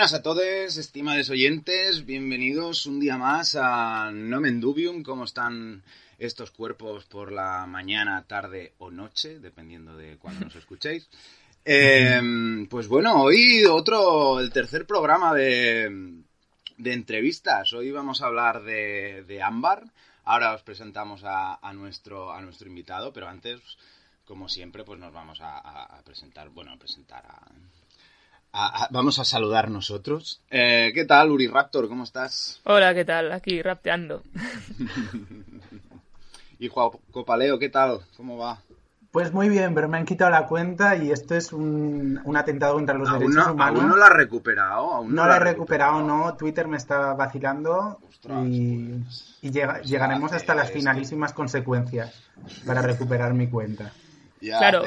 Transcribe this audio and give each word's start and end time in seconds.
Buenas 0.00 0.14
a 0.14 0.22
todos, 0.22 0.78
estimados 0.78 1.28
oyentes. 1.28 2.06
Bienvenidos 2.06 2.86
un 2.86 3.00
día 3.00 3.18
más 3.18 3.54
a 3.54 4.10
Nomen 4.10 4.58
Dubium. 4.58 5.02
¿Cómo 5.02 5.24
están 5.24 5.82
estos 6.18 6.50
cuerpos 6.52 7.04
por 7.04 7.30
la 7.30 7.66
mañana, 7.66 8.24
tarde 8.26 8.72
o 8.78 8.90
noche? 8.90 9.40
Dependiendo 9.40 9.94
de 9.98 10.16
cuándo 10.16 10.46
nos 10.46 10.56
escuchéis. 10.56 11.06
Eh, 11.66 12.18
pues 12.70 12.88
bueno, 12.88 13.24
hoy 13.24 13.66
otro, 13.66 14.40
el 14.40 14.50
tercer 14.50 14.86
programa 14.86 15.34
de, 15.34 16.22
de 16.78 16.92
entrevistas. 16.94 17.70
Hoy 17.74 17.90
vamos 17.90 18.22
a 18.22 18.26
hablar 18.28 18.62
de, 18.62 19.24
de 19.24 19.42
Ámbar. 19.42 19.84
Ahora 20.24 20.54
os 20.54 20.62
presentamos 20.62 21.24
a, 21.24 21.56
a, 21.56 21.74
nuestro, 21.74 22.32
a 22.32 22.40
nuestro 22.40 22.68
invitado, 22.68 23.12
pero 23.12 23.28
antes, 23.28 23.60
como 24.24 24.48
siempre, 24.48 24.82
pues 24.82 24.98
nos 24.98 25.12
vamos 25.12 25.42
a, 25.42 25.58
a 25.58 26.02
presentar, 26.04 26.48
bueno, 26.48 26.72
a 26.72 26.78
presentar 26.78 27.26
a, 27.26 27.52
vamos 28.90 29.18
a 29.18 29.24
saludar 29.24 29.70
nosotros. 29.70 30.40
Eh, 30.50 30.90
¿Qué 30.94 31.04
tal, 31.04 31.30
Uri 31.30 31.46
Raptor? 31.46 31.88
¿Cómo 31.88 32.04
estás? 32.04 32.60
Hola, 32.64 32.94
¿qué 32.94 33.04
tal? 33.04 33.32
Aquí 33.32 33.62
rapteando. 33.62 34.22
y 36.58 36.68
Juan 36.68 36.90
Copaleo, 37.10 37.58
¿qué 37.58 37.68
tal? 37.68 38.00
¿Cómo 38.16 38.38
va? 38.38 38.58
Pues 39.12 39.32
muy 39.32 39.48
bien, 39.48 39.74
pero 39.74 39.88
me 39.88 39.98
han 39.98 40.04
quitado 40.04 40.30
la 40.30 40.46
cuenta 40.46 40.94
y 40.96 41.10
esto 41.10 41.34
es 41.34 41.52
un, 41.52 42.20
un 42.22 42.36
atentado 42.36 42.74
contra 42.74 42.96
los 42.96 43.08
¿Aún 43.08 43.18
derechos 43.18 43.46
no, 43.48 43.52
humanos. 43.54 43.80
¿Aún 43.80 43.88
no 43.90 43.96
la 43.96 44.06
has 44.06 44.12
recuperado? 44.12 44.92
¿Aún 44.94 45.14
no, 45.14 45.22
no 45.22 45.28
la 45.28 45.34
he 45.34 45.36
has 45.38 45.42
recuperado, 45.42 46.02
no. 46.02 46.36
Twitter 46.36 46.68
me 46.68 46.76
está 46.76 47.14
vacilando 47.14 47.98
Ostras, 48.08 48.44
y, 48.46 48.86
pues. 49.02 49.38
y 49.42 49.50
llega- 49.50 49.74
Pues 49.78 49.88
llegaremos 49.88 50.32
hasta 50.32 50.54
las 50.54 50.70
finalísimas 50.70 51.32
consecuencias 51.32 52.14
para 52.64 52.82
recuperar 52.82 53.34
mi 53.34 53.48
cuenta. 53.48 53.90
Ya 54.40 54.58
claro, 54.58 54.84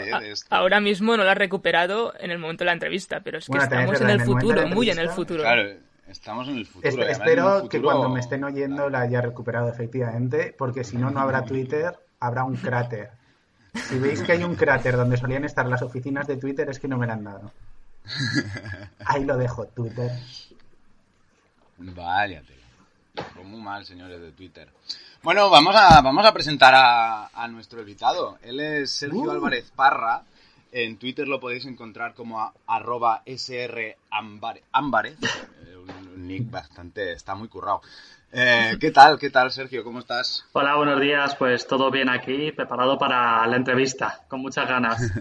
ahora 0.49 0.79
mismo 0.79 1.15
no 1.17 1.23
lo 1.23 1.29
has 1.29 1.37
recuperado 1.37 2.13
en 2.19 2.31
el 2.31 2.39
momento 2.39 2.63
de 2.63 2.67
la 2.67 2.73
entrevista, 2.73 3.19
pero 3.21 3.37
es 3.37 3.45
que 3.45 3.51
Bueno, 3.51 3.63
estamos 3.65 4.01
en 4.01 4.09
el 4.09 4.19
en 4.21 4.25
futuro, 4.25 4.67
muy 4.67 4.89
en 4.89 4.99
el 4.99 5.09
futuro. 5.09 5.43
Claro, 5.43 5.69
estamos 6.07 6.47
en 6.47 6.57
el 6.57 6.65
futuro. 6.65 7.03
Es- 7.03 7.09
espero 7.17 7.69
que 7.69 7.81
cuando 7.81 8.09
me 8.09 8.19
estén 8.19 8.43
oyendo 8.43 8.89
la 8.89 9.01
haya 9.01 9.21
recuperado 9.21 9.69
efectivamente, 9.69 10.55
porque 10.57 10.83
si 10.83 10.97
no, 10.97 11.09
no 11.11 11.19
habrá 11.19 11.43
Twitter, 11.45 11.93
habrá 12.19 12.43
un 12.43 12.55
cráter. 12.55 13.11
Si 13.73 13.97
veis 13.99 14.21
que 14.21 14.31
hay 14.33 14.43
un 14.43 14.55
cráter 14.55 14.95
donde 14.95 15.17
solían 15.17 15.45
estar 15.45 15.65
las 15.67 15.81
oficinas 15.81 16.27
de 16.27 16.37
Twitter, 16.37 16.69
es 16.69 16.79
que 16.79 16.87
no 16.87 16.97
me 16.97 17.07
la 17.07 17.13
han 17.13 17.23
dado. 17.23 17.51
Ahí 19.05 19.23
lo 19.25 19.37
dejo, 19.37 19.65
Twitter. 19.67 20.11
Váyate. 21.77 22.53
Muy 23.43 23.61
mal, 23.61 23.85
señores 23.85 24.19
de 24.21 24.31
Twitter. 24.31 24.69
Bueno, 25.23 25.49
vamos 25.49 25.73
a, 25.75 26.01
vamos 26.01 26.25
a 26.25 26.33
presentar 26.33 26.73
a, 26.75 27.27
a 27.27 27.47
nuestro 27.47 27.79
invitado. 27.79 28.37
Él 28.43 28.59
es 28.59 28.91
Sergio 28.91 29.21
Uh. 29.21 29.31
Álvarez 29.31 29.71
Parra. 29.75 30.23
En 30.71 30.97
Twitter 30.97 31.27
lo 31.27 31.39
podéis 31.39 31.65
encontrar 31.65 32.13
como 32.13 32.41
a- 32.41 32.53
arroba. 32.67 33.21
Eh, 33.25 33.95
Un, 35.77 35.89
un 36.15 36.27
nick 36.27 36.49
bastante... 36.49 37.13
está 37.13 37.35
muy 37.35 37.47
currado. 37.47 37.81
Eh, 38.31 38.77
¿Qué 38.81 38.89
tal? 38.91 39.19
¿Qué 39.19 39.29
tal, 39.29 39.51
Sergio? 39.51 39.83
¿Cómo 39.83 39.99
estás? 39.99 40.45
Hola, 40.53 40.75
buenos 40.75 40.99
días. 40.99 41.35
Pues 41.35 41.67
todo 41.67 41.91
bien 41.91 42.09
aquí, 42.09 42.51
preparado 42.51 42.97
para 42.97 43.45
la 43.47 43.55
entrevista, 43.55 44.25
con 44.27 44.41
muchas 44.41 44.67
ganas. 44.67 44.99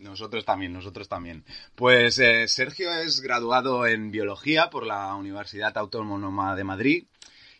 Nosotros 0.00 0.44
también, 0.44 0.72
nosotros 0.72 1.08
también. 1.08 1.44
Pues 1.74 2.18
eh, 2.18 2.46
Sergio 2.46 2.92
es 2.92 3.20
graduado 3.22 3.86
en 3.86 4.10
biología 4.10 4.68
por 4.68 4.86
la 4.86 5.14
Universidad 5.14 5.76
Autónoma 5.78 6.54
de 6.54 6.62
Madrid. 6.62 7.06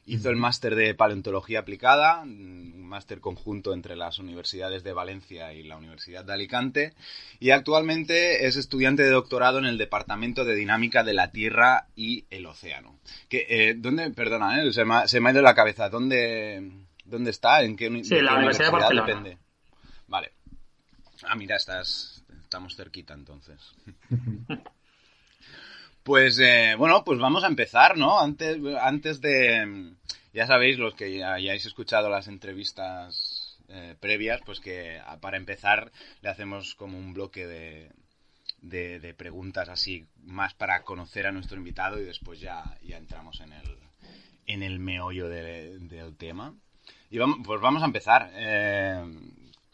Hizo 0.07 0.29
el 0.29 0.37
máster 0.37 0.75
de 0.75 0.95
paleontología 0.95 1.61
aplicada, 1.61 2.21
un 2.23 2.87
máster 2.87 3.21
conjunto 3.21 3.73
entre 3.73 3.97
las 3.97 4.19
universidades 4.19 4.85
de 4.85 4.93
Valencia 4.93 5.55
y 5.55 5.63
la 5.63 5.77
Universidad 5.79 6.25
de 6.25 6.33
Alicante. 6.35 6.93
Y 7.41 7.51
actualmente 7.51 8.47
es 8.47 8.57
estudiante 8.57 9.03
de 9.03 9.11
doctorado 9.11 9.59
en 9.59 9.65
el 9.65 9.79
Departamento 9.79 10.45
de 10.45 10.55
Dinámica 10.55 11.05
de 11.05 11.15
la 11.15 11.31
Tierra 11.31 11.87
y 11.97 12.27
el 12.31 12.45
Océano. 12.45 12.99
Que, 13.31 13.47
eh, 13.49 13.75
¿Dónde, 13.79 14.11
perdona, 14.11 14.63
eh, 14.63 14.73
se, 14.75 14.85
me 14.85 14.95
ha, 14.95 15.09
se 15.09 15.21
me 15.21 15.31
ha 15.31 15.33
ido 15.33 15.41
la 15.43 15.55
cabeza, 15.55 15.89
¿dónde, 15.89 16.71
dónde 17.07 17.31
está? 17.31 17.63
¿En 17.63 17.75
qué, 17.77 17.89
Sí, 18.05 18.15
de 18.15 18.23
la 18.23 18.33
qué 18.33 18.37
Universidad 18.37 18.67
de 18.67 18.73
Barcelona. 18.73 19.07
depende? 19.07 19.39
Vale. 20.07 20.33
Ah, 21.23 21.35
mira, 21.35 21.57
estás, 21.57 22.23
estamos 22.43 22.77
cerquita 22.77 23.15
entonces. 23.15 23.59
Pues 26.05 26.39
eh, 26.39 26.75
bueno, 26.79 27.03
pues 27.05 27.19
vamos 27.19 27.45
a 27.45 27.49
empezar, 27.49 27.97
¿no? 27.97 28.21
Antes, 28.21 28.59
antes 28.81 29.21
de, 29.23 29.95
ya 30.35 30.47
sabéis, 30.47 30.79
los 30.79 30.95
que 30.95 31.17
ya 31.19 31.33
hayáis 31.35 31.65
escuchado 31.65 32.11
las 32.11 32.29
entrevistas 32.29 33.59
eh, 33.69 33.95
previas, 33.99 34.41
pues 34.45 34.61
que 34.61 34.99
a- 34.99 35.19
para 35.19 35.39
empezar 35.39 35.91
le 36.21 36.29
hacemos 36.29 36.75
como 36.75 36.99
un 36.99 37.15
bloque 37.15 37.47
de, 37.47 37.91
de, 38.63 39.01
de 39.01 39.15
preguntas 39.15 39.69
así, 39.71 40.07
más 40.25 40.55
para 40.55 40.83
conocer 40.85 41.27
a 41.27 41.33
nuestro 41.33 41.59
invitado 41.59 42.01
y 42.01 42.05
después 42.05 42.41
ya, 42.41 42.65
ya 42.83 42.99
entramos 42.99 43.41
en 43.41 43.53
el, 43.55 43.79
en 44.47 44.63
el 44.63 44.79
meollo 44.81 45.29
de- 45.29 45.79
del 45.81 46.17
tema. 46.17 46.55
Y 47.11 47.19
vamos, 47.19 47.39
pues 47.45 47.61
vamos 47.61 47.83
a 47.83 47.87
empezar. 47.87 48.31
Eh, 48.35 49.05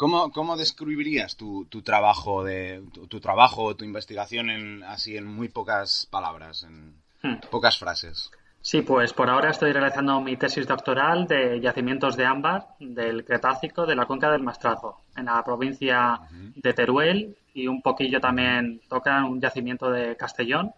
¿cómo, 0.00 0.33
¿Cómo 0.33 0.56
describirías 0.56 1.37
tu, 1.37 1.66
tu 1.66 1.83
trabajo 1.83 2.43
de 2.43 2.83
tu, 2.94 3.06
tu 3.06 3.21
trabajo 3.21 3.65
o 3.65 3.77
tu 3.77 3.84
investigación 3.84 4.49
en 4.49 4.83
así 4.83 5.19
en 5.19 5.27
muy 5.27 5.49
pocas 5.50 6.09
palabras, 6.11 6.62
en 6.62 6.94
Hmm. 7.22 7.37
pocas 7.50 7.78
frases? 7.78 8.31
Sí, 8.62 8.81
pues 8.81 9.12
por 9.12 9.28
ahora 9.28 9.50
estoy 9.50 9.72
realizando 9.72 10.21
mi 10.22 10.37
tesis 10.37 10.66
doctoral 10.66 11.27
de 11.27 11.61
yacimientos 11.61 12.16
de 12.16 12.25
ámbar 12.25 12.69
del 12.78 13.25
Cretácico 13.27 13.84
de 13.87 13.94
la 13.94 14.06
cuenca 14.06 14.31
del 14.31 14.43
Maestrazgo, 14.43 15.03
en 15.16 15.27
la 15.27 15.43
provincia 15.44 16.21
de 16.31 16.72
Teruel 16.72 17.37
y 17.53 17.67
un 17.67 17.82
poquillo 17.82 18.21
también 18.21 18.81
toca 18.88 19.25
un 19.25 19.38
yacimiento 19.41 19.91
de 19.91 20.17
Castellón, 20.17 20.72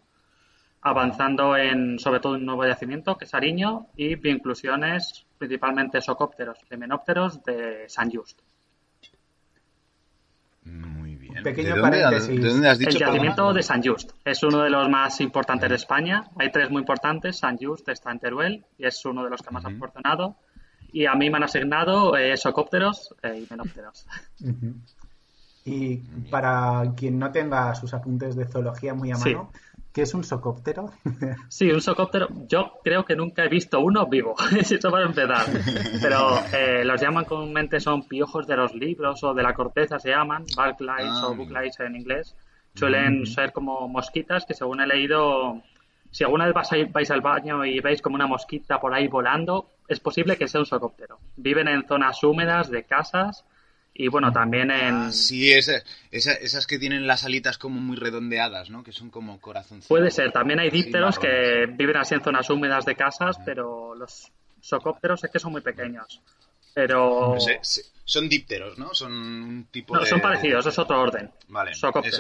avanzando 0.81 1.57
en 1.57 1.99
sobre 2.01 2.19
todo 2.19 2.35
un 2.35 2.45
nuevo 2.45 2.67
yacimiento 2.67 3.17
que 3.17 3.25
es 3.25 3.35
Ariño 3.35 3.87
y 3.97 4.17
bioinclusiones 4.17 5.27
principalmente 5.39 6.01
socópteros, 6.01 6.59
himenópteros 6.73 7.43
de 7.45 7.89
San 7.89 8.11
Just. 8.11 8.41
Muy 10.65 11.17
bien. 11.17 11.39
Un 11.39 11.43
pequeño 11.43 11.75
¿De 11.75 11.81
dónde, 11.81 12.01
paréntesis. 12.03 12.41
¿De 12.43 12.49
dónde 12.49 12.69
has 12.69 12.79
dicho? 12.79 12.91
El 12.91 12.99
yacimiento 12.99 13.53
de 13.53 13.63
San 13.63 13.83
Just 13.83 14.13
es 14.25 14.43
uno 14.43 14.61
de 14.61 14.71
los 14.71 14.89
más 14.89 15.21
importantes 15.21 15.69
de 15.69 15.77
España. 15.77 16.25
Hay 16.39 16.51
tres 16.53 16.71
muy 16.71 16.81
importantes. 16.81 17.39
San 17.39 17.59
Just 17.59 17.89
está 17.89 18.13
en 18.13 18.19
Teruel 18.21 18.65
y 18.79 18.87
es 18.87 19.05
uno 19.05 19.25
de 19.25 19.31
los 19.31 19.43
que 19.43 19.51
más 19.51 19.65
ha 19.65 19.69
Ujú. 19.69 19.79
funcionado. 19.79 20.37
Y 20.93 21.07
a 21.07 21.15
mí 21.15 21.31
me 21.31 21.39
han 21.39 21.45
asignado 21.45 22.17
eh, 22.17 22.37
socópteros 22.37 23.15
e 23.23 23.39
himenópteros. 23.41 24.07
Ujú. 24.45 24.75
Y 25.65 25.97
para 26.31 26.83
quien 26.97 27.19
no 27.19 27.31
tenga 27.31 27.75
sus 27.75 27.95
apuntes 27.95 28.35
de 28.37 28.47
zoología 28.47 28.95
muy 28.95 29.13
a 29.13 29.17
Sí. 29.17 29.35
¿Qué 29.93 30.03
es 30.03 30.15
un 30.15 30.25
socóptero? 30.25 30.91
Sí, 31.49 31.71
un 31.71 31.81
socóptero. 31.81 32.29
Yo 32.49 32.73
creo 32.83 33.05
que 33.05 33.15
nunca 33.17 33.45
he 33.45 33.49
visto 33.49 33.79
uno 33.81 34.07
vivo. 34.07 34.35
Eso 34.59 34.91
para 34.91 35.07
empezar. 35.07 35.45
Pero 36.01 36.39
eh, 36.53 36.85
los 36.85 37.01
llaman 37.01 37.25
comúnmente 37.25 37.79
son 37.81 38.09
piojos 38.09 38.47
de 38.47 38.57
los 38.57 38.75
libros 38.75 39.23
o 39.25 39.35
de 39.35 39.43
la 39.43 39.55
corteza 39.55 39.99
se 39.99 40.11
llaman, 40.11 40.45
barklights 40.57 41.21
Ah, 41.23 41.27
o 41.29 41.35
booklights 41.35 41.81
en 41.81 41.97
inglés. 41.97 42.35
Suelen 42.75 43.27
ser 43.27 43.53
como 43.53 43.87
mosquitas 43.89 44.47
que 44.47 44.55
según 44.55 44.81
he 44.81 44.87
leído, 44.87 45.61
si 46.11 46.25
alguna 46.25 46.47
vez 46.47 46.55
vais, 46.55 46.73
a 46.73 46.77
ir- 46.79 46.91
vais 46.91 47.11
al 47.11 47.21
baño 47.21 47.65
y 47.67 47.81
veis 47.81 48.01
como 48.01 48.15
una 48.15 48.27
mosquita 48.27 48.81
por 48.81 48.95
ahí 48.95 49.09
volando, 49.09 49.69
es 49.89 50.01
posible 50.01 50.37
que 50.39 50.49
sea 50.49 50.61
un 50.61 50.67
socóptero. 50.67 51.19
Viven 51.37 51.69
en 51.69 51.87
zonas 51.87 52.25
húmedas 52.25 52.71
de 52.71 52.85
casas 52.85 53.45
y 53.95 54.09
bueno, 54.09 54.33
también 54.33 54.71
en... 54.71 54.95
Ah, 54.95 55.13
sí, 55.13 55.53
esa- 55.53 55.83
esa- 56.11 56.33
esas 56.35 56.67
que 56.67 56.79
tienen 56.79 57.07
las 57.07 57.25
alitas 57.25 57.59
como 57.59 57.81
muy 57.81 57.97
redondeadas, 57.97 58.71
¿no? 58.71 58.83
Que 58.83 58.93
son 58.93 59.11
como 59.11 59.41
corazoncitos. 59.41 59.89
Puede 59.89 60.11
ser, 60.11 60.33
también 60.33 60.61
hay 60.61 60.71
dípteros 60.71 61.19
que 61.19 61.67
viven 61.69 61.97
así 61.97 62.15
en 62.15 62.23
zonas 62.23 62.49
húmedas 62.51 62.85
de 62.85 62.95
casas, 62.97 63.37
pero 63.45 63.95
los 63.95 64.31
socópteros 64.61 65.23
es 65.25 65.31
que 65.31 65.39
son 65.39 65.53
muy 65.53 65.61
pequeños. 65.61 66.21
Pero 66.75 67.37
son 68.05 68.29
dípteros, 68.31 68.79
¿no? 68.79 68.95
Son 68.95 69.13
un 69.13 69.67
tipo 69.71 69.95
no, 69.95 70.01
de... 70.01 70.07
son 70.07 70.21
parecidos, 70.23 70.65
es 70.65 70.79
otro 70.79 71.01
orden. 71.03 71.31
Vale, 71.49 71.73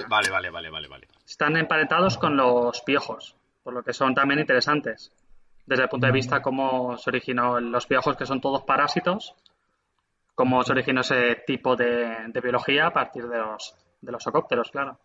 vale, 0.09 0.31
vale, 0.31 0.51
vale, 0.51 0.69
vale, 0.71 0.89
vale. 0.89 1.09
Están 1.27 1.57
emparentados 1.57 2.19
con 2.19 2.37
los 2.37 2.83
piojos, 2.83 3.35
por 3.63 3.73
lo 3.73 3.83
que 3.83 3.95
son 3.95 4.15
también 4.15 4.41
interesantes. 4.41 5.11
Desde 5.65 5.85
el 5.85 5.89
punto 5.89 6.07
de 6.07 6.13
vista 6.13 6.43
cómo 6.43 6.99
se 6.99 7.09
originó 7.09 7.59
los 7.61 7.87
piojos, 7.87 8.15
que 8.17 8.27
son 8.27 8.43
todos 8.43 8.63
parásitos, 8.65 9.35
cómo 10.35 10.63
se 10.63 10.73
originó 10.73 11.03
ese 11.03 11.43
tipo 11.47 11.77
de, 11.77 12.29
de 12.29 12.41
biología 12.41 12.87
a 12.87 12.93
partir 12.93 13.27
de 13.29 13.39
los, 13.39 13.75
de 14.01 14.13
los 14.13 14.23
socópteros, 14.23 14.71
claro. 14.71 14.99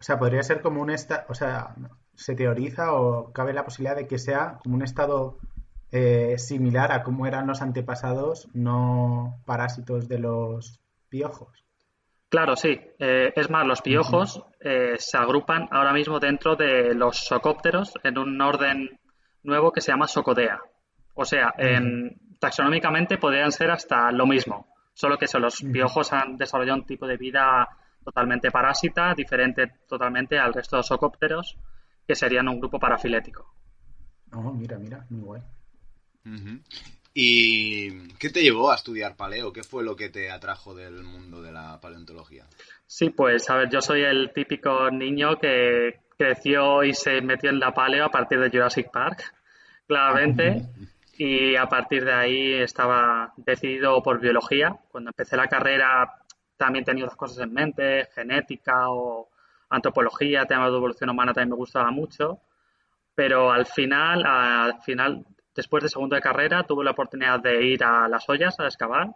O 0.00 0.02
sea, 0.02 0.18
podría 0.18 0.42
ser 0.42 0.62
como 0.62 0.80
un 0.80 0.90
estado, 0.90 1.24
o 1.28 1.34
sea, 1.34 1.74
se 2.14 2.34
teoriza 2.34 2.94
o 2.94 3.32
cabe 3.32 3.52
la 3.52 3.64
posibilidad 3.64 3.96
de 3.96 4.06
que 4.06 4.18
sea 4.18 4.58
como 4.62 4.76
un 4.76 4.82
estado 4.82 5.38
eh, 5.92 6.38
similar 6.38 6.92
a 6.92 7.02
cómo 7.02 7.26
eran 7.26 7.46
los 7.46 7.60
antepasados, 7.60 8.48
no 8.54 9.42
parásitos 9.44 10.08
de 10.08 10.18
los 10.18 10.80
piojos. 11.08 11.64
Claro, 12.30 12.56
sí. 12.56 12.80
Eh, 12.98 13.32
es 13.34 13.50
más, 13.50 13.66
los 13.66 13.82
piojos 13.82 14.42
eh, 14.60 14.94
se 14.98 15.18
agrupan 15.18 15.68
ahora 15.72 15.92
mismo 15.92 16.20
dentro 16.20 16.54
de 16.54 16.94
los 16.94 17.18
socópteros 17.18 17.92
en 18.04 18.18
un 18.18 18.40
orden 18.40 19.00
nuevo 19.42 19.72
que 19.72 19.80
se 19.80 19.90
llama 19.90 20.06
socodea. 20.06 20.60
O 21.14 21.24
sea, 21.24 21.52
en, 21.58 22.29
taxonómicamente 22.40 23.18
podrían 23.18 23.52
ser 23.52 23.70
hasta 23.70 24.10
lo 24.10 24.26
mismo, 24.26 24.66
solo 24.94 25.16
que 25.16 25.26
eso, 25.26 25.38
los 25.38 25.62
piojos 25.72 26.12
han 26.12 26.36
desarrollado 26.36 26.78
un 26.78 26.86
tipo 26.86 27.06
de 27.06 27.16
vida 27.16 27.68
totalmente 28.02 28.50
parásita, 28.50 29.14
diferente 29.14 29.70
totalmente 29.86 30.38
al 30.38 30.54
resto 30.54 30.76
de 30.76 30.78
los 30.78 30.90
ocópteros, 30.90 31.56
que 32.06 32.14
serían 32.14 32.48
un 32.48 32.58
grupo 32.58 32.80
parafilético. 32.80 33.54
Oh, 34.32 34.52
mira, 34.52 34.78
mira, 34.78 35.06
muy 35.10 35.20
guay. 35.20 35.42
¿Y 37.12 38.08
qué 38.14 38.30
te 38.30 38.42
llevó 38.42 38.70
a 38.70 38.76
estudiar 38.76 39.16
paleo? 39.16 39.52
¿Qué 39.52 39.62
fue 39.62 39.82
lo 39.82 39.96
que 39.96 40.08
te 40.08 40.30
atrajo 40.30 40.74
del 40.74 41.02
mundo 41.02 41.42
de 41.42 41.52
la 41.52 41.80
paleontología? 41.80 42.46
Sí, 42.86 43.10
pues 43.10 43.48
a 43.50 43.56
ver, 43.56 43.70
yo 43.70 43.80
soy 43.80 44.02
el 44.02 44.32
típico 44.32 44.90
niño 44.90 45.38
que 45.38 46.00
creció 46.16 46.84
y 46.84 46.94
se 46.94 47.20
metió 47.20 47.50
en 47.50 47.58
la 47.58 47.72
paleo 47.72 48.06
a 48.06 48.10
partir 48.10 48.40
de 48.40 48.50
Jurassic 48.50 48.90
Park, 48.90 49.34
claramente. 49.86 50.62
y 51.22 51.56
a 51.56 51.66
partir 51.66 52.04
de 52.04 52.12
ahí 52.12 52.54
estaba 52.54 53.32
decidido 53.36 54.02
por 54.02 54.20
biología. 54.20 54.76
Cuando 54.90 55.10
empecé 55.10 55.36
la 55.36 55.48
carrera 55.48 56.14
también 56.56 56.84
tenía 56.84 57.04
otras 57.04 57.18
cosas 57.18 57.44
en 57.44 57.52
mente, 57.52 58.08
genética 58.14 58.90
o 58.90 59.28
antropología, 59.68 60.46
temas 60.46 60.70
de 60.70 60.76
evolución 60.76 61.10
humana 61.10 61.32
también 61.34 61.50
me 61.50 61.56
gustaba 61.56 61.90
mucho. 61.90 62.40
Pero 63.14 63.52
al 63.52 63.66
final, 63.66 64.24
al 64.24 64.80
final 64.82 65.24
Después 65.54 65.82
de 65.82 65.88
segundo 65.88 66.14
de 66.14 66.22
carrera 66.22 66.62
tuve 66.62 66.84
la 66.84 66.92
oportunidad 66.92 67.40
de 67.40 67.62
ir 67.62 67.84
a 67.84 68.08
las 68.08 68.28
ollas 68.28 68.58
a 68.60 68.66
excavar. 68.66 69.08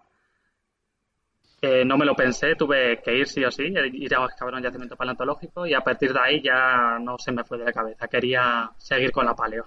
Eh, 1.63 1.85
no 1.85 1.97
me 1.97 2.05
lo 2.05 2.15
pensé, 2.15 2.57
tuve 2.57 3.01
que 3.01 3.17
ir 3.17 3.27
sí 3.27 3.43
o 3.45 3.51
sí, 3.51 3.73
ir 3.95 4.15
a 4.15 4.25
excavar 4.25 4.55
un 4.55 4.63
yacimiento 4.63 4.97
paleontológico 4.97 5.67
y 5.67 5.73
a 5.73 5.81
partir 5.81 6.13
de 6.13 6.21
ahí 6.21 6.43
ya 6.43 6.99
no 7.01 7.17
se 7.19 7.33
me 7.33 7.45
fue 7.45 7.59
de 7.59 7.65
la 7.65 7.73
cabeza. 7.73 8.09
Quería 8.09 8.71
seguir 8.77 9.11
con 9.13 9.25
la 9.25 9.35
paleo. 9.35 9.65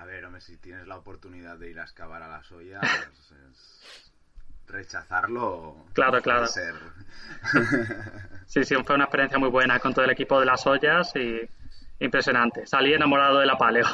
A 0.00 0.04
ver, 0.04 0.24
hombre, 0.24 0.40
si 0.40 0.56
tienes 0.56 0.86
la 0.86 0.96
oportunidad 0.96 1.58
de 1.58 1.70
ir 1.70 1.78
a 1.78 1.82
excavar 1.82 2.22
a 2.22 2.28
las 2.28 2.50
ollas, 2.52 2.82
rechazarlo. 4.66 5.84
Claro, 5.92 6.22
claro. 6.22 6.46
Ser... 6.46 6.74
sí, 8.46 8.64
sí, 8.64 8.74
fue 8.84 8.94
una 8.94 9.04
experiencia 9.04 9.38
muy 9.38 9.50
buena 9.50 9.78
con 9.78 9.92
todo 9.92 10.04
el 10.04 10.12
equipo 10.12 10.40
de 10.40 10.46
las 10.46 10.66
ollas 10.66 11.12
y 11.16 11.40
impresionante. 12.02 12.66
Salí 12.66 12.94
enamorado 12.94 13.40
de 13.40 13.46
la 13.46 13.58
paleo 13.58 13.86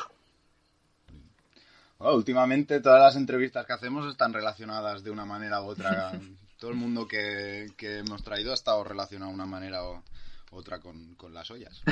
últimamente 1.98 2.80
todas 2.80 3.00
las 3.00 3.16
entrevistas 3.16 3.66
que 3.66 3.72
hacemos 3.72 4.06
están 4.10 4.32
relacionadas 4.32 5.02
de 5.02 5.10
una 5.10 5.24
manera 5.24 5.62
u 5.62 5.66
otra. 5.66 6.12
Todo 6.58 6.70
el 6.70 6.76
mundo 6.78 7.06
que, 7.06 7.70
hemos 7.78 8.22
traído 8.22 8.50
ha 8.50 8.54
estado 8.54 8.82
relacionado 8.82 9.30
de 9.30 9.34
una 9.34 9.44
manera 9.44 9.82
u 9.84 10.02
otra 10.50 10.80
con, 10.80 11.16
las 11.32 11.50
ollas. 11.50 11.82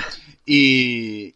Y, 0.47 1.35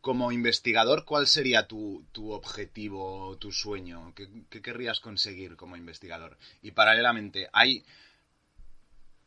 como 0.00 0.32
investigador, 0.32 1.04
¿cuál 1.04 1.26
sería 1.26 1.66
tu, 1.66 2.04
tu 2.12 2.32
objetivo, 2.32 3.36
tu 3.38 3.52
sueño? 3.52 4.12
¿Qué, 4.14 4.28
¿Qué, 4.48 4.62
querrías 4.62 5.00
conseguir 5.00 5.56
como 5.56 5.76
investigador? 5.76 6.36
Y 6.62 6.72
paralelamente, 6.72 7.48
¿hay, 7.52 7.84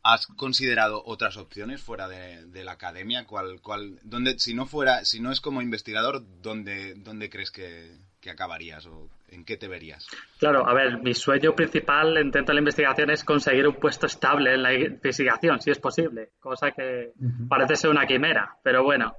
¿has 0.04 0.26
considerado 0.26 1.02
otras 1.04 1.36
opciones 1.36 1.82
fuera 1.82 2.08
de, 2.08 2.64
la 2.64 2.72
academia? 2.72 3.26
¿Cuál, 3.26 3.60
cuál, 3.60 3.98
dónde, 4.04 4.38
si 4.38 4.54
no 4.54 4.66
fuera, 4.66 5.04
si 5.04 5.20
no 5.20 5.32
es 5.32 5.40
como 5.40 5.62
investigador, 5.62 6.22
¿dónde, 6.42 6.94
dónde 6.94 7.30
crees 7.30 7.50
que, 7.50 7.98
que 8.20 8.30
acabarías 8.30 8.86
o 8.86 9.08
en 9.28 9.44
qué 9.44 9.56
te 9.56 9.66
verías? 9.66 10.06
Claro, 10.38 10.68
a 10.68 10.74
ver, 10.74 10.98
mi 11.02 11.14
sueño 11.14 11.54
principal 11.54 12.14
dentro 12.14 12.44
de 12.44 12.54
la 12.54 12.60
investigación 12.60 13.10
es 13.10 13.24
conseguir 13.24 13.66
un 13.66 13.76
puesto 13.76 14.06
estable 14.06 14.54
en 14.54 14.62
la 14.62 14.74
investigación, 14.74 15.60
si 15.60 15.70
es 15.70 15.78
posible, 15.78 16.30
cosa 16.38 16.70
que 16.70 17.12
parece 17.48 17.74
ser 17.74 17.90
una 17.90 18.06
quimera, 18.06 18.56
pero 18.62 18.84
bueno, 18.84 19.16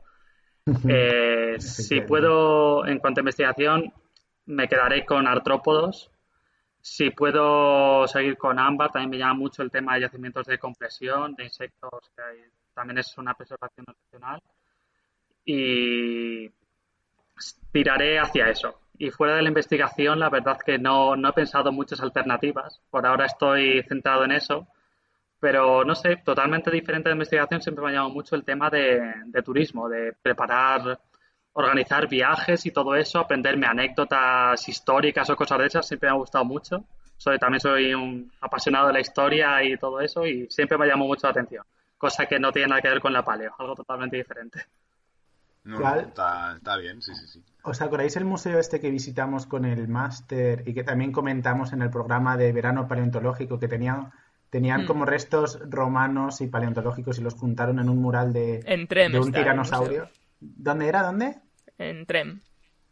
eh, 0.87 1.55
si 1.59 2.01
puedo, 2.01 2.85
en 2.87 2.99
cuanto 2.99 3.19
a 3.19 3.23
investigación, 3.23 3.93
me 4.45 4.67
quedaré 4.67 5.05
con 5.05 5.27
artrópodos. 5.27 6.11
Si 6.87 7.09
puedo 7.09 8.07
seguir 8.07 8.37
con 8.37 8.59
ámbar, 8.59 8.91
también 8.91 9.09
me 9.09 9.17
llama 9.17 9.33
mucho 9.33 9.63
el 9.63 9.71
tema 9.71 9.95
de 9.95 10.01
yacimientos 10.01 10.45
de 10.45 10.59
compresión, 10.59 11.33
de 11.33 11.45
insectos, 11.45 12.11
que 12.15 12.51
también 12.75 12.99
es 12.99 13.17
una 13.17 13.33
preservación 13.33 13.87
excepcional. 13.89 14.39
Y 15.45 16.47
tiraré 17.71 18.19
hacia 18.19 18.49
eso. 18.49 18.81
Y 18.99 19.09
fuera 19.09 19.35
de 19.35 19.41
la 19.41 19.47
investigación, 19.47 20.19
la 20.19 20.29
verdad 20.29 20.59
que 20.63 20.77
no, 20.77 21.15
no 21.15 21.29
he 21.29 21.33
pensado 21.33 21.71
muchas 21.71 22.01
alternativas. 22.01 22.79
Por 22.91 23.07
ahora 23.07 23.25
estoy 23.25 23.81
centrado 23.89 24.23
en 24.23 24.33
eso. 24.33 24.67
Pero 25.39 25.83
no 25.83 25.95
sé, 25.95 26.17
totalmente 26.17 26.69
diferente 26.69 27.09
de 27.09 27.13
investigación, 27.13 27.63
siempre 27.63 27.83
me 27.83 27.89
ha 27.89 27.93
llamado 27.93 28.13
mucho 28.13 28.35
el 28.35 28.45
tema 28.45 28.69
de, 28.69 29.41
turismo, 29.43 29.89
de 29.89 30.13
preparar, 30.21 30.99
organizar 31.56 32.07
viajes 32.10 32.66
y 32.66 32.72
todo 32.72 32.96
eso, 32.96 33.19
aprenderme 33.19 33.66
anécdotas 33.66 34.68
históricas 34.68 35.30
o 35.30 35.36
cosas 35.38 35.60
de 35.60 35.66
esas, 35.68 35.88
siempre 35.88 36.10
me 36.10 36.16
ha 36.16 36.19
gustado 36.19 36.44
mucho. 36.44 36.84
Soy, 37.18 37.40
también 37.40 37.62
soy 37.62 37.94
un 37.94 38.30
apasionado 38.42 38.88
de 38.88 38.94
la 38.94 39.00
historia 39.00 39.63
y 39.63 39.78
todo 39.78 40.02
eso 40.02 40.25
y 40.25 40.48
siempre 40.50 40.78
me 40.78 40.86
llamado 40.86 41.07
mucho 41.07 41.28
la 41.28 41.31
atención. 41.31 41.63
Cosa 41.98 42.25
que 42.25 42.40
no 42.40 42.52
tiene 42.52 42.68
nada 42.68 42.81
que 42.81 42.90
ver 42.90 43.00
con 43.00 43.13
la 43.13 43.24
paleo, 43.24 43.54
algo 43.57 43.74
totalmente 43.74 44.18
diferente. 44.18 44.66
No, 45.63 45.78
está, 45.96 46.60
bien, 46.80 47.02
sí, 47.02 47.16
sí, 47.16 47.25
sí. 47.25 47.44
¿Os 47.63 47.81
acordáis 47.81 48.18
el 48.18 48.25
museo 48.25 48.60
este 48.60 48.81
que 48.81 48.92
visitamos 48.92 49.46
con 49.46 49.63
el 49.63 49.88
máster 49.88 50.62
y 50.68 50.74
que 50.74 50.84
también 50.84 51.13
comentamos 51.13 51.72
en 51.72 51.81
el 51.81 51.90
programa 51.90 52.36
de 52.36 52.52
verano 52.52 52.86
paleontológico 52.86 53.57
que 53.57 53.69
tenían, 53.69 54.12
tenían 54.50 54.84
hmm. 54.84 54.88
como 54.88 55.06
restos 55.06 55.57
romanos 55.69 56.42
y 56.42 56.48
paleontológicos 56.48 57.18
y 57.18 57.22
los 57.22 57.34
juntaron 57.34 57.80
en 57.80 57.88
un 57.88 58.02
mural 58.02 58.34
de, 58.34 58.60
de 58.60 59.19
un 59.19 59.31
tiranosaurio? 59.31 60.10
¿Dónde 60.42 60.90
era? 60.90 61.02
¿Dónde? 61.02 61.44
En 61.77 62.06
Trem. 62.06 62.42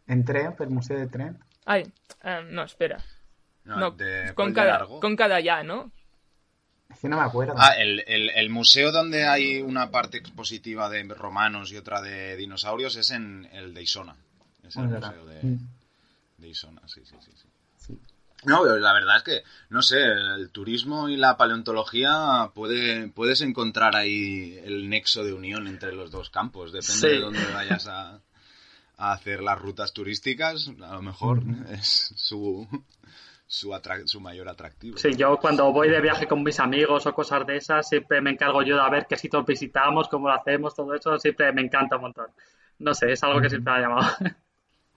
¿En 0.08 0.26
Trem? 0.26 0.54
¿El 0.60 0.70
museo 0.70 1.00
de 1.00 1.08
Trem? 1.08 1.38
Ay, 1.66 1.92
eh, 2.24 2.42
no, 2.50 2.64
espera. 2.64 2.98
No, 3.64 3.96
con, 4.36 4.54
cada, 4.54 4.86
con 4.86 5.16
cada 5.16 5.40
ya, 5.40 5.64
¿no? 5.64 5.92
no 7.10 7.18
me 7.18 7.24
acuerdo. 7.24 7.56
Ah, 7.58 7.74
el, 7.78 8.50
museo 8.50 8.92
donde 8.92 9.26
hay 9.26 9.62
una 9.62 9.90
parte 9.92 10.18
expositiva 10.18 10.90
de 10.90 11.04
romanos 11.04 11.72
y 11.72 11.78
otra 11.78 12.02
de 12.02 12.36
dinosaurios 12.36 12.96
es 12.96 13.12
en 13.12 13.50
el 13.52 13.74
de 13.74 13.84
Isona. 13.84 14.16
Es 14.64 14.76
el 14.76 14.84
museo 14.84 15.26
de, 15.26 15.44
mm. 15.44 15.68
de, 16.38 16.48
Isona, 16.48 16.82
sí, 16.88 17.02
sí, 17.06 17.16
sí, 17.78 18.00
No, 18.46 18.66
la 18.66 18.94
verdad 18.94 19.18
es 19.18 19.24
que, 19.24 19.44
no 19.70 19.82
sé, 19.82 20.02
el 20.02 20.50
turismo 20.52 21.10
y 21.10 21.18
la 21.18 21.36
paleontología 21.36 22.52
puede, 22.54 23.08
puedes 23.10 23.42
encontrar 23.42 23.96
ahí 23.96 24.60
el 24.64 24.90
nexo 24.90 25.24
de 25.24 25.34
unión 25.34 25.68
entre 25.68 25.94
los 25.94 26.12
dos 26.12 26.30
campos. 26.30 26.72
Depende 26.72 27.10
de 27.10 27.20
dónde 27.20 27.46
vayas 27.54 27.88
a, 27.88 28.22
a 28.98 29.14
hacer 29.14 29.42
las 29.42 29.60
rutas 29.60 29.94
turísticas, 29.94 30.70
a 30.82 30.96
lo 30.96 31.02
mejor 31.02 31.44
es 31.72 32.14
su, 32.16 32.68
su, 33.48 33.72
su 34.06 34.22
mayor 34.22 34.50
atractivo. 34.50 34.98
Sí, 34.98 35.16
yo 35.16 35.38
cuando 35.38 35.72
voy 35.72 35.90
de 35.90 36.02
viaje 36.02 36.28
con 36.28 36.44
mis 36.44 36.60
amigos 36.60 37.06
o 37.06 37.14
cosas 37.14 37.46
de 37.46 37.58
esas, 37.58 37.88
siempre 37.88 38.22
me 38.22 38.32
encargo 38.32 38.62
yo 38.64 38.82
de 38.82 38.90
ver 38.90 39.06
qué 39.08 39.18
sitios 39.18 39.46
visitamos, 39.46 40.08
cómo 40.10 40.28
lo 40.28 40.36
hacemos, 40.36 40.76
todo 40.76 40.94
eso, 40.94 41.18
siempre 41.18 41.52
me 41.52 41.62
encanta 41.62 41.96
un 41.96 42.04
montón. 42.04 42.28
No 42.80 42.94
sé, 42.94 43.12
es 43.12 43.24
algo 43.24 43.42
que 43.42 43.50
siempre 43.50 43.74
me 43.74 43.80
ha 43.80 43.82
llamado. 43.82 44.18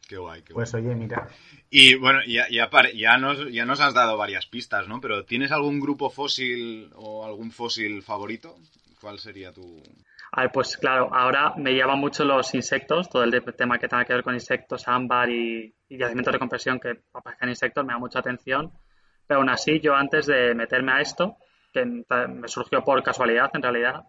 Qué 0.08 0.18
guay, 0.18 0.42
qué 0.42 0.54
pues 0.54 0.70
guay. 0.70 0.82
Pues 0.84 0.94
oye, 0.94 0.94
mira. 0.94 1.28
Y 1.68 1.96
bueno, 1.96 2.20
ya, 2.26 2.46
ya, 2.48 2.70
ya, 2.94 3.18
nos, 3.18 3.52
ya 3.52 3.64
nos 3.64 3.80
has 3.80 3.92
dado 3.92 4.16
varias 4.16 4.46
pistas, 4.46 4.86
¿no? 4.86 5.00
Pero 5.00 5.24
¿tienes 5.24 5.50
algún 5.50 5.80
grupo 5.80 6.10
fósil 6.10 6.90
o 6.94 7.24
algún 7.24 7.50
fósil 7.50 8.02
favorito? 8.02 8.56
¿Cuál 9.00 9.18
sería 9.18 9.52
tu...? 9.52 9.82
A 10.32 10.42
ver, 10.42 10.52
pues 10.52 10.76
claro, 10.76 11.08
ahora 11.14 11.54
me 11.56 11.74
llaman 11.74 11.98
mucho 11.98 12.24
los 12.24 12.54
insectos, 12.54 13.08
todo 13.08 13.24
el 13.24 13.42
tema 13.56 13.78
que 13.78 13.88
tenga 13.88 14.04
que 14.04 14.12
ver 14.12 14.22
con 14.22 14.34
insectos, 14.34 14.86
ámbar 14.88 15.30
y, 15.30 15.74
yacimientos 15.88 16.32
de 16.32 16.38
compresión 16.38 16.80
que 16.80 17.00
aparezcan 17.14 17.48
insectos 17.48 17.84
me 17.84 17.92
da 17.92 17.98
mucha 17.98 18.18
atención. 18.18 18.72
Pero 19.26 19.40
aún 19.40 19.48
así, 19.48 19.80
yo 19.80 19.94
antes 19.94 20.26
de 20.26 20.54
meterme 20.54 20.92
a 20.92 21.00
esto, 21.00 21.36
que 21.72 21.84
me 21.84 22.48
surgió 22.48 22.82
por 22.82 23.02
casualidad 23.02 23.50
en 23.54 23.62
realidad, 23.62 24.04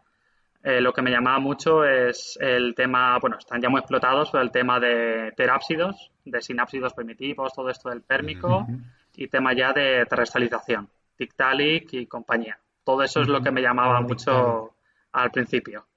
eh, 0.64 0.82
lo 0.82 0.92
que 0.92 1.02
me 1.02 1.12
llamaba 1.12 1.40
mucho 1.40 1.86
es 1.86 2.38
el 2.42 2.74
tema, 2.76 3.18
bueno, 3.20 3.38
están 3.38 3.62
ya 3.62 3.70
muy 3.70 3.80
explotados, 3.80 4.32
pero 4.32 4.44
el 4.44 4.52
tema 4.52 4.80
de 4.80 5.32
terápsidos, 5.36 6.12
de 6.26 6.42
sinápsidos 6.42 6.94
primitivos, 6.94 7.54
todo 7.54 7.70
esto 7.70 7.90
del 7.90 8.02
pérmico 8.02 8.68
y 9.16 9.28
tema 9.28 9.54
ya 9.54 9.72
de 9.72 10.06
terrestrialización, 10.06 10.90
Tictalic 11.16 11.94
y 11.94 12.06
compañía. 12.06 12.60
Todo 12.84 13.04
eso 13.04 13.22
es 13.22 13.28
lo 13.28 13.42
que 13.42 13.52
me 13.52 13.62
llamaba 13.62 14.02
mucho 14.02 14.74
al 15.12 15.32
principio. 15.32 15.88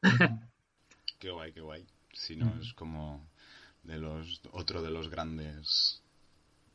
qué 1.18 1.30
guay, 1.30 1.52
qué 1.52 1.60
guay. 1.60 1.86
Si 2.12 2.36
no, 2.36 2.52
es 2.60 2.74
como 2.74 3.28
de 3.82 3.98
los 3.98 4.40
otro 4.52 4.82
de 4.82 4.90
los 4.90 5.08
grandes 5.08 6.02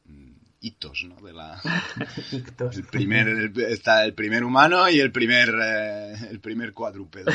mm, 0.05 0.33
hitos, 0.61 1.03
¿no? 1.03 1.15
De 1.21 1.33
la 1.33 1.61
el 2.71 2.83
primer 2.85 3.51
está 3.57 4.05
el 4.05 4.13
primer 4.13 4.43
humano 4.43 4.89
y 4.89 4.99
el 4.99 5.11
primer 5.11 5.49
eh, 5.61 6.15
el 6.29 6.39
primer 6.39 6.73
cuadrúpedo, 6.73 7.31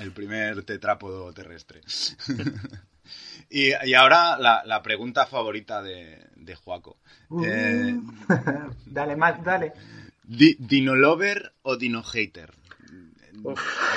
el 0.00 0.12
primer 0.12 0.64
tetrápodo 0.64 1.32
terrestre. 1.32 1.80
y, 3.50 3.70
y, 3.84 3.94
ahora 3.94 4.38
la, 4.38 4.62
la, 4.64 4.82
pregunta 4.82 5.26
favorita 5.26 5.82
de, 5.82 6.26
de 6.36 6.54
Juaco. 6.54 6.98
Uh. 7.28 7.44
Eh, 7.44 8.00
dale 8.86 9.16
más, 9.16 9.42
dale. 9.44 9.72
¿Dino 10.24 10.94
lover 10.94 11.52
o 11.62 11.76
dino 11.76 12.02
hater? 12.02 12.52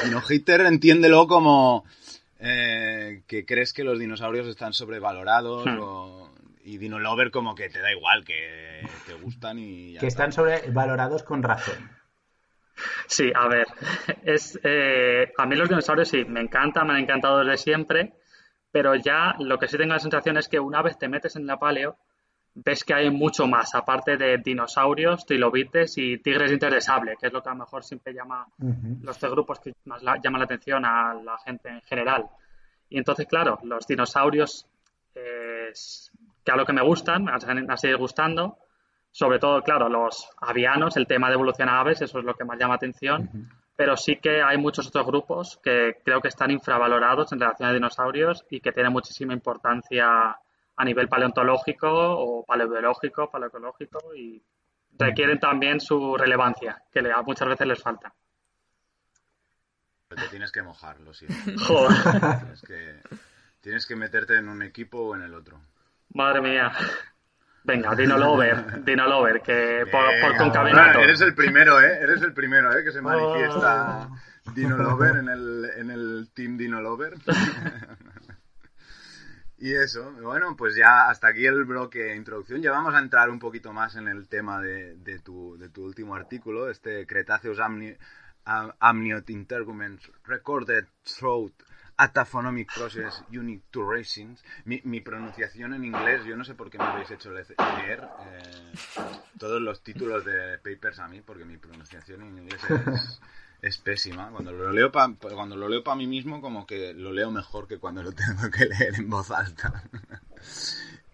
Dino 0.03 0.21
hater 0.21 0.61
entiéndelo 0.61 1.27
como 1.27 1.85
eh, 2.39 3.23
que 3.27 3.45
crees 3.45 3.73
que 3.73 3.83
los 3.83 3.99
dinosaurios 3.99 4.47
están 4.47 4.73
sobrevalorados 4.73 5.65
hmm. 5.65 6.63
y 6.63 6.77
Dino 6.77 6.99
Lover 6.99 7.31
como 7.31 7.55
que 7.55 7.69
te 7.69 7.79
da 7.79 7.91
igual, 7.91 8.23
que 8.23 8.81
te 9.05 9.13
gustan 9.13 9.59
y... 9.59 9.97
que 9.97 10.07
están 10.07 10.31
sobrevalorados 10.31 11.23
con 11.23 11.43
razón. 11.43 11.89
Sí, 13.07 13.31
a 13.33 13.47
ver, 13.47 13.67
es, 14.23 14.59
eh, 14.63 15.31
a 15.37 15.45
mí 15.45 15.55
los 15.55 15.69
dinosaurios 15.69 16.09
sí, 16.09 16.25
me 16.25 16.41
encantan, 16.41 16.87
me 16.87 16.93
han 16.93 16.99
encantado 16.99 17.39
desde 17.39 17.57
siempre, 17.57 18.13
pero 18.71 18.95
ya 18.95 19.35
lo 19.39 19.57
que 19.57 19.67
sí 19.67 19.77
tengo 19.77 19.93
la 19.93 19.99
sensación 19.99 20.37
es 20.37 20.47
que 20.47 20.59
una 20.59 20.81
vez 20.81 20.97
te 20.97 21.07
metes 21.07 21.35
en 21.35 21.47
la 21.47 21.57
paleo, 21.57 21.97
ves 22.55 22.83
que 22.83 22.93
hay 22.93 23.09
mucho 23.11 23.47
más, 23.47 23.75
aparte 23.75 24.15
de 24.15 24.37
dinosaurios, 24.37 25.25
trilobites 25.25 25.97
y 25.97 26.17
tigres 26.19 26.57
de 26.57 26.81
sable, 26.81 27.17
que 27.19 27.27
es 27.27 27.33
lo 27.33 27.43
que 27.43 27.49
a 27.49 27.53
lo 27.53 27.59
mejor 27.59 27.83
siempre 27.83 28.13
llama 28.13 28.47
los 29.01 29.17
tres 29.17 29.31
grupos 29.31 29.59
que 29.59 29.73
más 29.85 30.01
llaman 30.01 30.39
la 30.39 30.45
atención 30.45 30.85
a 30.85 31.13
la 31.13 31.37
gente 31.39 31.69
en 31.69 31.81
general. 31.81 32.29
Y 32.89 32.97
entonces, 32.97 33.27
claro, 33.27 33.59
los 33.63 33.85
dinosaurios, 33.85 34.67
eh, 35.15 35.71
que 36.43 36.51
a 36.51 36.55
lo 36.55 36.65
que 36.65 36.73
me 36.73 36.81
gustan, 36.81 37.25
me 37.25 37.31
han 37.33 37.77
seguido 37.77 37.99
gustando, 37.99 38.57
sobre 39.11 39.39
todo, 39.39 39.61
claro, 39.61 39.89
los 39.89 40.29
avianos, 40.39 40.95
el 40.95 41.07
tema 41.07 41.27
de 41.27 41.33
evolución 41.33 41.67
a 41.67 41.79
aves, 41.79 42.01
eso 42.01 42.19
es 42.19 42.25
lo 42.25 42.35
que 42.35 42.45
más 42.45 42.57
llama 42.57 42.75
atención, 42.75 43.49
pero 43.75 43.97
sí 43.97 44.17
que 44.17 44.41
hay 44.41 44.57
muchos 44.57 44.87
otros 44.87 45.05
grupos 45.05 45.59
que 45.61 45.97
creo 46.03 46.21
que 46.21 46.29
están 46.29 46.51
infravalorados 46.51 47.33
en 47.33 47.39
relación 47.39 47.69
a 47.69 47.73
dinosaurios 47.73 48.45
y 48.49 48.61
que 48.61 48.71
tienen 48.71 48.93
muchísima 48.93 49.33
importancia 49.33 50.37
a 50.77 50.85
nivel 50.85 51.07
paleontológico 51.07 51.87
o 51.89 52.45
paleobiológico, 52.45 53.29
paleoecológico 53.29 54.15
y 54.15 54.43
requieren 54.97 55.39
también 55.39 55.79
su 55.79 56.15
relevancia, 56.17 56.81
que 56.91 57.01
muchas 57.25 57.47
veces 57.47 57.67
les 57.67 57.81
falta. 57.81 58.13
te 60.09 60.27
tienes 60.29 60.51
que 60.51 60.63
mojar, 60.63 60.99
lo 61.01 61.13
siento. 61.13 61.35
Tienes 62.45 62.61
que, 62.61 63.01
tienes 63.61 63.85
que 63.85 63.95
meterte 63.95 64.37
en 64.37 64.47
un 64.47 64.61
equipo 64.61 64.99
o 64.99 65.15
en 65.15 65.23
el 65.23 65.33
otro. 65.33 65.59
Madre 66.13 66.41
mía. 66.41 66.71
Venga, 67.63 67.95
Dino 67.95 68.17
Lover, 68.17 68.83
Dino 68.83 69.07
Lover, 69.07 69.41
que 69.41 69.85
por, 69.91 70.05
por 70.21 70.37
concavenato. 70.37 70.99
Eres 70.99 71.19
el 71.21 71.33
primero, 71.33 71.81
¿eh? 71.81 71.97
Eres 71.99 72.21
el 72.21 72.31
primero, 72.31 72.71
¿eh? 72.77 72.83
Que 72.83 72.91
se 72.91 73.01
manifiesta 73.01 74.07
oh. 74.07 74.51
Dino 74.51 74.77
Lover 74.77 75.17
en 75.17 75.29
el, 75.29 75.65
en 75.75 75.89
el 75.89 76.29
Team 76.33 76.57
Dino 76.57 76.79
Lover. 76.79 77.15
y 79.57 79.73
eso, 79.73 80.11
bueno, 80.21 80.55
pues 80.55 80.75
ya 80.75 81.09
hasta 81.09 81.29
aquí 81.29 81.45
el 81.45 81.63
bloque 81.63 81.99
de 81.99 82.15
introducción. 82.15 82.61
Ya 82.61 82.71
vamos 82.71 82.93
a 82.93 82.99
entrar 82.99 83.29
un 83.29 83.39
poquito 83.39 83.71
más 83.73 83.95
en 83.95 84.07
el 84.07 84.27
tema 84.27 84.61
de, 84.61 84.95
de, 84.97 85.19
tu, 85.19 85.57
de 85.57 85.69
tu 85.69 85.83
último 85.85 86.15
artículo, 86.15 86.69
este 86.69 87.07
Cretaceous 87.07 87.59
Amniot 88.79 89.29
Interguments 89.29 90.11
Recorded 90.25 90.85
Throat 91.03 91.53
Ataphonic 91.97 92.73
Process 92.73 93.23
Unique 93.29 93.63
to 93.71 93.89
Racing. 93.89 94.35
Mi, 94.65 94.81
mi, 94.83 95.01
pronunciación 95.01 95.73
en 95.73 95.85
inglés, 95.85 96.25
yo 96.25 96.35
no 96.35 96.43
sé 96.43 96.53
por 96.53 96.69
qué 96.69 96.77
me 96.77 96.83
habéis 96.83 97.11
hecho 97.11 97.31
leer 97.31 97.55
eh, 98.25 98.73
todos 99.39 99.61
los 99.61 99.81
títulos 99.81 100.25
de 100.25 100.57
papers 100.57 100.99
a 100.99 101.07
mí, 101.07 101.21
porque 101.21 101.45
mi 101.45 101.57
pronunciación 101.57 102.23
en 102.23 102.37
inglés 102.39 102.61
es, 102.69 103.21
pésima. 103.77 104.29
Cuando 104.29 104.51
lo 104.51 104.71
leo 104.71 104.91
para 104.91 105.13
cuando 105.15 105.55
lo 105.55 105.67
leo 105.67 105.83
para 105.83 105.97
mí 105.97 106.07
mismo, 106.07 106.41
como 106.41 106.65
que 106.65 106.93
lo 106.93 107.11
leo 107.11 107.31
mejor 107.31 107.67
que 107.67 107.77
cuando 107.77 108.03
lo 108.03 108.11
tengo 108.13 108.49
que 108.51 108.65
leer 108.65 108.95
en 108.95 109.09
voz 109.09 109.31
alta. 109.31 109.83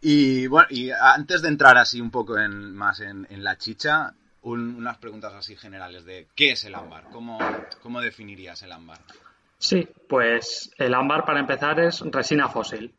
y 0.01 0.47
bueno, 0.47 0.67
y 0.69 0.91
antes 0.91 1.41
de 1.41 1.47
entrar 1.47 1.77
así 1.77 2.01
un 2.01 2.11
poco 2.11 2.37
en, 2.37 2.75
más 2.75 2.99
en, 2.99 3.25
la 3.43 3.57
chicha, 3.57 4.13
unas 4.41 4.97
preguntas 4.97 5.33
así 5.33 5.55
generales 5.55 6.03
de 6.05 6.27
¿qué 6.35 6.51
es 6.51 6.63
el 6.65 6.75
ámbar? 6.75 7.05
¿Cómo, 7.11 7.39
cómo 7.81 8.01
definirías 8.01 8.61
el 8.63 8.71
ámbar? 8.71 8.99
Sí, 9.57 9.87
pues 10.09 10.71
el 10.77 10.93
ámbar 10.95 11.23
para 11.23 11.39
empezar 11.39 11.79
es 11.79 12.01
resina 12.01 12.49
fósil, 12.49 12.95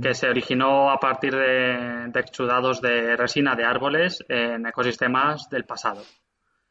que 0.00 0.14
se 0.14 0.28
originó 0.28 0.90
a 0.90 1.00
partir 1.00 1.34
de, 1.34 2.12
exudados 2.14 2.80
de 2.80 3.16
resina 3.16 3.56
de 3.56 3.64
árboles 3.64 4.24
en 4.28 4.66
ecosistemas 4.66 5.48
del 5.50 5.64
pasado. 5.64 6.02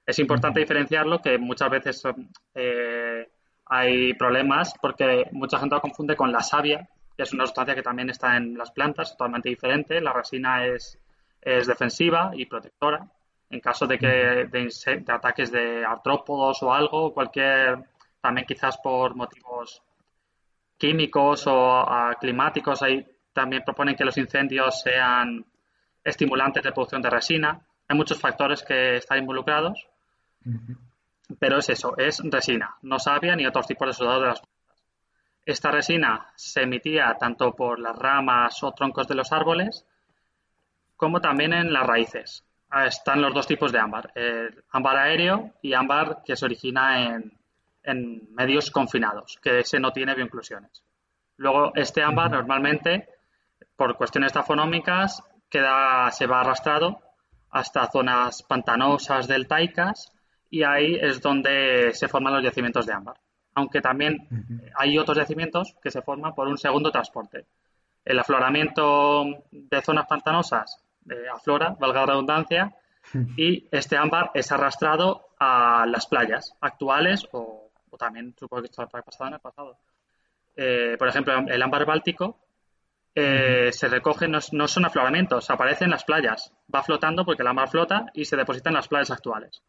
Es 0.06 0.20
importante 0.20 0.60
diferenciarlo 0.60 1.22
que 1.22 1.38
muchas 1.38 1.70
veces 1.70 2.04
eh, 2.56 3.30
hay 3.66 4.14
problemas 4.16 4.74
porque 4.82 5.26
mucha 5.32 5.60
gente 5.60 5.76
lo 5.76 5.82
confunde 5.82 6.16
con 6.16 6.32
la 6.32 6.42
savia, 6.42 6.90
que 7.16 7.24
es 7.24 7.34
una 7.34 7.46
sustancia 7.46 7.76
que 7.76 7.84
también 7.84 8.10
está 8.10 8.36
en 8.38 8.58
las 8.58 8.72
plantas, 8.72 9.12
totalmente 9.12 9.50
diferente. 9.50 10.02
La 10.02 10.14
resina 10.14 10.66
es, 10.66 11.00
es 11.42 11.68
defensiva 11.68 12.32
y 12.34 12.46
protectora. 12.46 13.08
En 13.50 13.60
caso 13.60 13.86
de 13.86 13.98
que 13.98 14.08
de, 14.08 14.48
de 14.50 15.14
ataques 15.14 15.52
de 15.52 15.86
artrópodos 15.86 16.64
o 16.64 16.74
algo, 16.74 17.14
cualquier 17.14 17.80
también 18.22 18.46
quizás 18.48 18.78
por 18.78 19.16
motivos 19.16 19.82
químicos 20.78 21.46
o 21.48 21.86
climáticos. 22.20 22.82
Ahí 22.82 23.06
también 23.34 23.64
proponen 23.64 23.96
que 23.96 24.06
los 24.06 24.18
incendios 24.18 24.82
sean 24.82 25.46
estimulantes 26.04 26.64
de 26.64 26.72
producción 26.72 27.02
de 27.02 27.10
resina. 27.10 27.62
Hay 27.88 27.98
muchos 27.98 28.20
factores 28.20 28.64
que 28.64 28.98
están 28.98 29.20
involucrados, 29.20 29.88
pero 31.40 31.60
es 31.60 31.70
eso, 31.70 31.96
es 31.98 32.22
resina, 32.24 32.76
no 32.82 33.00
savia 33.00 33.36
ni 33.36 33.46
otros 33.46 33.68
tipos 33.68 33.88
de 33.88 33.94
soldado 33.94 34.22
de 34.22 34.28
las 34.28 34.42
plantas. 34.42 34.84
Esta 35.46 35.72
resina 35.72 36.28
se 36.36 36.64
emitía 36.64 37.16
tanto 37.20 37.54
por 37.56 37.80
las 37.80 37.98
ramas 37.98 38.62
o 38.64 38.72
troncos 38.74 39.08
de 39.08 39.16
los 39.16 39.32
árboles, 39.32 39.86
como 40.96 41.20
también 41.20 41.54
en 41.54 41.74
las 41.74 41.86
raíces. 41.86 42.44
Están 42.86 43.22
los 43.22 43.34
dos 43.34 43.48
tipos 43.48 43.72
de 43.72 43.80
ámbar, 43.80 44.12
el 44.16 44.64
ámbar 44.72 44.98
aéreo 44.98 45.52
y 45.62 45.74
ámbar 45.74 46.24
que 46.24 46.36
se 46.36 46.46
origina 46.46 47.04
en, 47.04 47.38
en 47.84 48.34
medios 48.34 48.72
confinados, 48.72 49.40
que 49.42 49.60
ese 49.60 49.80
no 49.80 49.92
tiene 49.92 50.16
bioinclusiones. 50.16 50.84
Luego, 51.38 51.74
este 51.76 52.04
ámbar 52.04 52.32
normalmente, 52.32 53.10
por 53.76 53.98
cuestiones 53.98 54.32
tafonómicas, 54.32 55.24
queda, 55.50 56.10
se 56.12 56.28
va 56.28 56.42
arrastrado 56.42 57.02
hasta 57.50 57.88
zonas 57.88 58.44
pantanosas 58.44 59.28
deltaicas 59.28 60.14
y 60.52 60.62
ahí 60.62 60.96
es 61.02 61.20
donde 61.20 61.92
se 61.94 62.08
forman 62.08 62.34
los 62.34 62.44
yacimientos 62.44 62.86
de 62.86 62.94
ámbar. 62.94 63.16
Aunque 63.56 63.82
también 63.82 64.28
hay 64.76 65.00
otros 65.00 65.18
yacimientos 65.18 65.76
que 65.82 65.90
se 65.90 66.04
forman 66.04 66.36
por 66.36 66.48
un 66.48 66.58
segundo 66.58 66.92
transporte. 66.92 67.46
El 68.06 68.20
afloramiento 68.20 69.26
de 69.52 69.82
zonas 69.82 70.06
pantanosas 70.08 70.84
eh, 71.10 71.26
aflora, 71.34 71.76
valga 71.80 72.02
la 72.02 72.06
redundancia, 72.06 72.76
y 73.36 73.68
este 73.72 73.98
ámbar 73.98 74.30
es 74.36 74.52
arrastrado 74.52 75.30
a 75.40 75.86
las 75.88 76.06
playas 76.06 76.56
actuales 76.62 77.28
o 77.32 77.72
o 77.92 77.98
también 77.98 78.34
supongo 78.38 78.64
que 78.64 78.70
esto 78.70 78.82
ha 78.82 78.88
pasado 78.88 79.28
en 79.28 79.34
el 79.36 79.40
pasado. 79.40 79.78
Eh, 80.56 80.96
por 80.98 81.08
ejemplo, 81.08 81.38
el 81.48 81.62
ámbar 81.62 81.86
báltico 81.86 82.40
eh, 83.14 83.70
se 83.72 83.88
recoge, 83.88 84.28
no, 84.28 84.42
son 84.42 84.86
afloramientos, 84.86 85.50
aparece 85.50 85.84
en 85.84 85.92
las 85.92 86.04
playas, 86.04 86.54
va 86.74 86.84
flotando 86.84 87.24
porque 87.26 87.44
el 87.44 87.48
ámbar 87.48 87.70
flota 87.70 88.06
y 88.14 88.26
se 88.26 88.38
deposita 88.38 88.70
en 88.70 88.76
las 88.76 88.88
playas 88.88 89.12
actuales. 89.12 89.62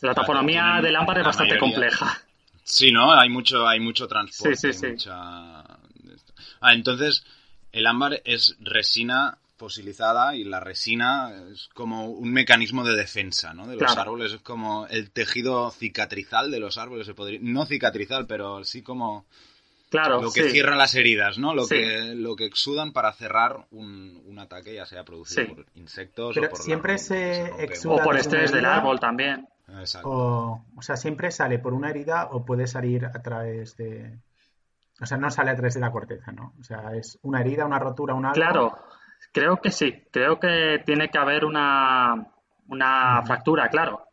La 0.00 0.14
toponomía 0.14 0.80
del 0.82 0.96
ámbar 0.96 1.18
es 1.18 1.24
bastante 1.24 1.58
compleja. 1.58 2.20
Sí, 2.62 2.92
¿no? 2.92 3.12
Hay 3.12 3.30
mucho, 3.30 3.66
hay 3.66 3.80
mucho 3.80 4.06
transporte. 4.06 4.56
Sí, 4.56 4.72
sí, 4.72 4.96
sí. 4.96 5.08
Ah, 5.10 6.74
entonces, 6.74 7.24
el 7.72 7.86
ámbar 7.86 8.20
es 8.24 8.56
resina 8.60 9.38
fosilizada 9.56 10.36
y 10.36 10.44
la 10.44 10.60
resina 10.60 11.32
es 11.52 11.68
como 11.74 12.06
un 12.10 12.32
mecanismo 12.32 12.84
de 12.84 12.94
defensa 12.94 13.52
¿no? 13.54 13.66
de 13.66 13.76
los 13.76 13.96
árboles, 13.96 14.32
es 14.32 14.40
como 14.40 14.86
el 14.86 15.10
tejido 15.10 15.70
cicatrizal 15.72 16.50
de 16.50 16.60
los 16.60 16.78
árboles, 16.78 17.06
se 17.06 17.14
podría, 17.14 17.40
no 17.42 17.66
cicatrizal, 17.66 18.26
pero 18.26 18.62
sí 18.64 18.82
como 18.82 19.26
claro, 19.90 20.22
lo 20.22 20.30
que 20.30 20.48
cierra 20.50 20.76
las 20.76 20.94
heridas, 20.94 21.38
¿no? 21.38 21.54
lo, 21.54 21.66
que, 21.66 22.14
lo 22.14 22.36
que 22.36 22.44
exudan 22.44 22.92
para 22.92 23.12
cerrar 23.12 23.66
un, 23.72 24.22
un 24.26 24.38
ataque, 24.38 24.74
ya 24.74 24.86
sea 24.86 25.04
producido 25.04 25.48
por 25.48 25.66
insectos 25.74 26.36
o 26.36 26.40
por 26.40 26.56
siempre 26.56 26.96
se 26.98 27.50
exuda 27.58 27.96
o 27.96 28.04
por 28.04 28.16
estrés 28.16 28.52
del 28.52 28.64
árbol 28.64 29.00
también. 29.00 29.48
O, 30.04 30.64
o 30.76 30.82
sea, 30.82 30.96
siempre 30.96 31.30
sale 31.30 31.58
por 31.58 31.74
una 31.74 31.90
herida 31.90 32.28
o 32.30 32.44
puede 32.44 32.66
salir 32.66 33.06
a 33.06 33.22
través 33.22 33.76
de... 33.76 34.18
O 35.00 35.06
sea, 35.06 35.18
no 35.18 35.30
sale 35.30 35.50
a 35.50 35.56
través 35.56 35.74
de 35.74 35.80
la 35.80 35.92
corteza, 35.92 36.32
¿no? 36.32 36.54
O 36.58 36.64
sea, 36.64 36.92
es 36.94 37.18
una 37.22 37.40
herida, 37.40 37.66
una 37.66 37.78
rotura, 37.78 38.14
una... 38.14 38.32
Claro, 38.32 38.72
Creo 39.32 39.58
que 39.58 39.70
sí, 39.70 40.04
creo 40.10 40.38
que 40.38 40.82
tiene 40.84 41.08
que 41.08 41.18
haber 41.18 41.44
una, 41.44 42.26
una 42.68 43.22
fractura, 43.24 43.68
claro. 43.68 44.04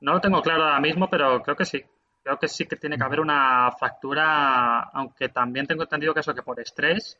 No 0.00 0.14
lo 0.14 0.20
tengo 0.20 0.42
claro 0.42 0.64
ahora 0.64 0.80
mismo, 0.80 1.08
pero 1.10 1.42
creo 1.42 1.56
que 1.56 1.64
sí. 1.64 1.82
Creo 2.22 2.38
que 2.38 2.48
sí 2.48 2.66
que 2.66 2.76
tiene 2.76 2.96
que 2.96 3.04
haber 3.04 3.20
una 3.20 3.70
fractura, 3.72 4.80
aunque 4.92 5.28
también 5.28 5.66
tengo 5.66 5.84
entendido 5.84 6.12
que 6.12 6.20
eso 6.20 6.34
que 6.34 6.42
por 6.42 6.60
estrés, 6.60 7.18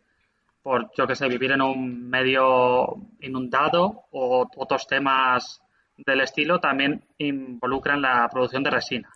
por, 0.62 0.90
yo 0.96 1.06
que 1.06 1.14
sé, 1.14 1.28
vivir 1.28 1.52
en 1.52 1.62
un 1.62 2.08
medio 2.08 2.96
inundado 3.20 4.04
o 4.10 4.48
otros 4.56 4.86
temas 4.86 5.62
del 5.96 6.20
estilo, 6.20 6.60
también 6.60 7.04
involucran 7.18 8.02
la 8.02 8.28
producción 8.30 8.62
de 8.62 8.70
resina. 8.70 9.10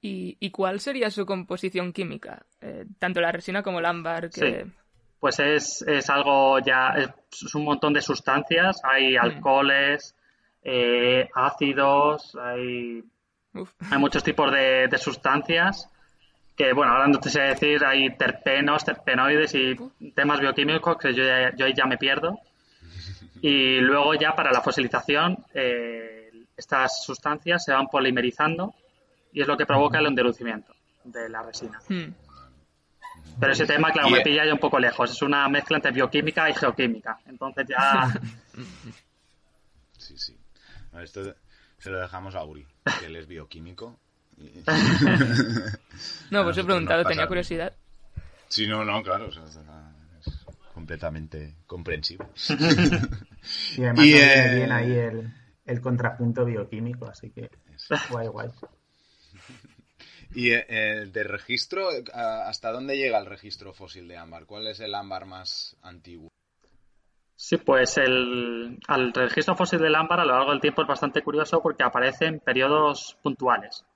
¿Y, 0.00 0.36
¿Y, 0.38 0.50
cuál 0.50 0.78
sería 0.80 1.10
su 1.10 1.26
composición 1.26 1.92
química? 1.92 2.46
Eh, 2.60 2.84
tanto 2.98 3.20
la 3.20 3.32
resina 3.32 3.62
como 3.62 3.80
el 3.80 3.86
ámbar. 3.86 4.30
Que 4.30 4.66
pues 5.18 5.40
es, 5.40 5.82
es 5.82 6.08
algo 6.10 6.58
ya, 6.60 6.94
es, 6.96 7.54
un 7.54 7.64
montón 7.64 7.92
de 7.92 8.02
sustancias, 8.02 8.80
hay 8.84 9.16
alcoholes, 9.16 10.14
eh, 10.62 11.28
ácidos, 11.34 12.36
hay, 12.40 13.02
hay 13.90 13.98
muchos 13.98 14.22
tipos 14.22 14.52
de, 14.52 14.88
sustancias 14.98 15.90
que, 16.56 16.72
bueno, 16.72 16.92
ahora 16.92 17.08
no 17.08 17.18
te 17.18 17.30
sé 17.30 17.40
decir, 17.42 17.84
hay 17.84 18.16
terpenos, 18.16 18.84
terpenoides 18.84 19.54
y 19.54 19.74
temas 20.14 20.40
bioquímicos 20.40 20.96
que 20.96 21.12
yo, 21.12 21.24
yo 21.56 21.66
ahí 21.66 21.74
ya 21.74 21.86
me 21.86 21.98
pierdo. 21.98 22.38
Y 23.42 23.80
luego 23.80 24.14
ya 24.14 24.34
para 24.34 24.52
la 24.52 24.60
fosilización, 24.60 25.44
eh, 25.54 26.30
estas 26.56 27.04
sustancias 27.04 27.64
se 27.64 27.72
van 27.72 27.86
polimerizando 27.88 28.74
y 29.32 29.42
es 29.42 29.46
lo 29.46 29.56
que 29.56 29.66
provoca 29.66 29.98
el 29.98 30.06
endurecimiento 30.06 30.74
de 31.04 31.28
la 31.28 31.42
resina. 31.42 31.80
Hmm. 31.88 32.12
Pero 33.38 33.52
ese 33.52 33.66
tema, 33.66 33.90
claro, 33.92 34.08
me 34.08 34.22
pilla 34.22 34.46
ya 34.46 34.52
un 34.52 34.58
poco 34.58 34.78
lejos. 34.78 35.10
Es 35.10 35.20
una 35.22 35.48
mezcla 35.48 35.76
entre 35.76 35.90
bioquímica 35.90 36.48
y 36.48 36.54
geoquímica. 36.54 37.18
Entonces 37.26 37.66
ya... 37.68 38.12
Sí, 39.98 40.16
sí. 40.18 40.38
Esto 41.02 41.34
se 41.78 41.90
lo 41.90 41.98
dejamos 41.98 42.36
a 42.36 42.44
Uri, 42.44 42.64
que 43.00 43.06
él 43.06 43.16
es 43.16 43.26
bioquímico. 43.26 43.98
no, 46.30 46.44
pues 46.44 46.58
he 46.58 46.64
preguntado, 46.64 47.04
tenía 47.04 47.26
curiosidad. 47.26 47.72
Sí, 48.48 48.68
no, 48.68 48.84
no, 48.84 49.02
claro. 49.02 49.28
Completamente 50.76 51.54
comprensible. 51.66 52.28
y 53.78 53.82
además 53.82 54.04
y, 54.04 54.12
eh, 54.12 54.54
bien 54.56 54.72
ahí 54.72 54.92
el, 54.92 55.32
el, 55.64 55.80
contrapunto 55.80 56.44
bioquímico, 56.44 57.06
así 57.06 57.30
que 57.30 57.48
guay, 58.10 58.28
guay. 58.28 58.50
¿Y 60.34 60.50
eh, 60.50 61.06
de 61.10 61.24
registro, 61.24 61.88
hasta 62.12 62.72
dónde 62.72 62.98
llega 62.98 63.18
el 63.18 63.24
registro 63.24 63.72
fósil 63.72 64.06
de 64.06 64.18
ámbar? 64.18 64.44
¿Cuál 64.44 64.66
es 64.66 64.78
el 64.80 64.94
ámbar 64.94 65.24
más 65.24 65.78
antiguo? 65.80 66.28
Sí, 67.34 67.56
pues 67.56 67.96
el, 67.96 68.78
registro 69.14 69.56
fósil 69.56 69.78
del 69.78 69.94
ámbar 69.94 70.20
a 70.20 70.26
lo 70.26 70.34
largo 70.34 70.50
del 70.50 70.60
tiempo 70.60 70.82
es 70.82 70.88
bastante 70.88 71.22
curioso 71.22 71.62
porque 71.62 71.84
aparece 71.84 72.26
en 72.26 72.40
periodos 72.40 73.16
puntuales. 73.22 73.86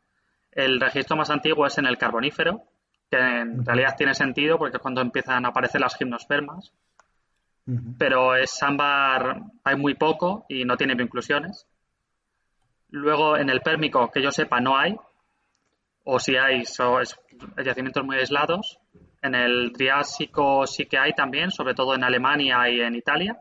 El 0.50 0.80
registro 0.80 1.14
más 1.14 1.28
antiguo 1.28 1.66
es 1.66 1.76
en 1.76 1.84
el 1.84 1.98
carbonífero, 1.98 2.64
que 3.10 3.18
en 3.18 3.64
realidad 3.64 3.96
tiene 3.96 4.14
sentido 4.14 4.56
porque 4.58 4.76
es 4.76 4.82
cuando 4.82 5.00
empiezan 5.00 5.44
a 5.44 5.48
aparecer 5.48 5.80
las 5.80 5.96
gimnospermas. 5.96 6.72
Pero 7.98 8.34
es 8.34 8.62
ámbar, 8.62 9.42
hay 9.64 9.76
muy 9.76 9.94
poco 9.94 10.44
y 10.48 10.64
no 10.64 10.76
tiene 10.76 11.00
inclusiones. 11.00 11.66
Luego 12.88 13.36
en 13.36 13.50
el 13.50 13.60
pérmico, 13.60 14.10
que 14.10 14.22
yo 14.22 14.32
sepa, 14.32 14.60
no 14.60 14.76
hay, 14.76 14.96
o 16.04 16.18
si 16.18 16.36
hay, 16.36 16.64
son 16.64 17.04
yacimientos 17.64 18.04
muy 18.04 18.16
aislados. 18.16 18.78
En 19.22 19.34
el 19.34 19.72
Triásico 19.72 20.66
sí 20.66 20.86
que 20.86 20.98
hay 20.98 21.12
también, 21.12 21.50
sobre 21.50 21.74
todo 21.74 21.94
en 21.94 22.02
Alemania 22.02 22.68
y 22.68 22.80
en 22.80 22.94
Italia, 22.94 23.38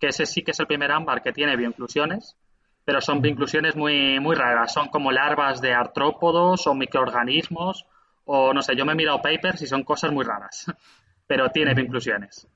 que 0.00 0.08
ese 0.08 0.26
sí 0.26 0.42
que 0.42 0.52
es 0.52 0.60
el 0.60 0.66
primer 0.66 0.90
ámbar 0.90 1.22
que 1.22 1.32
tiene 1.32 1.56
bioinclusiones, 1.56 2.36
pero 2.84 3.00
son 3.00 3.20
bioinclusiones 3.20 3.76
muy, 3.76 4.18
muy 4.18 4.34
raras, 4.34 4.72
son 4.72 4.88
como 4.88 5.12
larvas 5.12 5.60
de 5.60 5.74
artrópodos 5.74 6.66
o 6.66 6.74
microorganismos, 6.74 7.86
o 8.30 8.52
no 8.52 8.60
sé, 8.60 8.76
yo 8.76 8.84
me 8.84 8.92
he 8.92 8.94
mirado 8.94 9.22
papers 9.22 9.62
y 9.62 9.66
son 9.66 9.84
cosas 9.84 10.12
muy 10.12 10.24
raras, 10.24 10.66
pero 11.26 11.48
tiene 11.50 11.72
bioinclusiones. 11.74 12.46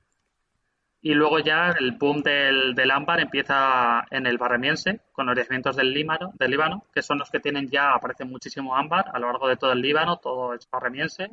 Y 1.01 1.15
luego 1.15 1.39
ya 1.39 1.71
el 1.77 1.93
boom 1.93 2.21
del, 2.21 2.75
del 2.75 2.91
ámbar 2.91 3.19
empieza 3.19 4.05
en 4.11 4.27
el 4.27 4.37
barremiense, 4.37 5.01
con 5.11 5.25
los 5.25 5.35
yacimientos 5.35 5.75
del 5.75 5.91
Líbano, 5.91 6.31
del 6.35 6.51
Líbano, 6.51 6.85
que 6.93 7.01
son 7.01 7.17
los 7.17 7.29
que 7.31 7.39
tienen 7.39 7.69
ya, 7.69 7.93
aparece 7.93 8.23
muchísimo 8.23 8.75
ámbar 8.75 9.09
a 9.13 9.19
lo 9.19 9.27
largo 9.27 9.47
de 9.47 9.57
todo 9.57 9.71
el 9.73 9.81
Líbano, 9.81 10.17
todo 10.17 10.53
es 10.53 10.69
barremiense, 10.69 11.31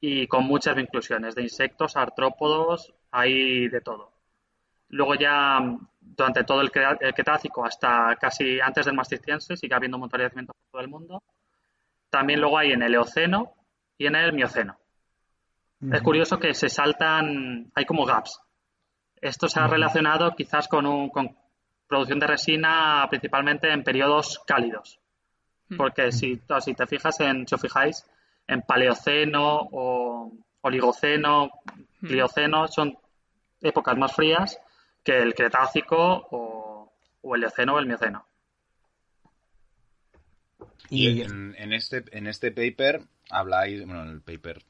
y 0.00 0.26
con 0.26 0.44
muchas 0.44 0.76
inclusiones 0.76 1.34
de 1.36 1.42
insectos, 1.42 1.96
artrópodos, 1.96 2.94
hay 3.12 3.68
de 3.68 3.80
todo. 3.80 4.12
Luego 4.88 5.14
ya 5.14 5.60
durante 6.00 6.44
todo 6.44 6.60
el, 6.62 6.70
Cretácico 6.70 7.64
hasta 7.64 8.16
casi 8.16 8.60
antes 8.60 8.86
del 8.86 8.94
Maastrichtiense 8.96 9.56
sigue 9.56 9.74
habiendo 9.74 9.96
un 9.98 10.02
montón 10.02 10.18
de 10.18 10.24
yacimientos 10.24 10.56
por 10.56 10.70
todo 10.72 10.82
el 10.82 10.88
mundo. 10.88 11.22
También 12.16 12.40
luego 12.40 12.56
hay 12.56 12.72
en 12.72 12.82
el 12.82 12.94
Eoceno 12.94 13.52
y 13.98 14.06
en 14.06 14.16
el 14.16 14.32
Mioceno. 14.32 14.78
Es 15.92 16.00
curioso 16.00 16.38
que 16.38 16.54
se 16.54 16.70
saltan, 16.70 17.70
hay 17.74 17.84
como 17.84 18.06
gaps 18.06 18.40
esto 19.20 19.48
se 19.48 19.60
ha 19.60 19.66
relacionado 19.66 20.34
quizás 20.34 20.68
con, 20.68 20.86
un, 20.86 21.08
con 21.10 21.36
producción 21.86 22.18
de 22.18 22.26
resina 22.26 23.06
principalmente 23.08 23.72
en 23.72 23.82
periodos 23.82 24.40
cálidos. 24.46 25.00
Porque 25.76 26.12
si, 26.12 26.40
si 26.60 26.74
te 26.74 26.86
fijas 26.86 27.18
en, 27.20 27.46
si 27.46 27.54
os 27.54 27.60
fijáis, 27.60 28.08
en 28.46 28.62
Paleoceno 28.62 29.68
o 29.72 30.32
Oligoceno. 30.60 31.50
Plioceno, 32.00 32.68
son 32.68 32.96
épocas 33.60 33.96
más 33.96 34.14
frías 34.14 34.60
que 35.02 35.18
el 35.18 35.34
Cretácico 35.34 35.96
o, 36.30 36.92
el 37.34 37.42
Eoceno 37.42 37.74
o 37.74 37.78
el 37.80 37.86
Mioceno. 37.86 38.26
Y 40.90 41.22
en, 41.22 41.72
este, 41.72 42.04
en 42.12 42.26
este 42.26 42.52
paper 42.52 43.02
habláis, 43.30 43.84
bueno, 43.84 44.02
en 44.02 44.10
el 44.10 44.20
paper 44.20 44.62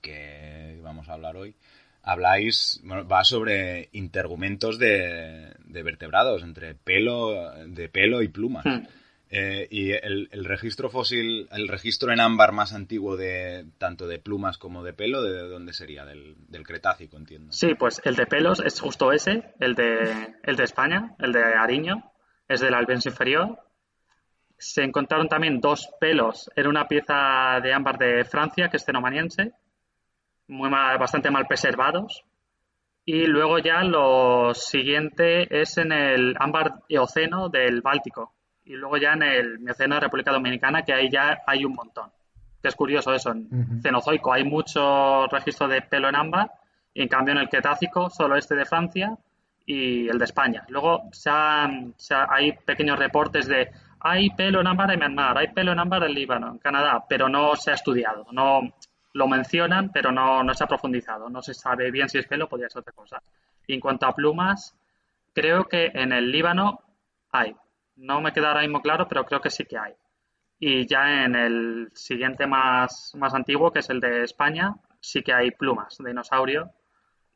que 0.00 0.78
vamos 0.82 1.08
a 1.08 1.14
hablar 1.14 1.36
hoy, 1.36 1.54
habláis, 2.02 2.80
va 2.84 3.24
sobre 3.24 3.88
intergumentos 3.92 4.78
de, 4.78 5.54
vertebrados, 5.66 6.42
entre 6.42 6.74
pelo, 6.74 7.52
de 7.66 7.88
pelo 7.88 8.22
y 8.22 8.28
plumas. 8.28 8.64
Hmm. 8.64 8.86
Eh, 9.28 9.66
y 9.70 9.90
el, 9.90 10.44
registro 10.44 10.88
fósil, 10.88 11.48
el 11.50 11.66
registro 11.66 12.12
en 12.12 12.20
ámbar 12.20 12.52
más 12.52 12.72
antiguo 12.72 13.16
de 13.16 13.66
tanto 13.76 14.06
de 14.06 14.20
plumas 14.20 14.56
como 14.56 14.84
de 14.84 14.92
pelo, 14.92 15.20
¿de 15.20 15.48
dónde 15.48 15.72
sería? 15.72 16.04
Del, 16.04 16.36
Cretácico, 16.64 17.16
entiendo. 17.16 17.52
Sí, 17.52 17.74
pues 17.74 18.00
el 18.04 18.14
de 18.14 18.26
pelos 18.26 18.60
es 18.64 18.80
justo 18.80 19.12
ese, 19.12 19.52
el 19.58 19.74
de, 19.74 20.34
el 20.42 20.56
de 20.56 20.64
España, 20.64 21.14
el 21.18 21.32
de 21.32 21.42
Ariño, 21.42 22.12
es 22.48 22.60
del 22.60 22.74
Albens 22.74 23.06
inferior. 23.06 23.58
Se 24.58 24.82
encontraron 24.82 25.28
también 25.28 25.60
dos 25.60 25.88
pelos 26.00 26.50
en 26.56 26.66
una 26.66 26.88
pieza 26.88 27.60
de 27.62 27.72
ámbar 27.72 27.98
de 27.98 28.24
Francia, 28.24 28.68
que 28.68 28.78
es 28.78 28.84
cenomaniense, 28.84 29.52
muy 30.48 30.70
bastante 30.70 31.30
mal 31.30 31.46
preservados. 31.46 32.24
Y 33.04 33.26
luego 33.26 33.58
ya 33.58 33.82
lo 33.84 34.52
siguiente 34.54 35.60
es 35.60 35.78
en 35.78 35.92
el 35.92 36.34
ámbar 36.38 36.82
eoceno 36.88 37.48
del 37.48 37.80
Báltico. 37.80 38.32
Y 38.64 38.72
luego 38.72 38.96
ya 38.96 39.12
en 39.12 39.22
el 39.22 39.58
mioceno 39.60 39.94
de 39.94 40.00
República 40.00 40.32
Dominicana, 40.32 40.82
que 40.82 40.92
ahí 40.92 41.08
ya 41.10 41.38
hay 41.46 41.64
un 41.64 41.74
montón. 41.74 42.10
Que 42.60 42.68
es 42.68 42.74
curioso 42.74 43.12
eso, 43.12 43.30
en 43.30 43.80
Cenozoico 43.80 44.32
hay 44.32 44.42
mucho 44.42 45.26
registro 45.28 45.68
de 45.68 45.82
pelo 45.82 46.08
en 46.08 46.16
ámbar, 46.16 46.50
y 46.92 47.02
en 47.02 47.08
cambio 47.08 47.32
en 47.32 47.40
el 47.40 47.48
Cretácico 47.48 48.10
solo 48.10 48.36
este 48.36 48.56
de 48.56 48.64
Francia 48.64 49.16
y 49.66 50.08
el 50.08 50.18
de 50.18 50.24
España. 50.24 50.64
Luego 50.68 51.02
se 51.12 51.30
hay 51.30 52.52
pequeños 52.64 52.98
reportes 52.98 53.46
de 53.46 53.70
hay 54.08 54.30
pelo 54.30 54.60
en 54.60 54.66
ámbar 54.66 54.92
en 54.92 55.00
Myanmar, 55.00 55.38
hay 55.38 55.48
pelo 55.48 55.72
en 55.72 55.80
ámbar 55.80 56.04
en 56.04 56.14
Líbano, 56.14 56.52
en 56.52 56.58
Canadá, 56.58 57.04
pero 57.08 57.28
no 57.28 57.56
se 57.56 57.70
ha 57.70 57.74
estudiado. 57.74 58.26
No, 58.32 58.60
lo 59.16 59.26
mencionan, 59.26 59.90
pero 59.92 60.12
no, 60.12 60.42
no 60.42 60.52
se 60.52 60.64
ha 60.64 60.66
profundizado. 60.66 61.30
No 61.30 61.40
se 61.40 61.54
sabe 61.54 61.90
bien 61.90 62.08
si 62.08 62.18
es 62.18 62.26
pelo 62.26 62.48
podría 62.48 62.68
ser 62.68 62.80
otra 62.80 62.92
cosa. 62.92 63.22
Y 63.66 63.74
en 63.74 63.80
cuanto 63.80 64.06
a 64.06 64.14
plumas, 64.14 64.78
creo 65.34 65.64
que 65.64 65.90
en 65.94 66.12
el 66.12 66.30
Líbano 66.30 66.80
hay. 67.32 67.56
No 67.96 68.20
me 68.20 68.32
queda 68.32 68.48
ahora 68.48 68.60
mismo 68.60 68.82
claro, 68.82 69.08
pero 69.08 69.24
creo 69.24 69.40
que 69.40 69.50
sí 69.50 69.64
que 69.64 69.78
hay. 69.78 69.94
Y 70.58 70.86
ya 70.86 71.24
en 71.24 71.34
el 71.34 71.88
siguiente 71.94 72.46
más, 72.46 73.14
más 73.16 73.34
antiguo, 73.34 73.72
que 73.72 73.78
es 73.78 73.88
el 73.88 74.00
de 74.00 74.22
España, 74.22 74.74
sí 75.00 75.22
que 75.22 75.32
hay 75.32 75.50
plumas 75.50 75.96
de 75.98 76.08
dinosaurio. 76.08 76.70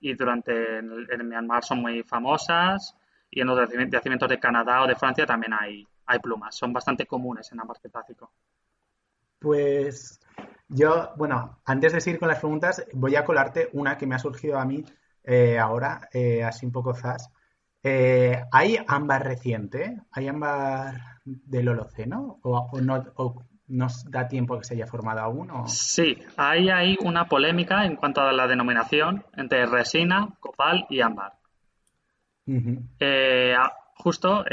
Y 0.01 0.15
durante 0.15 0.79
en, 0.79 1.29
Myanmar 1.29 1.65
son 1.65 1.81
muy 1.81 2.03
famosas. 2.03 2.95
Y 3.31 3.41
en 3.41 3.47
los 3.47 3.59
yacimientos 3.91 4.29
de 4.29 4.39
Canadá 4.39 4.83
o 4.83 4.87
de 4.87 4.97
Francia 4.97 5.25
también 5.25 5.55
hay, 5.59 5.87
hay 6.11 6.19
plumas. 6.19 6.57
Son 6.57 6.73
bastante 6.73 7.07
comunes 7.07 7.51
en 7.53 7.61
ambas 7.61 7.79
Cretácico. 7.79 8.33
Pues 9.39 10.21
yo, 10.69 11.11
bueno, 11.17 11.61
antes 11.65 11.93
de 11.93 12.01
seguir 12.01 12.19
con 12.19 12.29
las 12.29 12.41
preguntas, 12.41 12.85
voy 12.93 13.17
a 13.17 13.25
colarte 13.25 13.71
una 13.73 13.97
que 13.97 14.07
me 14.07 14.17
ha 14.17 14.19
surgido 14.19 14.59
a 14.59 14.65
mí 14.65 14.85
eh, 15.25 15.59
ahora, 15.59 16.09
eh, 16.13 16.43
así 16.43 16.67
un 16.67 16.73
poco 16.73 16.95
zas. 16.95 17.31
Eh, 17.83 18.43
¿Hay 18.53 18.77
ámbar 18.87 19.25
reciente? 19.25 19.99
¿Hay 20.11 20.29
ámbar 20.29 21.21
del 21.25 21.69
Holoceno? 21.69 22.41
¿O, 22.43 22.81
no, 22.81 23.05
nos 23.69 24.11
da 24.11 24.27
tiempo 24.29 24.59
que 24.59 24.65
se 24.65 24.75
haya 24.75 24.87
formado 24.87 25.21
aún? 25.21 25.69
Sí, 25.69 26.19
hay, 26.37 26.69
hay 26.71 26.97
una 27.01 27.27
polémica 27.27 27.87
en 27.87 27.97
cuanto 27.97 28.21
a 28.21 28.33
la 28.33 28.47
denominación 28.49 29.25
entre 29.37 29.65
resina, 29.65 30.29
copal 30.41 30.87
y 30.91 31.01
ámbar. 31.01 31.35
Justo 34.01 34.45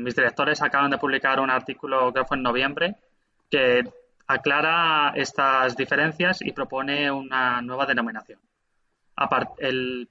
mis 0.00 0.16
directores 0.16 0.62
acaban 0.62 0.90
de 0.90 0.98
publicar 0.98 1.40
un 1.40 1.50
artículo 1.50 2.12
que 2.12 2.24
fue 2.24 2.36
en 2.36 2.42
noviembre 2.42 2.96
que 3.50 3.84
aclara 4.26 5.12
estas 5.14 5.76
diferencias 5.76 6.40
y 6.42 6.52
propone 6.52 7.10
una 7.10 7.60
nueva 7.60 7.86
denominación. 7.86 8.40
el, 9.58 10.08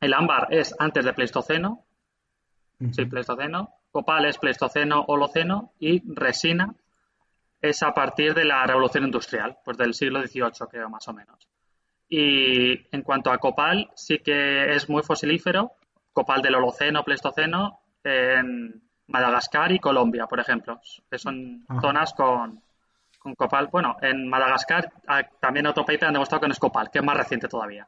el 0.00 0.14
ámbar 0.14 0.48
es 0.50 0.74
antes 0.78 1.04
de 1.04 1.12
Pleistoceno, 1.12 1.84
sí, 2.92 3.04
Pleistoceno, 3.06 3.74
copal 3.90 4.26
es 4.26 4.38
Pleistoceno, 4.38 5.04
Holoceno 5.08 5.72
y 5.78 6.02
resina 6.14 6.74
es 7.60 7.82
a 7.82 7.94
partir 7.94 8.34
de 8.34 8.44
la 8.44 8.66
revolución 8.66 9.04
industrial, 9.04 9.56
pues 9.64 9.78
del 9.78 9.94
siglo 9.94 10.20
XVIII 10.20 10.68
creo 10.70 10.90
más 10.90 11.08
o 11.08 11.14
menos. 11.14 11.48
Y 12.08 12.94
en 12.94 13.02
cuanto 13.02 13.30
a 13.32 13.38
copal, 13.38 13.90
sí 13.94 14.18
que 14.18 14.74
es 14.74 14.88
muy 14.90 15.02
fosilífero, 15.02 15.72
copal 16.14 16.40
del 16.40 16.54
Holoceno, 16.54 17.04
Pleistoceno, 17.04 17.80
en 18.02 18.82
Madagascar 19.08 19.70
y 19.72 19.78
Colombia, 19.78 20.26
por 20.26 20.40
ejemplo, 20.40 20.80
son 21.16 21.66
zonas 21.80 22.14
con, 22.14 22.62
con 23.18 23.34
copal. 23.34 23.68
Bueno, 23.70 23.96
en 24.00 24.26
Madagascar 24.28 24.90
ah, 25.06 25.22
también 25.40 25.66
otro 25.66 25.84
paper 25.84 26.06
han 26.06 26.14
demostrado 26.14 26.42
que 26.42 26.48
no 26.48 26.52
es 26.52 26.58
copal, 26.58 26.90
que 26.90 27.00
es 27.00 27.04
más 27.04 27.16
reciente 27.16 27.48
todavía. 27.48 27.86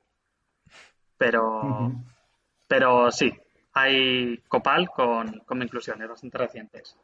Pero, 1.17 1.93
pero 2.67 3.11
sí, 3.11 3.33
hay 3.73 4.39
copal 4.49 4.91
con, 4.91 5.41
con 5.47 5.63
inclusiones 5.63 6.09
bastante 6.09 6.37
recientes. 6.37 6.99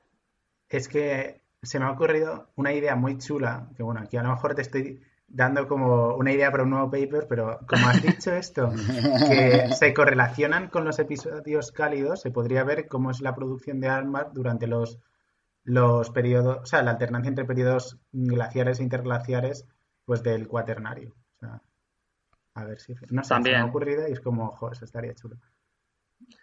Es 0.69 0.89
que 0.89 1.41
se 1.63 1.79
me 1.79 1.87
ha 1.87 1.93
ocurrido 1.93 2.49
una 2.57 2.73
idea 2.73 2.97
muy 2.97 3.17
chula, 3.19 3.69
que 3.77 3.83
bueno, 3.83 4.01
aquí 4.01 4.17
a 4.17 4.23
lo 4.23 4.31
mejor 4.31 4.55
te 4.55 4.63
estoy 4.63 5.01
dando 5.33 5.67
como 5.67 6.15
una 6.15 6.33
idea 6.33 6.51
para 6.51 6.63
un 6.63 6.71
nuevo 6.71 6.91
paper, 6.91 7.27
pero 7.29 7.59
como 7.67 7.89
has 7.89 8.03
dicho 8.03 8.33
esto, 8.35 8.71
que 8.71 9.69
se 9.75 9.95
correlacionan 9.95 10.69
con 10.69 10.85
los 10.85 10.99
episodios 10.99 11.73
cálidos, 11.73 12.21
se 12.21 12.31
podría 12.31 12.65
ver 12.65 12.87
cómo 12.87 13.11
es 13.11 13.21
la 13.21 13.35
producción 13.35 13.81
de 13.81 13.89
ámbar 13.89 14.33
durante 14.33 14.67
los, 14.67 14.99
los 15.65 16.11
periodos, 16.11 16.59
o 16.63 16.67
sea, 16.67 16.83
la 16.83 16.93
alternancia 16.93 17.31
entre 17.31 17.47
periodos 17.47 17.99
glaciares 18.13 18.79
e 18.79 18.83
interglaciares, 18.83 19.67
pues 20.05 20.23
del 20.23 20.47
cuaternario. 20.47 21.15
O 21.37 21.39
sea, 21.39 21.63
a 22.55 22.65
ver 22.65 22.79
si... 22.79 22.95
No 23.11 23.25
sé, 23.25 23.31
También. 23.31 23.57
se 23.57 23.63
me 23.63 23.67
ha 23.67 23.71
ocurrido 23.71 24.09
y 24.09 24.13
es 24.13 24.21
como, 24.21 24.49
ojo, 24.49 24.71
eso 24.71 24.85
estaría 24.85 25.15
chulo. 25.15 25.37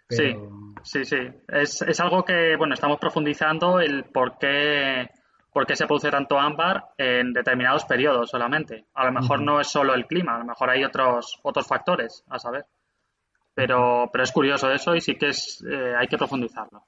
Sí, 0.08 0.34
sí, 0.82 1.04
sí. 1.04 1.16
Es, 1.48 1.80
es 1.82 2.00
algo 2.00 2.24
que, 2.24 2.56
bueno, 2.56 2.74
estamos 2.74 2.98
profundizando 2.98 3.80
el 3.80 4.04
por 4.04 4.36
qué 4.38 5.08
por 5.52 5.66
qué 5.66 5.76
se 5.76 5.86
produce 5.86 6.10
tanto 6.10 6.38
ámbar 6.38 6.90
en 6.96 7.32
determinados 7.32 7.84
periodos 7.84 8.30
solamente. 8.30 8.86
A 8.94 9.06
lo 9.06 9.12
mejor 9.12 9.42
no 9.42 9.60
es 9.60 9.68
solo 9.68 9.94
el 9.94 10.06
clima, 10.06 10.36
a 10.36 10.38
lo 10.38 10.44
mejor 10.44 10.70
hay 10.70 10.84
otros, 10.84 11.38
otros 11.42 11.66
factores, 11.66 12.24
a 12.28 12.38
saber. 12.38 12.66
Pero, 13.54 14.08
pero 14.12 14.24
es 14.24 14.32
curioso 14.32 14.70
eso 14.70 14.94
y 14.94 15.00
sí 15.00 15.16
que 15.16 15.28
es, 15.28 15.64
eh, 15.68 15.94
hay 15.98 16.06
que 16.06 16.16
profundizarlo. 16.16 16.84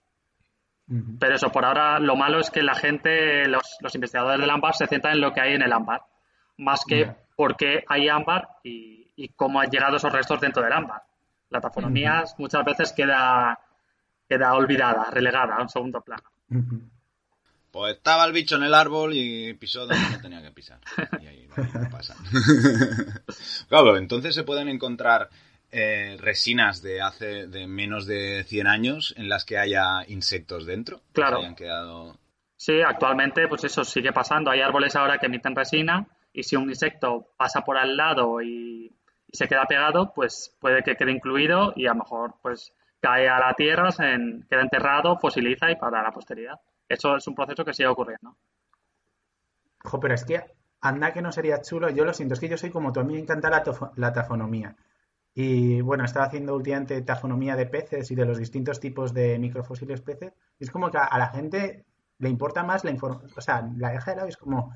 Pero 1.19 1.35
eso, 1.35 1.51
por 1.51 1.65
ahora 1.65 1.99
lo 1.99 2.17
malo 2.17 2.39
es 2.41 2.51
que 2.51 2.63
la 2.63 2.75
gente, 2.75 3.49
los, 3.49 3.79
los, 3.81 3.95
investigadores 3.95 4.41
del 4.41 4.51
ámbar 4.51 4.75
se 4.75 4.87
centran 4.87 5.15
en 5.15 5.23
lo 5.23 5.33
que 5.33 5.41
hay 5.41 5.55
en 5.55 5.63
el 5.63 5.73
ámbar, 5.73 6.03
más 6.59 6.85
que 6.85 7.11
por 7.35 7.57
qué 7.57 7.83
hay 7.89 8.09
ámbar 8.09 8.49
y, 8.63 9.11
y, 9.17 9.29
cómo 9.29 9.61
han 9.61 9.71
llegado 9.71 9.97
esos 9.97 10.13
restos 10.13 10.41
dentro 10.41 10.63
del 10.63 10.73
ámbar. 10.73 11.03
La 11.49 11.61
tafonomía 11.61 12.25
muchas 12.37 12.65
veces 12.65 12.93
queda, 12.93 13.59
queda 14.29 14.55
olvidada, 14.55 15.09
relegada 15.11 15.57
a 15.57 15.63
un 15.63 15.69
segundo 15.69 16.03
plano. 16.03 16.25
Pues 17.73 17.97
estaba 17.97 18.27
el 18.27 18.33
bicho 18.33 18.57
en 18.57 18.65
el 18.65 18.75
árbol 18.75 19.15
y 19.15 19.55
pisó 19.55 19.87
donde 19.87 19.97
no 20.13 20.21
tenía 20.21 20.43
que 20.43 20.51
pisar. 20.51 20.79
Y 21.23 21.27
ahí 21.27 21.49
no 21.57 21.89
pasa. 21.91 22.15
claro, 23.69 23.97
entonces 23.97 24.35
se 24.35 24.45
pueden 24.45 24.69
encontrar 24.69 25.31
eh, 25.71 26.19
resinas 26.21 26.83
de 26.83 27.01
hace 27.01 27.47
de 27.47 27.67
menos 27.67 28.07
de 28.07 28.45
100 28.45 28.67
años 28.67 29.15
en 29.17 29.31
las 29.31 29.47
que 29.47 29.57
haya 29.57 30.05
insectos 30.07 30.67
dentro. 30.67 31.01
Claro. 31.13 31.39
Que 31.39 31.43
hayan 31.45 31.57
quedado... 31.57 32.19
Sí, 32.57 32.83
actualmente 32.87 33.49
pues 33.49 33.65
eso 33.65 33.85
sigue 33.85 34.13
pasando. 34.13 34.51
Hay 34.51 34.61
árboles 34.61 34.95
ahora 34.95 35.17
que 35.17 35.27
emiten 35.27 35.57
resina 35.57 36.07
y 36.31 36.43
si 36.43 36.57
un 36.57 36.69
insecto 36.69 37.33
pasa 37.39 37.63
por 37.63 37.79
al 37.79 37.97
lado 37.97 38.43
y, 38.43 38.95
y 39.27 39.37
se 39.37 39.49
queda 39.49 39.65
pegado, 39.65 40.13
pues 40.15 40.55
puede 40.61 40.83
que 40.83 40.95
quede 40.95 41.11
incluido 41.11 41.73
y 41.75 41.87
a 41.87 41.95
lo 41.95 42.01
mejor 42.01 42.35
pues 42.43 42.75
cae 43.01 43.31
a 43.31 43.39
la 43.39 43.55
tierra, 43.55 43.91
se 43.91 44.05
en, 44.05 44.47
queda 44.49 44.61
enterrado, 44.61 45.19
fosiliza 45.19 45.71
y 45.71 45.77
para 45.77 46.03
la 46.03 46.13
posteridad. 46.13 46.61
Eso 46.93 47.17
es 47.17 47.27
un 47.27 47.35
proceso 47.35 47.65
que 47.65 47.73
sigue 47.73 47.89
ocurriendo. 47.89 48.37
Jo, 49.83 49.99
pero 49.99 50.15
es 50.15 50.25
que 50.25 50.45
anda 50.83 51.13
que 51.13 51.23
no 51.23 51.33
sería 51.33 51.63
chulo. 51.63 51.89
Yo 51.89 52.05
lo 52.05 52.13
siento, 52.13 52.35
es 52.35 52.41
que 52.41 52.49
yo 52.51 52.59
soy 52.59 52.71
como 52.71 52.93
tú. 52.93 53.01
A 53.01 53.05
mí 53.05 53.15
me 53.15 53.21
encanta 53.21 53.49
la, 53.49 53.65
la 53.97 54.13
tafonomía. 54.13 54.77
Y 55.35 55.81
bueno, 55.81 56.05
estaba 56.05 56.27
haciendo 56.27 56.55
últimamente 56.55 57.01
tafonomía 57.01 57.57
de 57.57 57.65
peces 57.65 58.11
y 58.11 58.15
de 58.15 58.27
los 58.27 58.37
distintos 58.37 58.79
tipos 58.79 59.15
de 59.15 59.39
microfósiles 59.39 60.03
peces. 60.03 60.35
Y 60.59 60.65
es 60.65 60.71
como 60.71 60.91
que 60.91 60.99
a 60.99 61.19
la 61.19 61.29
gente 61.29 61.87
le 62.19 62.29
importa 62.29 62.63
más 62.63 62.85
la 62.85 62.91
información. 62.91 63.31
O 63.35 63.41
sea, 63.41 63.67
la 63.79 63.91
deja 63.91 64.11
de 64.11 64.17
lado 64.19 64.29
y 64.29 64.31
es 64.31 64.37
como, 64.37 64.75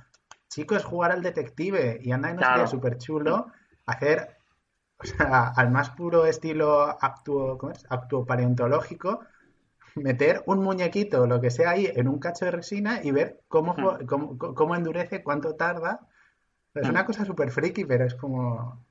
chicos, 0.49 0.85
jugar 0.85 1.13
al 1.13 1.23
detective. 1.23 2.01
Y 2.03 2.13
anda 2.13 2.29
que 2.29 2.35
no 2.35 2.41
claro. 2.41 2.55
sería 2.55 2.67
súper 2.67 2.97
chulo 2.97 3.49
hacer, 3.85 4.39
o 4.97 5.05
sea, 5.05 5.49
al 5.49 5.71
más 5.71 5.91
puro 5.91 6.25
estilo 6.25 6.97
actuo, 6.99 7.59
¿cómo 7.59 7.73
es? 7.73 7.85
actuo 7.91 8.25
paleontológico 8.25 9.21
meter 9.97 10.43
un 10.47 10.61
muñequito 10.61 11.23
o 11.23 11.27
lo 11.27 11.41
que 11.41 11.51
sea 11.51 11.71
ahí 11.71 11.91
en 11.95 12.09
un 12.09 12.19
cacho 12.19 12.45
de 12.45 12.51
resina 12.51 13.01
y 13.03 13.11
ver 13.11 13.41
cómo, 13.49 13.75
hmm. 13.75 14.07
cómo, 14.07 14.39
cómo 14.39 14.77
endurece, 14.77 15.23
cuánto 15.23 15.55
tarda. 15.55 16.01
Es 16.75 16.89
una 16.89 17.07
cosa 17.07 17.25
súper 17.25 17.51
friki, 17.51 17.85
pero 17.85 18.05
es 18.05 18.15
como... 18.15 18.85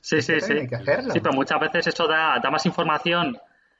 Sí, 0.00 0.20
sí, 0.20 0.40
sí. 0.40 0.52
Hay 0.52 0.66
que 0.66 0.76
hacerlo. 0.76 1.12
Sí, 1.12 1.20
pero 1.20 1.34
muchas 1.34 1.58
veces 1.60 1.86
eso 1.86 2.06
da, 2.06 2.38
da 2.42 2.50
más 2.50 2.66
información, 2.66 3.38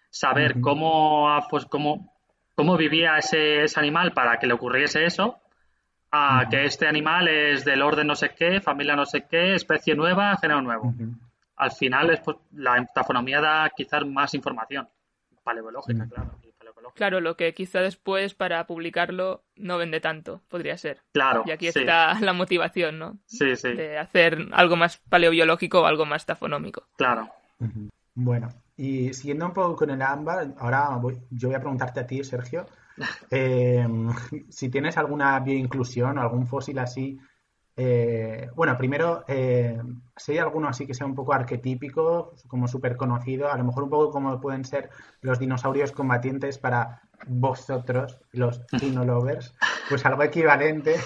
saber 0.08 0.61
cómo, 0.61 1.28
pues, 1.50 1.66
cómo, 1.66 2.14
cómo 2.54 2.76
vivía 2.76 3.18
ese, 3.18 3.64
ese, 3.64 3.78
animal 3.78 4.12
para 4.12 4.38
que 4.38 4.46
le 4.46 4.54
ocurriese 4.54 5.04
eso, 5.04 5.40
a 6.11 6.46
que 6.48 6.64
este 6.64 6.87
animal 6.87 7.28
es 7.28 7.64
del 7.64 7.82
orden 7.82 8.06
no 8.06 8.14
sé 8.14 8.30
qué, 8.30 8.61
familia 8.61 8.94
no 8.94 9.04
sé 9.04 9.26
qué, 9.28 9.54
especie 9.54 9.94
nueva, 9.94 10.37
género 10.37 10.62
nuevo. 10.62 10.88
Uh 10.88 10.92
-huh. 10.92 11.18
Al 11.56 11.72
final, 11.72 12.11
es, 12.11 12.20
pues, 12.20 12.38
la 12.52 12.87
tafonomía 12.94 13.40
da 13.40 13.70
quizás 13.76 14.06
más 14.06 14.32
información, 14.35 14.88
paleológica, 15.42 16.06
claro. 16.08 16.38
Claro, 16.90 17.20
lo 17.20 17.36
que 17.36 17.54
quizá 17.54 17.80
después 17.80 18.34
para 18.34 18.66
publicarlo 18.66 19.44
no 19.56 19.78
vende 19.78 20.00
tanto, 20.00 20.42
podría 20.48 20.76
ser. 20.76 21.02
Claro. 21.12 21.44
Y 21.46 21.50
aquí 21.50 21.70
sí. 21.70 21.80
está 21.80 22.14
la 22.20 22.32
motivación, 22.32 22.98
¿no? 22.98 23.18
Sí, 23.26 23.56
sí. 23.56 23.72
De 23.72 23.98
hacer 23.98 24.48
algo 24.52 24.76
más 24.76 24.98
paleobiológico 25.08 25.82
o 25.82 25.86
algo 25.86 26.04
más 26.06 26.26
tafonómico. 26.26 26.84
Claro. 26.96 27.28
Bueno, 28.14 28.48
y 28.76 29.14
siguiendo 29.14 29.46
un 29.46 29.52
poco 29.52 29.76
con 29.76 29.90
el 29.90 30.02
ámbar, 30.02 30.54
ahora 30.58 30.88
voy, 30.96 31.20
yo 31.30 31.48
voy 31.48 31.54
a 31.54 31.60
preguntarte 31.60 32.00
a 32.00 32.06
ti, 32.06 32.24
Sergio, 32.24 32.66
eh, 33.30 33.86
si 34.48 34.68
tienes 34.68 34.96
alguna 34.98 35.38
bioinclusión 35.40 36.18
o 36.18 36.22
algún 36.22 36.46
fósil 36.46 36.78
así. 36.78 37.18
Eh, 37.76 38.48
bueno, 38.54 38.76
primero, 38.76 39.24
eh, 39.26 39.80
si 40.16 40.32
hay 40.32 40.38
alguno 40.38 40.68
así 40.68 40.87
que 40.87 40.94
sea 40.94 41.06
un 41.06 41.14
poco 41.14 41.32
arquetípico, 41.32 42.35
como 42.46 42.68
súper 42.68 42.96
conocido, 42.96 43.50
a 43.50 43.56
lo 43.56 43.64
mejor 43.64 43.85
un 43.85 43.90
poco 43.90 44.11
como 44.11 44.40
pueden 44.40 44.64
ser 44.64 44.90
los 45.22 45.38
dinosaurios 45.38 45.92
combatientes 45.92 46.58
para 46.58 47.00
vosotros, 47.26 48.20
los 48.32 48.61
dino 48.80 49.04
lovers, 49.04 49.54
pues 49.88 50.04
algo 50.04 50.22
equivalente 50.22 50.96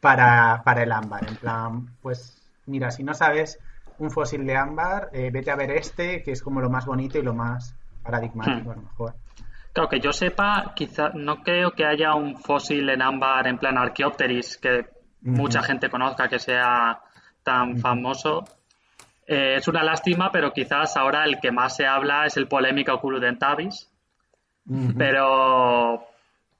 para, 0.00 0.62
para 0.64 0.82
el 0.82 0.92
ámbar. 0.92 1.26
En 1.26 1.36
plan, 1.36 1.96
pues 2.02 2.42
mira, 2.66 2.90
si 2.90 3.04
no 3.04 3.14
sabes 3.14 3.58
un 3.98 4.10
fósil 4.10 4.44
de 4.44 4.56
ámbar, 4.56 5.08
eh, 5.12 5.30
vete 5.32 5.50
a 5.50 5.56
ver 5.56 5.70
este, 5.70 6.22
que 6.22 6.32
es 6.32 6.42
como 6.42 6.60
lo 6.60 6.68
más 6.68 6.84
bonito 6.84 7.18
y 7.18 7.22
lo 7.22 7.34
más 7.34 7.74
paradigmático, 8.02 8.68
hmm. 8.68 8.72
a 8.72 8.76
lo 8.76 8.82
mejor. 8.82 9.14
Claro, 9.72 9.88
que 9.88 10.00
yo 10.00 10.12
sepa, 10.12 10.72
quizá 10.76 11.10
no 11.14 11.42
creo 11.42 11.70
que 11.70 11.86
haya 11.86 12.14
un 12.14 12.36
fósil 12.36 12.90
en 12.90 13.00
ámbar 13.00 13.46
en 13.46 13.56
plan 13.56 13.78
Archaeopteris 13.78 14.58
que 14.58 14.84
uh 15.22 15.28
-huh. 15.28 15.36
mucha 15.36 15.62
gente 15.62 15.88
conozca 15.88 16.28
que 16.28 16.38
sea 16.38 17.00
tan 17.42 17.70
uh 17.70 17.74
-huh. 17.74 17.80
famoso. 17.80 18.44
Eh, 19.26 19.56
es 19.56 19.68
una 19.68 19.82
lástima, 19.82 20.30
pero 20.30 20.52
quizás 20.52 20.96
ahora 20.96 21.24
el 21.24 21.40
que 21.40 21.52
más 21.52 21.76
se 21.76 21.86
habla 21.86 22.26
es 22.26 22.36
el 22.36 22.48
polémico 22.48 22.92
Oculudentavis. 22.94 23.88
Uh 24.66 24.74
-huh. 24.74 24.94
Pero, 24.96 26.06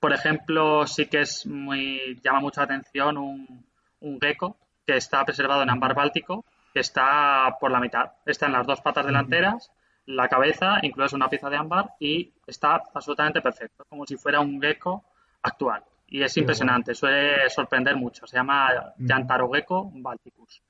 por 0.00 0.12
ejemplo, 0.12 0.86
sí 0.86 1.06
que 1.06 1.20
es 1.20 1.46
muy 1.46 2.20
llama 2.22 2.40
mucha 2.40 2.62
atención 2.62 3.16
un, 3.16 3.64
un 4.00 4.20
gecko 4.20 4.56
que 4.86 4.96
está 4.96 5.24
preservado 5.24 5.62
en 5.62 5.70
ámbar 5.70 5.94
báltico, 5.94 6.44
que 6.72 6.80
está 6.80 7.56
por 7.60 7.70
la 7.70 7.80
mitad. 7.80 8.12
Está 8.26 8.46
en 8.46 8.52
las 8.52 8.66
dos 8.66 8.80
patas 8.80 9.06
delanteras, 9.06 9.70
la 10.06 10.28
cabeza, 10.28 10.78
incluso 10.82 11.14
una 11.16 11.28
pieza 11.28 11.48
de 11.50 11.56
ámbar, 11.56 11.94
y 12.00 12.32
está 12.46 12.82
absolutamente 12.94 13.40
perfecto, 13.40 13.84
como 13.88 14.06
si 14.06 14.16
fuera 14.16 14.40
un 14.40 14.60
gecko 14.60 15.04
actual. 15.42 15.84
Y 16.14 16.22
es 16.22 16.36
impresionante, 16.36 16.94
suele 16.94 17.48
sorprender 17.48 17.96
mucho. 17.96 18.26
Se 18.26 18.36
llama 18.36 18.68
Yantarogecko 18.98 19.92
balticus. 19.94 20.62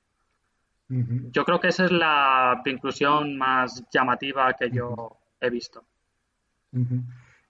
Uh 0.89 0.95
-huh. 0.95 1.31
Yo 1.31 1.43
creo 1.43 1.59
que 1.59 1.67
esa 1.67 1.83
es 1.83 1.91
la 1.91 2.61
inclusión 2.63 3.37
más 3.37 3.83
llamativa 3.91 4.53
que 4.53 4.69
yo 4.71 4.89
uh 4.91 4.95
-huh. 4.95 5.17
he 5.41 5.49
visto. 5.49 5.83
Uh 6.71 6.79
-huh. 6.79 7.03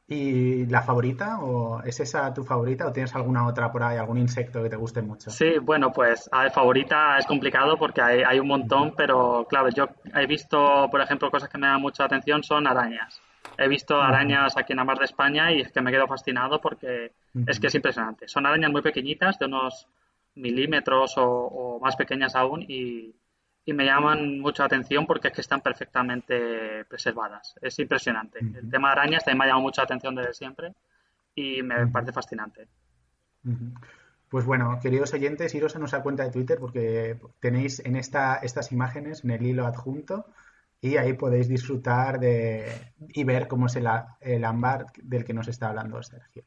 ¿Y 0.07 0.65
la 0.65 0.81
favorita? 0.81 1.37
¿O 1.43 1.83
es 1.83 1.99
esa 1.99 2.33
tu 2.33 2.43
favorita? 2.43 2.87
¿O 2.87 2.91
tienes 2.91 3.13
alguna 3.13 3.45
otra 3.45 3.71
por 3.71 3.83
ahí, 3.83 3.97
algún 3.97 4.17
insecto 4.17 4.63
que 4.63 4.69
te 4.69 4.75
guste 4.75 5.03
mucho? 5.03 5.29
Sí, 5.29 5.59
bueno, 5.61 5.91
pues 5.91 6.27
a 6.31 6.43
ver, 6.43 6.51
favorita 6.51 7.19
es 7.19 7.27
complicado 7.27 7.77
porque 7.77 8.01
hay, 8.01 8.23
hay 8.23 8.39
un 8.39 8.47
montón, 8.47 8.95
pero 8.97 9.45
claro, 9.47 9.69
yo 9.69 9.87
he 10.15 10.25
visto, 10.25 10.87
por 10.89 10.99
ejemplo, 10.99 11.29
cosas 11.29 11.47
que 11.47 11.59
me 11.59 11.67
dan 11.67 11.79
mucha 11.79 12.05
atención 12.05 12.41
son 12.41 12.65
arañas. 12.65 13.21
He 13.57 13.67
visto 13.67 14.01
arañas 14.01 14.57
aquí 14.57 14.73
en 14.73 14.77
la 14.77 14.83
mar 14.83 14.97
de 14.97 15.05
España 15.05 15.51
y 15.51 15.61
es 15.61 15.71
que 15.71 15.81
me 15.81 15.91
quedo 15.91 16.07
fascinado 16.07 16.59
porque 16.59 17.11
uh 17.33 17.39
-huh. 17.39 17.49
es 17.49 17.59
que 17.59 17.67
es 17.67 17.75
impresionante. 17.75 18.27
Son 18.27 18.45
arañas 18.45 18.71
muy 18.71 18.81
pequeñitas, 18.81 19.37
de 19.39 19.45
unos 19.45 19.87
milímetros 20.35 21.17
o, 21.17 21.25
o 21.25 21.79
más 21.79 21.95
pequeñas 21.95 22.35
aún 22.35 22.63
y, 22.67 23.13
y, 23.65 23.73
me 23.73 23.85
llaman 23.85 24.39
mucha 24.39 24.65
atención 24.65 25.05
porque 25.05 25.27
es 25.27 25.33
que 25.33 25.41
están 25.41 25.61
perfectamente 25.61 26.85
preservadas. 26.85 27.55
Es 27.61 27.77
impresionante. 27.79 28.39
Uh 28.41 28.47
-huh. 28.47 28.57
El 28.59 28.69
tema 28.69 28.87
de 28.89 28.91
arañas 28.93 29.23
también 29.23 29.37
me 29.39 29.43
ha 29.45 29.47
llamado 29.47 29.63
mucha 29.63 29.83
atención 29.83 30.15
desde 30.15 30.33
siempre 30.33 30.73
y 31.35 31.61
me 31.61 31.75
uh 31.75 31.87
-huh. 31.87 31.91
parece 31.91 32.11
fascinante. 32.11 32.67
Pues 34.29 34.45
bueno, 34.45 34.79
queridos 34.81 35.13
oyentes, 35.13 35.53
iros 35.53 35.75
a 35.75 35.79
nuestra 35.79 36.01
cuenta 36.01 36.23
de 36.23 36.31
Twitter 36.31 36.57
porque 36.59 37.17
tenéis 37.39 37.79
en 37.85 37.95
esta, 37.95 38.37
estas 38.37 38.71
imágenes, 38.71 39.23
en 39.23 39.31
el 39.31 39.45
hilo 39.45 39.67
adjunto, 39.67 40.25
y 40.83 40.97
ahí 40.97 41.13
podéis 41.13 41.47
disfrutar 41.47 42.19
de 42.19 42.93
y 42.99 43.23
ver 43.23 43.47
cómo 43.47 43.67
es 43.67 43.75
el, 43.75 43.87
el 44.19 44.43
ámbar 44.43 44.87
del 45.01 45.23
que 45.23 45.33
nos 45.33 45.47
está 45.47 45.69
hablando 45.69 46.03
Sergio. 46.03 46.43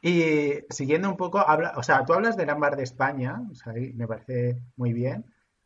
Y 0.00 0.64
siguiendo 0.70 1.10
un 1.10 1.16
poco, 1.16 1.38
habla, 1.40 1.74
o 1.76 1.82
sea, 1.82 2.04
tú 2.04 2.12
hablas 2.14 2.36
del 2.36 2.48
ámbar 2.48 2.76
de 2.76 2.84
España, 2.84 3.42
o 3.50 3.72
me 3.94 4.06
parece 4.06 4.62
muy 4.76 4.92
bien, 4.92 5.24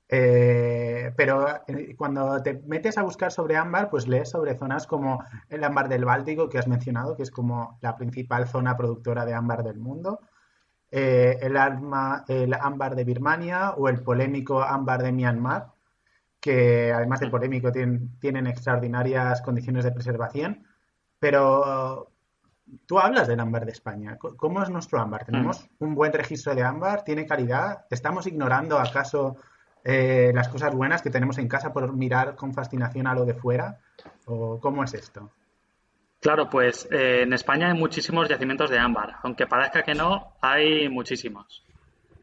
Eh, 0.08 1.12
pero 1.16 1.46
eh, 1.66 1.96
cuando 1.96 2.42
te 2.42 2.62
metes 2.66 2.98
a 2.98 3.02
buscar 3.02 3.30
sobre 3.32 3.56
ámbar, 3.56 3.88
pues 3.88 4.06
lees 4.06 4.28
sobre 4.30 4.54
zonas 4.54 4.86
como 4.86 5.24
el 5.48 5.64
ámbar 5.64 5.88
del 5.88 6.04
Báltico 6.04 6.48
que 6.48 6.58
has 6.58 6.68
mencionado, 6.68 7.16
que 7.16 7.22
es 7.22 7.30
como 7.30 7.78
la 7.80 7.96
principal 7.96 8.46
zona 8.46 8.76
productora 8.76 9.24
de 9.24 9.34
ámbar 9.34 9.62
del 9.62 9.78
mundo, 9.78 10.20
eh, 10.90 11.38
el, 11.40 11.56
el 12.28 12.54
ámbar 12.54 12.94
de 12.94 13.04
Birmania 13.04 13.70
o 13.76 13.88
el 13.88 14.02
polémico 14.02 14.62
ámbar 14.62 15.02
de 15.02 15.12
Myanmar, 15.12 15.73
que 16.44 16.92
además 16.92 17.20
de 17.20 17.30
polémico 17.30 17.72
tienen, 17.72 18.18
tienen 18.20 18.46
extraordinarias 18.46 19.40
condiciones 19.40 19.82
de 19.82 19.92
preservación. 19.92 20.66
Pero 21.18 22.12
tú 22.84 22.98
hablas 22.98 23.26
del 23.26 23.40
ámbar 23.40 23.64
de 23.64 23.72
España. 23.72 24.18
¿Cómo 24.18 24.62
es 24.62 24.68
nuestro 24.68 25.00
ámbar? 25.00 25.24
¿Tenemos 25.24 25.64
mm. 25.64 25.84
un 25.84 25.94
buen 25.94 26.12
registro 26.12 26.54
de 26.54 26.62
ámbar? 26.62 27.02
¿Tiene 27.02 27.24
calidad? 27.24 27.86
¿Estamos 27.88 28.26
ignorando 28.26 28.78
acaso 28.78 29.38
eh, 29.82 30.32
las 30.34 30.50
cosas 30.50 30.74
buenas 30.74 31.00
que 31.00 31.08
tenemos 31.08 31.38
en 31.38 31.48
casa 31.48 31.72
por 31.72 31.90
mirar 31.94 32.36
con 32.36 32.52
fascinación 32.52 33.06
a 33.06 33.14
lo 33.14 33.24
de 33.24 33.32
fuera? 33.32 33.78
¿O 34.26 34.60
cómo 34.60 34.84
es 34.84 34.92
esto? 34.92 35.30
Claro, 36.20 36.50
pues 36.50 36.86
eh, 36.90 37.22
en 37.22 37.32
España 37.32 37.68
hay 37.68 37.78
muchísimos 37.78 38.28
yacimientos 38.28 38.68
de 38.68 38.78
ámbar. 38.78 39.14
Aunque 39.22 39.46
parezca 39.46 39.82
que 39.82 39.94
no, 39.94 40.34
hay 40.42 40.90
muchísimos. 40.90 41.63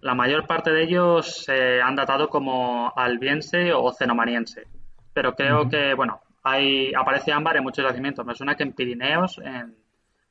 La 0.02 0.16
mayor 0.16 0.48
parte 0.48 0.72
de 0.72 0.84
ellos 0.84 1.44
se 1.46 1.82
han 1.82 1.96
datado 1.96 2.28
como 2.28 2.92
albiense 2.96 3.72
o 3.72 3.92
cenomaniense. 3.94 4.68
Pero 5.14 5.36
creo 5.36 5.70
que, 5.70 5.94
bueno, 5.94 6.22
hay, 6.44 6.94
aparece 6.94 7.32
ámbar 7.32 7.58
en 7.58 7.64
muchos 7.64 7.86
yacimientos. 7.86 8.26
Me 8.26 8.34
suena 8.34 8.56
que 8.56 8.64
en 8.64 8.74
Pirineos, 8.74 9.38
en 9.44 9.76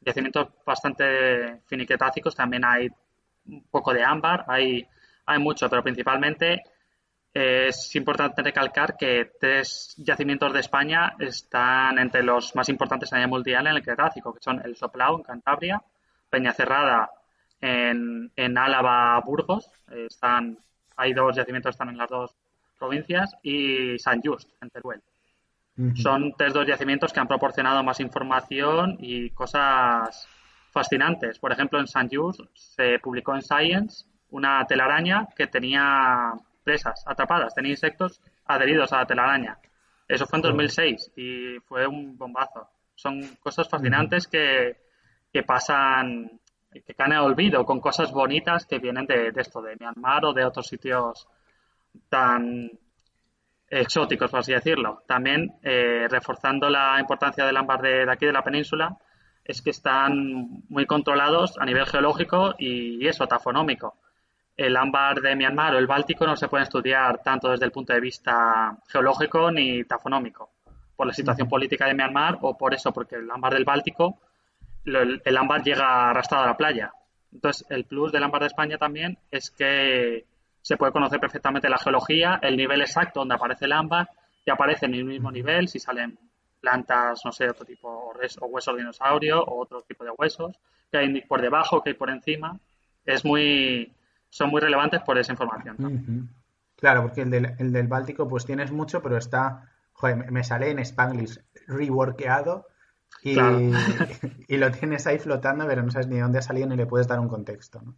yacimientos 0.00 0.48
bastante 0.66 1.60
finiquetácicos, 1.66 2.34
también 2.34 2.64
hay 2.64 2.88
un 3.46 3.64
poco 3.70 3.92
de 3.92 4.02
ámbar, 4.02 4.44
hay, 4.48 4.86
hay 5.26 5.38
mucho, 5.38 5.70
pero 5.70 5.82
principalmente 5.82 6.62
es 7.32 7.94
importante 7.94 8.42
recalcar 8.42 8.96
que 8.96 9.32
tres 9.38 9.94
yacimientos 9.98 10.52
de 10.52 10.60
España 10.60 11.14
están 11.20 11.98
entre 11.98 12.24
los 12.24 12.56
más 12.56 12.68
importantes 12.68 13.12
a 13.12 13.16
nivel 13.16 13.30
mundial 13.30 13.68
en 13.68 13.76
el 13.76 13.82
Cretácico, 13.82 14.34
que 14.34 14.42
son 14.42 14.60
el 14.64 14.74
Soplao 14.74 15.16
en 15.16 15.22
Cantabria, 15.22 15.80
Peñacerrada 16.28 17.10
en, 17.60 18.30
en 18.36 18.58
Álava, 18.58 19.20
Burgos, 19.20 19.70
están, 19.88 20.58
hay 20.96 21.12
dos 21.12 21.36
yacimientos 21.36 21.70
que 21.70 21.74
están 21.74 21.88
en 21.90 21.98
las 21.98 22.08
dos 22.08 22.34
provincias, 22.78 23.34
y 23.42 23.98
San 23.98 24.20
Just 24.22 24.50
en 24.62 24.70
Teruel. 24.70 25.02
Son 25.94 26.34
tres 26.36 26.52
dos 26.52 26.66
yacimientos 26.66 27.10
que 27.10 27.20
han 27.20 27.28
proporcionado 27.28 27.82
más 27.82 28.00
información 28.00 28.98
y 29.00 29.30
cosas 29.30 30.28
fascinantes. 30.70 31.38
Por 31.38 31.52
ejemplo, 31.52 31.80
en 31.80 31.86
San 31.86 32.08
Just 32.10 32.40
se 32.54 32.98
publicó 32.98 33.34
en 33.34 33.40
Science 33.40 34.04
una 34.30 34.64
telaraña 34.66 35.26
que 35.34 35.46
tenía 35.46 36.32
presas 36.64 37.02
atrapadas, 37.06 37.54
tenía 37.54 37.70
insectos 37.70 38.20
adheridos 38.46 38.92
a 38.92 38.98
la 38.98 39.06
telaraña. 39.06 39.58
Eso 40.06 40.26
fue 40.26 40.38
en 40.38 40.42
2006 40.42 41.12
y 41.16 41.58
fue 41.60 41.86
un 41.86 42.18
bombazo. 42.18 42.68
Son 42.94 43.20
cosas 43.40 43.68
fascinantes 43.68 44.26
que, 44.26 44.76
que 45.32 45.42
pasan, 45.42 46.30
que 46.72 46.94
caen 46.94 47.12
al 47.12 47.24
olvido 47.24 47.64
con 47.64 47.80
cosas 47.80 48.12
bonitas 48.12 48.66
que 48.66 48.78
vienen 48.78 49.06
de, 49.06 49.32
esto, 49.36 49.60
de 49.60 49.76
Myanmar 49.76 50.24
o 50.24 50.32
de 50.32 50.44
otros 50.44 50.66
sitios 50.66 51.26
tan 52.08 52.70
exóticos, 53.68 54.30
por 54.30 54.40
así 54.40 54.52
decirlo. 54.52 55.02
También, 55.06 55.58
eh, 55.62 56.06
reforzando 56.08 56.68
la 56.68 56.98
importancia 57.00 57.44
del 57.44 57.56
ámbar 57.56 57.82
de, 57.82 58.06
de, 58.06 58.12
aquí 58.12 58.26
de 58.26 58.32
la 58.32 58.44
península, 58.44 58.96
es 59.44 59.62
que 59.62 59.70
están 59.70 60.62
muy 60.68 60.86
controlados 60.86 61.58
a 61.58 61.64
nivel 61.64 61.86
geológico 61.86 62.54
y, 62.58 63.04
y 63.04 63.08
eso, 63.08 63.26
tafonómico 63.26 63.96
el 64.60 64.76
ámbar 64.76 65.22
de 65.22 65.34
Myanmar 65.34 65.74
o 65.74 65.78
el 65.78 65.86
Báltico 65.86 66.26
no 66.26 66.36
se 66.36 66.48
puede 66.48 66.64
estudiar 66.64 67.22
tanto 67.22 67.48
desde 67.48 67.64
el 67.64 67.72
punto 67.72 67.94
de 67.94 68.00
vista 68.00 68.76
geológico 68.88 69.50
ni 69.50 69.84
tafonómico, 69.84 70.50
por 70.94 71.06
la 71.06 71.14
situación 71.14 71.48
política 71.48 71.86
de 71.86 71.94
Myanmar 71.94 72.38
o 72.42 72.58
por 72.58 72.74
eso, 72.74 72.92
porque 72.92 73.16
el 73.16 73.30
ámbar 73.30 73.54
del 73.54 73.64
Báltico, 73.64 74.18
el, 74.84 75.36
ámbar 75.36 75.62
llega 75.62 76.10
arrastrado 76.10 76.44
a 76.44 76.48
la 76.48 76.56
playa. 76.56 76.92
Entonces, 77.32 77.66
el 77.70 77.84
plus 77.84 78.12
del 78.12 78.24
ámbar 78.24 78.42
de 78.42 78.48
España 78.48 78.78
también 78.78 79.18
es 79.30 79.50
que 79.50 80.26
se 80.62 80.76
puede 80.76 80.92
conocer 80.92 81.20
perfectamente 81.20 81.68
la 81.68 81.78
geología, 81.78 82.38
el 82.42 82.56
nivel 82.56 82.80
exacto 82.82 83.20
donde 83.20 83.34
aparece 83.34 83.66
el 83.66 83.72
ámbar, 83.72 84.08
y 84.44 84.50
aparece 84.50 84.86
en 84.86 84.94
el 84.94 85.04
mismo 85.04 85.30
nivel 85.30 85.68
si 85.68 85.78
salen 85.78 86.18
plantas, 86.60 87.20
no 87.24 87.32
sé, 87.32 87.48
otro 87.48 87.64
tipo, 87.64 87.88
o 87.88 88.46
huesos 88.46 88.74
de 88.74 88.80
dinosaurio, 88.80 89.42
o 89.42 89.62
otro 89.62 89.82
tipo 89.82 90.04
de 90.04 90.10
huesos, 90.10 90.56
que 90.90 90.98
hay 90.98 91.20
por 91.22 91.40
debajo, 91.40 91.82
que 91.82 91.90
hay 91.90 91.96
por 91.96 92.10
encima. 92.10 92.58
Es 93.04 93.24
muy, 93.24 93.94
son 94.28 94.50
muy 94.50 94.60
relevantes 94.60 95.00
por 95.02 95.18
esa 95.18 95.32
información. 95.32 96.28
Claro, 96.76 97.02
porque 97.02 97.22
el 97.22 97.30
del, 97.30 97.54
el 97.58 97.72
del 97.72 97.88
Báltico 97.88 98.28
pues 98.28 98.44
tienes 98.44 98.72
mucho, 98.72 99.02
pero 99.02 99.16
está, 99.16 99.70
joder, 99.92 100.30
me 100.30 100.44
sale 100.44 100.70
en 100.70 100.78
Spanglish 100.80 101.40
reworkeado 101.66 102.66
y, 103.22 103.36
y, 104.48 104.56
lo 104.56 104.70
tienes 104.70 105.06
ahí 105.06 105.18
flotando, 105.18 105.66
pero 105.66 105.82
no 105.82 105.90
sabes 105.90 106.08
ni 106.08 106.18
dónde 106.18 106.38
ha 106.38 106.42
salido 106.42 106.68
ni 106.68 106.76
le 106.76 106.86
puedes 106.86 107.06
dar 107.06 107.20
un 107.20 107.28
contexto, 107.28 107.80
¿no? 107.82 107.94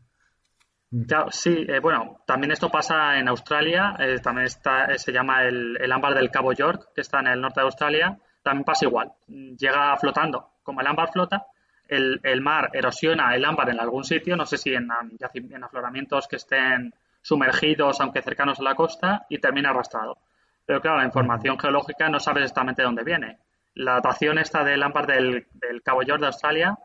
sí, 1.31 1.65
eh, 1.69 1.81
bueno, 1.81 2.19
también 2.27 2.53
esto 2.53 2.69
pasa 2.69 3.19
en 3.19 3.29
Australia, 3.29 3.97
eh, 3.99 4.19
también 4.23 4.47
está, 4.47 4.85
eh, 4.87 4.99
se 4.99 5.11
llama 5.11 5.43
el, 5.45 5.79
el, 5.81 5.91
ámbar 5.91 6.15
del 6.15 6.31
Cabo 6.31 6.53
York, 6.53 6.91
que 6.95 7.01
está 7.01 7.21
en 7.21 7.29
el 7.29 7.41
norte 7.41 7.61
de 7.61 7.65
Australia, 7.65 8.19
también 8.43 8.65
pasa 8.65 8.85
igual, 8.85 9.11
llega 9.27 9.97
flotando, 9.97 10.51
como 10.63 10.83
el 10.83 10.87
ámbar 10.87 11.11
flota, 11.11 11.47
el, 11.89 12.41
mar 12.41 12.71
erosiona 12.73 13.35
el 13.35 13.45
ámbar 13.45 13.71
en 13.71 13.81
algún 13.81 14.05
sitio, 14.05 14.37
no 14.37 14.47
sé 14.47 14.57
si 14.57 14.75
en, 14.75 14.89
en, 15.21 15.65
afloramientos 15.65 16.27
que 16.27 16.37
estén 16.37 16.95
sumergidos, 17.21 18.01
aunque 18.01 18.23
cercanos 18.23 18.61
a 18.61 18.63
la 18.63 18.75
costa, 18.75 19.27
y 19.29 19.39
termina 19.39 19.71
arrastrado. 19.71 20.19
Pero 20.65 20.81
claro, 20.81 20.99
la 20.99 21.05
información 21.05 21.59
geológica 21.59 22.09
no 22.09 22.19
sabe 22.19 22.41
exactamente 22.41 22.83
dónde 22.83 23.05
viene. 23.05 23.39
La 23.75 23.95
datación 23.95 24.39
esta 24.39 24.65
del 24.65 24.83
ámbar 24.83 25.07
del, 25.07 25.47
Cabo 25.83 26.03
York 26.03 26.21
de 26.21 26.27
Australia 26.27 26.79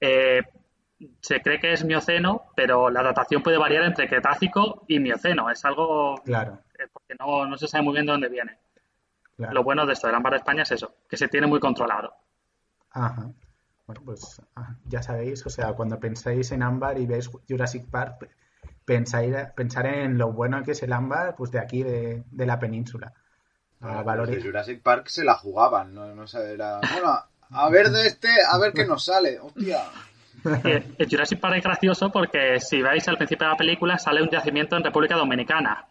eh, 0.00 0.42
se 1.20 1.40
cree 1.40 1.60
que 1.60 1.72
es 1.72 1.84
mioceno, 1.84 2.44
pero 2.56 2.90
la 2.90 3.02
datación 3.02 3.42
puede 3.42 3.58
variar 3.58 3.84
entre 3.84 4.08
Cretácico 4.08 4.84
y 4.88 4.98
mioceno. 4.98 5.50
Es 5.50 5.64
algo 5.64 6.16
claro. 6.24 6.58
Eh, 6.78 6.88
porque 6.92 7.14
no, 7.18 7.46
no, 7.46 7.56
se 7.56 7.68
sabe 7.68 7.84
muy 7.84 7.94
bien 7.94 8.06
de 8.06 8.12
dónde 8.12 8.28
viene. 8.28 8.58
Lo 9.38 9.62
bueno 9.62 9.84
de 9.84 9.92
esto 9.92 10.06
del 10.06 10.16
ámbar 10.16 10.32
de 10.32 10.38
España 10.38 10.62
es 10.62 10.72
eso, 10.72 10.94
que 11.08 11.16
se 11.16 11.28
tiene 11.28 11.46
muy 11.46 11.60
controlado. 11.60 12.14
Ajá. 12.90 13.30
Bueno, 13.86 14.02
pues 14.04 14.42
ah, 14.56 14.76
ya 14.86 15.02
sabéis, 15.02 15.46
o 15.46 15.50
sea, 15.50 15.74
cuando 15.74 16.00
pensáis 16.00 16.50
en 16.50 16.62
ámbar 16.62 16.98
y 16.98 17.06
veis 17.06 17.30
Jurassic 17.48 17.88
Park, 17.88 18.28
pensáis, 18.84 19.34
pensar 19.54 19.86
en 19.86 20.18
lo 20.18 20.32
bueno 20.32 20.62
que 20.64 20.72
es 20.72 20.82
el 20.82 20.92
ámbar, 20.92 21.36
pues 21.36 21.52
de 21.52 21.60
aquí, 21.60 21.82
de, 21.82 22.24
la 22.32 22.58
península. 22.58 23.12
A 23.80 24.02
valores. 24.02 24.42
Jurassic 24.42 24.82
Park 24.82 25.08
se 25.08 25.24
la 25.24 25.34
jugaban, 25.34 25.94
no, 25.94 26.14
no 26.14 26.24
era... 26.24 26.80
Bueno, 26.92 27.18
a 27.50 27.70
ver 27.70 27.90
de 27.90 28.06
este, 28.06 28.28
a 28.50 28.58
ver 28.58 28.72
qué 28.72 28.86
nos 28.86 29.04
sale, 29.04 29.38
hostia. 29.38 29.84
Eh, 30.64 30.94
el 30.98 31.08
Jurassic 31.08 31.40
Park 31.40 31.56
es 31.56 31.64
gracioso 31.64 32.10
porque 32.10 32.60
si 32.60 32.80
veis 32.80 33.06
al 33.08 33.16
principio 33.16 33.46
de 33.46 33.52
la 33.52 33.58
película 33.58 33.98
sale 33.98 34.22
un 34.22 34.30
yacimiento 34.30 34.76
en 34.76 34.84
República 34.84 35.16
Dominicana. 35.16 35.86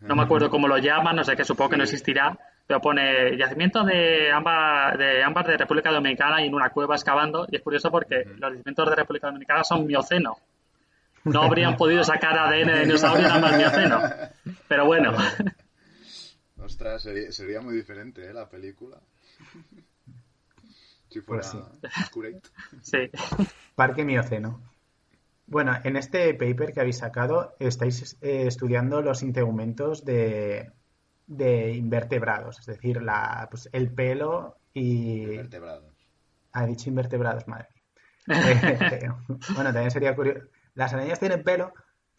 No 0.00 0.16
me 0.16 0.22
acuerdo 0.22 0.50
cómo 0.50 0.68
lo 0.68 0.76
llaman, 0.78 1.16
no 1.16 1.24
sé 1.24 1.34
qué, 1.34 1.44
supongo 1.44 1.70
que 1.70 1.76
no 1.78 1.84
existirá, 1.84 2.36
pero 2.66 2.80
pone 2.80 3.36
yacimientos 3.38 3.86
de 3.86 4.30
ámbar, 4.30 4.98
de 4.98 5.22
ámbar 5.22 5.46
de 5.46 5.56
República 5.56 5.90
Dominicana 5.90 6.42
y 6.42 6.48
en 6.48 6.54
una 6.54 6.70
cueva 6.70 6.94
excavando. 6.94 7.46
Y 7.50 7.56
es 7.56 7.62
curioso 7.62 7.90
porque 7.90 8.24
los 8.38 8.52
yacimientos 8.52 8.90
de 8.90 8.96
República 8.96 9.28
Dominicana 9.28 9.64
son 9.64 9.86
mioceno. 9.86 10.36
No 11.24 11.42
habrían 11.42 11.76
podido 11.76 12.04
sacar 12.04 12.38
ADN 12.38 12.66
de 12.66 12.80
dinosaurio 12.84 13.26
en 13.26 13.32
ámbar 13.32 13.56
mioceno. 13.56 14.00
Pero 14.68 14.86
bueno. 14.86 15.14
Ostras, 16.64 17.02
sería, 17.02 17.60
muy 17.60 17.74
diferente 17.74 18.24
¿eh? 18.24 18.32
la 18.32 18.48
película. 18.48 18.98
Si 21.10 21.20
fuera 21.20 21.42
pues 21.42 22.42
sí. 22.82 22.98
Parque 23.74 24.04
mioceno. 24.04 24.62
Bueno, 25.46 25.74
en 25.84 25.96
este 25.96 26.32
paper 26.32 26.72
que 26.72 26.80
habéis 26.80 26.98
sacado 26.98 27.54
estáis 27.58 28.16
eh, 28.22 28.46
estudiando 28.46 29.02
los 29.02 29.22
integumentos 29.22 30.06
de, 30.06 30.72
de 31.26 31.72
invertebrados, 31.72 32.60
es 32.60 32.66
decir, 32.66 33.02
la, 33.02 33.46
pues, 33.50 33.68
el 33.72 33.92
pelo 33.92 34.56
y... 34.72 35.22
Invertebrados. 35.22 35.92
Ha 36.52 36.66
dicho 36.66 36.88
invertebrados, 36.88 37.46
madre. 37.46 37.68
Eh, 38.26 39.08
bueno, 39.54 39.70
también 39.70 39.90
sería 39.90 40.16
curioso. 40.16 40.46
Las 40.74 40.94
arañas 40.94 41.20
tienen 41.20 41.42
pelo 41.42 41.74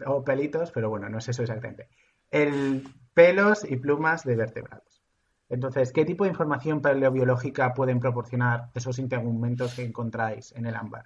o 0.06 0.24
pelitos, 0.24 0.72
pero 0.72 0.90
bueno, 0.90 1.10
no 1.10 1.18
es 1.18 1.28
eso 1.28 1.42
exactamente. 1.42 1.90
El 2.30 2.84
pelos 3.16 3.66
y 3.68 3.78
plumas 3.78 4.24
de 4.24 4.36
vertebrados. 4.36 5.02
Entonces, 5.50 5.92
¿qué 5.92 6.06
tipo 6.06 6.26
de 6.26 6.30
información 6.30 6.82
paleobiológica 6.82 7.74
pueden 7.74 8.00
proporcionar 8.00 8.70
esos 8.76 9.00
integumentos 9.00 9.74
que 9.74 9.84
encontráis 9.84 10.52
en 10.52 10.68
el 10.68 10.76
ámbar? 10.76 11.06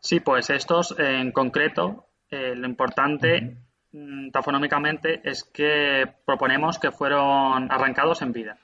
Sí, 0.00 0.18
pues 0.18 0.50
estos 0.50 0.96
en 0.98 1.30
concreto, 1.30 2.06
eh, 2.30 2.56
lo 2.56 2.66
importante 2.66 3.58
Mm, 3.92 4.30
tafonómicamente 4.30 5.20
es 5.28 5.42
que 5.44 6.04
proponemos 6.24 6.78
que 6.78 6.92
fueron 6.92 7.70
arrancados 7.72 8.22
en 8.22 8.32
vida. 8.32 8.56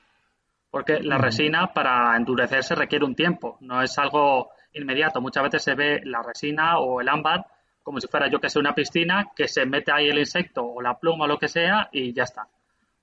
Porque 0.71 1.01
la 1.01 1.19
resina 1.19 1.73
para 1.73 2.17
endurecerse 2.17 2.75
requiere 2.75 3.05
un 3.05 3.15
tiempo, 3.17 3.57
no 3.61 3.83
es 3.83 3.99
algo 3.99 4.51
inmediato. 4.73 5.21
Muchas 5.21 5.45
veces 5.45 5.63
se 5.63 5.75
ve 5.75 6.01
la 6.05 6.23
resina 6.23 6.79
o 6.79 7.01
el 7.01 7.09
ámbar 7.09 7.47
como 7.87 8.01
si 8.01 8.09
fuera 8.09 8.29
yo 8.29 8.41
que 8.41 8.51
sé 8.51 8.59
una 8.59 8.75
piscina, 8.75 9.31
que 9.37 9.47
se 9.47 9.65
mete 9.65 9.93
ahí 9.93 10.09
el 10.09 10.19
insecto 10.19 10.65
o 10.65 10.83
la 10.83 10.99
pluma 10.99 11.23
o 11.23 11.29
lo 11.29 11.39
que 11.39 11.47
sea 11.47 11.89
y 11.93 12.13
ya 12.13 12.25
está. 12.25 12.49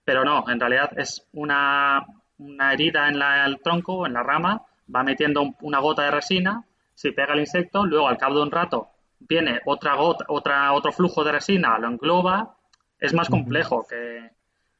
Pero 0.03 0.25
no, 0.25 0.43
en 0.49 0.59
realidad 0.59 0.91
es 0.97 1.25
una, 1.31 2.05
una 2.39 2.73
herida 2.73 3.07
en 3.07 3.15
el 3.21 3.61
tronco, 3.61 4.05
en 4.05 4.11
la 4.11 4.23
rama, 4.23 4.61
va 4.93 5.03
metiendo 5.03 5.55
una 5.61 5.79
gota 5.79 6.03
de 6.03 6.11
resina, 6.11 6.65
si 6.93 7.11
pega 7.11 7.33
el 7.33 7.39
insecto, 7.39 7.85
luego 7.85 8.09
al 8.09 8.17
cabo 8.17 8.35
de 8.35 8.41
un 8.41 8.51
rato 8.51 8.89
viene 9.19 9.61
otra 9.65 9.95
gota, 9.95 10.25
otra, 10.27 10.73
otro 10.73 10.91
flujo 10.91 11.23
de 11.23 11.31
resina, 11.31 11.79
lo 11.79 11.87
engloba, 11.87 12.57
es 12.99 13.13
más 13.13 13.29
complejo 13.29 13.87
que, 13.89 14.31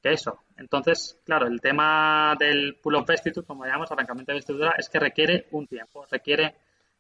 eso. 0.04 0.40
Entonces, 0.58 1.18
claro, 1.24 1.48
el 1.48 1.62
tema 1.62 2.36
del 2.38 2.76
pull-off 2.84 3.08
vestiture, 3.08 3.48
como 3.48 3.64
llamamos, 3.64 3.90
arrancamiento 3.90 4.34
de 4.34 4.40
vestidura, 4.40 4.76
es 4.78 4.90
que 4.90 5.00
requiere 5.00 5.48
un 5.52 5.66
tiempo, 5.66 6.06
requiere 6.12 6.56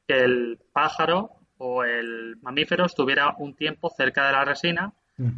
que 0.07 0.19
el 0.19 0.57
pájaro 0.71 1.42
o 1.65 1.83
el 1.85 2.35
mamífero 2.41 2.85
estuviera 2.85 3.35
un 3.37 3.55
tiempo 3.55 3.89
cerca 3.89 4.27
de 4.27 4.33
la 4.33 4.43
resina 4.43 4.91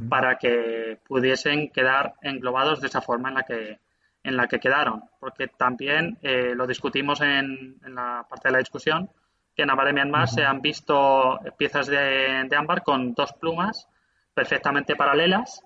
para 0.10 0.38
que 0.38 0.98
pudiesen 1.08 1.70
quedar 1.70 2.16
englobados 2.22 2.82
de 2.82 2.88
esa 2.88 3.02
forma 3.02 3.30
en 3.30 3.36
la 3.36 3.44
que, 3.44 3.80
en 4.24 4.36
la 4.36 4.48
que 4.48 4.60
quedaron. 4.60 5.04
Porque 5.20 5.48
también 5.50 6.18
eh, 6.24 6.56
lo 6.56 6.66
discutimos 6.66 7.22
en, 7.22 7.78
en, 7.86 7.94
la 7.94 8.26
parte 8.28 8.48
de 8.48 8.54
la 8.54 8.58
discusión, 8.60 9.10
que 9.56 9.64
en 9.64 9.70
de 9.70 9.94
Myanmar 9.94 10.28
se 10.28 10.44
han 10.44 10.62
visto 10.62 11.40
piezas 11.58 11.88
de, 11.88 12.50
ámbar 12.58 12.82
con 12.82 13.14
dos 13.14 13.32
plumas 13.34 13.88
perfectamente 14.34 14.96
paralelas 14.96 15.64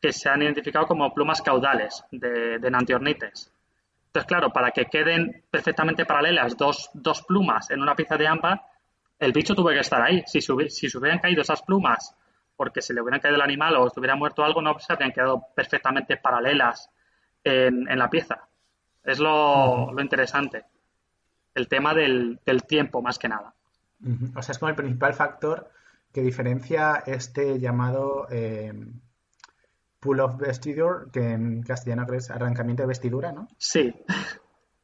que 0.00 0.12
se 0.12 0.30
han 0.30 0.40
identificado 0.40 0.86
como 0.86 1.12
plumas 1.12 1.42
caudales 1.42 2.02
de, 2.10 2.58
de 2.58 2.70
Nantiornites. 2.70 3.52
Entonces, 4.06 4.26
claro, 4.26 4.50
para 4.50 4.70
que 4.70 4.86
queden 4.86 5.44
perfectamente 5.50 6.06
paralelas 6.06 6.56
dos, 6.56 6.88
dos 6.94 7.22
plumas 7.22 7.70
en 7.70 7.82
una 7.82 7.94
pieza 7.94 8.16
de 8.16 8.26
ámbar, 8.26 8.62
el 9.18 9.32
bicho 9.32 9.54
tuvo 9.54 9.68
que 9.70 9.80
estar 9.80 10.02
ahí. 10.02 10.22
Si 10.26 10.40
se, 10.40 10.70
si 10.70 10.88
se 10.88 10.98
hubieran 10.98 11.18
caído 11.18 11.42
esas 11.42 11.62
plumas 11.62 12.14
porque 12.56 12.82
se 12.82 12.92
le 12.92 13.00
hubieran 13.00 13.20
caído 13.20 13.36
el 13.36 13.42
animal 13.42 13.76
o 13.76 13.86
estuviera 13.86 14.16
muerto 14.16 14.42
algo, 14.42 14.60
no 14.60 14.78
se 14.80 14.92
habrían 14.92 15.12
quedado 15.12 15.44
perfectamente 15.54 16.16
paralelas 16.16 16.90
en, 17.44 17.84
la 17.96 18.10
pieza. 18.10 18.48
Es 19.04 19.20
lo, 19.20 19.94
interesante. 20.00 20.64
El 21.54 21.68
tema 21.68 21.94
del, 21.94 22.40
tiempo, 22.66 23.00
más 23.00 23.18
que 23.18 23.28
nada. 23.28 23.54
O 24.34 24.42
sea, 24.42 24.52
es 24.52 24.58
como 24.58 24.70
el 24.70 24.76
principal 24.76 25.14
factor 25.14 25.70
que 26.12 26.20
diferencia 26.20 27.04
este 27.06 27.60
llamado 27.60 28.26
eh, 28.30 28.72
pull 30.00 30.20
of 30.20 30.36
vestidure, 30.38 31.10
que 31.12 31.30
en 31.30 31.62
castellano 31.62 32.06
es 32.12 32.30
arrancamiento 32.30 32.82
de 32.82 32.88
vestidura, 32.88 33.30
¿no? 33.30 33.48
Sí. 33.56 33.94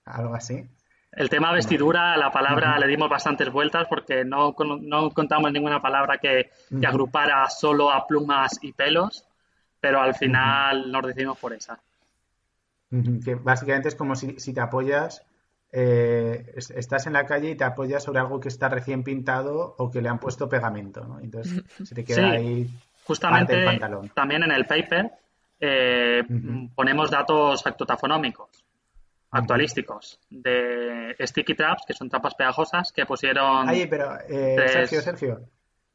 Algo 0.04 0.34
así. 0.34 0.68
El 1.16 1.30
tema 1.30 1.52
vestidura, 1.52 2.16
la 2.16 2.30
palabra 2.30 2.78
le 2.78 2.88
dimos 2.88 3.08
bastantes 3.08 3.50
vueltas 3.50 3.86
porque 3.88 4.24
no, 4.24 4.54
no 4.80 5.10
contamos 5.10 5.52
ninguna 5.52 5.80
palabra 5.80 6.18
que, 6.18 6.50
agrupara 6.84 7.48
solo 7.48 7.90
a 7.92 8.06
plumas 8.06 8.58
y 8.62 8.72
pelos, 8.72 9.24
pero 9.80 10.00
al 10.00 10.14
final 10.14 10.90
nos 10.90 11.06
decidimos 11.06 11.38
por 11.38 11.52
esa. 11.52 11.78
Que 13.24 13.34
básicamente 13.36 13.88
es 13.88 13.94
como 13.94 14.16
si, 14.16 14.52
te 14.52 14.60
apoyas, 14.60 15.24
eh, 15.72 16.52
estás 16.56 17.06
en 17.06 17.12
la 17.12 17.26
calle 17.26 17.50
y 17.50 17.54
te 17.54 17.64
apoyas 17.64 18.02
sobre 18.02 18.20
algo 18.20 18.40
que 18.40 18.48
está 18.48 18.68
recién 18.68 19.04
pintado 19.04 19.74
o 19.78 19.90
que 19.90 20.02
le 20.02 20.08
han 20.08 20.18
puesto 20.18 20.48
pegamento, 20.48 21.04
¿no? 21.04 21.20
Entonces 21.20 21.62
se 21.84 21.94
te 21.94 22.04
queda 22.04 22.32
ahí 22.32 22.68
justamente 23.04 23.64
pantalón. 23.64 24.08
también 24.08 24.42
en 24.42 24.50
el 24.50 24.64
paper 24.64 25.12
eh, 25.60 26.22
ponemos 26.74 27.10
datos 27.10 27.66
actuotafonómicos 27.66 28.63
actualísticos 29.34 30.20
de 30.30 31.14
sticky 31.20 31.54
traps, 31.54 31.84
que 31.86 31.92
son 31.92 32.08
trampas 32.08 32.34
pegajosas, 32.34 32.92
que 32.92 33.04
pusieron... 33.04 33.68
Ay, 33.68 33.86
pero 33.86 34.16
eh, 34.28 34.56
Sergio, 34.68 35.02
Sergio, 35.02 35.40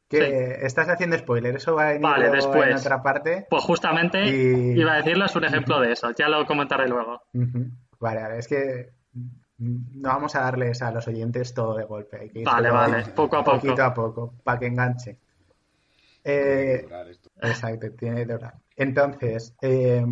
que 0.08 0.58
estás 0.62 0.88
haciendo 0.88 1.16
spoiler, 1.16 1.56
eso 1.56 1.74
va 1.74 1.84
a 1.84 1.86
venir 1.88 2.02
vale, 2.02 2.30
después, 2.30 2.68
en 2.68 2.76
otra 2.76 3.02
parte. 3.02 3.46
Pues 3.48 3.62
justamente 3.64 4.28
iba 4.28 4.92
a 4.92 4.96
decirles 4.96 5.34
un 5.36 5.44
ejemplo 5.44 5.80
de 5.80 5.92
eso, 5.92 6.10
ya 6.12 6.28
lo 6.28 6.44
comentaré 6.46 6.88
luego. 6.88 7.22
Vale, 7.98 8.38
es 8.38 8.48
que 8.48 8.90
no 9.58 10.08
vamos 10.08 10.34
a 10.36 10.40
darles 10.40 10.82
a 10.82 10.90
los 10.90 11.06
oyentes 11.08 11.54
todo 11.54 11.76
de 11.76 11.84
golpe. 11.84 12.30
vale, 12.44 12.70
vale, 12.70 13.04
poco 13.14 13.36
a 13.36 13.44
poco. 13.44 13.60
Poquito 13.60 13.82
a 13.82 13.94
poco, 13.94 14.34
para 14.42 14.58
que 14.58 14.66
enganche. 14.66 15.18
Eh, 16.24 16.86
exacto, 17.42 17.90
tiene 17.92 18.26
que 18.26 18.32
durar. 18.32 18.54
Entonces, 18.76 19.54
eh, 19.62 20.04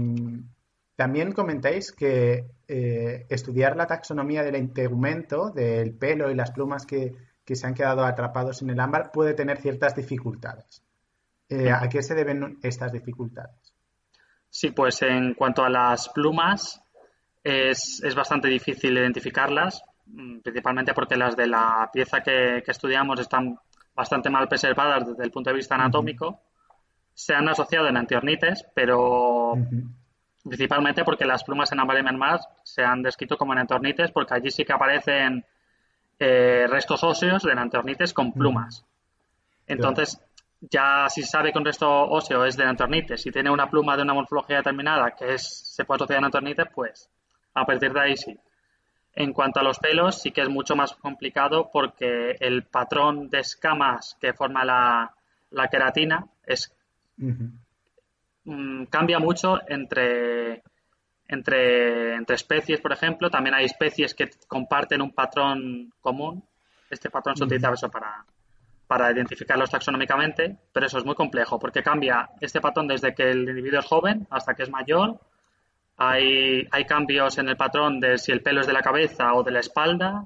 también 0.96 1.32
comentáis 1.32 1.92
que 1.92 2.46
eh, 2.70 3.24
estudiar 3.30 3.76
la 3.76 3.86
taxonomía 3.86 4.42
del 4.42 4.56
integumento, 4.56 5.50
del 5.50 5.94
pelo 5.94 6.30
y 6.30 6.34
las 6.34 6.50
plumas 6.50 6.84
que, 6.84 7.14
se 7.46 7.66
han 7.66 7.72
quedado 7.72 8.04
atrapados 8.04 8.60
en 8.60 8.68
el 8.68 8.78
ámbar 8.78 9.10
puede 9.10 9.32
tener 9.32 9.56
ciertas 9.56 9.94
dificultades. 9.96 10.82
Eh, 11.48 11.70
¿A 11.70 11.88
qué 11.88 12.02
se 12.02 12.14
deben 12.14 12.58
estas 12.62 12.92
dificultades? 12.92 13.74
Sí, 14.50 14.70
pues 14.72 15.00
en 15.00 15.32
cuanto 15.32 15.64
a 15.64 15.70
las 15.70 16.10
plumas, 16.10 16.82
es, 17.42 18.14
bastante 18.14 18.48
difícil 18.48 18.98
identificarlas, 18.98 19.82
mm, 20.04 20.40
principalmente 20.40 20.92
porque 20.92 21.16
las 21.16 21.36
de 21.36 21.46
la 21.46 21.88
pieza 21.90 22.20
que, 22.20 22.62
estudiamos 22.66 23.18
están 23.18 23.58
bastante 23.94 24.28
mal 24.28 24.46
preservadas 24.46 25.06
desde 25.06 25.24
el 25.24 25.30
punto 25.30 25.48
de 25.48 25.56
vista 25.56 25.74
anatómico. 25.74 26.42
Se 27.14 27.34
han 27.34 27.48
asociado 27.48 27.88
en 27.88 27.96
antiornites, 27.96 28.66
pero 28.74 29.54
principalmente 30.44 31.04
porque 31.04 31.24
las 31.24 31.44
plumas 31.44 31.70
en 31.72 31.80
Ámbar 31.80 31.98
y 31.98 32.38
se 32.62 32.82
han 32.82 33.02
descrito 33.02 33.36
como 33.36 33.52
enantornites 33.52 34.10
porque 34.12 34.34
allí 34.34 34.50
sí 34.50 34.64
que 34.64 34.72
aparecen 34.72 35.44
eh, 36.18 36.66
restos 36.68 37.02
óseos 37.04 37.42
de 37.42 37.52
enantornites 37.52 38.12
con 38.12 38.32
plumas. 38.32 38.84
Entonces, 39.66 40.20
ya 40.60 41.08
si 41.08 41.22
se 41.22 41.28
sabe 41.28 41.52
que 41.52 41.58
un 41.58 41.64
resto 41.64 41.88
óseo 41.88 42.44
es 42.44 42.56
de 42.56 42.64
enantornites, 42.64 43.22
si 43.22 43.30
tiene 43.30 43.50
una 43.50 43.70
pluma 43.70 43.96
de 43.96 44.02
una 44.02 44.14
morfología 44.14 44.56
determinada 44.56 45.12
que 45.12 45.34
es, 45.34 45.74
se 45.74 45.84
puede 45.84 45.98
asociar 45.98 46.16
a 46.16 46.20
enantornites, 46.20 46.66
pues 46.74 47.08
a 47.54 47.64
partir 47.64 47.92
de 47.92 48.00
ahí 48.00 48.16
sí. 48.16 48.38
En 49.14 49.32
cuanto 49.32 49.60
a 49.60 49.62
los 49.62 49.78
pelos, 49.78 50.20
sí 50.20 50.30
que 50.30 50.42
es 50.42 50.48
mucho 50.48 50.76
más 50.76 50.94
complicado 50.94 51.70
porque 51.72 52.36
el 52.40 52.64
patrón 52.64 53.28
de 53.28 53.40
escamas 53.40 54.16
que 54.20 54.32
forma 54.32 54.64
la, 54.64 55.68
queratina 55.68 56.26
es 56.46 56.72
Mm, 58.48 58.84
cambia 58.86 59.18
mucho 59.18 59.58
entre, 59.68 60.62
entre, 61.28 62.14
entre 62.14 62.34
especies, 62.34 62.80
por 62.80 62.92
ejemplo. 62.92 63.28
También 63.28 63.54
hay 63.54 63.66
especies 63.66 64.14
que 64.14 64.30
comparten 64.46 65.02
un 65.02 65.12
patrón 65.12 65.92
común. 66.00 66.42
Este 66.88 67.10
patrón 67.10 67.36
se 67.36 67.44
utiliza 67.44 67.70
eso 67.70 67.90
para, 67.90 68.24
para 68.86 69.12
identificarlos 69.12 69.70
taxonómicamente, 69.70 70.56
pero 70.72 70.86
eso 70.86 70.96
es 70.96 71.04
muy 71.04 71.14
complejo 71.14 71.58
porque 71.58 71.82
cambia 71.82 72.30
este 72.40 72.62
patrón 72.62 72.88
desde 72.88 73.14
que 73.14 73.30
el 73.30 73.46
individuo 73.46 73.80
es 73.80 73.84
joven 73.84 74.26
hasta 74.30 74.54
que 74.54 74.62
es 74.62 74.70
mayor. 74.70 75.20
Hay, 75.98 76.66
hay 76.70 76.84
cambios 76.86 77.36
en 77.36 77.50
el 77.50 77.56
patrón 77.58 78.00
de 78.00 78.16
si 78.16 78.32
el 78.32 78.40
pelo 78.40 78.62
es 78.62 78.66
de 78.66 78.72
la 78.72 78.80
cabeza 78.80 79.34
o 79.34 79.42
de 79.42 79.50
la 79.50 79.60
espalda. 79.60 80.24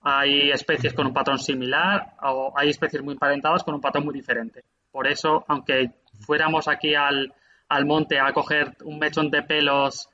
Hay 0.00 0.50
especies 0.50 0.94
con 0.94 1.06
un 1.06 1.12
patrón 1.12 1.38
similar 1.38 2.14
o 2.22 2.54
hay 2.56 2.70
especies 2.70 3.02
muy 3.02 3.12
emparentadas 3.12 3.62
con 3.62 3.74
un 3.74 3.80
patrón 3.82 4.06
muy 4.06 4.14
diferente. 4.14 4.64
Por 4.90 5.06
eso, 5.06 5.44
aunque 5.48 5.90
fuéramos 6.24 6.66
aquí 6.66 6.94
al, 6.94 7.34
al 7.68 7.86
monte 7.86 8.18
a 8.18 8.32
coger 8.32 8.76
un 8.84 8.98
mechón 8.98 9.30
de 9.30 9.42
pelos 9.42 10.08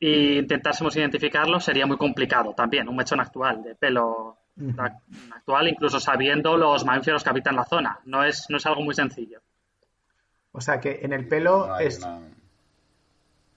e 0.00 0.38
intentásemos 0.38 0.96
identificarlo, 0.96 1.60
sería 1.60 1.86
muy 1.86 1.96
complicado 1.96 2.54
también, 2.54 2.88
un 2.88 2.96
mechón 2.96 3.20
actual 3.20 3.62
de 3.62 3.74
pelo 3.74 4.36
actual, 5.34 5.68
incluso 5.68 6.00
sabiendo 6.00 6.56
los 6.56 6.84
mamíferos 6.84 7.22
que 7.22 7.30
habitan 7.30 7.56
la 7.56 7.64
zona. 7.64 8.00
No 8.04 8.24
es, 8.24 8.46
no 8.48 8.56
es 8.56 8.66
algo 8.66 8.82
muy 8.82 8.94
sencillo. 8.94 9.40
O 10.52 10.60
sea 10.60 10.80
que 10.80 11.00
en 11.02 11.12
el 11.12 11.26
pelo 11.26 11.68
no 11.68 11.78
es. 11.78 12.00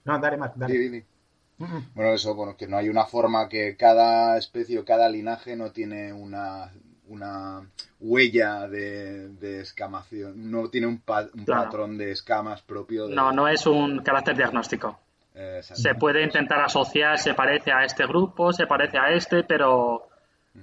No, 0.04 0.18
dale, 0.20 0.36
más, 0.36 0.56
dale. 0.56 1.04
Bueno, 1.58 2.12
eso, 2.12 2.34
bueno, 2.34 2.56
que 2.56 2.66
no 2.66 2.76
hay 2.76 2.88
una 2.88 3.06
forma 3.06 3.48
que 3.48 3.76
cada 3.76 4.36
especie 4.36 4.78
o 4.78 4.84
cada 4.84 5.08
linaje 5.08 5.56
no 5.56 5.72
tiene 5.72 6.12
una 6.12 6.70
una 7.08 7.60
huella 8.00 8.68
de, 8.68 9.60
escamación, 9.60 10.50
no 10.50 10.68
tiene 10.68 10.86
un, 10.86 11.00
patrón 11.00 11.98
de 11.98 12.12
escamas 12.12 12.62
propio. 12.62 13.08
No, 13.08 13.32
no 13.32 13.48
es 13.48 13.66
un 13.66 14.00
carácter 14.00 14.36
diagnóstico. 14.36 14.98
se 15.60 15.94
puede 15.94 16.22
intentar 16.22 16.60
asociar, 16.60 17.18
se 17.18 17.34
parece 17.34 17.72
a 17.72 17.84
este 17.84 18.06
grupo, 18.06 18.52
se 18.52 18.66
parece 18.66 18.98
a 18.98 19.10
este, 19.10 19.44
pero 19.44 20.08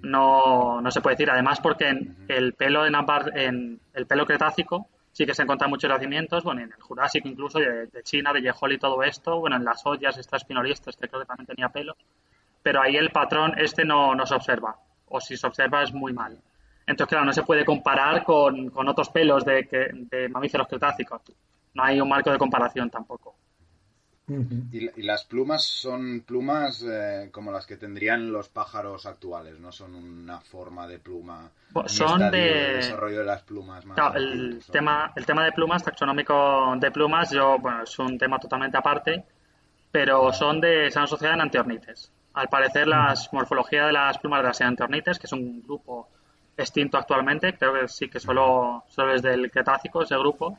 no, 0.01 0.81
no 0.81 0.91
se 0.91 1.01
puede 1.01 1.15
decir. 1.15 1.29
Además, 1.29 1.59
porque 1.61 1.89
en 1.89 2.25
el 2.27 2.53
pelo 2.53 2.85
en, 2.85 2.95
en 3.35 3.79
el 3.93 4.05
pelo 4.05 4.25
cretácico 4.25 4.87
sí 5.11 5.25
que 5.25 5.33
se 5.33 5.43
encuentran 5.43 5.69
muchos 5.69 5.89
yacimientos, 5.89 6.43
bueno, 6.43 6.61
en 6.61 6.73
el 6.73 6.81
Jurásico 6.81 7.27
incluso, 7.27 7.59
de, 7.59 7.87
China, 8.03 8.33
de 8.33 8.41
Yehol 8.41 8.73
y 8.73 8.79
todo 8.79 9.01
esto, 9.03 9.39
bueno, 9.39 9.55
en 9.55 9.63
las 9.63 9.85
ollas, 9.85 10.17
estas 10.17 10.41
espinolistas, 10.41 10.97
que 10.97 11.07
creo 11.07 11.21
que 11.21 11.27
también 11.27 11.45
tenía 11.45 11.69
pelo, 11.69 11.95
pero 12.63 12.81
ahí 12.81 12.95
el 12.95 13.11
patrón 13.11 13.53
este 13.57 13.85
no, 13.85 14.15
no 14.15 14.25
se 14.25 14.33
observa 14.33 14.75
o 15.13 15.21
si 15.21 15.37
se 15.37 15.47
observa 15.47 15.83
es 15.83 15.93
muy 15.93 16.11
mal. 16.11 16.37
Entonces, 16.85 17.09
claro, 17.09 17.25
no 17.25 17.33
se 17.33 17.43
puede 17.43 17.63
comparar 17.63 18.23
con, 18.23 18.71
otros 18.75 19.09
pelos 19.09 19.45
de, 19.45 19.67
de, 20.11 20.27
mamíferos 20.29 20.67
cretácicos. 20.67 21.21
No 21.73 21.83
hay 21.83 22.01
un 22.01 22.09
marco 22.09 22.31
de 22.31 22.37
comparación 22.37 22.89
tampoco. 22.89 23.35
y, 24.27 25.01
las 25.03 25.23
plumas 25.25 25.63
son 25.63 26.21
plumas 26.21 26.83
eh, 26.87 27.29
como 27.31 27.51
las 27.51 27.65
que 27.65 27.77
tendrían 27.77 28.31
los 28.31 28.49
pájaros 28.49 29.05
actuales, 29.05 29.59
no 29.59 29.71
son 29.71 29.95
una 29.95 30.41
forma 30.41 30.87
de 30.87 30.99
pluma. 30.99 31.51
son 31.85 32.31
de... 32.31 32.75
desarrollo 32.75 33.19
de 33.19 33.25
las 33.25 33.43
plumas. 33.43 33.85
el, 34.15 34.61
tema, 34.71 35.13
el 35.15 35.25
tema 35.25 35.45
de 35.45 35.51
plumas, 35.51 35.83
taxonómico 35.83 36.75
de 36.77 36.91
plumas, 36.91 37.29
yo, 37.31 37.57
bueno, 37.59 37.83
es 37.83 37.99
un 37.99 38.17
tema 38.17 38.39
totalmente 38.39 38.77
aparte, 38.77 39.23
pero 39.91 40.33
son 40.33 40.59
de, 40.59 40.91
se 40.91 40.99
han 40.99 41.05
asociado 41.05 41.35
en 41.35 41.41
antiornites. 41.41 42.11
Al 42.33 42.47
parecer, 42.49 42.87
la 42.87 43.13
morfología 43.31 43.85
de 43.85 43.93
las 43.93 44.17
plumas 44.17 44.41
de 44.41 44.47
las 44.47 44.61
antiornites, 44.61 45.19
que 45.19 45.27
es 45.27 45.33
un 45.33 45.61
grupo 45.61 46.09
extinto 46.57 46.97
actualmente, 46.97 47.55
creo 47.57 47.73
que 47.73 47.87
sí 47.87 48.09
que 48.09 48.19
solo, 48.19 48.83
solo 48.87 49.13
es 49.13 49.21
del 49.21 49.51
Cretácico 49.51 50.03
ese 50.03 50.17
grupo, 50.17 50.57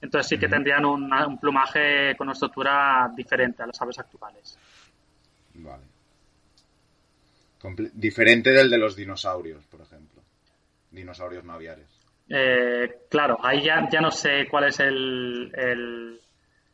entonces 0.00 0.28
sí 0.28 0.38
que 0.38 0.48
tendrían 0.48 0.84
un, 0.84 1.38
plumaje 1.40 2.14
con 2.16 2.26
una 2.26 2.32
estructura 2.32 3.10
diferente 3.14 3.62
a 3.62 3.66
las 3.66 3.80
aves 3.80 3.98
actuales. 3.98 4.58
Vale. 5.54 5.82
diferente 7.94 8.50
del 8.50 8.70
de 8.70 8.78
los 8.78 8.94
dinosaurios, 8.94 9.64
por 9.64 9.80
ejemplo. 9.80 10.22
Dinosaurios 10.90 11.44
no 11.44 11.54
aviares. 11.54 11.88
Eh, 12.28 13.06
claro, 13.08 13.38
ahí 13.42 13.62
ya, 13.62 13.88
ya 13.88 14.00
no 14.00 14.10
sé 14.10 14.46
cuál 14.50 14.64
es 14.64 14.80
el, 14.80 16.20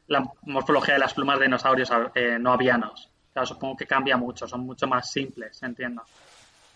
la 0.09 0.25
morfología 0.43 0.95
de 0.95 1.01
las 1.01 1.15
plumas 1.15 1.39
de 1.39 1.45
dinosaurios 1.45 1.91
eh, 2.15 2.39
no 2.39 2.53
avianos. 2.53 3.12
Claro, 3.33 3.47
supongo 3.47 3.77
que 3.77 3.87
cambia 3.87 4.17
mucho, 4.17 4.47
son 4.47 4.61
mucho 4.67 4.87
más 4.87 5.11
simples, 5.11 5.63
entiendo. 5.63 6.03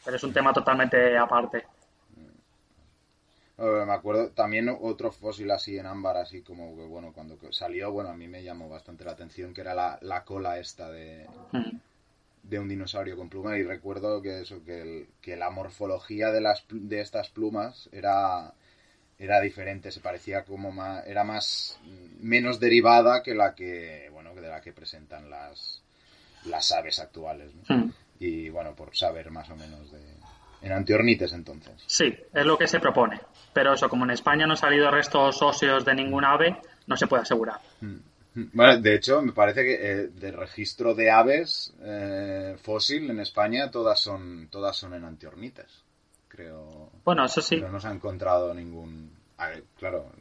Pero 0.05 0.17
es 0.17 0.25
un 0.25 0.33
tema 0.33 0.53
totalmente 0.53 1.17
aparte. 1.19 1.67
Me 3.59 3.93
acuerdo 3.93 4.31
también 4.33 4.69
otro 4.69 5.11
fósil 5.11 5.51
así 5.51 5.79
en 5.79 5.87
ámbar, 5.87 6.19
así 6.19 6.43
como 6.43 6.77
que, 6.77 6.85
bueno, 6.85 7.13
cuando 7.15 7.39
salió, 7.53 7.91
bueno, 7.91 8.11
a 8.11 8.15
mí 8.15 8.29
me 8.29 8.43
llamó 8.43 8.69
bastante 8.69 9.05
la 9.05 9.13
atención, 9.13 9.55
que 9.55 9.63
era 9.63 9.99
la, 10.01 10.25
cola 10.25 10.59
esta 10.59 10.91
de, 10.91 11.27
mm. 11.53 11.77
de 12.43 12.59
un 12.59 12.69
dinosaurio 12.69 13.17
con 13.17 13.31
pluma. 13.31 13.57
Y 13.57 13.63
recuerdo 13.63 14.21
que 14.21 14.43
eso, 14.43 14.63
que, 14.63 15.09
que 15.23 15.37
la 15.37 15.49
morfología 15.49 16.31
de, 16.33 16.43
las, 16.43 16.67
de 16.69 17.01
estas 17.01 17.31
plumas 17.31 17.89
era, 17.93 18.53
era 19.19 19.41
diferente, 19.41 19.91
se 19.91 20.01
parecía 20.01 20.45
como 20.45 20.71
más, 20.71 21.07
era 21.07 21.25
más, 21.25 21.81
menos 22.21 22.61
derivada 22.61 23.23
que 23.23 23.35
la 23.35 23.55
que, 23.55 24.11
bueno, 24.13 24.35
que 24.35 24.43
de 24.43 24.49
la 24.49 24.61
que 24.61 24.75
presentan 24.75 25.31
las, 25.31 25.83
las 26.47 26.73
aves 26.73 26.99
actuales. 26.99 27.53
Mm. 27.69 27.91
Y 28.19 28.49
bueno, 28.49 28.75
por 28.75 28.97
saber 28.97 29.31
más 29.31 29.51
o 29.51 29.57
menos 29.57 29.91
de, 29.91 30.01
en 30.63 30.73
antiornites, 30.73 31.33
entonces. 31.33 31.75
Sí, 31.87 32.15
es 32.33 32.47
lo 32.47 32.57
que 32.57 32.67
se 32.67 32.81
propone. 32.81 33.21
Pero 33.53 33.75
eso, 33.75 33.89
como 33.89 34.05
en 34.05 34.11
España 34.11 34.47
no 34.47 34.53
han 34.53 34.59
salido 34.59 34.91
restos 34.91 35.41
óseos 35.43 35.85
de 35.85 35.95
ningún 35.95 36.25
ave, 36.25 36.57
no 36.87 36.97
se 36.97 37.07
puede 37.07 37.23
asegurar. 37.23 37.61
Mm. 37.81 37.97
Bueno, 38.53 38.79
de 38.81 38.95
hecho, 38.95 39.23
me 39.23 39.33
parece 39.33 39.65
que 39.65 39.75
eh, 39.75 40.09
del 40.09 40.35
registro 40.35 40.95
de 40.95 41.11
aves 41.11 41.73
eh, 41.81 42.57
fósil 42.61 43.09
en 43.09 43.21
España 43.21 43.71
todas 43.71 43.99
son 43.99 44.49
todas 44.51 44.77
son 44.77 44.93
en 44.93 45.05
antiornites, 45.05 45.85
creo. 46.29 46.91
Bueno, 47.03 47.25
eso 47.25 47.41
sí. 47.41 47.57
Pero 47.57 47.73
no 47.73 47.81
se 47.81 47.89
ha 47.89 47.93
encontrado 47.93 48.53
ningún. 48.53 49.11
claro, 49.79 50.13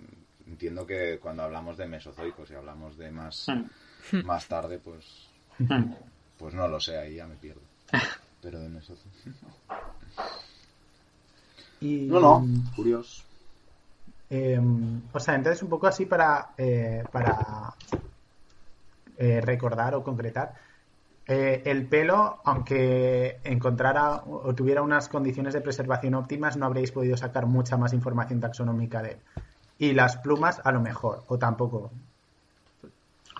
entiendo 0.47 0.87
que 0.87 1.19
cuando 1.19 1.43
hablamos 1.43 1.75
de 1.75 1.87
mesozoicos 1.87 2.49
y 2.51 2.55
hablamos 2.55 2.97
de 2.97 3.11
más 3.11 3.47
mm. 3.49 4.25
más 4.25 4.47
tarde, 4.47 4.79
pues 4.79 5.27
mm. 5.59 5.93
Pues 6.45 6.53
no 6.53 6.67
lo 6.67 6.79
sé, 6.79 6.95
ahí 6.95 7.15
ya 7.15 7.25
me 7.25 7.33
pierdo. 7.37 7.61
Pero 8.43 8.59
de 8.59 8.69
mesozoicos. 8.69 9.33
No, 11.81 12.19
no, 12.19 12.45
curioso. 12.75 13.23
Em, 14.29 15.01
o 15.11 15.19
sea, 15.19 15.33
entonces 15.33 15.63
un 15.63 15.69
poco 15.69 15.87
así 15.87 16.05
para, 16.05 16.49
eh, 16.55 17.03
para 17.11 17.73
eh, 19.17 19.41
recordar 19.41 19.95
o 19.95 20.03
concretar. 20.03 20.53
Eh, 21.25 21.63
el 21.65 21.87
pelo, 21.87 22.41
aunque 22.43 23.39
encontrara 23.43 24.17
o 24.27 24.53
tuviera 24.53 24.83
unas 24.83 25.09
condiciones 25.09 25.55
de 25.55 25.61
preservación 25.61 26.13
óptimas, 26.13 26.57
no 26.57 26.67
habréis 26.67 26.91
podido 26.91 27.17
sacar 27.17 27.47
mucha 27.47 27.75
más 27.75 27.91
información 27.91 28.39
taxonómica 28.39 29.01
de 29.01 29.13
él. 29.13 29.17
Y 29.79 29.93
las 29.93 30.17
plumas, 30.17 30.61
a 30.63 30.71
lo 30.71 30.79
mejor, 30.79 31.23
o 31.27 31.39
tampoco. 31.39 31.91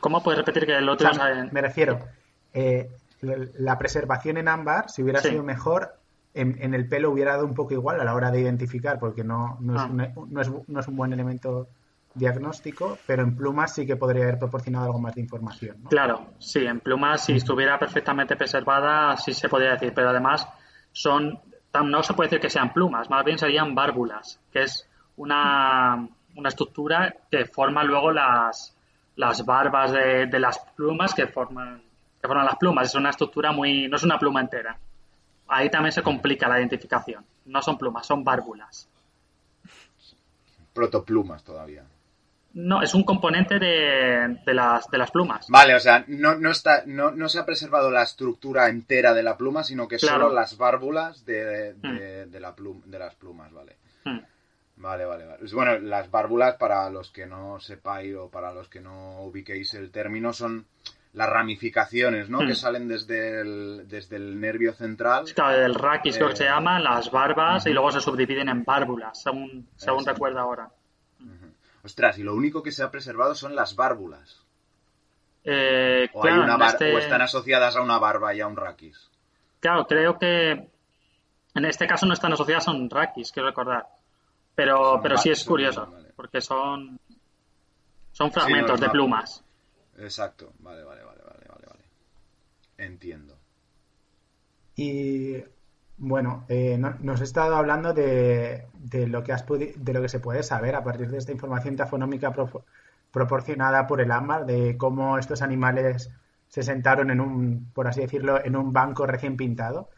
¿Cómo 0.01 0.23
puedes 0.23 0.39
repetir 0.39 0.65
que 0.65 0.75
el 0.75 0.89
otro... 0.89 1.11
Me 1.51 1.61
refiero, 1.61 1.99
la 3.21 3.77
preservación 3.77 4.37
en 4.37 4.47
ámbar, 4.47 4.89
si 4.89 5.03
hubiera 5.03 5.21
sido 5.21 5.43
mejor, 5.43 5.95
en, 6.33 6.73
el 6.73 6.87
pelo 6.87 7.11
hubiera 7.11 7.33
dado 7.33 7.45
un 7.45 7.53
poco 7.53 7.73
igual 7.73 7.99
a 7.99 8.03
la 8.03 8.13
hora 8.13 8.31
de 8.31 8.41
identificar, 8.41 8.99
porque 8.99 9.23
no, 9.23 9.57
no, 9.61 9.75
es, 9.75 9.81
ah. 9.81 9.85
un, 9.87 10.33
no, 10.33 10.41
es, 10.41 10.51
no 10.67 10.79
es 10.79 10.87
un 10.87 10.95
buen 10.95 11.13
elemento 11.13 11.67
diagnóstico, 12.13 12.97
pero 13.05 13.23
en 13.23 13.35
plumas 13.35 13.73
sí 13.73 13.85
que 13.85 13.97
podría 13.97 14.23
haber 14.23 14.39
proporcionado 14.39 14.85
algo 14.85 14.99
más 14.99 15.15
de 15.15 15.21
información. 15.21 15.77
Claro, 15.89 16.27
sí, 16.39 16.65
en 16.65 16.79
plumas 16.79 17.25
si 17.25 17.33
estuviera 17.33 17.77
perfectamente 17.77 18.35
preservada 18.37 19.17
sí 19.17 19.33
se 19.33 19.49
podría 19.49 19.71
decir, 19.71 19.93
pero 19.93 20.09
además 20.09 20.47
son 20.91 21.39
no 21.83 22.03
se 22.03 22.13
puede 22.13 22.29
decir 22.29 22.39
que 22.39 22.49
sean 22.49 22.71
plumas, 22.71 23.09
más 23.09 23.25
bien 23.25 23.37
serían 23.37 23.75
bárbulas, 23.75 24.39
que 24.49 24.63
es 24.63 24.89
una, 25.17 26.07
una 26.35 26.49
estructura 26.49 27.13
que 27.29 27.45
forma 27.45 27.83
luego 27.83 28.11
las, 28.11 28.73
las 29.17 29.45
barbas 29.45 29.91
de, 29.91 30.27
de, 30.27 30.39
las 30.39 30.57
plumas 30.75 31.13
que 31.13 31.27
forman 31.27 31.83
que 32.25 32.29
forman 32.29 32.45
las 32.45 32.57
plumas. 32.57 32.87
Es 32.87 32.95
una 32.95 33.09
estructura 33.09 33.51
muy 33.51 33.87
no 33.87 33.95
es 33.95 34.03
una 34.03 34.19
pluma 34.19 34.41
entera 34.41 34.77
ahí 35.47 35.69
también 35.69 35.91
se 35.91 36.03
complica 36.03 36.47
la 36.47 36.59
identificación. 36.59 37.25
No 37.45 37.61
son 37.61 37.77
plumas, 37.77 38.05
son 38.05 38.23
bárbulas. 38.23 38.89
Protoplumas 40.73 41.43
todavía. 41.43 41.83
No, 42.53 42.81
es 42.81 42.93
un 42.93 43.03
componente 43.03 43.59
de, 43.59 44.53
las, 44.53 44.89
de 44.89 44.97
las 44.97 45.11
plumas. 45.11 45.47
Vale, 45.49 45.75
o 45.75 45.79
sea, 45.79 46.05
no, 46.07 46.35
no, 46.35 46.51
está, 46.51 46.83
no, 46.85 47.11
no 47.11 47.27
se 47.27 47.39
ha 47.39 47.45
preservado 47.45 47.91
la 47.91 48.03
estructura 48.03 48.69
entera 48.69 49.13
de 49.13 49.23
la 49.23 49.35
pluma, 49.35 49.63
sino 49.63 49.89
que 49.89 49.99
solo 49.99 50.31
las 50.31 50.57
bárbulas 50.57 51.25
de, 51.25 51.73
de, 51.73 52.25
mm. 52.27 52.31
la 52.39 52.55
de 52.85 52.99
las 52.99 53.15
plumas, 53.15 53.51
vale. 53.51 53.75
Mm. 54.05 54.19
Vale, 54.77 55.05
vale, 55.05 55.25
vale. 55.25 55.43
Bueno, 55.53 55.79
las 55.79 56.09
bárbulas, 56.09 56.55
para 56.55 56.89
los 56.89 57.11
que 57.11 57.25
no 57.25 57.59
sepáis 57.59 58.15
o 58.15 58.29
para 58.29 58.53
los 58.53 58.69
que 58.69 58.79
no 58.79 59.21
ubiquéis 59.23 59.73
el 59.73 59.91
término, 59.91 60.31
son 60.31 60.65
las 61.15 61.29
ramificaciones, 61.29 62.29
¿no? 62.29 62.39
Que 62.39 62.51
hmm. 62.51 62.55
salen 62.55 62.87
desde 62.87 63.41
el, 63.41 63.87
desde 63.87 64.17
el 64.17 64.39
nervio 64.39 64.73
central. 64.73 65.25
Claro, 65.33 65.65
el 65.65 65.73
raquis 65.73 66.17
creo 66.17 66.29
que 66.29 66.35
se 66.35 66.43
eh, 66.43 66.47
llaman, 66.47 66.83
las 66.83 67.09
barbas, 67.09 67.65
y 67.65 67.71
luego 67.71 67.89
se 67.91 68.01
subdividen 68.01 68.49
en 68.49 68.63
bárbulas, 68.63 69.23
según, 69.23 69.67
según 69.77 70.05
recuerdo 70.05 70.39
ahora. 70.39 70.69
Ostras, 71.83 72.19
y 72.19 72.23
lo 72.23 72.35
único 72.35 72.61
que 72.61 72.71
se 72.71 72.83
ha 72.83 72.91
preservado 72.91 73.33
son 73.33 73.55
las 73.55 73.75
bárbulas. 73.75 74.43
Eh, 75.43 76.09
o, 76.13 76.27
este 76.65 76.97
están 76.97 77.21
asociadas 77.21 77.75
a 77.77 77.81
una 77.81 77.97
barba 77.99 78.33
y 78.33 78.41
a 78.41 78.47
un 78.47 78.57
raquis. 78.57 79.09
Claro, 79.59 79.85
creo 79.85 80.17
que 80.17 80.51
en 81.53 81.65
este 81.65 81.87
caso 81.87 82.05
no 82.05 82.13
están 82.13 82.33
asociadas 82.33 82.67
a 82.67 82.71
un 82.71 82.89
raquis, 82.89 83.31
quiero 83.31 83.49
recordar. 83.49 83.87
Pero, 84.53 84.99
pero 85.01 85.17
sí 85.17 85.29
es 85.29 85.45
curioso, 85.45 85.93
porque 86.15 86.41
son, 86.41 86.99
son 88.11 88.31
fragmentos 88.31 88.81
de 88.81 88.89
plumas. 88.89 89.44
Exacto, 89.97 90.53
vale, 90.59 90.83
vale, 90.83 91.03
vale, 91.03 91.21
vale, 91.23 91.45
vale, 91.47 91.65
vale. 91.67 91.83
Entiendo. 92.77 93.37
Y 94.75 95.41
bueno, 95.97 96.45
eh, 96.49 96.77
nos 96.77 97.21
he 97.21 97.23
estado 97.23 97.55
hablando 97.55 97.93
de, 97.93 98.67
de 98.73 99.07
lo 99.07 99.23
que 99.23 99.31
has 99.31 99.45
de 99.47 99.93
lo 99.93 100.01
que 100.01 100.09
se 100.09 100.19
puede 100.19 100.43
saber 100.43 100.75
a 100.75 100.83
partir 100.83 101.09
de 101.09 101.17
esta 101.17 101.31
información 101.31 101.77
tafonómica 101.77 102.33
proporcionada 103.11 103.87
por 103.87 104.01
el 104.01 104.11
AMAR, 104.11 104.45
de 104.45 104.75
cómo 104.77 105.17
estos 105.17 105.41
animales 105.41 106.11
se 106.49 106.63
sentaron 106.63 107.09
en 107.11 107.21
un, 107.21 107.71
por 107.73 107.87
así 107.87 108.01
decirlo, 108.01 108.43
en 108.43 108.55
un 108.55 108.73
banco 108.73 109.07
recién 109.07 109.37
pintado. 109.37 109.89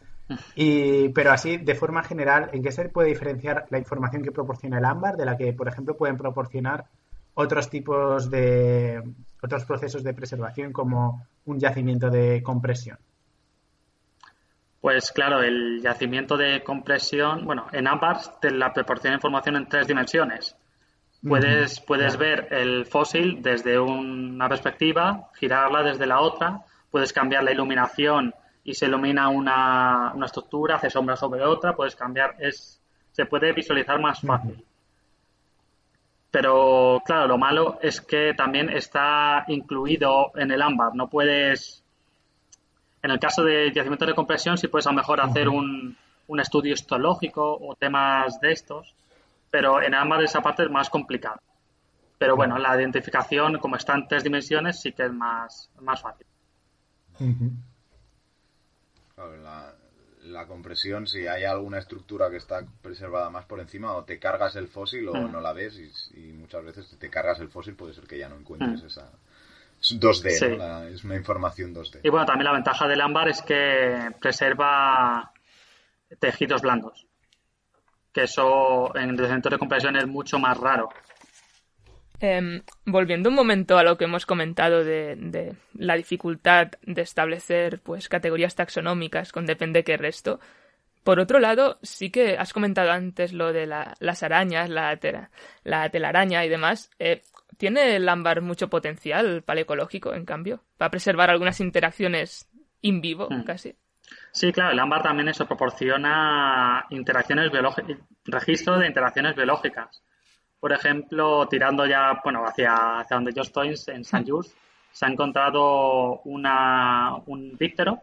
Y, 0.56 1.10
pero 1.10 1.32
así, 1.32 1.58
de 1.58 1.74
forma 1.74 2.04
general, 2.04 2.50
¿en 2.52 2.62
qué 2.62 2.72
se 2.72 2.90
puede 2.90 3.10
diferenciar 3.10 3.66
la 3.70 3.80
información 3.80 4.22
que 4.22 4.32
proporciona 4.32 4.78
el 4.78 4.86
ámbar 4.86 5.16
de 5.16 5.26
la 5.26 5.38
que, 5.38 5.54
por 5.54 5.68
ejemplo, 5.68 5.96
pueden 5.96 6.18
proporcionar 6.18 6.86
otros 7.34 7.70
tipos 7.70 8.30
de 8.30 9.02
otros 9.42 9.66
procesos 9.66 10.04
de 10.04 10.14
preservación 10.14 10.72
como 10.74 11.26
un 11.46 11.60
yacimiento 11.60 12.10
de 12.10 12.42
compresión? 12.44 12.98
Pues 14.82 15.12
claro, 15.12 15.42
el 15.42 15.82
yacimiento 15.82 16.38
de 16.38 16.64
compresión, 16.64 17.46
bueno, 17.46 17.68
en 17.72 17.88
AMBAR 17.88 18.40
te 18.40 18.52
la 18.52 18.72
proporciona 18.74 19.16
información 19.16 19.56
en 19.56 19.68
tres 19.68 19.88
dimensiones. 19.88 20.56
Puedes, 21.28 21.82
puedes 21.82 22.16
ver 22.16 22.48
el 22.52 22.86
fósil 22.86 23.42
desde 23.42 23.80
una 23.80 24.48
perspectiva, 24.48 25.30
girarla 25.34 25.82
desde 25.82 26.06
la 26.06 26.22
otra, 26.22 26.62
puedes 26.92 27.12
cambiar 27.12 27.44
la 27.44 27.52
iluminación 27.52 28.34
y 28.64 28.76
se 28.76 28.86
ilumina 28.86 29.30
una, 29.30 30.14
una 30.14 30.26
estructura, 30.28 30.76
hace 30.76 30.90
sombra 30.90 31.16
sobre 31.16 31.44
otra, 31.44 31.76
puedes 31.76 31.96
cambiar, 31.96 32.36
es, 32.40 32.80
se 33.12 33.26
puede 33.26 33.52
visualizar 33.52 34.00
más 34.00 34.22
fácil. 34.22 34.64
Pero 36.32 37.02
claro, 37.06 37.28
lo 37.28 37.38
malo 37.38 37.80
es 37.82 38.02
que 38.02 38.34
también 38.34 38.70
está 38.70 39.46
incluido 39.48 40.32
en 40.36 40.52
el 40.52 40.62
ámbar. 40.62 40.94
No 40.96 41.10
puedes. 41.10 41.84
En 43.02 43.12
el 43.12 43.20
caso 43.20 43.44
de 43.44 43.72
yacimiento 43.72 44.06
de 44.06 44.14
compresión, 44.14 44.58
sí 44.58 44.68
puedes 44.68 44.88
a 44.88 44.92
lo 44.92 44.98
mejor 44.98 45.22
hacer 45.22 45.48
un, 45.48 45.96
un 46.28 46.40
estudio 46.40 46.74
histológico 46.74 47.58
o 47.62 47.76
temas 47.76 48.40
de 48.42 48.52
estos, 48.52 48.94
pero 49.50 49.82
en 49.82 49.94
ámbar 49.94 50.24
esa 50.24 50.42
parte 50.42 50.64
es 50.64 50.70
más 50.70 50.90
complicada. 50.90 51.40
Pero 52.18 52.36
bueno, 52.36 52.58
la 52.58 52.76
identificación, 52.76 53.60
como 53.60 53.76
está 53.76 53.94
en 53.96 54.08
tres 54.08 54.24
dimensiones, 54.24 54.82
sí 54.82 54.92
que 54.92 55.06
es 55.06 55.14
más, 55.14 55.70
más 55.80 56.02
fácil. 56.02 56.26
la, 59.18 59.74
compresión, 60.48 61.08
si 61.08 61.28
hay 61.28 61.44
alguna 61.44 61.80
estructura 61.80 62.30
que 62.30 62.38
está 62.38 62.66
preservada 62.82 63.30
más 63.30 63.46
por 63.46 63.60
encima, 63.60 63.94
o 63.96 64.04
te 64.04 64.20
cargas 64.20 64.56
el 64.56 64.68
fósil 64.68 65.10
o 65.10 65.14
mm. 65.14 65.32
no 65.32 65.42
la 65.42 65.54
ves, 65.54 65.80
y, 66.16 66.34
muchas 66.34 66.64
veces 66.64 66.98
te 67.00 67.10
cargas 67.10 67.40
el 67.40 67.50
fósil, 67.50 67.76
puede 67.76 67.94
ser 67.94 68.06
que 68.06 68.18
ya 68.18 68.30
no 68.30 68.36
encuentres 68.36 68.84
mm. 68.84 68.88
esa. 68.88 69.12
2D, 69.80 70.92
es 70.92 71.04
una 71.04 71.16
información 71.16 71.74
2D. 71.74 72.00
Y 72.04 72.10
bueno, 72.10 72.26
también 72.26 72.46
la 72.46 72.54
ventaja 72.54 72.88
del 72.88 73.00
ámbar 73.00 73.30
es 73.30 73.42
que 73.44 74.12
preserva 74.20 75.32
tejidos 76.20 76.62
blandos. 76.62 77.06
Que 78.12 78.24
eso 78.24 78.96
en 78.96 79.10
el 79.12 79.28
centro 79.28 79.52
de 79.52 79.60
compresión 79.60 79.96
es 79.96 80.08
mucho 80.08 80.40
más 80.40 80.58
raro. 80.58 80.90
Em, 82.20 82.64
volviendo 82.86 83.30
un 83.30 83.36
momento 83.36 83.78
a 83.78 83.84
lo 83.84 83.98
que 83.98 84.06
hemos 84.06 84.26
comentado 84.26 84.84
de, 84.84 85.56
la 85.76 85.96
dificultad 85.96 86.72
de 86.82 87.02
establecer 87.02 87.80
pues 87.82 88.10
categorías 88.10 88.56
taxonómicas 88.56 89.32
con 89.32 89.46
depende 89.46 89.84
qué 89.84 89.98
resto. 89.98 90.40
Por 91.04 91.20
otro 91.20 91.40
lado, 91.40 91.78
sí 91.84 92.10
que 92.10 92.38
has 92.38 92.54
comentado 92.54 92.92
antes 92.92 93.34
lo 93.34 93.54
de 93.54 93.66
las 93.66 94.24
arañas, 94.24 94.70
la, 94.70 95.00
la 95.64 95.90
telaraña 95.90 96.44
y 96.44 96.50
demás. 96.50 96.90
Eh, 97.00 97.24
¿Tiene 97.58 97.96
el 97.96 98.10
ámbar 98.10 98.42
mucho 98.42 98.70
potencial 98.70 99.42
paleocológico, 99.44 100.14
en 100.14 100.26
cambio? 100.26 100.64
¿Va 100.82 100.88
a 100.88 100.92
preservar 100.92 101.30
algunas 101.30 101.60
interacciones 101.60 102.50
in 102.82 103.00
vivo, 103.00 103.30
mm. 103.30 103.44
casi? 103.44 103.76
Sí, 104.32 104.52
claro, 104.52 104.72
el 104.72 104.80
ámbar 104.80 105.02
también 105.02 105.30
eso 105.30 105.46
proporciona 105.46 106.86
interacciones 106.90 107.52
biológicas, 107.52 107.98
registro 108.26 108.78
de 108.78 108.88
interacciones 108.88 109.36
biológicas. 109.36 110.04
Por 110.60 110.74
ejemplo, 110.74 111.48
tirando 111.48 111.86
ya, 111.86 112.20
bueno, 112.24 112.44
hacia, 112.46 113.00
hacia 113.00 113.16
donde 113.16 113.34
yo 113.34 113.44
estoy, 113.44 113.76
en 113.88 114.04
San 114.04 114.28
Just, 114.28 114.56
se 114.92 115.06
ha 115.06 115.10
encontrado 115.10 116.22
una, 116.22 117.16
un 117.28 117.56
díptero 117.58 118.02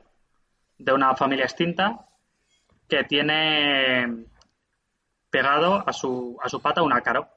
de 0.79 0.93
una 0.93 1.17
familia 1.17 1.45
extinta 1.45 2.07
que 2.89 3.05
tiene 3.05 4.27
pegado 5.31 5.83
a 5.85 5.93
su, 5.93 6.39
a 6.41 6.49
su 6.49 6.61
pata 6.61 6.83
un 6.83 6.93
ácaro, 6.93 7.29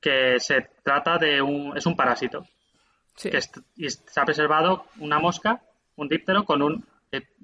que 0.00 0.40
se 0.40 0.70
trata 0.82 1.18
de 1.18 1.40
un, 1.40 1.76
es 1.76 1.86
un 1.86 1.94
parásito, 1.94 2.44
que 3.14 3.38
y 3.76 3.88
se 3.88 4.20
ha 4.20 4.24
preservado 4.24 4.86
una 4.98 5.18
mosca, 5.18 5.62
un 5.96 6.08
díptero, 6.08 6.44
con 6.44 6.62
un 6.62 6.84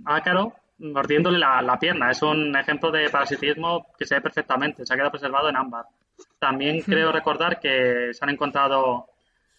ácaro 0.04 0.54
mordiéndole 0.82 1.38
la, 1.38 1.78
pierna. 1.78 2.10
Es 2.10 2.22
un 2.22 2.54
ejemplo 2.56 2.90
de 2.90 3.08
parasitismo 3.08 3.86
que 3.96 4.04
se 4.04 4.16
ve 4.16 4.20
perfectamente, 4.20 4.84
se 4.84 4.92
ha 4.92 4.96
quedado 4.96 5.12
preservado 5.12 5.48
en 5.48 5.56
ámbar. 5.56 5.86
También 6.38 6.80
creo 6.82 7.12
recordar 7.12 7.60
que 7.60 8.12
se 8.12 8.24
han 8.24 8.30
encontrado 8.30 9.06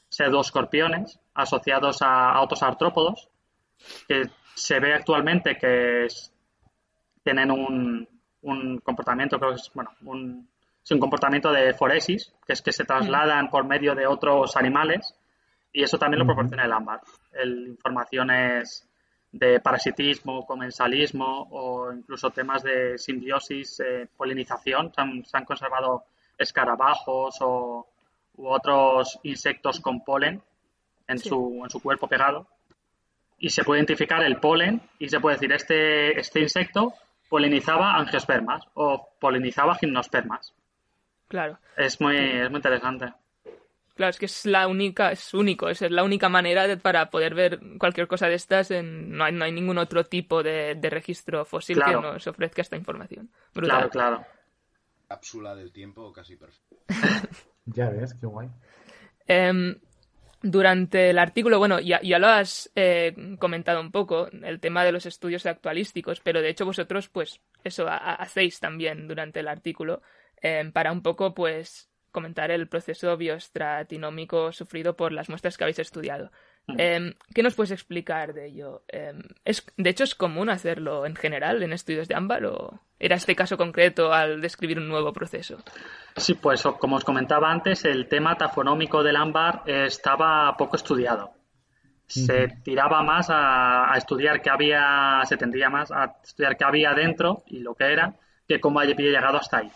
pseudoescorpiones 0.09 1.19
asociados 1.33 2.01
a, 2.01 2.39
otros 2.41 2.61
artrópodos, 2.61 3.29
que 4.07 4.29
se 4.53 4.79
ve 4.79 4.93
actualmente 4.93 5.57
que 5.57 6.07
tienen 7.23 7.49
un, 7.49 8.07
un, 8.41 8.77
comportamiento, 8.79 9.39
creo 9.39 9.51
que 9.51 9.61
es, 9.61 9.71
bueno, 9.73 9.91
un, 10.03 10.47
un 10.91 10.99
comportamiento 10.99 11.51
de 11.51 11.73
foresis, 11.73 12.33
que 12.45 12.53
es 12.53 12.61
que 12.61 12.71
se 12.71 12.83
trasladan 12.83 13.49
por 13.49 13.65
medio 13.65 13.95
de 13.95 14.05
otros 14.05 14.55
animales, 14.55 15.15
y 15.71 15.81
eso 15.83 15.97
también 15.97 16.19
lo 16.19 16.25
proporciona 16.25 16.65
el 16.65 16.71
ámbar. 16.71 17.01
El, 17.31 17.69
informaciones 17.69 18.87
de 19.33 19.59
parasitismo, 19.59 20.45
comensalismo 20.45 21.47
o 21.51 21.91
incluso 21.91 22.29
temas 22.29 22.63
de 22.63 22.97
simbiosis, 22.97 23.79
eh, 23.79 24.07
polinización. 24.15 24.93
Se 24.93 25.37
han, 25.37 25.45
conservado 25.45 26.03
escarabajos 26.37 27.37
o, 27.41 27.87
u 28.37 28.47
otros 28.47 29.19
insectos 29.23 29.79
con 29.79 30.03
polen 30.03 30.41
en, 31.07 31.17
su, 31.17 31.61
en 31.63 31.69
su 31.69 31.81
cuerpo 31.81 32.07
pegado. 32.07 32.47
Y 33.39 33.49
se 33.49 33.63
puede 33.63 33.79
identificar 33.79 34.23
el 34.23 34.37
polen 34.37 34.81
y 34.99 35.09
se 35.09 35.19
puede 35.19 35.35
decir, 35.37 35.51
este, 35.51 36.19
este 36.19 36.39
insecto 36.39 36.93
polinizaba 37.27 37.95
angiospermas 37.95 38.63
o 38.75 39.09
polinizaba 39.19 39.75
gimnospermas. 39.75 40.53
Claro. 41.27 41.57
Es 41.75 41.99
muy, 41.99 42.15
es 42.17 42.49
muy 42.51 42.59
interesante. 42.59 43.11
Claro, 43.95 44.09
es 44.09 44.17
que 44.17 44.25
es 44.25 44.45
la 44.47 44.67
única, 44.67 45.11
es 45.11 45.33
único, 45.35 45.69
es 45.69 45.81
la 45.81 46.03
única 46.03 46.27
manera 46.27 46.77
para 46.77 47.11
poder 47.11 47.35
ver 47.35 47.59
cualquier 47.77 48.07
cosa 48.07 48.27
de 48.27 48.35
estas. 48.35 48.71
En, 48.71 49.15
no, 49.15 49.23
hay, 49.23 49.33
no 49.33 49.45
hay 49.45 49.51
ningún 49.51 49.77
otro 49.77 50.03
tipo 50.03 50.41
de, 50.41 50.77
registro 50.81 51.45
fósil 51.45 51.79
que 51.83 51.91
nos 51.91 52.25
ofrezca 52.25 52.63
esta 52.63 52.75
información. 52.75 53.29
Claro, 53.53 53.89
claro. 53.89 54.25
Cápsula 55.07 55.53
del 55.53 55.71
tiempo 55.71 56.11
casi 56.11 56.35
perfecta. 56.35 56.75
ya 57.65 57.89
ves, 57.91 58.15
qué 58.15 58.25
guay. 58.25 58.49
Em, 59.27 59.75
durante 60.41 61.11
el 61.11 61.19
artículo, 61.19 61.59
bueno, 61.59 61.79
ya, 61.79 62.01
ya 62.01 62.17
lo 62.17 62.27
has 62.27 62.71
eh, 62.75 63.15
comentado 63.39 63.79
un 63.79 63.91
poco, 63.91 64.27
el 64.27 64.59
tema 64.59 64.83
de 64.83 64.91
los 64.91 65.05
estudios 65.05 65.45
actualísticos, 65.45 66.19
pero 66.19 66.41
de 66.41 66.49
hecho 66.49 66.65
vosotros, 66.65 67.09
pues, 67.09 67.41
eso 67.63 67.87
hacéis 67.87 68.59
también 68.59 69.07
durante 69.07 69.39
el 69.39 69.47
artículo, 69.47 70.01
em, 70.41 70.71
para 70.71 70.91
un 70.91 71.03
poco, 71.03 71.35
pues, 71.35 71.92
comentar 72.13 72.51
el 72.51 72.67
proceso 72.67 73.17
bioestratinómico 73.17 74.53
sufrido 74.53 74.95
por 74.95 75.11
las 75.11 75.27
muestras 75.27 75.57
que 75.57 75.65
habéis 75.65 75.79
estudiado. 75.79 76.31
Mm. 76.67 76.75
Em, 76.79 77.13
¿Qué 77.33 77.43
nos 77.43 77.55
puedes 77.55 77.71
explicar 77.71 78.33
de 78.33 78.45
ello? 78.45 78.83
Em, 78.87 79.21
¿es, 79.43 79.65
¿De 79.75 79.89
hecho 79.89 80.05
es 80.05 80.15
común 80.15 80.49
hacerlo 80.49 81.05
en 81.05 81.15
general 81.17 81.61
en 81.61 81.73
estudios 81.73 82.07
de 82.07 82.15
ámbar 82.15 82.45
o 82.45 82.79
era 82.99 83.17
este 83.17 83.35
caso 83.35 83.57
concreto 83.57 84.13
al 84.13 84.39
describir 84.39 84.77
un 84.77 84.87
nuevo 84.87 85.11
proceso? 85.11 85.57
Sí, 86.15 86.35
pues 86.35 86.63
como 86.79 86.95
os 86.95 87.03
comentaba 87.03 87.51
antes, 87.51 87.83
el 87.83 88.07
tema 88.07 88.37
tafonómico 88.37 89.03
del 89.03 89.17
ámbar 89.17 89.63
estaba 89.65 90.55
poco 90.55 90.77
estudiado. 90.77 91.33
Se 92.05 92.47
tiraba 92.63 93.01
más 93.01 93.29
a, 93.29 93.91
a, 93.91 93.97
estudiar 93.97 94.41
qué 94.41 94.51
había, 94.51 95.21
se 95.23 95.35
tendría 95.35 95.69
más 95.69 95.91
a 95.91 96.17
estudiar 96.23 96.55
qué 96.57 96.63
había 96.63 96.93
dentro 96.93 97.43
y 97.47 97.59
lo 97.59 97.73
que 97.73 97.91
era, 97.91 98.13
que 98.47 98.59
cómo 98.59 98.79
había 98.79 98.93
llegado 98.95 99.37
hasta 99.37 99.57
ahí. 99.57 99.71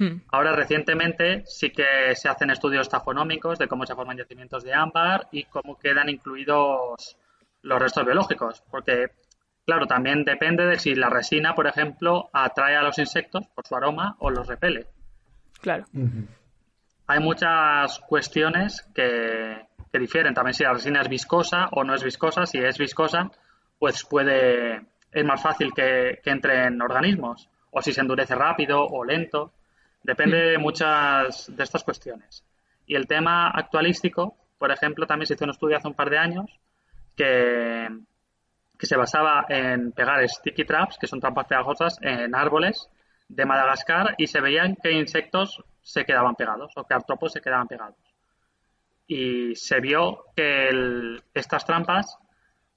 Hmm. 0.00 0.22
Ahora, 0.32 0.52
recientemente, 0.52 1.44
sí 1.44 1.70
que 1.70 2.14
se 2.14 2.30
hacen 2.30 2.48
estudios 2.48 2.88
tafonómicos 2.88 3.58
de 3.58 3.68
cómo 3.68 3.84
se 3.84 3.94
forman 3.94 4.16
yacimientos 4.16 4.64
de 4.64 4.72
ámbar 4.72 5.28
y 5.30 5.44
cómo 5.44 5.78
quedan 5.78 6.08
incluidos 6.08 7.18
los 7.60 7.78
restos 7.78 8.06
biológicos. 8.06 8.62
Porque, 8.70 9.10
claro, 9.66 9.86
también 9.86 10.24
depende 10.24 10.64
de 10.64 10.78
si 10.78 10.94
la 10.94 11.10
resina, 11.10 11.54
por 11.54 11.66
ejemplo, 11.66 12.30
atrae 12.32 12.76
a 12.76 12.82
los 12.82 12.98
insectos 12.98 13.46
por 13.54 13.66
su 13.66 13.76
aroma 13.76 14.16
o 14.20 14.30
los 14.30 14.46
repele. 14.46 14.86
Claro. 15.60 15.84
Hay 17.06 17.20
muchas 17.20 17.98
cuestiones 17.98 18.80
que, 18.94 19.66
difieren. 19.92 20.32
También 20.32 20.54
si 20.54 20.64
la 20.64 20.72
resina 20.72 21.02
es 21.02 21.10
viscosa 21.10 21.68
o 21.72 21.84
no 21.84 21.94
es 21.94 22.02
viscosa. 22.02 22.46
Si 22.46 22.56
es 22.56 22.78
viscosa, 22.78 23.30
pues 23.78 24.06
puede. 24.06 24.80
Es 25.12 25.24
más 25.26 25.42
fácil 25.42 25.74
que, 25.76 26.20
que 26.24 26.30
entre 26.30 26.68
en 26.68 26.80
organismos. 26.80 27.50
O 27.70 27.82
si 27.82 27.92
se 27.92 28.00
endurece 28.00 28.34
rápido 28.34 28.82
o 28.82 29.04
lento. 29.04 29.52
Depende 30.02 30.38
de 30.38 30.58
muchas 30.58 31.54
de 31.54 31.62
estas 31.62 31.84
cuestiones. 31.84 32.44
Y 32.86 32.94
el 32.94 33.06
tema 33.06 33.50
actualístico, 33.50 34.36
por 34.58 34.70
ejemplo, 34.70 35.06
también 35.06 35.26
se 35.26 35.34
hizo 35.34 35.44
un 35.44 35.50
estudio 35.50 35.76
hace 35.76 35.88
un 35.88 35.94
par 35.94 36.10
de 36.10 36.18
años 36.18 36.50
que, 37.16 37.88
que 38.78 38.86
se 38.86 38.96
basaba 38.96 39.44
en 39.48 39.92
pegar 39.92 40.26
sticky 40.28 40.64
traps, 40.64 40.98
que 40.98 41.06
son 41.06 41.20
trampas 41.20 41.46
pegajosas, 41.46 41.98
en 42.00 42.34
árboles 42.34 42.88
de 43.28 43.46
Madagascar 43.46 44.14
y 44.18 44.26
se 44.26 44.40
veían 44.40 44.76
que 44.76 44.90
insectos 44.90 45.62
se 45.82 46.04
quedaban 46.04 46.34
pegados 46.34 46.72
o 46.76 46.84
que 46.84 46.94
artrópodos 46.94 47.34
se 47.34 47.40
quedaban 47.40 47.68
pegados. 47.68 47.96
Y 49.06 49.54
se 49.54 49.80
vio 49.80 50.24
que 50.34 50.70
estas 51.34 51.64
trampas 51.64 52.18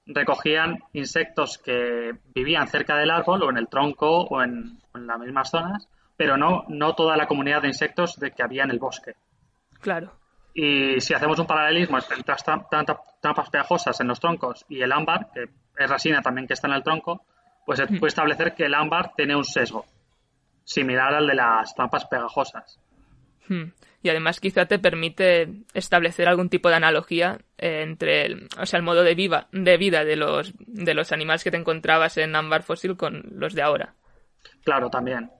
recogían 0.06 0.78
insectos 0.92 1.58
que 1.58 2.12
vivían 2.34 2.68
cerca 2.68 2.96
del 2.96 3.10
árbol 3.10 3.42
o 3.42 3.50
en 3.50 3.56
el 3.56 3.68
tronco 3.68 4.22
o 4.22 4.42
en, 4.42 4.78
en 4.94 5.06
las 5.06 5.18
mismas 5.18 5.50
zonas 5.50 5.88
pero 6.16 6.36
no, 6.36 6.64
no 6.68 6.94
toda 6.94 7.16
la 7.16 7.26
comunidad 7.26 7.62
de 7.62 7.68
insectos 7.68 8.18
de 8.18 8.30
que 8.30 8.42
había 8.42 8.64
en 8.64 8.70
el 8.70 8.78
bosque. 8.78 9.14
Claro. 9.80 10.12
Y 10.54 11.00
si 11.00 11.14
hacemos 11.14 11.38
un 11.38 11.46
paralelismo 11.46 11.98
entre 11.98 12.18
las 12.24 12.44
trampas 12.44 13.50
pegajosas 13.50 14.00
en 14.00 14.06
los 14.06 14.20
troncos 14.20 14.64
y 14.68 14.80
el 14.82 14.92
ámbar, 14.92 15.30
que 15.34 15.48
es 15.76 15.90
resina 15.90 16.22
también 16.22 16.46
que 16.46 16.54
está 16.54 16.68
en 16.68 16.74
el 16.74 16.82
tronco, 16.82 17.24
pues 17.66 17.78
se 17.78 17.86
puede 17.86 18.08
establecer 18.08 18.54
que 18.54 18.66
el 18.66 18.74
ámbar 18.74 19.12
tiene 19.16 19.34
un 19.34 19.44
sesgo 19.44 19.84
similar 20.62 21.14
al 21.14 21.26
de 21.26 21.34
las 21.34 21.74
trampas 21.74 22.06
pegajosas. 22.06 22.78
Hmm. 23.48 23.72
Y 24.02 24.10
además 24.10 24.38
quizá 24.38 24.66
te 24.66 24.78
permite 24.78 25.48
establecer 25.72 26.28
algún 26.28 26.50
tipo 26.50 26.68
de 26.68 26.76
analogía 26.76 27.38
eh, 27.58 27.82
entre 27.82 28.26
el, 28.26 28.48
o 28.58 28.66
sea, 28.66 28.78
el 28.78 28.84
modo 28.84 29.02
de, 29.02 29.14
viva, 29.14 29.48
de 29.50 29.76
vida 29.76 30.04
de 30.04 30.16
los, 30.16 30.52
de 30.58 30.94
los 30.94 31.10
animales 31.10 31.42
que 31.42 31.50
te 31.50 31.56
encontrabas 31.56 32.16
en 32.18 32.36
ámbar 32.36 32.62
fósil 32.62 32.96
con 32.96 33.22
los 33.30 33.54
de 33.54 33.62
ahora. 33.62 33.94
Claro, 34.62 34.90
también. 34.90 35.30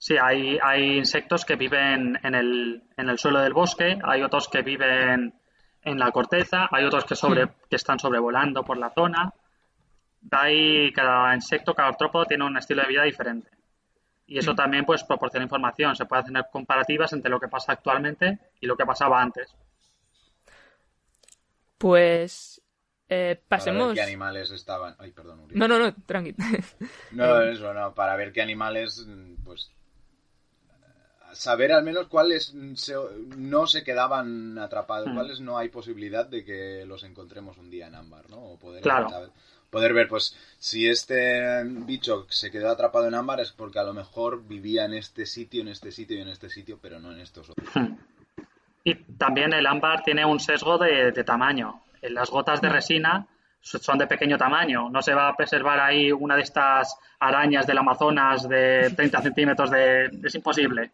Sí, 0.00 0.16
hay, 0.16 0.58
hay 0.62 0.96
insectos 0.96 1.44
que 1.44 1.56
viven 1.56 2.18
en 2.22 2.34
el, 2.34 2.82
en 2.96 3.10
el 3.10 3.18
suelo 3.18 3.40
del 3.40 3.52
bosque, 3.52 3.98
hay 4.02 4.22
otros 4.22 4.48
que 4.48 4.62
viven 4.62 5.34
en 5.82 5.98
la 5.98 6.10
corteza, 6.10 6.68
hay 6.70 6.86
otros 6.86 7.04
que, 7.04 7.14
sobre, 7.14 7.44
hmm. 7.44 7.50
que 7.68 7.76
están 7.76 7.98
sobrevolando 7.98 8.64
por 8.64 8.78
la 8.78 8.88
zona. 8.94 9.34
Hay, 10.30 10.90
cada 10.92 11.34
insecto, 11.34 11.74
cada 11.74 11.90
artrópodo 11.90 12.24
tiene 12.24 12.46
un 12.46 12.56
estilo 12.56 12.80
de 12.80 12.88
vida 12.88 13.02
diferente. 13.02 13.50
Y 14.26 14.38
eso 14.38 14.54
también 14.54 14.86
pues 14.86 15.04
proporciona 15.04 15.44
información. 15.44 15.94
Se 15.94 16.06
puede 16.06 16.22
hacer 16.22 16.46
comparativas 16.50 17.12
entre 17.12 17.30
lo 17.30 17.38
que 17.38 17.48
pasa 17.48 17.72
actualmente 17.72 18.38
y 18.58 18.66
lo 18.66 18.78
que 18.78 18.86
pasaba 18.86 19.20
antes. 19.20 19.54
Pues 21.76 22.62
eh, 23.06 23.38
pasemos. 23.48 23.80
Para 23.80 23.88
ver 23.88 23.96
qué 23.96 24.02
animales 24.02 24.50
estaban. 24.50 24.96
Ay, 24.98 25.10
perdón. 25.10 25.46
No, 25.50 25.68
no, 25.68 25.78
no, 25.78 25.94
tranquilo. 26.06 26.38
no, 27.10 27.42
eso, 27.42 27.74
no. 27.74 27.92
Para 27.92 28.16
ver 28.16 28.32
qué 28.32 28.40
animales, 28.40 29.06
pues. 29.44 29.70
Saber 31.32 31.72
al 31.72 31.82
menos 31.82 32.08
cuáles 32.08 32.54
no 32.54 33.66
se 33.66 33.84
quedaban 33.84 34.58
atrapados, 34.58 35.08
hmm. 35.08 35.14
cuáles 35.14 35.40
no 35.40 35.58
hay 35.58 35.68
posibilidad 35.68 36.26
de 36.26 36.44
que 36.44 36.84
los 36.86 37.02
encontremos 37.04 37.58
un 37.58 37.70
día 37.70 37.86
en 37.86 37.94
ámbar, 37.94 38.28
¿no? 38.30 38.38
O 38.38 38.58
poder, 38.58 38.82
claro. 38.82 39.32
poder 39.70 39.92
ver, 39.94 40.08
pues, 40.08 40.36
si 40.58 40.88
este 40.88 41.62
bicho 41.64 42.26
se 42.28 42.50
quedó 42.50 42.70
atrapado 42.70 43.06
en 43.06 43.14
ámbar 43.14 43.40
es 43.40 43.52
porque 43.52 43.78
a 43.78 43.84
lo 43.84 43.94
mejor 43.94 44.46
vivía 44.46 44.84
en 44.84 44.94
este 44.94 45.26
sitio, 45.26 45.62
en 45.62 45.68
este 45.68 45.92
sitio 45.92 46.18
y 46.18 46.20
en 46.20 46.28
este 46.28 46.48
sitio, 46.48 46.78
pero 46.80 46.98
no 47.00 47.12
en 47.12 47.20
estos 47.20 47.50
otros. 47.50 47.68
Hmm. 47.74 47.94
Y 48.84 48.94
también 48.94 49.52
el 49.52 49.66
ámbar 49.66 50.02
tiene 50.02 50.24
un 50.24 50.40
sesgo 50.40 50.78
de, 50.78 51.12
tamaño. 51.24 51.82
Las 52.02 52.30
gotas 52.30 52.60
de 52.60 52.70
resina 52.70 53.26
son 53.60 53.98
de 53.98 54.06
pequeño 54.06 54.38
tamaño. 54.38 54.88
No 54.88 55.02
se 55.02 55.14
va 55.14 55.28
a 55.28 55.36
preservar 55.36 55.80
ahí 55.80 56.10
una 56.10 56.36
de 56.36 56.42
estas 56.42 56.96
arañas 57.18 57.66
del 57.66 57.78
Amazonas 57.78 58.48
de 58.48 58.90
30 58.96 59.22
centímetros 59.22 59.70
de... 59.70 60.06
Es 60.24 60.34
imposible. 60.34 60.90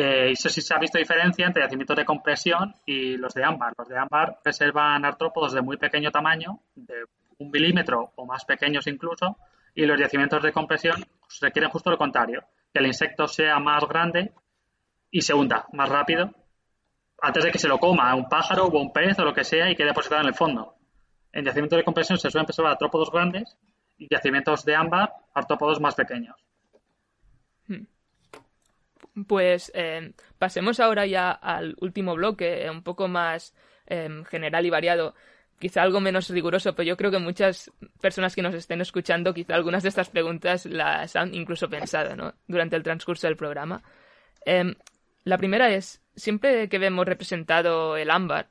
Eh, 0.00 0.28
y 0.28 0.32
eso 0.34 0.48
sí 0.48 0.60
se 0.60 0.72
ha 0.72 0.78
visto 0.78 0.96
diferencia 0.96 1.44
entre 1.44 1.64
yacimientos 1.64 1.96
de 1.96 2.04
compresión 2.04 2.72
y 2.86 3.16
los 3.16 3.34
de 3.34 3.42
ámbar. 3.42 3.72
Los 3.76 3.88
de 3.88 3.98
ámbar 3.98 4.38
preservan 4.44 5.04
artrópodos 5.04 5.54
de 5.54 5.60
muy 5.60 5.76
pequeño 5.76 6.12
tamaño, 6.12 6.60
de 6.76 6.94
un 7.38 7.50
milímetro 7.50 8.12
o 8.14 8.24
más 8.24 8.44
pequeños 8.44 8.86
incluso, 8.86 9.36
y 9.74 9.86
los 9.86 9.98
yacimientos 9.98 10.40
de 10.40 10.52
compresión 10.52 11.04
requieren 11.40 11.72
justo 11.72 11.90
lo 11.90 11.98
contrario, 11.98 12.44
que 12.72 12.78
el 12.78 12.86
insecto 12.86 13.26
sea 13.26 13.58
más 13.58 13.82
grande 13.88 14.30
y 15.10 15.20
se 15.22 15.34
hunda 15.34 15.66
más 15.72 15.88
rápido 15.88 16.30
antes 17.20 17.42
de 17.42 17.50
que 17.50 17.58
se 17.58 17.66
lo 17.66 17.78
coma 17.78 18.14
un 18.14 18.28
pájaro 18.28 18.66
o 18.66 18.80
un 18.80 18.92
pez 18.92 19.18
o 19.18 19.24
lo 19.24 19.34
que 19.34 19.42
sea 19.42 19.68
y 19.68 19.74
quede 19.74 19.88
depositado 19.88 20.20
en 20.20 20.28
el 20.28 20.34
fondo. 20.34 20.76
En 21.32 21.44
yacimientos 21.44 21.76
de 21.76 21.82
compresión 21.82 22.18
se 22.18 22.30
suelen 22.30 22.46
preservar 22.46 22.70
artrópodos 22.70 23.10
grandes 23.10 23.58
y 23.96 24.06
yacimientos 24.08 24.64
de 24.64 24.76
ámbar 24.76 25.12
artrópodos 25.34 25.80
más 25.80 25.96
pequeños. 25.96 26.36
Pues 29.26 29.72
eh, 29.74 30.12
pasemos 30.38 30.80
ahora 30.80 31.06
ya 31.06 31.30
al 31.30 31.76
último 31.80 32.14
bloque, 32.14 32.68
un 32.70 32.82
poco 32.82 33.08
más 33.08 33.54
em, 33.86 34.24
general 34.24 34.66
y 34.66 34.70
variado, 34.70 35.14
quizá 35.58 35.82
algo 35.82 36.00
menos 36.00 36.28
riguroso, 36.30 36.74
pero 36.74 36.86
yo 36.86 36.96
creo 36.96 37.10
que 37.10 37.18
muchas 37.18 37.70
personas 38.00 38.34
que 38.34 38.42
nos 38.42 38.54
estén 38.54 38.80
escuchando, 38.80 39.34
quizá 39.34 39.54
algunas 39.54 39.82
de 39.82 39.88
estas 39.88 40.10
preguntas 40.10 40.66
las 40.66 41.16
han 41.16 41.34
incluso 41.34 41.68
pensado 41.68 42.14
¿no? 42.14 42.34
durante 42.46 42.76
el 42.76 42.82
transcurso 42.82 43.26
del 43.26 43.36
programa. 43.36 43.82
La 45.24 45.36
primera 45.36 45.68
es, 45.70 46.00
siempre 46.16 46.70
que 46.70 46.78
vemos 46.78 47.06
representado 47.06 47.98
el 47.98 48.10
ámbar, 48.10 48.48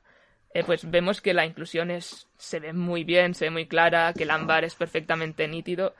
eh, 0.54 0.62
pues 0.64 0.88
vemos 0.88 1.20
que 1.20 1.34
la 1.34 1.44
inclusión 1.44 1.90
es, 1.90 2.28
se 2.36 2.60
ve 2.60 2.72
muy 2.72 3.02
bien, 3.02 3.34
se 3.34 3.46
ve 3.46 3.50
muy 3.50 3.66
clara, 3.66 4.12
que 4.12 4.22
el 4.22 4.30
ámbar 4.30 4.64
es 4.64 4.76
perfectamente 4.76 5.48
nítido. 5.48 5.94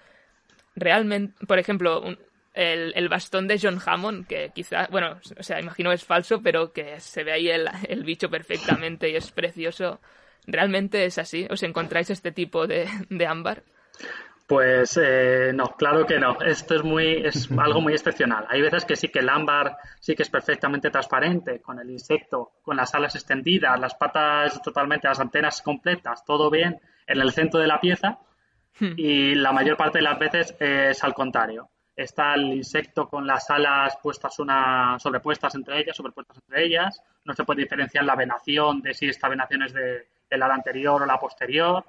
Realmente, 0.77 1.35
por 1.47 1.59
ejemplo, 1.59 2.05
el, 2.59 3.09
bastón 3.09 3.47
de 3.47 3.59
John 3.61 3.81
Hammond, 3.85 4.27
que 4.27 4.51
quizá, 4.55 4.89
bueno, 4.91 5.19
o 5.39 5.43
sea, 5.43 5.61
imagino 5.61 5.93
es 5.93 6.05
falso, 6.05 6.43
pero 6.43 6.73
que 6.73 6.99
se 7.01 7.23
ve 7.23 7.33
ahí 7.33 7.49
el, 7.49 7.69
el 7.89 8.03
bicho 8.05 8.29
perfectamente 8.29 9.09
y 9.11 9.17
es 9.17 9.31
precioso. 9.31 10.01
¿Realmente 10.47 11.05
es 11.05 11.19
así? 11.19 11.47
¿Os 11.51 11.63
encontráis 11.63 12.11
este 12.11 12.33
tipo 12.33 12.67
de, 12.67 12.89
de 13.11 13.27
ámbar? 13.27 13.63
Pues 14.49 14.99
eh, 15.01 15.53
no, 15.55 15.67
claro 15.77 16.07
que 16.07 16.19
no. 16.19 16.41
Esto 16.41 16.77
es 16.77 16.83
muy 16.83 17.17
es 17.25 17.51
algo 17.53 17.83
muy 17.83 17.93
excepcional. 17.93 18.47
Hay 18.49 18.63
veces 18.63 18.87
que 18.87 18.97
sí 18.97 19.09
que 19.09 19.19
el 19.19 19.29
ámbar 19.29 19.77
sí 20.01 20.15
que 20.15 20.23
es 20.23 20.31
perfectamente 20.31 20.91
transparente, 20.91 21.61
con 21.61 21.79
el 21.79 21.91
insecto, 21.91 22.53
con 22.63 22.79
las 22.79 22.95
alas 22.95 23.15
extendidas, 23.15 23.79
las 23.79 23.95
patas 23.95 24.63
totalmente, 24.63 25.07
las 25.07 25.21
antenas 25.21 25.61
completas, 25.61 26.25
todo 26.25 26.51
bien 26.51 26.81
en 27.07 27.21
el 27.21 27.31
centro 27.33 27.61
de 27.61 27.67
la 27.67 27.79
pieza. 27.79 28.21
Hmm. 28.81 28.95
Y 28.97 29.35
la 29.35 29.53
mayor 29.53 29.77
parte 29.77 29.99
de 29.99 30.05
las 30.05 30.19
veces 30.19 30.57
es 30.59 31.05
al 31.05 31.13
contrario. 31.13 31.69
Está 31.99 32.35
el 32.35 32.53
insecto 32.53 33.09
con 33.09 33.27
las 33.27 33.51
alas 33.51 33.99
puestas 34.01 34.39
una 34.39 34.97
sobrepuestas 35.01 35.55
entre 35.57 35.81
ellas, 35.81 35.97
sobrepuestas 35.97 36.39
entre 36.47 36.65
ellas. 36.65 37.03
No 37.25 37.35
se 37.35 37.45
puede 37.45 37.63
diferenciar 37.63 38.05
la 38.05 38.15
venación 38.15 38.81
de 38.81 38.95
si 38.95 39.09
esta 39.09 39.29
venación 39.29 39.65
es 39.65 39.73
de, 39.73 40.07
de 40.31 40.39
la 40.39 40.47
anterior 40.47 41.03
o 41.03 41.07
la 41.07 41.19
posterior 41.19 41.85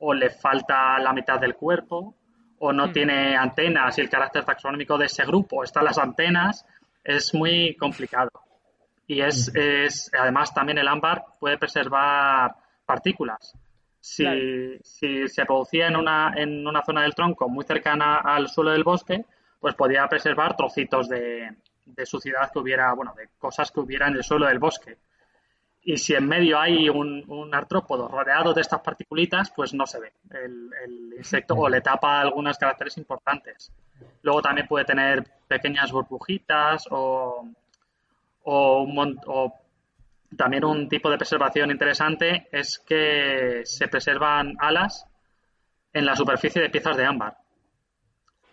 o 0.00 0.14
le 0.14 0.30
falta 0.30 0.98
la 0.98 1.12
mitad 1.12 1.38
del 1.38 1.54
cuerpo, 1.54 2.14
o 2.58 2.72
no 2.72 2.86
hmm. 2.86 2.92
tiene 2.92 3.36
antenas 3.36 3.96
y 3.98 4.00
el 4.00 4.10
carácter 4.10 4.44
taxonómico 4.44 4.96
de 4.98 5.06
ese 5.06 5.24
grupo 5.24 5.64
están 5.64 5.84
las 5.84 5.98
antenas, 5.98 6.66
es 7.04 7.34
muy 7.34 7.74
complicado. 7.76 8.30
Y 9.06 9.20
es, 9.22 9.52
hmm. 9.52 9.58
es 9.58 10.10
además 10.18 10.54
también 10.54 10.78
el 10.78 10.88
ámbar 10.88 11.24
puede 11.38 11.58
preservar 11.58 12.54
partículas. 12.86 13.54
Si, 14.02 14.24
si, 14.82 15.28
se 15.28 15.44
producía 15.44 15.88
en 15.88 15.96
una, 15.96 16.32
en 16.34 16.66
una 16.66 16.82
zona 16.82 17.02
del 17.02 17.14
tronco 17.14 17.50
muy 17.50 17.64
cercana 17.64 18.16
al 18.16 18.48
suelo 18.48 18.70
del 18.70 18.82
bosque, 18.82 19.26
pues 19.60 19.74
podía 19.74 20.06
preservar 20.08 20.56
trocitos 20.56 21.08
de, 21.08 21.54
suciedad 22.04 22.50
que 22.50 22.58
hubiera, 22.58 22.92
bueno, 22.94 23.14
de 23.16 23.28
cosas 23.38 23.70
que 23.70 23.80
hubiera 23.80 24.08
en 24.08 24.16
el 24.16 24.24
suelo 24.24 24.46
del 24.46 24.58
bosque 24.58 24.96
y 25.82 25.96
si 25.96 26.14
en 26.14 26.28
medio 26.28 26.58
hay 26.58 26.88
un, 26.88 27.50
artrópodo 27.52 28.08
rodeado 28.08 28.52
de 28.52 28.60
estas 28.60 28.80
particulitas, 28.80 29.50
pues 29.50 29.72
no 29.72 29.86
se 29.86 30.00
ve 30.00 30.12
el, 30.30 31.14
insecto 31.16 31.54
o 31.54 31.68
le 31.68 31.80
tapa 31.80 32.20
algunos 32.20 32.58
caracteres 32.58 32.96
importantes. 32.98 33.72
Luego 34.22 34.42
también 34.42 34.66
puede 34.66 34.84
tener 34.84 35.24
pequeñas 35.48 35.90
burbujitas 35.92 36.86
o, 36.90 37.46
o, 38.44 39.54
también 40.36 40.64
un 40.64 40.88
tipo 40.88 41.10
de 41.10 41.18
preservación 41.18 41.70
interesante 41.70 42.48
es 42.52 42.78
que 42.78 43.62
se 43.64 43.88
preservan 43.88 44.56
alas 44.60 45.06
en 45.92 46.06
la 46.06 46.14
superficie 46.14 46.62
de 46.62 46.70
piezas 46.70 46.96
de 46.96 47.04
ámbar. 47.04 47.36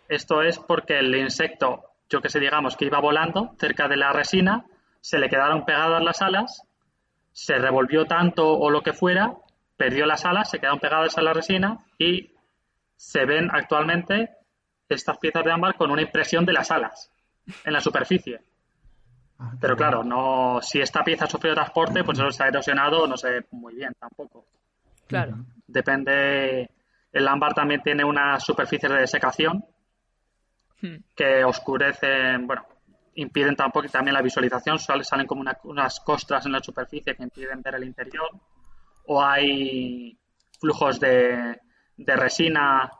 Esto 0.08 0.42
es 0.42 0.58
porque 0.58 0.98
el 0.98 1.14
insecto, 1.14 1.84
yo 2.08 2.20
que 2.20 2.28
sé, 2.28 2.40
digamos 2.40 2.76
que 2.76 2.86
iba 2.86 3.00
volando 3.00 3.54
cerca 3.58 3.88
de 3.88 3.96
la 3.96 4.12
resina, 4.12 4.64
se 5.00 5.18
le 5.18 5.28
quedaron 5.28 5.64
pegadas 5.64 6.02
las 6.02 6.22
alas 6.22 6.68
se 7.38 7.56
revolvió 7.56 8.04
tanto 8.04 8.50
o 8.50 8.68
lo 8.68 8.82
que 8.82 8.92
fuera, 8.92 9.32
perdió 9.76 10.06
las 10.06 10.24
alas, 10.24 10.50
se 10.50 10.58
quedaron 10.58 10.80
pegadas 10.80 11.16
a 11.18 11.22
la 11.22 11.32
resina 11.32 11.78
y 11.96 12.32
se 12.96 13.24
ven 13.26 13.48
actualmente 13.52 14.30
estas 14.88 15.18
piezas 15.18 15.44
de 15.44 15.52
ámbar 15.52 15.76
con 15.76 15.92
una 15.92 16.02
impresión 16.02 16.44
de 16.44 16.52
las 16.52 16.72
alas 16.72 17.12
en 17.64 17.72
la 17.72 17.80
superficie. 17.80 18.40
Ah, 19.38 19.52
Pero 19.60 19.76
claro, 19.76 20.02
no, 20.02 20.58
si 20.62 20.80
esta 20.80 21.04
pieza 21.04 21.26
ha 21.26 21.28
sufrido 21.28 21.54
transporte, 21.54 22.02
pues 22.02 22.18
eso 22.18 22.26
está 22.26 22.48
erosionado, 22.48 23.06
no 23.06 23.16
sé 23.16 23.46
muy 23.52 23.76
bien 23.76 23.92
tampoco. 24.00 24.46
Claro. 25.06 25.36
Depende. 25.68 26.68
El 27.12 27.28
ámbar 27.28 27.54
también 27.54 27.82
tiene 27.82 28.02
unas 28.04 28.42
superficies 28.42 28.90
de 28.90 28.98
desecación 28.98 29.64
hmm. 30.80 30.96
que 31.14 31.44
oscurecen, 31.44 32.46
bueno, 32.46 32.66
impiden 33.14 33.56
tampoco 33.56 33.88
también 33.88 34.14
la 34.14 34.22
visualización, 34.22 34.78
salen 34.78 35.26
como 35.26 35.44
unas 35.64 36.00
costras 36.00 36.46
en 36.46 36.52
la 36.52 36.60
superficie 36.60 37.14
que 37.14 37.22
impiden 37.22 37.62
ver 37.62 37.74
el 37.74 37.84
interior, 37.84 38.28
o 39.06 39.22
hay 39.22 40.16
flujos 40.60 41.00
de, 41.00 41.58
resina. 41.96 42.90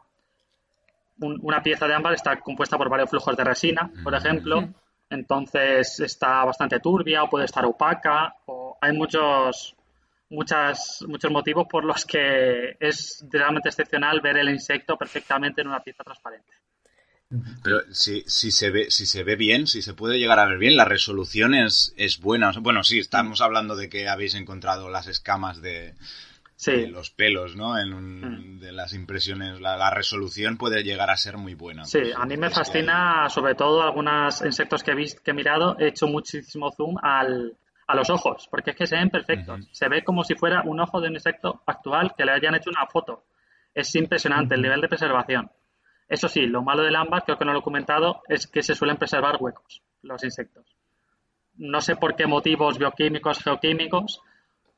una 1.21 1.63
pieza 1.63 1.87
de 1.87 1.95
ámbar 1.95 2.15
está 2.15 2.41
compuesta 2.41 2.77
por 2.77 2.89
varios 2.89 3.11
flujos 3.11 3.37
de 3.37 3.45
resina, 3.45 3.91
por 4.03 4.15
ejemplo, 4.15 4.69
entonces 5.11 6.01
está 6.01 6.45
bastante 6.45 6.81
turbia 6.81 7.23
o 7.23 7.31
puede 7.31 7.45
estar 7.45 7.65
opaca, 7.65 8.35
o 8.47 8.77
hay 8.81 8.93
muchos 8.97 9.77
muchas, 10.31 11.05
muchos 11.07 11.31
motivos 11.31 11.67
por 11.69 11.85
los 11.85 12.05
que 12.05 12.77
es 12.79 13.25
realmente 13.31 13.69
excepcional 13.69 14.21
ver 14.21 14.37
el 14.39 14.51
insecto 14.51 14.97
perfectamente 14.97 15.61
en 15.61 15.69
una 15.69 15.81
pieza 15.81 16.05
transparente. 16.05 16.53
Pero 17.63 17.81
si, 17.91 18.23
si, 18.27 18.51
se 18.51 18.71
ve, 18.71 18.91
si 18.91 19.05
se 19.05 19.23
ve 19.23 19.37
bien, 19.37 19.67
si 19.67 19.83
se 19.83 19.93
puede 19.93 20.19
llegar 20.19 20.39
a 20.39 20.47
ver 20.47 20.59
bien, 20.59 20.77
la 20.77 20.87
resolución 20.87 21.55
es, 21.55 21.95
es 21.99 22.21
buena. 22.21 22.53
Bueno, 22.61 22.83
sí, 22.83 22.99
estamos 22.99 23.43
hablando 23.43 23.77
de 23.77 23.91
que 23.91 24.09
habéis 24.09 24.35
encontrado 24.35 24.89
las 24.89 25.09
escamas 25.09 25.61
de, 25.61 25.95
los 26.89 27.11
pelos, 27.11 27.55
¿no? 27.55 27.79
En 27.79 28.57
mm. 28.57 28.61
de 28.61 28.73
las 28.73 28.95
impresiones. 28.95 29.61
La, 29.61 29.91
resolución 29.91 30.57
puede 30.57 30.83
llegar 30.83 31.11
a 31.11 31.17
ser 31.17 31.37
muy 31.37 31.55
buena. 31.55 31.85
Sí, 31.85 32.01
a 32.17 32.25
mí 32.25 32.39
me 32.39 32.49
fascina, 32.49 33.29
sobre 33.29 33.55
todo 33.55 33.83
algunos 33.83 34.43
insectos 34.43 34.83
que 34.83 34.93
he, 34.93 34.97
visto, 34.97 35.21
que 35.23 35.33
he 35.33 35.35
mirado, 35.35 35.77
he 35.79 35.89
hecho 35.89 36.07
muchísimo 36.07 36.73
zoom 36.73 36.97
al, 37.03 37.59
a 37.87 37.95
los 37.95 38.09
ojos, 38.09 38.49
porque 38.51 38.71
es 38.71 38.77
que 38.77 38.87
se 38.87 38.97
ven 38.97 39.11
perfectos. 39.11 39.69
Se 39.73 39.89
ve 39.89 40.03
como 40.03 40.25
si 40.25 40.35
fuera 40.35 40.63
un 40.65 40.81
ojo 40.81 40.99
de 41.01 41.09
un 41.09 41.15
insecto 41.15 41.63
actual 41.67 42.15
que 42.17 42.25
le 42.25 42.33
hayan 42.33 42.55
hecho 42.55 42.71
una 42.71 42.87
foto. 42.87 43.25
Es 43.75 43.95
impresionante 43.95 44.55
el 44.55 44.63
nivel 44.63 44.81
de 44.81 44.89
preservación. 44.89 45.51
Eso 46.09 46.29
sí, 46.29 46.47
lo 46.47 46.63
malo 46.63 46.83
del 46.83 46.97
ámbar, 46.97 47.25
creo 47.25 47.37
que 47.37 47.45
no 47.45 47.53
lo 47.53 47.59
he 47.59 47.63
comentado, 47.63 48.23
es 48.29 48.47
que 48.47 48.63
se 48.63 48.75
suelen 48.75 48.97
preservar 48.97 49.37
huecos 49.41 49.83
los 50.03 50.25
insectos. 50.25 50.65
No 51.57 51.81
sé 51.81 51.97
por 51.97 52.17
qué 52.17 52.27
motivos 52.27 52.79
bioquímicos, 52.79 53.43
geoquímicos, 53.43 54.23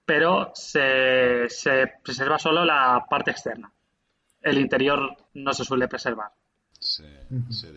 pero 0.04 0.50
se, 0.54 1.46
preserva 2.02 2.38
solo 2.38 2.64
la 2.64 3.06
parte 3.08 3.30
externa. 3.30 3.70
El 4.42 4.58
interior 4.58 5.16
no 5.34 5.52
se 5.52 5.64
suele 5.64 5.86
preservar. 5.86 6.32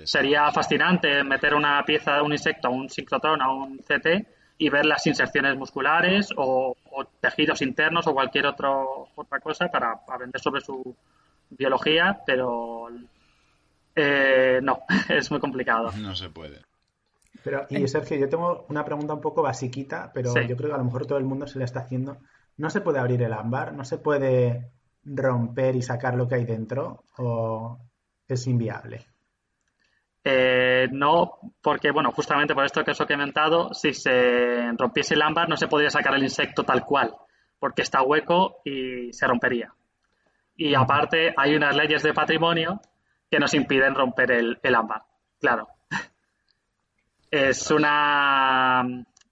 Sería 0.03 0.49
fascinante 0.51 1.23
meter 1.23 1.53
una 1.53 1.83
pieza 1.83 2.15
de 2.15 2.21
un 2.21 2.31
insecto 2.31 2.69
a 2.69 2.71
un 2.71 2.89
sincrotrón, 2.89 3.41
a 3.41 3.51
un 3.51 3.77
CT 3.77 4.25
y 4.57 4.69
ver 4.69 4.85
las 4.85 5.05
inserciones 5.05 5.57
musculares 5.57 6.29
o, 6.37 6.75
tejidos 7.19 7.61
internos 7.61 8.07
o 8.07 8.13
cualquier 8.13 8.47
otro, 8.47 9.09
otra 9.15 9.39
cosa 9.39 9.67
para 9.67 9.91
aprender 10.07 10.41
sobre 10.41 10.61
su 10.61 10.95
biología, 11.49 12.21
pero 12.25 12.89
eh, 13.95 14.59
no, 14.61 14.81
es 15.09 15.31
muy 15.31 15.39
complicado. 15.39 15.91
No 15.97 16.15
se 16.15 16.29
puede. 16.29 16.61
Pero, 17.43 17.65
y 17.69 17.87
Sergio, 17.87 18.17
yo 18.17 18.29
tengo 18.29 18.65
una 18.69 18.85
pregunta 18.85 19.13
un 19.13 19.21
poco 19.21 19.41
basiquita, 19.41 20.11
pero 20.13 20.33
yo 20.33 20.55
creo 20.55 20.69
que 20.69 20.75
a 20.75 20.77
lo 20.77 20.85
mejor 20.85 21.05
todo 21.05 21.17
el 21.17 21.25
mundo 21.25 21.45
se 21.45 21.59
la 21.59 21.65
está 21.65 21.81
haciendo. 21.81 22.17
¿No 22.57 22.69
se 22.69 22.81
puede 22.81 22.99
abrir 22.99 23.21
el 23.21 23.33
ámbar? 23.33 23.73
¿No 23.73 23.83
se 23.83 23.97
puede 23.97 24.71
romper 25.03 25.75
y 25.75 25.81
sacar 25.81 26.15
lo 26.15 26.27
que 26.27 26.35
hay 26.35 26.45
dentro? 26.45 27.03
¿O 27.17 27.79
es 28.27 28.47
inviable? 28.47 29.05
Eh, 30.23 30.87
no, 30.91 31.39
porque, 31.61 31.91
bueno, 31.91 32.11
justamente 32.11 32.53
por 32.55 32.63
esto 32.63 32.83
que 32.83 32.91
os 32.91 33.01
he 33.01 33.05
comentado, 33.05 33.73
si 33.73 33.93
se 33.93 34.71
rompiese 34.77 35.15
el 35.15 35.21
ámbar 35.21 35.49
no 35.49 35.57
se 35.57 35.67
podría 35.67 35.89
sacar 35.89 36.15
el 36.15 36.23
insecto 36.23 36.63
tal 36.63 36.85
cual, 36.85 37.13
porque 37.59 37.81
está 37.81 38.01
hueco 38.01 38.61
y 38.63 39.11
se 39.11 39.27
rompería. 39.27 39.73
Y 40.55 40.75
aparte, 40.75 41.33
hay 41.35 41.55
unas 41.55 41.75
leyes 41.75 42.03
de 42.03 42.13
patrimonio 42.13 42.79
que 43.33 43.39
nos 43.39 43.55
impiden 43.55 43.95
romper 43.95 44.31
el, 44.31 44.59
el 44.61 44.75
ámbar. 44.75 45.01
Claro. 45.39 45.67
es 47.31 47.71
una 47.71 48.83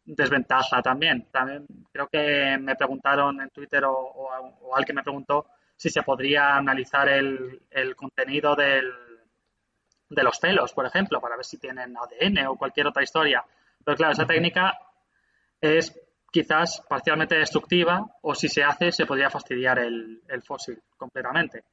desventaja 0.03 0.81
también. 0.81 1.27
También 1.31 1.67
creo 1.91 2.07
que 2.07 2.57
me 2.59 2.75
preguntaron 2.75 3.39
en 3.41 3.51
Twitter 3.51 3.85
o, 3.85 3.93
o, 3.93 4.75
alguien 4.75 4.95
me 4.95 5.03
preguntó 5.03 5.45
si 5.75 5.91
se 5.91 6.01
podría 6.01 6.55
analizar 6.55 7.09
el, 7.09 7.61
el 7.69 7.95
contenido 7.95 8.55
del 8.55 8.91
de 10.09 10.23
los 10.23 10.39
celos, 10.39 10.73
por 10.73 10.87
ejemplo, 10.87 11.21
para 11.21 11.35
ver 11.35 11.45
si 11.45 11.59
tienen 11.59 11.95
ADN 11.95 12.47
o 12.47 12.55
cualquier 12.55 12.87
otra 12.87 13.03
historia. 13.03 13.45
Pero 13.85 13.95
claro, 13.95 14.13
esa 14.13 14.25
técnica 14.25 14.79
es 15.61 15.95
quizás 16.31 16.83
parcialmente 16.89 17.35
destructiva 17.35 18.03
o 18.23 18.33
si 18.33 18.49
se 18.49 18.63
hace 18.63 18.91
se 18.91 19.05
podría 19.05 19.29
fastidiar 19.29 19.77
el, 19.77 20.23
fósil 20.43 20.81
completamente. 20.97 21.65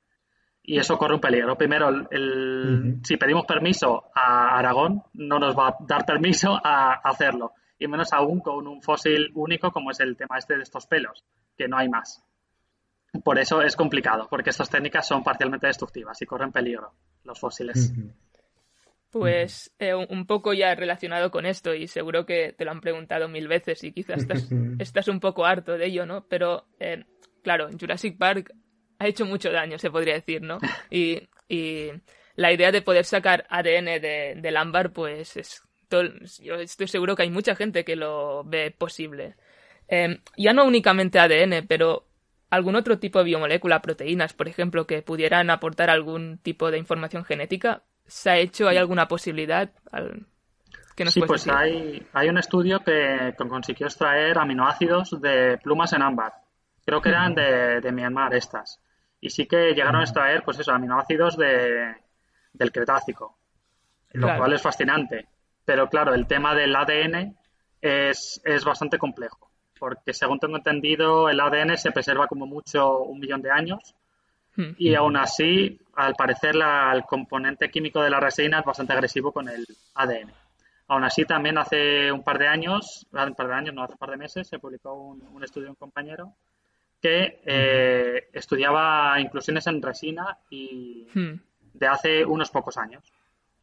Y 0.70 0.78
eso 0.78 0.98
corre 0.98 1.14
un 1.14 1.20
peligro. 1.20 1.56
Primero, 1.56 1.88
el, 2.10 3.00
si 3.02 3.16
pedimos 3.16 3.46
permiso 3.46 4.10
a 4.14 4.58
Aragón, 4.58 5.02
no 5.14 5.38
nos 5.38 5.56
va 5.56 5.68
a 5.68 5.76
dar 5.80 6.04
permiso 6.04 6.60
a 6.62 7.00
hacerlo. 7.04 7.52
Y 7.78 7.88
menos 7.88 8.12
aún 8.12 8.40
con 8.40 8.66
un 8.66 8.82
fósil 8.82 9.30
único 9.34 9.70
como 9.70 9.92
es 9.92 10.00
el 10.00 10.14
tema 10.14 10.36
este 10.36 10.58
de 10.58 10.64
estos 10.64 10.86
pelos, 10.86 11.24
que 11.56 11.68
no 11.68 11.78
hay 11.78 11.88
más. 11.88 12.22
Por 13.24 13.38
eso 13.38 13.62
es 13.62 13.76
complicado, 13.76 14.26
porque 14.28 14.50
estas 14.50 14.68
técnicas 14.68 15.08
son 15.08 15.24
parcialmente 15.24 15.68
destructivas 15.68 16.20
y 16.20 16.26
corren 16.26 16.52
peligro 16.52 16.92
los 17.24 17.40
fósiles. 17.40 17.94
Pues 19.10 19.74
eh, 19.78 19.94
un 19.94 20.26
poco 20.26 20.52
ya 20.52 20.74
relacionado 20.74 21.30
con 21.30 21.46
esto, 21.46 21.72
y 21.72 21.88
seguro 21.88 22.26
que 22.26 22.52
te 22.52 22.66
lo 22.66 22.72
han 22.72 22.82
preguntado 22.82 23.26
mil 23.26 23.48
veces 23.48 23.82
y 23.84 23.92
quizás 23.92 24.26
estás, 24.78 25.08
un 25.08 25.20
poco 25.20 25.46
harto 25.46 25.78
de 25.78 25.86
ello, 25.86 26.04
¿no? 26.04 26.26
Pero, 26.28 26.66
eh, 26.78 27.06
claro, 27.42 27.70
Jurassic 27.80 28.18
Park 28.18 28.52
ha 28.98 29.06
hecho 29.06 29.24
mucho 29.24 29.50
daño, 29.50 29.78
se 29.78 29.90
podría 29.90 30.14
decir, 30.14 30.42
¿no? 30.42 30.58
Y, 30.90 31.22
la 32.36 32.52
idea 32.52 32.70
de 32.70 32.82
poder 32.82 33.04
sacar 33.04 33.46
ADN 33.48 34.00
de, 34.00 34.34
del 34.36 34.56
ámbar, 34.56 34.92
pues 34.92 35.36
es 35.36 35.62
yo 36.40 36.54
estoy 36.56 36.86
seguro 36.86 37.16
que 37.16 37.22
hay 37.22 37.30
mucha 37.30 37.54
gente 37.56 37.84
que 37.84 37.96
lo 37.96 38.44
ve 38.44 38.70
posible. 38.70 39.34
Em, 39.88 40.18
ya 40.36 40.52
no 40.52 40.64
únicamente 40.64 41.18
ADN, 41.18 41.66
pero 41.66 42.04
algún 42.50 42.76
otro 42.76 42.98
tipo 42.98 43.18
de 43.18 43.24
biomolécula, 43.24 43.80
proteínas, 43.80 44.32
por 44.34 44.48
ejemplo, 44.48 44.86
que 44.86 45.02
pudieran 45.02 45.50
aportar 45.50 45.90
algún 45.90 46.38
tipo 46.38 46.70
de 46.70 46.78
información 46.78 47.24
genética, 47.24 47.82
se 48.06 48.30
ha 48.30 48.36
hecho? 48.36 48.68
¿Hay 48.68 48.76
alguna 48.76 49.08
posibilidad? 49.08 49.70
sí, 51.06 51.20
pues 51.22 51.48
hay, 51.48 52.06
hay 52.12 52.28
un 52.28 52.38
estudio 52.38 52.80
que, 52.80 53.34
consiguió 53.36 53.86
extraer 53.86 54.38
aminoácidos 54.38 55.20
de 55.20 55.58
plumas 55.62 55.92
en 55.92 56.02
ámbar. 56.02 56.32
Creo 56.84 57.00
que 57.00 57.10
eran 57.10 57.34
de, 57.34 57.80
de 57.80 57.92
Myanmar 57.92 58.34
estas. 58.34 58.80
Y 59.20 59.30
sí 59.30 59.46
que 59.46 59.74
llegaron 59.74 60.00
a 60.00 60.04
extraer, 60.04 60.42
pues 60.44 60.58
eso, 60.58 60.72
aminoácidos 60.72 61.36
de, 61.36 61.94
del 62.52 62.72
Cretácico. 62.72 63.38
Lo 64.12 64.36
cual 64.36 64.52
es 64.52 64.62
fascinante. 64.62 65.26
Pero 65.64 65.88
claro, 65.88 66.14
el 66.14 66.26
tema 66.26 66.54
del 66.54 66.74
ADN 66.74 67.36
es, 67.80 68.40
es 68.44 68.64
bastante 68.64 68.98
complejo. 68.98 69.50
Porque 69.78 70.12
según 70.12 70.38
tengo 70.38 70.56
entendido, 70.56 71.28
el 71.28 71.40
ADN 71.40 71.76
se 71.76 71.92
preserva 71.92 72.26
como 72.26 72.46
mucho 72.46 73.00
un 73.00 73.20
millón 73.20 73.42
de 73.42 73.50
años 73.50 73.94
y 74.76 74.94
aún 74.94 75.16
así, 75.16 75.78
al 75.94 76.14
parecer, 76.14 76.56
el 76.56 77.04
componente 77.04 77.70
químico 77.70 78.02
de 78.02 78.10
la 78.10 78.18
resina 78.18 78.58
es 78.58 78.64
bastante 78.64 78.92
agresivo 78.92 79.30
con 79.30 79.48
el 79.48 79.64
ADN. 79.94 80.32
Aún 80.88 81.04
así, 81.04 81.24
también 81.24 81.58
hace 81.58 82.10
un 82.10 82.24
par 82.24 82.38
de 82.38 82.48
años, 82.48 83.06
un 83.12 83.34
par 83.34 83.46
de 83.46 83.54
años, 83.54 83.74
no 83.74 83.84
hace 83.84 83.92
un 83.92 83.98
par 83.98 84.10
de 84.10 84.16
meses, 84.16 84.48
se 84.48 84.58
publicó 84.58 84.94
un, 84.94 85.44
estudio 85.44 85.66
de 85.66 85.70
un 85.70 85.76
compañero 85.76 86.34
que 87.00 87.40
eh, 87.44 88.28
estudiaba 88.32 89.20
inclusiones 89.20 89.66
en 89.66 89.80
resina 89.80 90.38
y 90.50 91.06
de 91.74 91.86
hace 91.86 92.24
unos 92.24 92.50
pocos 92.50 92.76
años. 92.76 93.04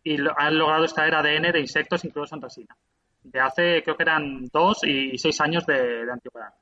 Y 0.04 0.18
han 0.38 0.58
logrado 0.58 0.84
extraer 0.84 1.16
ADN 1.16 1.52
de 1.52 1.60
insectos 1.60 2.06
incluidos 2.06 2.34
en 2.34 2.42
resina. 2.42 2.78
De 3.24 3.40
hace, 3.40 3.82
creo 3.84 3.98
que 3.98 4.04
eran 4.04 4.46
dos 4.54 4.84
y 4.84 5.18
seis 5.18 5.42
años 5.42 5.66
de, 5.66 6.06
de 6.06 6.12
antigüedad. 6.12 6.54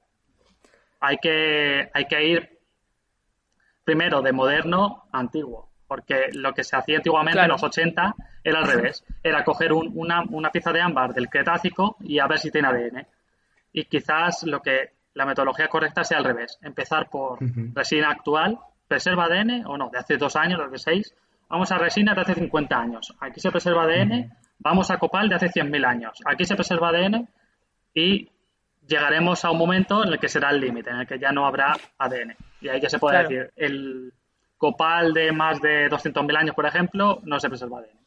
Hay 1.01 1.17
que, 1.17 1.89
hay 1.93 2.05
que 2.05 2.23
ir 2.25 2.59
primero 3.83 4.21
de 4.21 4.31
moderno 4.31 5.03
a 5.11 5.19
antiguo, 5.19 5.69
porque 5.87 6.29
lo 6.31 6.53
que 6.53 6.63
se 6.63 6.77
hacía 6.77 6.97
antiguamente 6.97 7.41
en 7.41 7.49
los 7.49 7.61
80 7.61 8.15
era 8.43 8.59
al 8.59 8.67
revés, 8.67 9.03
era 9.23 9.43
coger 9.43 9.73
una, 9.73 10.23
una, 10.29 10.49
pieza 10.49 10.71
de 10.71 10.81
ámbar 10.81 11.13
del 11.13 11.29
Cretácico 11.29 11.97
y 11.99 12.19
a 12.19 12.27
ver 12.27 12.39
si 12.39 12.51
tiene 12.51 12.69
ADN. 12.69 13.05
Y 13.73 13.85
quizás 13.85 14.43
lo 14.43 14.61
que 14.61 14.92
la 15.13 15.25
metodología 15.25 15.67
correcta 15.67 16.03
sea 16.03 16.17
al 16.17 16.23
revés, 16.23 16.57
empezar 16.61 17.09
por 17.09 17.39
resina 17.73 18.09
actual, 18.09 18.59
preserva 18.87 19.25
ADN 19.25 19.65
o 19.65 19.77
no, 19.77 19.89
de 19.89 19.99
hace 19.99 20.17
dos 20.17 20.35
años, 20.35 20.59
de 20.71 20.77
seis, 20.77 21.15
vamos 21.49 21.71
a 21.71 21.77
resina 21.77 22.13
de 22.13 22.21
hace 22.21 22.35
50 22.35 22.75
años, 22.75 23.13
aquí 23.19 23.39
se 23.39 23.51
preserva 23.51 23.83
ADN, 23.83 24.31
vamos 24.59 24.89
a 24.91 24.97
copal 24.97 25.29
de 25.29 25.35
hace 25.35 25.47
100.000 25.47 25.85
años, 25.85 26.19
aquí 26.25 26.45
se 26.45 26.55
preserva 26.55 26.89
ADN 26.89 27.27
y 27.93 28.29
llegaremos 28.87 29.45
a 29.45 29.51
un 29.51 29.57
momento 29.57 30.03
en 30.03 30.13
el 30.13 30.19
que 30.19 30.27
será 30.27 30.49
el 30.49 30.59
límite, 30.59 30.89
en 30.89 30.97
el 30.97 31.07
que 31.07 31.19
ya 31.19 31.31
no 31.31 31.45
habrá 31.45 31.75
ADN. 31.97 32.35
Y 32.61 32.69
ahí 32.69 32.81
ya 32.81 32.89
se 32.89 32.99
puede 32.99 33.19
decir, 33.19 33.51
el 33.55 34.13
copal 34.57 35.13
de 35.13 35.31
más 35.31 35.61
de 35.61 35.89
200.000 35.89 36.37
años, 36.37 36.55
por 36.55 36.65
ejemplo, 36.65 37.19
no 37.23 37.39
se 37.39 37.49
preserva 37.49 37.79
ADN. 37.79 37.99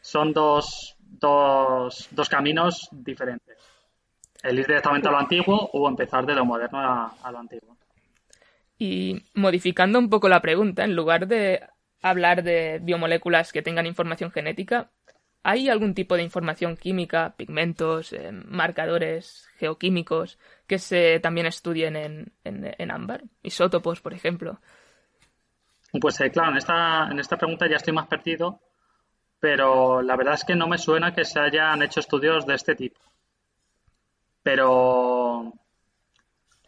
Son 0.00 0.32
dos, 0.32 0.96
dos, 0.98 2.08
dos 2.10 2.28
caminos 2.28 2.88
diferentes. 2.92 3.53
El 4.44 4.58
ir 4.58 4.66
directamente 4.66 5.08
a 5.08 5.10
lo 5.10 5.18
antiguo 5.18 5.70
o 5.72 5.88
empezar 5.88 6.24
de 6.26 6.34
lo 6.34 6.44
moderno 6.44 6.78
a, 6.78 7.14
a 7.22 7.32
lo 7.32 7.38
antiguo. 7.38 7.76
Y 8.78 9.24
modificando 9.34 9.98
un 9.98 10.10
poco 10.10 10.28
la 10.28 10.40
pregunta, 10.40 10.84
en 10.84 10.94
lugar 10.94 11.26
de 11.26 11.60
hablar 12.02 12.42
de 12.42 12.78
biomoléculas 12.82 13.52
que 13.52 13.62
tengan 13.62 13.86
información 13.86 14.30
genética, 14.30 14.90
¿Hay 15.46 15.68
algún 15.68 15.92
tipo 15.92 16.16
de 16.16 16.22
información 16.22 16.74
química, 16.74 17.34
pigmentos, 17.36 18.14
eh, 18.14 18.32
marcadores 18.32 19.46
geoquímicos 19.58 20.38
que 20.66 20.78
se 20.78 21.20
también 21.20 21.46
estudien 21.46 21.96
en, 21.96 22.32
en, 22.44 22.90
ámbar? 22.90 23.24
Isótopos, 23.42 24.00
por 24.00 24.14
ejemplo. 24.14 24.58
Pues 26.00 26.18
eh, 26.22 26.30
claro, 26.30 26.52
en 26.52 26.56
esta, 26.56 27.08
en 27.10 27.18
esta 27.18 27.36
pregunta 27.36 27.68
ya 27.68 27.76
estoy 27.76 27.92
más 27.92 28.06
perdido, 28.06 28.58
pero 29.38 30.00
la 30.00 30.16
verdad 30.16 30.32
es 30.32 30.44
que 30.44 30.56
no 30.56 30.66
me 30.66 30.78
suena 30.78 31.14
que 31.14 31.26
se 31.26 31.38
hayan 31.38 31.82
hecho 31.82 32.00
estudios 32.00 32.46
de 32.46 32.54
este 32.54 32.74
tipo. 32.74 32.98
Pero, 34.44 35.52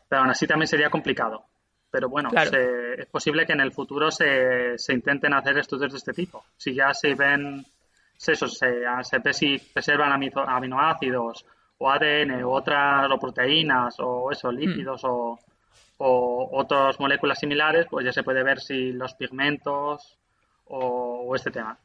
pero 0.09 0.23
aún 0.23 0.31
así 0.31 0.49
también 0.49 0.67
sería 0.67 0.91
complicado. 0.91 1.45
Pero 1.89 2.09
bueno, 2.09 2.31
es 2.35 3.07
posible 3.07 3.47
que 3.47 3.53
en 3.53 3.61
el 3.61 3.73
futuro 3.73 4.11
se, 4.11 4.77
se 4.77 4.93
intenten 4.93 5.33
hacer 5.33 5.57
estudios 5.59 5.93
de 5.93 5.99
este 5.99 6.13
tipo. 6.13 6.45
Si 6.57 6.75
ya 6.75 6.93
se 6.93 7.15
ven 7.15 7.65
eso, 8.19 8.49
se, 8.49 8.83
se 9.03 9.21
preservan 9.73 10.21
aminoácidos 10.49 11.47
o 11.79 11.91
ADN 11.91 12.43
o 12.43 12.51
otras 12.51 13.11
o 13.11 13.19
proteínas 13.19 13.95
o 14.01 14.33
eso, 14.33 14.51
hmm. 14.51 14.57
lípidos 14.57 15.05
o, 15.05 15.39
o 15.99 16.49
otras 16.53 16.99
moléculas 17.01 17.39
similares, 17.39 17.87
pues 17.89 18.05
ya 18.05 18.13
se 18.13 18.23
puede 18.23 18.43
ver 18.43 18.61
si 18.61 18.93
los 18.93 19.15
pigmentos 19.15 20.19
o, 20.69 21.35
este 21.35 21.51
tema. 21.51 21.79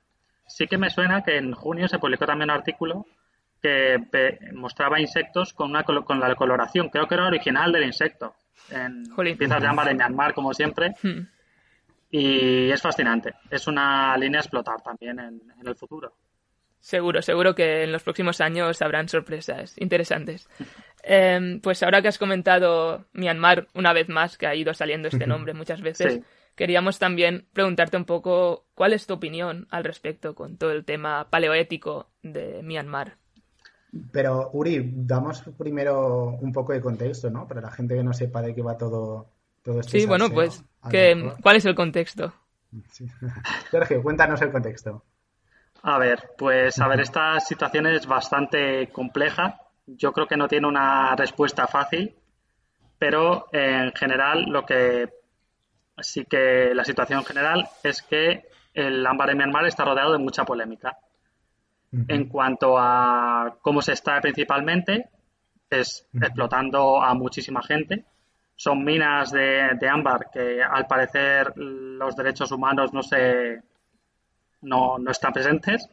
Sí 0.47 0.67
que 0.67 0.77
me 0.77 0.89
suena 0.89 1.23
que 1.23 1.37
en 1.37 1.53
junio 1.53 1.87
se 1.87 1.99
publicó 1.99 2.25
también 2.25 2.49
un 2.49 2.57
artículo 2.57 3.05
que 3.61 3.99
mostraba 4.53 4.99
insectos 4.99 5.53
con, 5.53 5.69
una, 5.69 5.83
con 5.83 6.19
la 6.19 6.35
coloración, 6.35 6.89
creo 6.89 7.07
que 7.07 7.15
era 7.15 7.27
original 7.27 7.71
del 7.71 7.83
insecto, 7.83 8.35
en 8.69 9.03
piezas 9.37 9.61
de 9.61 9.67
ámbar 9.67 9.87
de 9.87 9.95
Myanmar, 9.95 10.33
como 10.33 10.53
siempre. 10.53 10.95
Hmm. 11.03 11.27
Y 12.13 12.69
es 12.69 12.81
fascinante. 12.81 13.35
Es 13.49 13.67
una 13.67 14.17
línea 14.17 14.41
a 14.41 14.43
explotar 14.43 14.81
también 14.81 15.17
en, 15.17 15.41
el 15.65 15.75
futuro. 15.75 16.13
Seguro, 16.77 17.21
seguro 17.21 17.55
que 17.55 17.83
en 17.83 17.93
los 17.93 18.03
próximos 18.03 18.41
años 18.41 18.81
habrán 18.81 19.07
sorpresas 19.07 19.75
interesantes. 19.79 20.49
Em, 21.03 21.61
pues 21.61 21.81
ahora 21.81 22.03
que 22.03 22.09
has 22.09 22.19
comentado 22.19 23.05
Myanmar 23.13 23.67
una 23.73 23.91
vez 23.91 24.07
más, 24.07 24.37
que 24.37 24.45
ha 24.45 24.53
ido 24.53 24.71
saliendo 24.75 25.07
este 25.07 25.25
nombre 25.25 25.55
muchas 25.55 25.81
veces, 25.81 26.19
queríamos 26.55 26.99
también 26.99 27.47
preguntarte 27.53 27.97
un 27.97 28.05
poco 28.05 28.67
cuál 28.75 28.93
es 28.93 29.07
tu 29.07 29.15
opinión 29.15 29.67
al 29.71 29.83
respecto 29.83 30.35
con 30.35 30.57
todo 30.57 30.71
el 30.71 30.85
tema 30.85 31.27
paleoético 31.31 32.11
de 32.21 32.61
Myanmar. 32.61 33.17
Pero, 34.11 34.49
Uri, 34.53 34.91
damos 34.95 35.41
primero 35.57 36.37
un 36.39 36.51
poco 36.53 36.71
de 36.71 36.81
contexto, 36.81 37.29
¿no? 37.29 37.47
Para 37.47 37.61
la 37.61 37.71
gente 37.71 37.95
que 37.95 38.03
no 38.03 38.13
sepa 38.13 38.41
de 38.41 38.55
qué 38.55 38.61
va 38.61 38.77
todo, 38.77 39.27
todo 39.61 39.79
esto. 39.81 39.91
Sí, 39.91 40.05
bueno, 40.05 40.29
pues, 40.29 40.63
¿cuál 41.41 41.55
es 41.57 41.65
el 41.65 41.75
contexto? 41.75 42.33
Sergio, 43.71 44.01
cuéntanos 44.01 44.41
el 44.41 44.51
contexto. 44.51 45.03
A 45.83 45.97
ver, 45.97 46.31
pues 46.37 46.79
a 46.79 46.87
ver, 46.87 47.01
esta 47.01 47.39
situación 47.39 47.87
es 47.87 48.05
bastante 48.05 48.87
compleja. 48.89 49.59
Yo 49.87 50.13
creo 50.13 50.27
que 50.27 50.37
no 50.37 50.47
tiene 50.47 50.67
una 50.67 51.15
respuesta 51.15 51.67
fácil, 51.67 52.15
pero 52.99 53.47
en 53.51 53.91
general 53.93 54.45
lo 54.45 54.65
que 54.65 55.09
sí 55.97 56.25
que 56.25 56.73
la 56.73 56.85
situación 56.85 57.25
general 57.25 57.67
es 57.83 58.01
que 58.03 58.45
el 58.73 59.05
ámbar 59.05 59.29
de 59.29 59.35
Myanmar 59.35 59.65
está 59.65 59.83
rodeado 59.83 60.13
de 60.13 60.19
mucha 60.19 60.45
polémica. 60.45 60.97
En 62.07 62.29
cuanto 62.29 62.77
a 62.77 63.57
cómo 63.61 63.81
se 63.81 63.93
está 63.93 64.21
principalmente, 64.21 65.09
es 65.69 66.07
explotando 66.13 67.01
a 67.01 67.13
muchísima 67.13 67.61
gente. 67.61 68.05
Son 68.55 68.83
minas 68.83 69.31
de, 69.31 69.71
de 69.79 69.89
ámbar 69.89 70.29
que 70.31 70.61
al 70.63 70.87
parecer 70.87 71.51
los 71.57 72.15
derechos 72.15 72.51
humanos 72.51 72.93
no 72.93 73.03
se 73.03 73.61
no, 74.61 74.97
no 74.99 75.11
están 75.11 75.33
presentes 75.33 75.89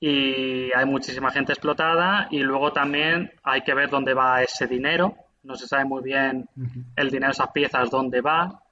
y 0.00 0.72
hay 0.74 0.86
muchísima 0.86 1.30
gente 1.30 1.52
explotada 1.52 2.26
y 2.30 2.38
luego 2.38 2.72
también 2.72 3.30
hay 3.42 3.60
que 3.60 3.74
ver 3.74 3.90
dónde 3.90 4.14
va 4.14 4.42
ese 4.42 4.66
dinero. 4.66 5.14
No 5.42 5.54
se 5.54 5.66
sabe 5.66 5.84
muy 5.84 6.02
bien 6.02 6.48
el 6.96 7.10
dinero, 7.10 7.32
esas 7.32 7.50
piezas, 7.50 7.90
dónde 7.90 8.22
va 8.22 8.62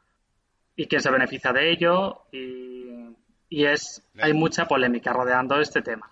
y 0.75 0.87
quién 0.87 1.03
se 1.03 1.11
beneficia 1.11 1.53
de 1.53 1.71
ello 1.71 2.23
y, 2.33 2.78
y 3.49 3.65
es 3.65 4.03
hay 4.21 4.33
mucha 4.33 4.67
polémica 4.67 5.13
rodeando 5.13 5.61
este 5.61 5.83
tema. 5.83 6.11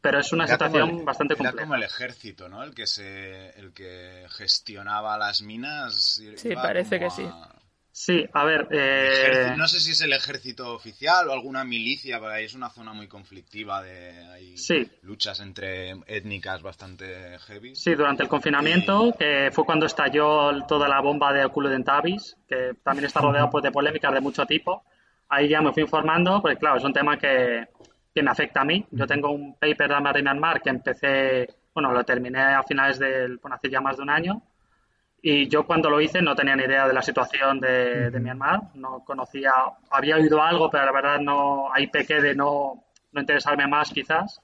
Pero 0.00 0.20
es 0.20 0.32
una 0.32 0.46
situación 0.46 1.04
bastante 1.04 1.34
compleja. 1.34 1.56
Era 1.56 1.62
como 1.64 1.74
el 1.74 1.82
ejército, 1.82 2.48
¿no? 2.48 2.62
El 2.62 2.72
que 2.72 2.86
se, 2.86 3.50
el 3.58 3.72
que 3.72 4.26
gestionaba 4.30 5.18
las 5.18 5.42
minas. 5.42 6.20
Sí, 6.36 6.54
parece 6.54 7.00
que 7.00 7.10
sí. 7.10 7.28
Sí, 7.90 8.24
a 8.32 8.44
ver. 8.44 8.68
Eh... 8.70 9.54
No 9.56 9.66
sé 9.66 9.80
si 9.80 9.90
es 9.90 10.00
el 10.02 10.12
ejército 10.12 10.72
oficial 10.72 11.28
o 11.28 11.32
alguna 11.32 11.64
milicia, 11.64 12.20
porque 12.20 12.36
ahí 12.36 12.44
es 12.44 12.54
una 12.54 12.70
zona 12.70 12.92
muy 12.92 13.08
conflictiva 13.08 13.82
de 13.82 14.24
hay 14.28 14.54
luchas 15.02 15.40
entre 15.40 15.96
étnicas 16.06 16.62
bastante 16.62 17.36
heavy. 17.40 17.74
Sí, 17.74 17.96
durante 17.96 18.22
el 18.22 18.28
confinamiento, 18.28 19.12
que 19.18 19.50
fue 19.52 19.64
cuando 19.64 19.86
estalló 19.86 20.64
toda 20.68 20.88
la 20.88 21.00
bomba 21.00 21.32
de 21.32 21.44
Oculo 21.44 21.68
Dentavis, 21.70 22.36
que 22.48 22.74
también 22.84 23.06
está 23.06 23.20
rodeado 23.20 23.50
pues, 23.50 23.64
de 23.64 23.72
polémicas 23.72 24.14
de 24.14 24.20
mucho 24.20 24.46
tipo. 24.46 24.84
Ahí 25.28 25.48
ya 25.48 25.60
me 25.60 25.72
fui 25.72 25.82
informando, 25.82 26.40
porque 26.40 26.56
claro, 26.56 26.78
es 26.78 26.84
un 26.84 26.92
tema 26.92 27.16
que, 27.16 27.68
que 28.14 28.22
me 28.22 28.30
afecta 28.30 28.62
a 28.62 28.64
mí. 28.64 28.84
Yo 28.90 29.06
tengo 29.06 29.30
un 29.30 29.54
paper 29.54 29.88
de 29.88 30.00
Marina 30.00 30.34
Mar 30.34 30.60
que 30.60 30.70
empecé, 30.70 31.48
bueno, 31.74 31.92
lo 31.92 32.04
terminé 32.04 32.40
a 32.40 32.62
finales 32.62 32.98
del, 32.98 33.38
bueno, 33.38 33.56
hace 33.56 33.70
ya 33.70 33.80
más 33.80 33.96
de 33.96 34.02
un 34.02 34.10
año 34.10 34.42
y 35.20 35.48
yo 35.48 35.66
cuando 35.66 35.90
lo 35.90 36.00
hice 36.00 36.22
no 36.22 36.34
tenía 36.34 36.54
ni 36.54 36.64
idea 36.64 36.86
de 36.86 36.94
la 36.94 37.02
situación 37.02 37.58
de, 37.58 38.10
de 38.10 38.20
Myanmar, 38.20 38.60
no 38.74 39.04
conocía, 39.04 39.50
había 39.90 40.16
oído 40.16 40.40
algo, 40.40 40.70
pero 40.70 40.84
la 40.84 40.92
verdad 40.92 41.18
no, 41.18 41.72
ahí 41.72 41.88
pequé 41.88 42.20
de 42.20 42.34
no, 42.34 42.84
no 43.12 43.20
interesarme 43.20 43.66
más 43.66 43.90
quizás. 43.90 44.40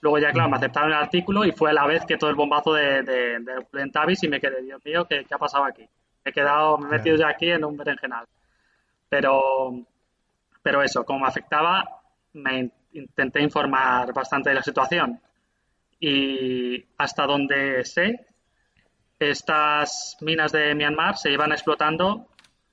Luego 0.00 0.18
ya, 0.18 0.32
claro, 0.32 0.48
me 0.48 0.56
aceptaron 0.56 0.90
el 0.90 0.98
artículo 0.98 1.44
y 1.44 1.52
fue 1.52 1.70
a 1.70 1.74
la 1.74 1.86
vez 1.86 2.04
que 2.06 2.16
todo 2.16 2.30
el 2.30 2.36
bombazo 2.36 2.72
de, 2.72 3.02
de, 3.02 3.38
de 3.40 4.16
y 4.22 4.28
me 4.28 4.40
quedé, 4.40 4.62
Dios 4.62 4.84
mío, 4.84 5.06
¿qué, 5.08 5.24
¿qué, 5.24 5.34
ha 5.34 5.38
pasado 5.38 5.64
aquí? 5.64 5.88
he 6.24 6.32
quedado, 6.32 6.78
me 6.78 6.88
he 6.88 6.90
metido 6.90 7.16
ya 7.16 7.28
aquí 7.28 7.50
en 7.50 7.64
un 7.64 7.76
berenjenal. 7.76 8.26
Pero, 9.08 9.72
pero 10.62 10.82
eso, 10.82 11.04
como 11.04 11.20
me 11.20 11.28
afectaba, 11.28 11.84
me 12.34 12.70
intenté 12.92 13.42
informar 13.42 14.12
bastante 14.12 14.50
de 14.50 14.54
la 14.56 14.62
situación. 14.62 15.20
Y 15.98 16.84
hasta 16.98 17.26
donde 17.26 17.84
sé, 17.84 18.26
estas 19.18 20.16
minas 20.20 20.52
de 20.52 20.74
Myanmar 20.74 21.16
se 21.16 21.30
llevan 21.30 21.52
explotando 21.52 22.28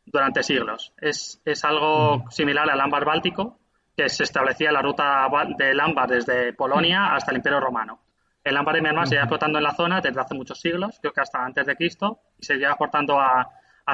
durante 0.05 0.43
siglos. 0.43 0.93
Es, 0.97 1.39
algo 1.63 2.25
similar 2.31 2.69
al 2.69 2.81
ámbar 2.81 3.05
báltico, 3.05 3.59
que 3.95 4.09
se 4.09 4.23
establecía 4.23 4.71
la 4.71 4.81
ruta 4.81 5.27
del 5.57 5.79
ámbar 5.79 6.09
desde 6.09 6.53
Polonia 6.53 7.13
hasta 7.13 7.31
el 7.31 7.37
Imperio 7.37 7.59
Romano. 7.59 7.99
El 8.43 8.57
ámbar 8.57 8.75
de 8.75 8.81
Myanmar 8.81 9.07
se 9.07 9.15
lleva 9.15 9.25
explotando 9.25 9.59
en 9.59 9.63
la 9.63 9.75
zona 9.75 10.01
desde 10.01 10.19
hace 10.19 10.33
muchos 10.33 10.59
siglos, 10.59 10.97
creo 11.01 11.13
que 11.13 11.21
hasta 11.21 11.43
antes 11.43 11.65
de 11.65 11.75
Cristo, 11.75 12.21
y 12.37 12.45
se 12.45 12.55
lleva 12.55 12.71
exportando 12.71 13.19
a, 13.19 13.47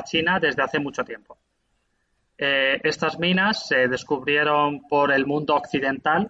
China 0.04 0.42
desde 0.42 0.62
hace 0.62 0.78
mucho 0.78 1.06
tiempo. 1.06 1.38
Eh, 2.38 2.80
estas 2.84 3.18
minas 3.20 3.68
se 3.68 3.88
descubrieron 3.88 4.88
por 4.88 5.12
el 5.12 5.26
mundo 5.26 5.56
occidental 5.56 6.30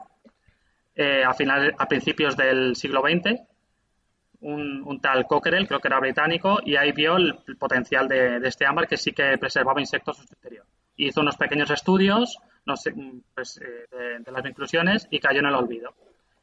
eh, 0.96 1.24
a, 1.24 1.36
a 1.78 1.88
principios 1.88 2.38
del 2.38 2.76
siglo 2.76 3.02
XX 3.02 3.42
un, 4.42 5.00
tal 5.02 5.26
Cockerell, 5.26 5.68
creo 5.68 5.80
que 5.80 5.88
era 5.88 6.00
británico, 6.00 6.60
y 6.64 6.76
ahí 6.76 6.92
vio 6.92 7.18
el, 7.18 7.36
potencial 7.58 8.08
de, 8.08 8.38
este 8.44 8.66
ámbar 8.66 8.88
que 8.88 8.98
sí 8.98 9.12
que 9.12 9.38
preservaba 9.38 9.80
insectos 9.80 10.20
en 10.20 10.28
su 10.28 10.34
interior. 10.36 10.66
Hizo 10.98 11.22
unos 11.22 11.36
pequeños 11.36 11.72
estudios 11.72 12.38
no 12.66 12.76
sé, 12.76 12.94
pues, 13.34 13.60
eh, 13.62 14.18
de, 14.24 14.32
las 14.32 14.46
inclusiones 14.46 15.08
y 15.12 15.20
cayó 15.20 15.40
en 15.40 15.46
el 15.48 15.56
olvido. 15.56 15.94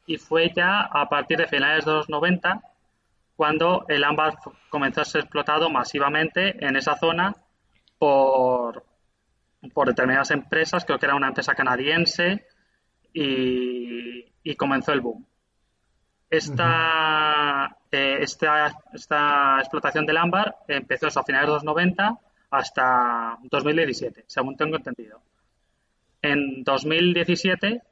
Y 0.05 0.17
fue 0.17 0.51
ya 0.55 0.81
a 0.81 1.07
partir 1.09 1.37
de 1.37 1.47
finales 1.47 1.85
de 1.85 1.93
los 1.93 2.09
90 2.09 2.61
cuando 3.35 3.85
el 3.87 4.03
ámbar 4.03 4.37
comenzó 4.69 5.01
a 5.01 5.05
ser 5.05 5.21
explotado 5.21 5.69
masivamente 5.69 6.65
en 6.65 6.75
esa 6.75 6.95
zona 6.95 7.35
por, 7.97 8.85
por 9.73 9.87
determinadas 9.87 10.31
empresas, 10.31 10.85
creo 10.85 10.99
que 10.99 11.05
era 11.05 11.15
una 11.15 11.27
empresa 11.27 11.55
canadiense, 11.55 12.45
y, 13.13 14.25
y 14.43 14.55
comenzó 14.55 14.91
el 14.91 15.01
boom. 15.01 15.25
Esta, 16.29 17.77
eh, 17.91 18.17
esta, 18.21 18.73
esta, 18.91 19.59
explotación 19.59 20.03
del 20.07 20.17
ámbar 20.17 20.55
empezó 20.67 21.07
a 21.07 21.23
finales 21.23 21.47
de 21.47 21.53
los 21.53 21.63
90 21.63 22.17
hasta 22.49 23.37
2017, 23.43 24.25
según 24.25 24.57
tengo 24.57 24.77
entendido. 24.77 25.21
En 26.23 26.63
2017, 26.63 27.83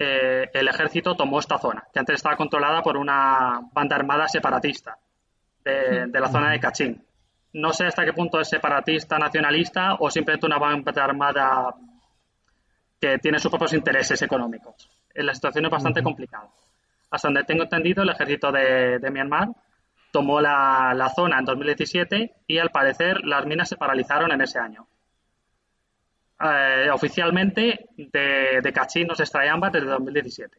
eh, 0.00 0.50
el 0.52 0.68
ejército 0.68 1.14
tomó 1.14 1.38
esta 1.38 1.58
zona, 1.58 1.86
que 1.92 2.00
antes 2.00 2.16
estaba 2.16 2.36
controlada 2.36 2.82
por 2.82 2.96
una 2.96 3.60
banda 3.72 3.94
armada 3.94 4.26
separatista 4.26 4.98
de, 5.62 6.08
la 6.12 6.28
zona 6.28 6.50
de 6.50 6.58
Kachin. 6.58 7.05
No 7.56 7.72
sé 7.72 7.86
hasta 7.86 8.04
qué 8.04 8.12
punto 8.12 8.38
es 8.38 8.50
separatista, 8.50 9.18
nacionalista 9.18 9.94
o 10.00 10.10
simplemente 10.10 10.44
una 10.44 10.58
banda 10.58 10.92
armada 11.02 11.74
que 13.00 13.16
tiene 13.18 13.38
sus 13.38 13.50
propios 13.50 13.72
intereses 13.72 14.20
económicos. 14.20 14.90
La 15.14 15.32
situación 15.32 15.64
es 15.64 15.70
bastante 15.70 16.02
complicada. 16.02 16.50
Hasta 17.10 17.28
donde 17.28 17.44
tengo 17.44 17.62
entendido, 17.62 18.02
el 18.02 18.10
ejército 18.10 18.52
de, 18.52 18.98
Myanmar 19.10 19.48
tomó 20.10 20.38
la, 20.38 21.10
zona 21.16 21.38
en 21.38 21.46
2017 21.46 22.34
y 22.46 22.58
al 22.58 22.68
parecer 22.68 23.24
las 23.24 23.46
minas 23.46 23.70
se 23.70 23.76
paralizaron 23.76 24.30
en 24.32 24.42
ese 24.42 24.58
año. 24.58 24.86
Eh, 26.38 26.90
oficialmente 26.92 27.88
de, 27.96 28.60
de 28.62 28.72
Kachin 28.74 29.06
no 29.06 29.14
se 29.14 29.22
extrae 29.22 29.48
ámbar 29.48 29.72
desde 29.72 29.86
2017. 29.86 30.58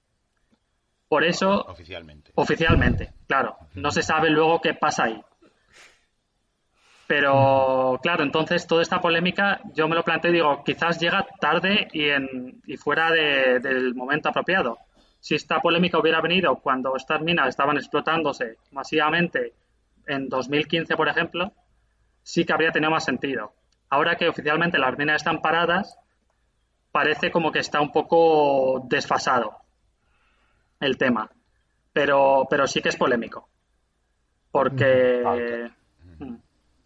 Por 1.07 1.23
eso. 1.23 1.61
Oficialmente. 1.61 2.31
Oficialmente, 2.33 3.13
claro. 3.27 3.55
No 3.75 3.91
se 3.91 4.01
sabe 4.01 4.31
luego 4.31 4.59
qué 4.59 4.73
pasa 4.73 5.03
ahí. 5.03 5.21
Pero, 7.08 7.99
claro, 8.03 8.24
entonces 8.24 8.68
toda 8.68 8.82
esta 8.82 8.99
polémica 8.99 9.62
yo 9.74 9.88
me 9.88 9.95
lo 9.95 10.03
planteo 10.03 10.32
y 10.32 10.36
digo, 10.36 10.64
quizás 10.66 10.99
llega 10.99 11.26
tarde 11.39 11.88
y, 11.93 12.10
en, 12.10 12.62
y 12.66 12.76
fuera 12.76 13.12
del 13.12 13.95
momento 13.95 14.30
apropiado 14.30 14.78
si 15.20 15.36
esta 15.36 15.60
polémica 15.60 15.99
hubiera 15.99 16.22
venido 16.22 16.55
cuando 16.58 16.95
estas 16.95 17.22
minas 17.22 17.49
estaban 17.49 17.78
explotándose 17.78 18.58
masivamente 18.72 19.53
en 20.05 20.30
2015, 20.30 20.95
por 20.95 21.10
ejemplo, 21.10 21.51
sí 22.24 22.45
que 22.45 22.53
habría 22.53 22.72
tenido 22.72 22.91
más 22.91 23.03
sentido. 23.03 23.53
Ahora 23.89 24.16
que 24.16 24.30
oficialmente 24.30 24.78
las 24.78 24.97
minas 24.97 25.18
están 25.18 25.41
paradas, 25.41 25.97
parece 26.91 27.32
como 27.32 27.51
que 27.51 27.60
está 27.60 27.82
un 27.82 27.91
poco 27.91 28.86
desfasado 28.88 29.58
el 30.80 30.97
tema. 30.97 31.30
Pero, 31.91 32.47
pero 32.49 32.68
sí 32.68 32.82
que 32.82 32.89
es 32.89 32.95
polémico. 32.95 33.49
Porque. 34.51 35.70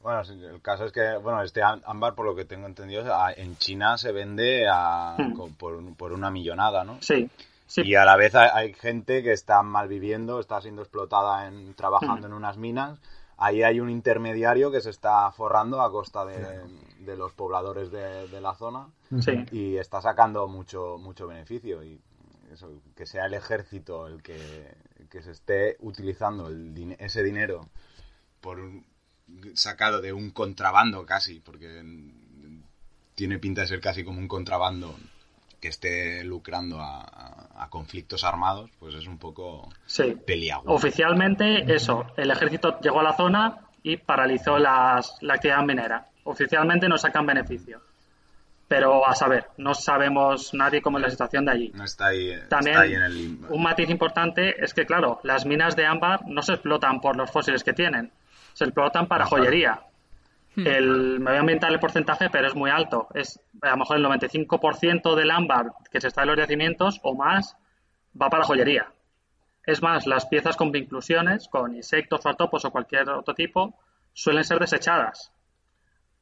Bueno, 0.02 0.22
el 0.22 0.62
caso 0.62 0.86
es 0.86 0.92
que, 0.92 1.18
bueno, 1.18 1.42
este 1.44 1.62
ámbar, 1.62 2.16
por 2.16 2.26
lo 2.26 2.36
que 2.36 2.46
tengo 2.46 2.68
entendido, 2.68 3.06
en 3.36 3.58
China 3.58 3.98
se 3.98 4.12
vende 4.12 4.66
mm. 5.18 5.56
por, 5.58 5.96
por, 5.96 6.12
una 6.12 6.32
millonada, 6.32 6.84
¿no? 6.84 6.98
Sí. 7.02 7.30
Y 7.78 7.96
a 7.96 8.04
la 8.04 8.18
vez 8.18 8.36
hay, 8.36 8.74
gente 8.74 9.24
que 9.24 9.32
está 9.32 9.64
mal 9.64 9.88
viviendo, 9.88 10.40
está 10.40 10.60
siendo 10.60 10.82
explotada 10.82 11.48
en, 11.48 11.74
trabajando 11.74 12.28
en 12.28 12.34
unas 12.34 12.58
minas. 12.58 13.00
Ahí 13.38 13.64
hay 13.64 13.80
un 13.80 13.90
intermediario 13.90 14.72
que 14.72 14.82
se 14.82 14.90
está 14.90 15.32
forrando 15.32 15.82
a 15.82 15.90
costa 15.90 16.26
de, 16.26 17.16
los 17.16 17.32
pobladores 17.34 17.90
de, 17.92 18.42
la 18.42 18.54
zona 18.56 18.88
y 19.52 19.78
está 19.78 20.02
sacando 20.02 20.48
mucho, 20.48 20.98
mucho 21.00 21.28
beneficio. 21.28 21.84
Y 21.84 22.00
que 22.96 23.06
sea 23.06 23.26
el 23.26 23.34
ejército 23.34 24.08
el 24.08 24.22
que, 24.22 24.76
se 25.22 25.32
esté 25.32 25.78
utilizando 25.80 26.48
el, 26.48 26.96
ese 27.00 27.24
dinero 27.24 27.68
por 28.42 28.60
sacado 29.54 30.02
de 30.02 30.14
un 30.14 30.32
contrabando 30.32 31.06
casi, 31.06 31.40
porque 31.40 31.84
tiene 33.16 33.40
pinta 33.40 33.62
de 33.62 33.68
ser 33.68 33.80
casi 33.82 34.04
como 34.04 34.20
un 34.20 34.28
contrabando 34.28 34.96
que 35.60 35.68
esté 35.68 36.24
lucrando 36.24 36.80
a, 36.80 37.50
a 37.64 37.70
conflictos 37.70 38.24
armados, 38.24 38.72
pues 38.80 38.96
es 38.96 39.06
un 39.06 39.20
poco 39.20 39.70
Sí. 39.86 40.16
peliagudo. 40.26 40.74
Oficialmente, 40.74 41.72
eso, 41.74 42.06
el 42.18 42.32
ejército 42.32 42.80
llegó 42.80 43.02
a 43.02 43.04
la 43.04 43.14
zona 43.16 43.58
y 43.84 43.98
paralizó 43.98 44.58
las- 44.58 45.18
la 45.22 45.36
actividad 45.36 45.64
minera. 45.64 46.08
Oficialmente 46.24 46.88
no 46.90 46.98
sacan 46.98 47.26
beneficio. 47.28 47.82
Pero 48.68 49.06
a 49.06 49.14
saber, 49.14 49.48
no 49.58 49.74
sabemos 49.74 50.54
nadie 50.54 50.82
cómo 50.82 50.98
es 50.98 51.04
la 51.04 51.10
situación 51.10 51.46
de 51.46 51.52
allí. 51.52 51.72
No 51.76 51.84
está 51.84 52.08
ahí, 52.08 52.32
También 52.48 52.76
está 52.76 52.82
ahí 52.86 52.94
en 52.94 53.04
el 53.04 53.14
limbo. 53.18 53.48
un 53.50 53.62
matiz 53.64 53.90
importante 53.90 54.64
es 54.64 54.74
que, 54.74 54.86
claro, 54.86 55.20
las 55.24 55.46
minas 55.46 55.76
de 55.76 55.86
ámbar 55.86 56.22
no 56.28 56.42
se 56.42 56.54
explotan 56.54 57.02
por 57.02 57.18
los 57.18 57.30
fósiles 57.30 57.64
que 57.66 57.74
tienen, 57.74 58.12
se 58.54 58.66
explotan 58.66 59.08
para 59.08 59.26
joyería. 59.26 59.82
El, 60.56 61.20
me 61.20 61.32
voy 61.32 61.38
a 61.38 61.40
inventar 61.40 61.72
el 61.72 61.80
porcentaje, 61.80 62.30
pero 62.30 62.48
es 62.48 62.56
muy 62.56 62.70
alto. 62.70 63.08
Es 63.14 63.40
a 63.62 63.70
lo 63.70 63.78
mejor 63.78 63.98
el 63.98 64.06
95% 64.06 65.16
del 65.16 65.32
ámbar 65.32 65.72
que 65.90 66.02
se 66.02 66.08
está 66.08 66.24
en 66.24 66.28
los 66.28 66.38
yacimientos 66.38 67.00
o 67.04 67.16
más 67.16 67.56
va 68.20 68.30
para 68.30 68.44
joyería. 68.44 68.92
Es 69.66 69.82
más, 69.82 70.08
las 70.08 70.26
piezas 70.26 70.58
con 70.58 70.72
vinclusiones, 70.72 71.48
con 71.48 71.76
insectos, 71.76 72.26
artopos 72.26 72.66
o 72.66 72.72
cualquier 72.72 73.10
otro 73.10 73.34
tipo, 73.34 73.80
suelen 74.14 74.44
ser 74.44 74.60
desechadas. 74.60 75.32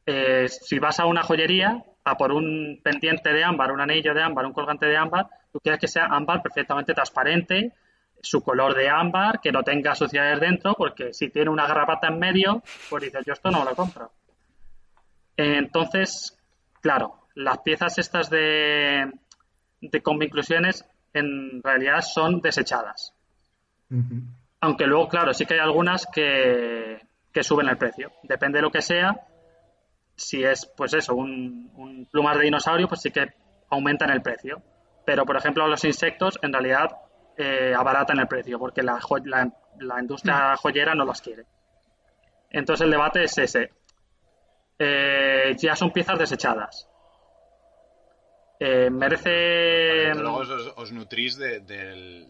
Eh, 0.05 0.47
si 0.47 0.79
vas 0.79 0.99
a 0.99 1.05
una 1.05 1.23
joyería 1.23 1.83
a 2.03 2.17
por 2.17 2.31
un 2.31 2.79
pendiente 2.83 3.31
de 3.31 3.43
ámbar, 3.43 3.71
un 3.71 3.81
anillo 3.81 4.13
de 4.13 4.21
ámbar, 4.21 4.45
un 4.45 4.53
colgante 4.53 4.85
de 4.85 4.97
ámbar, 4.97 5.27
tú 5.51 5.59
quieres 5.59 5.79
que 5.79 5.87
sea 5.87 6.05
ámbar 6.05 6.41
perfectamente 6.41 6.93
transparente, 6.93 7.73
su 8.21 8.41
color 8.43 8.75
de 8.75 8.89
ámbar, 8.89 9.39
que 9.41 9.51
no 9.51 9.63
tenga 9.63 9.95
suciedades 9.95 10.39
dentro, 10.39 10.73
porque 10.73 11.13
si 11.13 11.29
tiene 11.29 11.49
una 11.49 11.67
garrapata 11.67 12.07
en 12.07 12.19
medio, 12.19 12.61
pues 12.89 13.03
dices, 13.03 13.23
yo 13.25 13.33
esto 13.33 13.49
no 13.49 13.63
lo 13.63 13.75
compro. 13.75 14.11
Entonces, 15.37 16.37
claro, 16.81 17.27
las 17.35 17.59
piezas 17.59 17.97
estas 17.97 18.29
de, 18.29 19.11
de 19.81 20.01
con 20.01 20.19
vinclusiones 20.19 20.85
en 21.13 21.63
realidad 21.63 22.01
son 22.01 22.41
desechadas. 22.41 23.13
Aunque 24.61 24.85
luego, 24.85 25.07
claro, 25.07 25.33
sí 25.33 25.45
que 25.45 25.55
hay 25.55 25.61
algunas 25.61 26.05
que, 26.05 26.99
que 27.31 27.43
suben 27.43 27.69
el 27.69 27.77
precio. 27.77 28.11
Depende 28.23 28.57
de 28.57 28.63
lo 28.63 28.71
que 28.71 28.81
sea. 28.81 29.15
Si 30.15 30.43
es, 30.43 30.69
pues 30.75 30.93
eso, 30.93 31.15
un, 31.15 31.71
un 31.75 32.05
plumas 32.11 32.37
de 32.37 32.43
dinosaurio, 32.43 32.87
pues 32.87 33.01
sí 33.01 33.09
que 33.09 33.33
aumentan 33.69 34.09
el 34.11 34.21
precio. 34.21 34.61
Pero, 35.05 35.25
por 35.25 35.37
ejemplo, 35.37 35.65
los 35.67 35.83
insectos 35.85 36.37
en 36.41 36.51
realidad 36.51 36.89
eh, 37.41 37.73
abaratan 37.73 38.19
el 38.19 38.27
precio 38.27 38.59
porque 38.59 38.83
la, 38.83 38.99
la, 39.25 39.49
la 39.79 39.99
industria 40.01 40.55
joyera 40.57 40.93
no 40.93 41.05
las 41.05 41.21
quiere. 41.21 41.45
Entonces 42.51 42.83
el 42.85 42.91
debate 42.91 43.23
es 43.23 43.37
ese. 43.37 43.71
Eh, 44.77 45.55
ya 45.57 45.75
son 45.75 45.91
piezas 45.91 46.19
desechadas. 46.19 46.87
Eh, 48.59 48.89
merece... 48.89 50.09
Porque 50.11 50.19
luego 50.21 50.37
os, 50.39 50.73
os 50.75 50.91
nutrís 50.91 51.37
de, 51.37 51.61
del- 51.61 52.27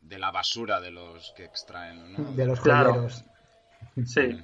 de 0.00 0.18
la 0.18 0.30
basura 0.32 0.80
de 0.80 0.90
los 0.90 1.32
que 1.36 1.44
extraen, 1.44 2.12
¿no? 2.12 2.32
De 2.32 2.46
los 2.46 2.60
Claro. 2.60 2.90
joyeros. 2.94 3.24
Sí. 4.06 4.42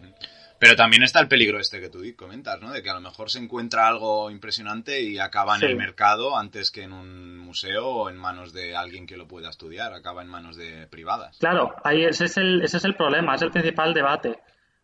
Pero 0.61 0.75
también 0.75 1.03
está 1.05 1.21
el 1.21 1.29
peligro 1.29 1.61
este 1.61 1.81
que 1.81 1.89
tú 1.89 2.01
comentas, 2.17 2.61
¿no? 2.61 2.73
De 2.73 2.83
que 2.83 2.91
a 2.91 2.95
lo 2.95 3.01
mejor 3.01 3.31
se 3.31 3.39
encuentra 3.39 3.87
algo 3.87 4.31
impresionante 4.31 5.01
y 5.03 5.19
acaba 5.19 5.55
en 5.55 5.61
Sí. 5.61 5.67
el 5.67 5.77
mercado 5.77 6.37
antes 6.37 6.71
que 6.71 6.83
en 6.83 6.93
un 6.93 7.39
museo 7.39 7.87
o 7.87 8.11
en 8.11 8.17
manos 8.17 8.53
de 8.53 8.75
alguien 8.77 9.07
que 9.07 9.17
lo 9.17 9.29
pueda 9.29 9.51
estudiar, 9.51 9.93
acaba 9.93 10.23
en 10.23 10.29
manos 10.29 10.57
de 10.57 10.87
privadas. 10.89 11.39
Claro, 11.39 11.75
ahí 11.85 12.05
ese 12.05 12.25
es 12.25 12.37
el, 12.39 12.63
ese 12.63 12.79
es 12.79 12.85
el 12.85 12.97
problema, 12.97 13.37
es 13.37 13.43
el 13.43 13.51
principal 13.53 13.95
debate. 13.95 14.39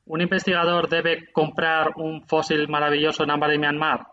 ¿Un 0.07 0.21
investigador 0.21 0.89
debe 0.89 1.33
comprar 1.33 1.93
un 1.97 2.27
fósil 2.27 2.69
maravilloso 2.69 3.25
en 3.25 3.31
ámbar 3.31 3.51
de 3.51 3.59
Myanmar 3.59 4.07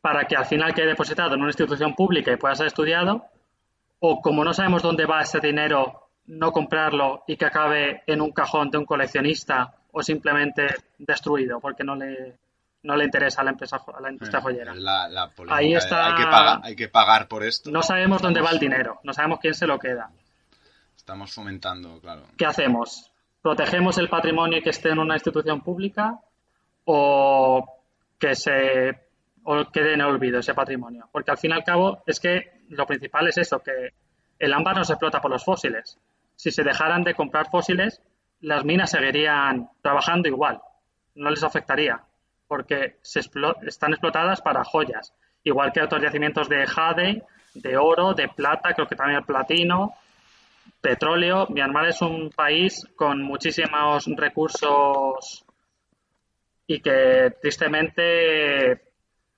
para 0.00 0.24
que 0.24 0.34
al 0.36 0.46
final 0.46 0.74
quede 0.74 0.86
depositado 0.88 1.34
en 1.34 1.40
una 1.40 1.50
institución 1.50 1.94
pública 1.94 2.32
y 2.32 2.36
pueda 2.36 2.54
ser 2.54 2.66
estudiado? 2.66 3.26
¿O 4.00 4.20
como 4.20 4.44
no 4.44 4.52
sabemos 4.52 4.82
dónde 4.82 5.06
va 5.06 5.20
ese 5.22 5.40
dinero, 5.40 6.08
no 6.26 6.50
comprarlo 6.52 7.22
y 7.28 7.36
que 7.36 7.44
acabe 7.46 8.02
en 8.06 8.20
un 8.20 8.32
cajón 8.32 8.70
de 8.70 8.78
un 8.78 8.84
coleccionista 8.86 9.72
o 9.98 10.02
simplemente 10.02 10.66
destruido 10.98 11.58
porque 11.58 11.82
no 11.82 11.94
le, 11.96 12.36
no 12.82 12.96
le 12.96 13.04
interesa 13.04 13.40
a 13.40 13.44
la, 13.44 13.52
empresa, 13.52 13.78
a 13.96 14.00
la 14.02 14.10
industria 14.12 14.42
joyera? 14.42 14.74
La, 14.74 15.08
la 15.08 15.30
polémica 15.30 15.56
Ahí 15.56 15.74
está- 15.74 16.08
Hay 16.08 16.14
que, 16.22 16.24
pagar, 16.30 16.60
hay 16.62 16.76
que 16.76 16.88
pagar 16.88 17.28
por 17.28 17.42
esto. 17.42 17.70
No 17.70 17.80
sabemos 17.82 18.20
dónde 18.20 18.42
va 18.42 18.50
el 18.50 18.58
dinero, 18.58 19.00
no 19.04 19.14
sabemos 19.14 19.38
quién 19.40 19.54
se 19.54 19.66
lo 19.66 19.78
queda. 19.78 20.10
Estamos 20.94 21.32
fomentando, 21.32 21.98
claro. 22.00 22.24
¿qué 22.36 22.44
hacemos? 22.44 23.10
¿Protegemos 23.40 23.96
el 23.96 24.10
patrimonio 24.10 24.60
que 24.62 24.68
esté 24.70 24.90
en 24.90 24.98
una 24.98 25.14
institución 25.14 25.62
pública 25.62 26.20
o 26.84 27.64
que 28.18 28.34
se 28.34 29.06
o 29.44 29.64
quede 29.72 29.94
en 29.94 30.00
el 30.00 30.08
olvido 30.08 30.40
ese 30.40 30.52
patrimonio? 30.52 31.08
Porque 31.10 31.30
al 31.30 31.38
fin 31.38 31.52
y 31.52 31.54
al 31.54 31.64
cabo 31.64 32.02
es 32.06 32.20
que 32.20 32.60
lo 32.68 32.84
principal 32.86 33.28
es 33.28 33.38
eso, 33.38 33.60
que 33.60 33.94
el 34.38 34.52
ámbar 34.52 34.76
no 34.76 34.84
se 34.84 34.92
explota 34.92 35.22
por 35.22 35.30
los 35.30 35.42
fósiles. 35.42 35.98
Si 36.34 36.50
se 36.50 36.62
dejaran 36.64 37.02
de 37.02 37.14
comprar 37.14 37.48
fósiles, 37.50 38.02
las 38.40 38.64
minas 38.64 38.90
seguirían 38.90 39.70
trabajando 39.82 40.28
igual, 40.28 40.60
no 41.14 41.30
les 41.30 41.42
afectaría, 41.42 42.00
porque 42.46 42.96
se 43.02 43.20
están 43.20 43.92
explotadas 43.92 44.40
para 44.40 44.64
joyas, 44.64 45.12
igual 45.44 45.72
que 45.72 45.82
otros 45.82 46.02
yacimientos 46.02 46.48
de 46.48 46.66
jade, 46.66 47.22
de 47.54 47.76
oro, 47.76 48.14
de 48.14 48.28
plata, 48.28 48.74
creo 48.74 48.86
que 48.86 48.96
también 48.96 49.18
el 49.18 49.24
platino, 49.24 49.94
petróleo. 50.80 51.46
Myanmar 51.48 51.86
es 51.86 52.02
un 52.02 52.30
país 52.30 52.86
con 52.94 53.22
muchísimos 53.22 54.06
recursos 54.16 55.44
y 56.66 56.80
que 56.80 57.34
tristemente 57.40 58.72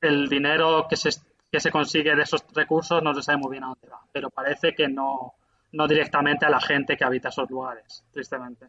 el 0.01 0.29
dinero 0.29 0.87
que 0.89 0.97
se, 0.97 1.11
que 1.51 1.61
se 1.61 1.71
consigue 1.71 2.15
de 2.15 2.23
esos 2.23 2.45
recursos 2.55 3.03
no 3.03 3.15
se 3.15 3.23
sabe 3.23 3.39
muy 3.39 3.53
bien 3.53 3.65
a 3.65 3.69
dónde 3.69 3.89
va, 3.89 4.01
pero 4.13 4.31
parece 4.31 4.75
que 4.75 4.89
no, 4.89 5.35
no 5.73 5.87
directamente 5.87 6.47
a 6.47 6.51
la 6.51 6.61
gente 6.61 6.97
que 6.97 7.05
habita 7.05 7.29
esos 7.29 7.51
lugares, 7.51 8.05
tristemente. 8.13 8.67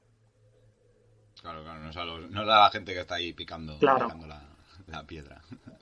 Claro, 1.41 1.63
claro, 1.63 1.79
no 1.79 1.89
es 1.89 1.97
a, 1.97 2.03
los- 2.05 2.29
no 2.29 2.41
es 2.43 2.49
a 2.49 2.59
la 2.59 2.69
gente 2.71 2.93
que 2.93 2.99
está 3.01 3.15
ahí 3.15 3.33
picando, 3.33 3.77
Claro. 3.79 4.05
picando 4.07 4.27
la, 4.27 4.41
la 4.87 5.03
piedra. 5.03 5.41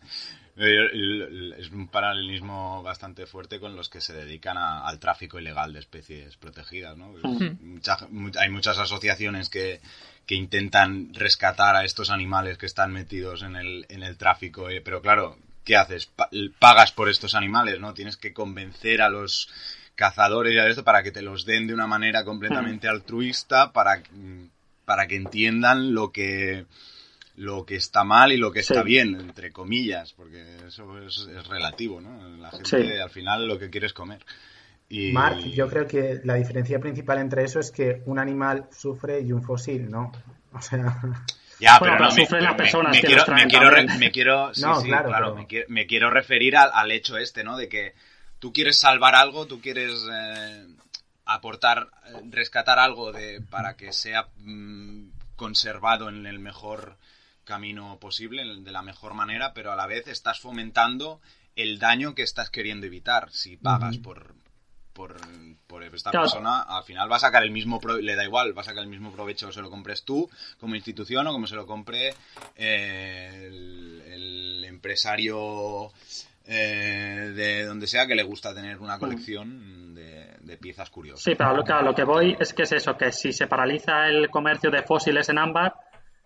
Eh, 0.59 1.53
Es 1.59 1.69
un 1.69 1.87
paralelismo 1.87 2.81
bastante 2.81 3.27
fuerte 3.27 3.59
con 3.59 3.75
los 3.75 3.89
que 3.89 4.01
se 4.01 4.13
dedican 4.13 4.57
a- 4.57 4.87
al 4.87 4.97
tráfico 4.99 5.37
ilegal 5.37 5.71
de 5.71 5.77
especies 5.79 6.35
protegidas, 6.37 6.97
¿no? 6.97 7.13
Mucha- 7.59 7.99
hay 8.39 8.49
muchas 8.49 8.79
asociaciones 8.79 9.49
que, 9.49 9.81
que 10.25 10.33
intentan 10.33 11.13
rescatar 11.13 11.75
a 11.75 11.83
estos 11.85 12.09
animales 12.09 12.57
que 12.57 12.65
están 12.65 12.91
metidos 12.91 13.43
en 13.43 13.55
el, 13.55 13.85
en 13.89 14.01
el 14.01 14.17
tráfico, 14.17 14.67
eh, 14.71 14.81
pero 14.81 14.99
claro, 14.99 15.37
¿qué 15.63 15.75
haces? 15.77 16.07
Pa- 16.07 16.29
pagas 16.57 16.91
por 16.91 17.07
estos 17.09 17.35
animales, 17.35 17.79
¿no? 17.79 17.93
Tienes 17.93 18.17
que 18.17 18.33
convencer 18.33 19.03
a 19.03 19.09
los 19.09 19.49
cazadores 19.93 20.55
y 20.55 20.57
a 20.57 20.67
esto 20.67 20.83
para 20.83 21.03
que 21.03 21.11
te 21.11 21.21
los 21.21 21.45
den 21.45 21.67
de 21.67 21.75
una 21.75 21.85
manera 21.85 22.25
completamente 22.25 22.87
altruista, 22.87 23.71
para, 23.73 24.01
para 24.87 25.05
que 25.05 25.17
entiendan 25.17 25.93
lo 25.93 26.13
que 26.13 26.65
lo 27.35 27.65
que 27.65 27.75
está 27.75 28.03
mal 28.05 28.31
y 28.31 28.37
lo 28.37 28.51
que 28.53 28.61
está 28.61 28.81
Sí. 28.81 28.87
bien, 28.87 29.13
entre 29.19 29.51
comillas, 29.51 30.13
porque 30.13 30.43
eso 30.65 30.97
es, 31.05 31.27
es 31.27 31.45
relativo, 31.47 31.99
¿no? 32.01 32.27
La 32.37 32.49
gente 32.51 32.93
Sí. 32.93 32.97
al 32.99 33.09
final 33.11 33.47
lo 33.47 33.59
que 33.59 33.69
quiere 33.69 33.85
es 33.85 33.93
comer. 33.93 34.25
Y... 34.89 35.11
Mark, 35.11 35.39
yo 35.43 35.67
creo 35.67 35.85
que 35.85 36.21
la 36.23 36.35
diferencia 36.35 36.79
principal 36.79 37.19
entre 37.19 37.43
eso 37.43 37.59
es 37.59 37.69
que 37.69 38.01
un 38.05 38.17
animal 38.17 38.67
sufre 38.75 39.19
y 39.19 39.33
un 39.33 39.43
fósil 39.43 39.91
no. 39.91 40.11
O 40.53 40.61
sea, 40.61 40.99
Ya, 41.59 41.77
Bueno, 41.79 41.95
pero, 41.95 41.97
pero 41.97 42.09
no, 42.09 42.15
me- 42.15 42.21
sufren 42.23 42.43
las 42.43 42.53
me- 42.53 42.57
personas 42.57 42.91
me 42.95 43.01
que 43.01 43.07
quiero, 43.07 43.23
me 43.33 43.47
quiero, 43.47 43.97
me 43.99 44.11
quiero, 44.11 44.53
sí, 44.53 44.61
No, 44.61 44.79
sí, 44.79 44.87
claro, 44.87 45.09
claro, 45.09 45.25
pero- 45.27 45.35
me, 45.35 45.47
quiero, 45.47 45.65
me 45.69 45.85
quiero 45.85 46.09
referir 46.09 46.55
al, 46.55 46.71
al 46.73 46.91
hecho 46.91 47.17
este, 47.17 47.43
¿no? 47.43 47.57
De 47.57 47.67
que 47.67 47.93
tú 48.39 48.53
quieres 48.53 48.77
salvar 48.79 49.13
algo, 49.15 49.45
tú 49.47 49.59
quieres 49.61 50.07
eh, 50.11 50.65
aportar, 51.27 51.89
eh, 52.07 52.21
rescatar 52.29 52.79
algo 52.79 53.11
de 53.11 53.41
para 53.41 53.75
que 53.75 53.93
sea 53.93 54.27
mm, 54.37 55.09
conservado 55.35 56.09
en 56.09 56.25
el 56.25 56.39
mejor 56.39 56.97
camino 57.43 57.97
posible, 57.99 58.41
en- 58.41 58.63
de 58.63 58.71
la 58.71 58.81
mejor 58.81 59.13
manera, 59.13 59.53
pero 59.53 59.71
a 59.71 59.75
la 59.75 59.87
vez 59.87 60.07
estás 60.07 60.39
fomentando 60.39 61.21
el 61.55 61.79
daño 61.79 62.13
que 62.15 62.23
estás 62.23 62.49
queriendo 62.49 62.85
evitar 62.85 63.31
si 63.31 63.57
pagas 63.57 63.97
por, 63.97 64.35
por, 64.93 65.15
por 65.67 65.83
esta 65.83 66.11
Claro. 66.11 66.25
persona, 66.25 66.61
al 66.61 66.83
final 66.83 67.11
va 67.11 67.15
a 67.17 67.19
sacar 67.19 67.43
el 67.43 67.51
mismo, 67.51 67.79
pro- 67.79 67.97
le 67.97 68.15
da 68.15 68.23
igual, 68.23 68.55
va 68.57 68.61
a 68.61 68.65
sacar 68.65 68.83
el 68.83 68.89
mismo 68.89 69.11
provecho 69.11 69.51
se 69.51 69.61
lo 69.61 69.69
compres 69.69 70.03
tú 70.03 70.29
como 70.59 70.75
institución 70.75 71.25
o 71.27 71.31
como 71.31 71.47
se 71.47 71.55
lo 71.55 71.65
compre 71.67 72.15
eh, 72.55 73.45
el, 73.47 74.01
el 74.05 74.63
empresario 74.65 75.91
eh, 76.47 77.31
de 77.35 77.65
donde 77.65 77.87
sea 77.87 78.07
que 78.07 78.15
le 78.15 78.23
gusta 78.23 78.53
tener 78.55 78.77
una 78.77 78.97
colección 78.97 79.93
de, 79.93 80.37
de 80.39 80.57
piezas 80.57 80.89
curiosas. 80.89 81.23
Sí, 81.23 81.35
pero 81.35 81.53
lo, 81.55 81.63
que, 81.63 81.73
a 81.73 81.81
lo 81.81 81.93
que 81.93 82.03
voy 82.03 82.35
es 82.39 82.53
que 82.53 82.63
es 82.63 82.71
eso, 82.71 82.95
que 82.97 83.11
si 83.11 83.33
se 83.33 83.47
paraliza 83.47 84.07
el 84.07 84.29
comercio 84.29 84.71
de 84.71 84.83
fósiles 84.83 85.27
en 85.29 85.37
ámbar, 85.39 85.75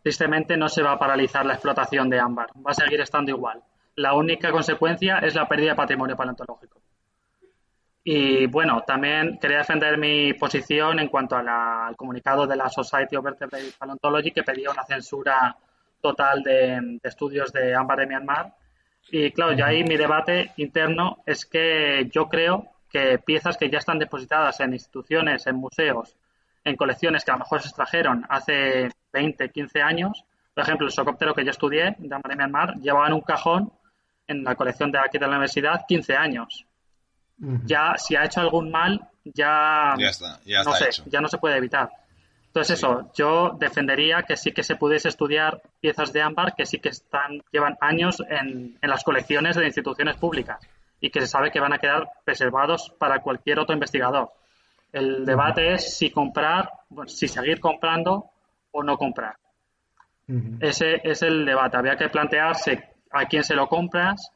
tristemente 0.03 0.55
no 0.57 0.69
se 0.69 0.83
va 0.83 0.93
a 0.93 0.99
paralizar 0.99 1.45
la 1.45 1.53
explotación 1.53 2.09
de 2.09 2.19
ámbar, 2.19 2.47
va 2.57 2.71
a 2.71 2.73
seguir 2.75 3.01
estando 3.01 3.31
igual. 3.31 3.61
La 3.95 4.13
única 4.13 4.51
consecuencia 4.51 5.17
es 5.19 5.35
la 5.35 5.47
pérdida 5.47 5.71
de 5.71 5.75
patrimonio 5.75 6.15
paleontológico. 6.15 6.79
Y 8.03 8.47
bueno, 8.47 8.81
también 8.85 9.37
quería 9.39 9.59
defender 9.59 9.97
mi 9.97 10.33
posición 10.33 10.99
en 10.99 11.07
cuanto 11.07 11.35
a 11.35 11.43
la- 11.43 11.87
al 11.87 11.95
comunicado 11.95 12.47
de 12.47 12.55
la 12.55 12.67
Society 12.69 13.15
of 13.15 13.23
Vertebrate 13.23 13.73
Paleontology 13.77 14.31
que 14.31 14.41
pedía 14.43 14.71
una 14.71 14.83
censura 14.85 15.55
total 16.01 16.41
de, 16.41 16.79
de 17.01 17.09
estudios 17.09 17.51
de 17.53 17.75
ámbar 17.75 17.99
de 17.99 18.07
Myanmar. 18.07 18.53
Y 19.09 19.31
claro, 19.31 19.53
ya 19.53 19.67
ahí 19.67 19.83
mi 19.83 19.97
debate 19.97 20.51
interno 20.57 21.17
es 21.25 21.45
que 21.45 22.09
yo 22.13 22.27
creo 22.29 22.67
que 22.89 23.17
piezas 23.19 23.57
que 23.57 23.69
ya 23.69 23.79
están 23.79 23.99
depositadas 23.99 24.59
en 24.59 24.73
instituciones, 24.73 25.47
en 25.47 25.55
museos, 25.55 26.15
en 26.63 26.75
colecciones 26.75 27.23
que 27.25 27.31
a 27.31 27.35
lo 27.35 27.39
mejor 27.39 27.61
se 27.61 27.69
extrajeron 27.69 28.25
hace 28.29 28.89
20, 29.13 29.49
15 29.49 29.81
años, 29.81 30.25
por 30.53 30.63
ejemplo, 30.63 30.85
el 30.85 30.91
socóptero 30.91 31.33
que 31.33 31.43
yo 31.45 31.51
estudié 31.51 31.95
de 31.97 32.35
Myanmar 32.35 32.75
llevaba 32.75 33.07
en 33.07 33.13
un 33.13 33.21
cajón 33.21 33.71
en 34.27 34.43
la 34.43 34.55
colección 34.55 34.91
de 34.91 34.99
aquí 34.99 35.17
de 35.17 35.25
la 35.25 35.31
universidad 35.31 35.81
15 35.87 36.15
años. 36.15 36.65
Ya, 37.65 37.95
si 37.97 38.15
ha 38.15 38.25
hecho 38.25 38.41
algún 38.41 38.69
mal, 38.69 39.01
ya, 39.23 39.95
Ya 39.97 40.09
está, 40.09 40.39
ya 40.45 40.63
no 40.63 40.73
está 40.73 40.85
sé, 40.85 40.89
hecho. 40.89 41.03
ya 41.07 41.21
no 41.21 41.27
se 41.27 41.39
puede 41.39 41.57
evitar. 41.57 41.89
Entonces 42.51 42.79
eso, 42.79 43.09
yo 43.13 43.55
defendería 43.57 44.23
que 44.23 44.35
sí 44.35 44.51
que 44.51 44.61
se 44.61 44.75
pudiese 44.75 45.07
estudiar 45.07 45.61
piezas 45.79 46.11
de 46.11 46.21
ámbar 46.21 46.53
que 46.53 46.65
sí 46.65 46.79
que 46.79 46.89
están, 46.89 47.41
llevan 47.49 47.77
años 47.79 48.21
en, 48.29 48.77
en 48.81 48.89
las 48.89 49.05
colecciones 49.05 49.55
de 49.55 49.65
instituciones 49.65 50.17
públicas 50.17 50.59
y 50.99 51.09
que 51.11 51.21
se 51.21 51.27
sabe 51.27 51.49
que 51.49 51.61
van 51.61 51.71
a 51.71 51.77
quedar 51.77 52.09
preservados 52.25 52.93
para 52.99 53.21
cualquier 53.21 53.57
otro 53.59 53.73
investigador. 53.73 54.31
El 54.91 55.25
debate 55.25 55.75
es 55.75 55.97
si 55.97 56.11
comprar, 56.11 56.69
si 57.07 57.29
seguir 57.29 57.61
comprando 57.61 58.25
o 58.71 58.83
no 58.83 58.97
comprar. 58.97 59.37
Ese 60.59 60.99
es 61.03 61.21
el 61.21 61.45
debate. 61.45 61.77
Había 61.77 61.95
que 61.95 62.09
plantearse 62.09 62.83
a 63.11 63.25
quién 63.27 63.45
se 63.45 63.55
lo 63.55 63.67
compras, 63.67 64.31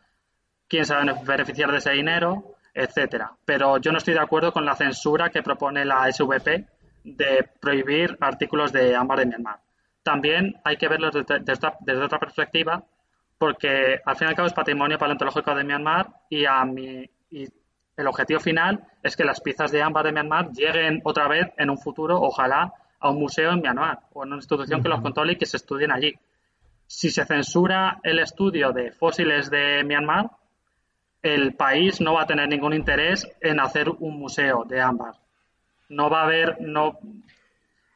quién 0.70 0.86
se 0.86 0.94
va 0.94 1.02
a 1.02 1.22
beneficiar 1.22 1.70
de 1.70 1.80
ese 1.80 1.92
dinero, 1.92 2.56
etcétera. 2.74 3.32
Pero 3.44 3.78
yo 3.78 3.92
no 3.92 3.98
estoy 3.98 4.14
de 4.14 4.22
acuerdo 4.22 4.54
con 4.54 4.66
la 4.66 4.76
censura 4.76 5.30
que 5.30 5.44
propone 5.44 5.84
la 5.84 6.10
SVP 6.12 6.66
de 7.06 7.48
prohibir 7.62 8.18
artículos 8.20 8.72
de 8.74 8.96
ámbar 8.96 9.20
de 9.20 9.28
Myanmar. 9.28 9.60
También 10.04 10.56
hay 10.64 10.76
que 10.78 10.88
verlo 10.88 11.10
desde, 11.12 11.40
desde 11.40 11.54
otra- 11.54 11.78
desde 11.80 12.04
otra 12.04 12.20
perspectiva, 12.20 12.84
porque 13.38 14.00
al 14.06 14.16
fin 14.16 14.28
y 14.28 14.30
al 14.30 14.36
cabo 14.36 14.48
es 14.48 14.54
patrimonio 14.54 14.98
paleontológico 14.98 15.54
de 15.56 15.64
Myanmar 15.64 16.08
y, 16.30 16.46
a 16.46 16.64
mi, 16.66 17.10
y 17.30 17.46
el 17.98 18.08
objetivo 18.08 18.40
final 18.40 18.84
es 19.04 19.16
que 19.16 19.24
las 19.24 19.40
piezas 19.42 19.72
de 19.72 19.82
ámbar 19.82 20.06
de 20.06 20.12
Myanmar 20.12 20.52
lleguen 20.52 21.02
otra 21.04 21.28
vez 21.28 21.48
en 21.58 21.70
un 21.70 21.78
futuro, 21.78 22.20
ojalá, 22.20 22.74
a 23.00 23.10
un 23.10 23.20
museo 23.20 23.52
en 23.52 23.62
Myanmar 23.62 24.00
o 24.14 24.24
en 24.24 24.30
una 24.30 24.38
institución 24.38 24.82
que 24.82 24.90
los 24.90 25.02
controle 25.02 25.34
y 25.34 25.38
que 25.38 25.46
se 25.46 25.58
estudien 25.58 25.92
allí. 25.92 26.14
Si 26.88 27.10
se 27.10 27.26
censura 27.26 28.00
el 28.04 28.20
estudio 28.20 28.72
de 28.72 28.92
fósiles 28.92 29.50
de 29.52 29.84
Myanmar, 29.84 30.30
el 31.22 31.56
país 31.56 32.00
no 32.02 32.14
va 32.14 32.24
a 32.24 32.28
tener 32.28 32.48
ningún 32.48 32.74
interés 32.74 33.28
en 33.42 33.60
hacer 33.60 33.90
un 33.90 34.20
museo 34.20 34.64
de 34.66 34.80
ámbar. 34.82 35.16
No 35.90 36.10
va 36.10 36.22
a 36.22 36.26
haber, 36.26 36.62
no, 36.62 37.00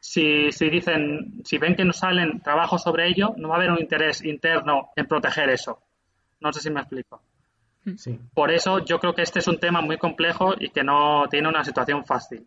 si, 0.00 0.50
si 0.52 0.70
dicen, 0.70 1.42
si 1.44 1.58
ven 1.58 1.76
que 1.76 1.84
no 1.84 1.92
salen 1.92 2.40
trabajos 2.40 2.82
sobre 2.82 3.08
ello, 3.08 3.34
no 3.36 3.48
va 3.48 3.56
a 3.56 3.58
haber 3.58 3.70
un 3.70 3.80
interés 3.80 4.24
interno 4.24 4.90
en 4.96 5.06
proteger 5.06 5.50
eso. 5.50 5.82
No 6.40 6.52
sé 6.52 6.60
si 6.60 6.70
me 6.70 6.80
explico. 6.80 7.22
Sí. 7.96 8.18
Por 8.34 8.50
eso 8.50 8.78
yo 8.80 8.98
creo 8.98 9.14
que 9.14 9.22
este 9.22 9.38
es 9.38 9.48
un 9.48 9.58
tema 9.58 9.80
muy 9.80 9.98
complejo 9.98 10.54
y 10.58 10.70
que 10.70 10.82
no 10.82 11.24
tiene 11.30 11.48
una 11.48 11.64
situación 11.64 12.04
fácil. 12.04 12.46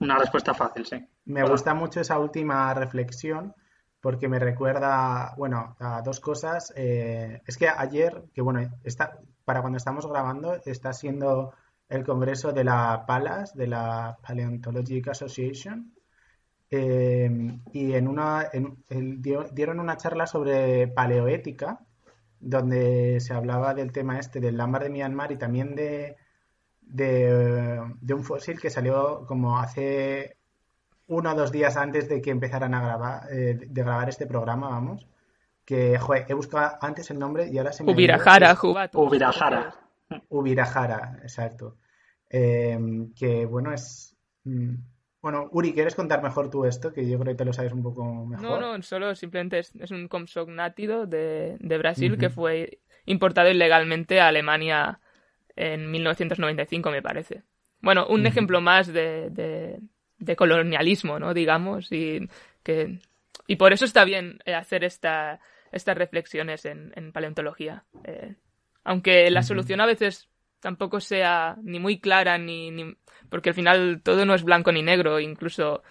Una 0.00 0.18
respuesta 0.18 0.54
fácil, 0.54 0.86
sí. 0.86 0.96
Me 1.26 1.44
gusta 1.44 1.74
mucho 1.74 2.00
esa 2.00 2.18
última 2.18 2.72
reflexión 2.74 3.54
porque 4.00 4.28
me 4.28 4.38
recuerda, 4.38 5.34
bueno, 5.36 5.76
a 5.78 6.02
dos 6.02 6.18
cosas. 6.20 6.72
Eh, 6.74 7.40
es 7.46 7.56
que 7.56 7.68
ayer, 7.68 8.24
que 8.34 8.42
bueno, 8.42 8.60
está, 8.82 9.18
para 9.44 9.60
cuando 9.60 9.76
estamos 9.76 10.06
grabando, 10.08 10.60
está 10.64 10.92
siendo 10.92 11.52
el 11.92 12.04
congreso 12.04 12.52
de 12.52 12.64
la 12.64 13.04
PALAS, 13.06 13.54
de 13.54 13.66
la 13.66 14.18
Paleontological 14.26 15.12
Association, 15.12 15.92
eh, 16.70 17.58
y 17.72 17.92
en 17.92 18.08
una, 18.08 18.46
en- 18.52 19.22
dieron 19.54 19.78
una 19.80 19.96
charla 19.96 20.26
sobre 20.26 20.88
paleoética, 20.88 21.80
donde 22.40 23.20
se 23.20 23.34
hablaba 23.34 23.74
del 23.74 23.92
tema 23.92 24.18
este 24.18 24.40
del 24.40 24.60
ámbar 24.60 24.84
de 24.84 24.90
Myanmar 24.90 25.30
y 25.32 25.36
también 25.36 25.74
de, 25.74 26.16
de, 26.80 27.80
de 28.00 28.14
un 28.14 28.24
fósil 28.24 28.58
que 28.60 28.70
salió 28.70 29.26
como 29.26 29.58
hace 29.58 30.36
uno 31.08 31.32
o 31.32 31.34
dos 31.34 31.52
días 31.52 31.76
antes 31.76 32.08
de 32.08 32.20
que 32.22 32.30
empezaran 32.30 32.74
a 32.74 32.80
grabar, 32.82 33.22
eh, 33.30 33.58
de 33.68 33.82
grabar 33.82 34.08
este 34.08 34.26
programa, 34.26 34.70
vamos. 34.70 35.06
Que, 35.64 35.98
joder, 35.98 36.24
he 36.28 36.34
buscado 36.34 36.76
antes 36.80 37.10
el 37.10 37.18
nombre 37.18 37.48
y 37.48 37.58
ahora 37.58 37.72
se 37.72 37.84
me 37.84 37.92
Jubato. 38.70 38.98
Ubirajara, 40.30 41.18
exacto. 41.22 41.76
Eh, 42.32 42.78
que, 43.18 43.46
bueno, 43.46 43.72
es... 43.72 44.16
mm, 44.44 44.74
Bueno, 45.20 45.48
Uri, 45.52 45.72
¿quieres 45.72 45.94
contar 45.94 46.22
mejor 46.22 46.50
tú 46.50 46.64
esto? 46.64 46.92
Que 46.92 47.08
yo 47.08 47.18
creo 47.18 47.32
que 47.34 47.38
te 47.38 47.44
lo 47.44 47.52
sabes 47.52 47.72
un 47.72 47.82
poco 47.82 48.26
mejor. 48.26 48.60
No, 48.60 48.60
no, 48.76 48.82
solo 48.82 49.14
simplemente 49.14 49.58
es, 49.60 49.74
es 49.76 49.90
un 49.90 50.08
compsognátido 50.08 51.06
de, 51.06 51.56
de 51.60 51.78
Brasil 51.78 52.18
que 52.18 52.30
fue 52.30 52.80
importado 53.04 53.50
ilegalmente 53.50 54.20
a 54.20 54.28
Alemania 54.28 55.00
en 55.54 55.90
1995, 55.90 56.90
me 56.90 57.02
parece. 57.02 57.42
Bueno, 57.80 58.06
un 58.08 58.26
ejemplo 58.26 58.60
más 58.60 58.86
de, 58.88 59.28
de, 59.30 59.80
de 60.18 60.36
colonialismo, 60.36 61.18
¿no? 61.18 61.34
Digamos, 61.34 61.92
y 61.92 62.28
que 62.62 62.98
y 63.46 63.56
por 63.56 63.72
eso 63.72 63.84
está 63.84 64.04
bien 64.04 64.38
eh, 64.44 64.54
hacer 64.54 64.84
esta, 64.84 65.40
estas 65.72 65.96
reflexiones 65.98 66.64
en, 66.64 66.92
en 66.96 67.12
paleontología. 67.12 67.84
Eh, 68.04 68.34
aunque 68.84 69.30
la 69.30 69.42
solución 69.42 69.80
a 69.80 69.86
veces 69.86 70.28
tampoco 70.62 71.00
sea 71.00 71.56
ni 71.62 71.78
muy 71.78 72.00
clara 72.00 72.38
ni, 72.38 72.70
ni 72.70 72.96
porque 73.28 73.50
al 73.50 73.54
final 73.54 74.00
todo 74.02 74.24
no 74.24 74.34
es 74.34 74.44
blanco 74.44 74.72
ni 74.72 74.82
negro, 74.82 75.20
incluso 75.20 75.82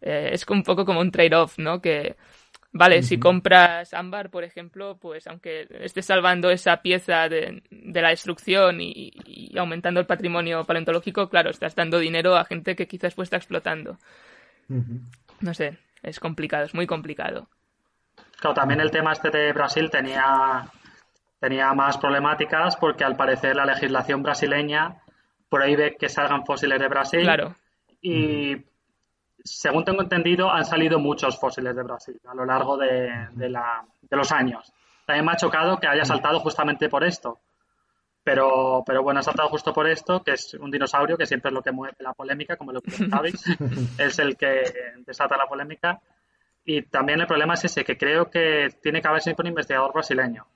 eh, 0.00 0.30
es 0.32 0.46
un 0.48 0.62
poco 0.62 0.86
como 0.86 1.00
un 1.00 1.10
trade-off, 1.10 1.58
¿no? 1.58 1.82
Que 1.82 2.16
vale, 2.72 3.02
si 3.02 3.18
compras 3.18 3.92
ámbar, 3.92 4.30
por 4.30 4.44
ejemplo, 4.44 4.96
pues 4.98 5.26
aunque 5.26 5.66
estés 5.80 6.06
salvando 6.06 6.50
esa 6.50 6.80
pieza 6.80 7.28
de, 7.28 7.62
de 7.70 8.00
la 8.02 8.10
destrucción 8.10 8.80
y, 8.80 9.12
y 9.26 9.58
aumentando 9.58 10.00
el 10.00 10.06
patrimonio 10.06 10.64
paleontológico, 10.64 11.28
claro, 11.28 11.50
estás 11.50 11.74
dando 11.74 11.98
dinero 11.98 12.36
a 12.36 12.44
gente 12.44 12.76
que 12.76 12.86
quizás 12.86 13.14
pues 13.14 13.26
está 13.26 13.36
explotando. 13.36 13.98
No 15.40 15.52
sé, 15.52 15.78
es 16.02 16.20
complicado, 16.20 16.64
es 16.64 16.74
muy 16.74 16.86
complicado. 16.86 17.48
Claro, 18.38 18.54
también 18.54 18.80
el 18.80 18.90
tema 18.90 19.12
este 19.12 19.30
de 19.30 19.52
Brasil 19.52 19.90
tenía, 19.90 20.64
tenía 21.40 21.72
más 21.74 21.96
problemáticas 21.98 22.76
porque 22.76 23.02
al 23.04 23.16
parecer 23.16 23.56
la 23.56 23.64
legislación 23.64 24.22
brasileña 24.22 24.98
prohíbe 25.48 25.96
que 25.96 26.08
salgan 26.08 26.44
fósiles 26.46 26.78
de 26.78 26.88
Brasil 26.88 27.22
Claro. 27.22 27.54
y 28.02 28.56
según 29.42 29.84
tengo 29.84 30.02
entendido 30.02 30.50
han 30.52 30.64
salido 30.64 30.98
muchos 30.98 31.40
fósiles 31.40 31.74
de 31.74 31.82
Brasil 31.82 32.20
a 32.28 32.34
lo 32.34 32.44
largo 32.44 32.76
de, 32.76 33.10
de 33.32 33.48
la- 33.48 33.84
de 34.02 34.16
los 34.16 34.30
años. 34.32 34.72
También 35.06 35.24
me 35.24 35.32
ha 35.32 35.36
chocado 35.36 35.78
que 35.78 35.88
haya 35.88 36.04
saltado 36.04 36.38
justamente 36.40 36.88
por 36.88 37.02
esto. 37.04 37.38
Pero, 38.22 38.82
pero 38.86 39.02
bueno, 39.02 39.20
ha 39.20 39.22
saltado 39.22 39.48
justo 39.48 39.72
por 39.72 39.88
esto, 39.88 40.22
que 40.22 40.32
es 40.32 40.52
un 40.54 40.70
dinosaurio, 40.70 41.16
que 41.16 41.24
siempre 41.26 41.48
es 41.48 41.54
lo 41.54 41.62
que 41.62 41.72
mueve 41.72 41.96
la 42.00 42.12
polémica, 42.12 42.56
como 42.56 42.70
lo 42.70 42.82
que 42.82 42.90
sabéis, 42.90 43.42
es 43.98 44.18
el 44.18 44.36
que 44.36 44.62
desata 45.06 45.38
la 45.38 45.46
polémica. 45.46 46.00
Y 46.64 46.82
también 46.82 47.20
el 47.20 47.26
problema 47.26 47.54
es 47.54 47.64
ese, 47.64 47.82
que 47.82 47.96
creo 47.96 48.28
que 48.30 48.68
tiene 48.82 49.00
que 49.00 49.08
haber 49.08 49.22
siempre 49.22 49.44
un 49.44 49.48
investigador 49.48 49.92
brasileño. 49.94 50.46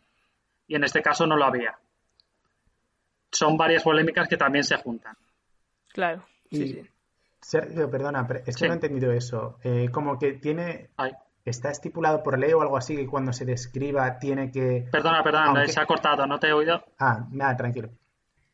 Y 0.66 0.77
en 0.77 0.85
este 0.85 1.03
caso 1.03 1.27
no 1.27 1.36
lo 1.36 1.45
había. 1.45 1.78
Son 3.31 3.57
varias 3.57 3.82
polémicas 3.82 4.28
que 4.28 4.36
también 4.36 4.65
se 4.65 4.77
juntan. 4.77 5.16
Claro. 5.93 6.24
Sí, 6.51 6.62
Y- 6.62 6.69
sí. 6.74 6.82
Sergio, 7.41 7.91
perdona, 7.91 8.27
pero 8.27 8.41
es 8.41 8.47
que 8.57 8.61
Sí. 8.61 8.65
no 8.66 8.73
he 8.73 8.77
entendido 8.77 9.12
eso. 9.12 9.59
Eh, 9.62 9.91
como 9.93 10.19
que 10.19 10.32
tiene, 10.32 10.89
Ay, 10.97 11.12
está 11.45 11.70
estipulado 11.70 12.23
por 12.23 12.39
ley 12.39 12.53
o 12.55 12.62
algo 12.62 12.78
así 12.78 12.97
que 12.97 13.07
cuando 13.07 13.35
se 13.35 13.45
describa 13.45 14.19
tiene 14.19 14.51
que... 14.51 14.89
perdona, 14.91 15.23
perdona, 15.23 15.47
Aunque- 15.49 15.69
se 15.69 15.78
ha 15.81 15.85
cortado, 15.86 16.27
no 16.27 16.39
te 16.39 16.49
he 16.49 16.53
oído. 16.55 16.82
Ah, 16.99 17.27
nada, 17.31 17.55
tranquilo. 17.57 17.91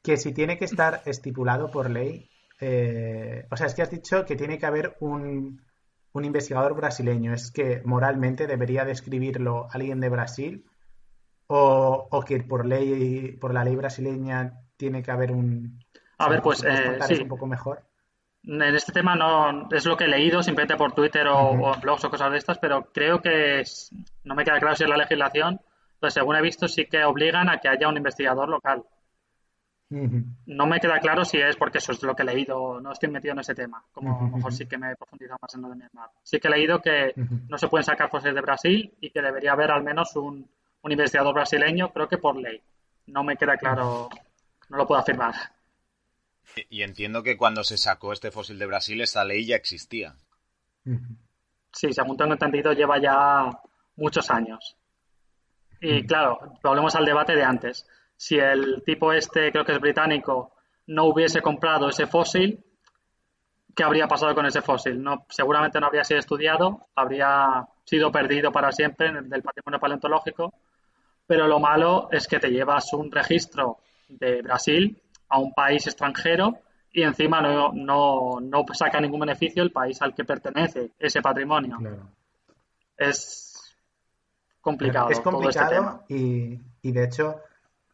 Que 0.03 0.16
si 0.16 0.32
tiene 0.35 0.59
que 0.59 0.65
estar 0.65 1.03
estipulado 1.07 1.70
por 1.70 1.89
ley, 1.89 2.28
eh, 2.61 3.47
o 3.51 3.57
sea, 3.57 3.66
es 3.69 3.74
que 3.74 3.82
has 3.82 3.91
dicho 3.91 4.24
que 4.24 4.35
tiene 4.35 4.59
que 4.59 4.66
haber 4.66 4.97
un, 4.99 5.62
un 6.12 6.24
investigador 6.24 6.74
brasileño. 6.74 7.32
¿Es 7.32 7.53
que 7.53 7.82
moralmente 7.85 8.49
debería 8.49 8.85
describirlo 8.85 9.69
alguien 9.70 10.01
de 10.01 10.09
Brasil? 10.09 10.65
¿O, 11.52 12.06
o 12.10 12.22
que 12.22 12.40
por 12.44 12.64
ley, 12.64 13.32
por 13.32 13.52
la 13.52 13.64
ley 13.64 13.74
brasileña 13.74 14.52
tiene 14.77 15.02
que 15.02 15.10
haber 15.10 15.32
un... 15.32 15.81
A 16.18 16.28
ver, 16.28 16.43
pues, 16.43 16.62
eh, 16.62 16.97
sí. 17.09 17.22
un 17.22 17.28
poco 17.28 17.47
mejor? 17.47 17.82
En 18.44 18.62
este 18.62 18.93
tema 18.93 19.16
no 19.16 19.68
es 19.70 19.85
lo 19.85 19.97
que 19.97 20.05
he 20.05 20.09
leído 20.09 20.43
simplemente 20.44 20.77
por 20.77 20.93
Twitter 20.93 21.27
o, 21.27 21.74
en 21.74 21.81
blogs 21.81 22.05
o 22.05 22.10
cosas 22.10 22.31
de 22.31 22.39
estas, 22.39 22.59
pero 22.59 22.85
creo 22.93 23.20
que 23.20 23.60
es- 23.60 23.90
no 24.22 24.35
me 24.36 24.44
queda 24.44 24.60
claro 24.60 24.77
si 24.77 24.85
es 24.85 24.90
la 24.90 24.97
legislación, 24.97 25.60
pues 25.98 26.14
según 26.14 26.36
he 26.36 26.40
visto 26.43 26.68
sí 26.68 26.86
que 26.86 27.02
obligan 27.05 27.48
a 27.51 27.59
que 27.59 27.68
haya 27.68 27.89
un 27.89 27.97
investigador 27.97 28.48
local. 28.48 28.85
No 30.47 30.66
me 30.66 30.78
queda 30.78 31.01
claro 31.01 31.24
si 31.24 31.39
es 31.39 31.56
porque 31.56 31.78
eso 31.78 31.90
es 31.90 32.02
lo 32.05 32.14
que 32.14 32.22
he 32.22 32.27
leído, 32.27 32.81
no 32.81 32.93
estoy 32.93 33.10
metido 33.10 33.32
en 33.32 33.40
ese 33.40 33.56
tema, 33.56 33.82
como 33.90 34.16
a 34.16 34.22
lo 34.22 34.36
mejor 34.36 34.52
sí 34.52 34.66
que 34.66 34.78
me 34.78 34.93
he 34.93 34.97
profundizado 34.97 35.39
más 35.43 35.52
en 35.56 35.62
lo 35.62 35.68
de 35.68 35.74
Myanmar. 35.74 36.10
Sí 36.22 36.39
que 36.39 36.47
he 36.47 36.51
leído 36.52 36.81
que 36.81 37.12
no 37.48 37.59
se 37.59 37.66
pueden 37.66 37.85
sacar 37.85 38.09
fósiles 38.09 38.36
de 38.36 38.40
Brasil 38.40 38.94
y 39.01 39.10
que 39.10 39.20
debería 39.20 39.51
haber 39.52 39.72
al 39.72 39.82
menos 39.82 40.14
un, 40.14 40.48
un 40.82 40.93
investigador 40.93 41.35
brasileño, 41.35 41.93
creo 41.93 42.09
que 42.09 42.19
por 42.19 42.36
ley. 42.36 42.62
No 43.07 43.24
me 43.24 43.36
queda 43.36 43.57
claro, 43.57 44.09
no 44.69 44.77
lo 44.77 44.86
puedo 44.86 45.01
afirmar. 45.01 45.35
Y 46.69 46.82
entiendo 46.82 47.23
que 47.23 47.36
cuando 47.36 47.65
se 47.65 47.77
sacó 47.77 48.12
este 48.12 48.31
fósil 48.31 48.59
de 48.59 48.66
Brasil, 48.66 49.01
esta 49.01 49.24
ley 49.24 49.47
ya 49.47 49.57
existía. 49.57 50.15
Sí, 51.73 51.93
según 51.93 52.16
tengo 52.16 52.32
entendido, 52.32 52.73
lleva 52.73 52.98
ya 53.01 53.51
muchos 53.97 54.31
años. 54.31 54.77
Y 55.81 56.05
claro, 56.05 56.55
volvemos 56.62 56.94
al 56.94 57.05
debate 57.05 57.35
de 57.35 57.44
antes. 57.44 57.86
Si 58.16 58.39
el 58.39 58.82
tipo 58.85 59.12
este, 59.12 59.51
creo 59.51 59.65
que 59.65 59.73
es 59.73 59.81
británico, 59.81 60.55
no 60.86 61.05
hubiese 61.05 61.40
comprado 61.40 61.89
ese 61.89 62.07
fósil, 62.07 62.62
¿qué 63.74 63.82
habría 63.82 64.09
pasado 64.09 64.35
con 64.35 64.47
ese 64.47 64.61
fósil? 64.61 65.02
No, 65.02 65.27
seguramente 65.31 65.81
no 65.81 65.86
habría 65.86 66.05
sido 66.05 66.20
estudiado, 66.20 66.89
habría 66.94 67.66
sido 67.85 68.11
perdido 68.12 68.52
para 68.52 68.73
siempre 68.73 69.11
del 69.23 69.43
patrimonio 69.43 69.81
paleontológico, 69.81 70.52
pero 71.31 71.47
lo 71.47 71.61
malo 71.61 72.09
es 72.11 72.27
que 72.27 72.40
te 72.40 72.48
llevas 72.51 72.93
un 72.93 73.09
registro 73.12 73.78
de 74.09 74.43
Brasil 74.43 75.01
a 75.28 75.39
un 75.39 75.52
país 75.55 75.86
extranjero 75.86 76.59
y 76.93 77.02
encima 77.05 77.40
no, 77.40 77.70
no, 77.73 78.40
no 78.40 78.65
saca 78.73 79.01
ningún 79.01 79.20
beneficio 79.20 79.62
el 79.62 79.70
país 79.70 80.02
al 80.02 80.12
que 80.12 80.24
pertenece 80.24 80.90
ese 80.98 81.23
patrimonio. 81.23 81.78
Es 82.97 83.77
complicado. 84.61 85.11
Es 85.11 85.19
este 85.19 85.31
complicado 85.31 86.02
y, 86.09 86.61
y, 86.82 86.90
de 86.90 87.05
hecho, 87.05 87.36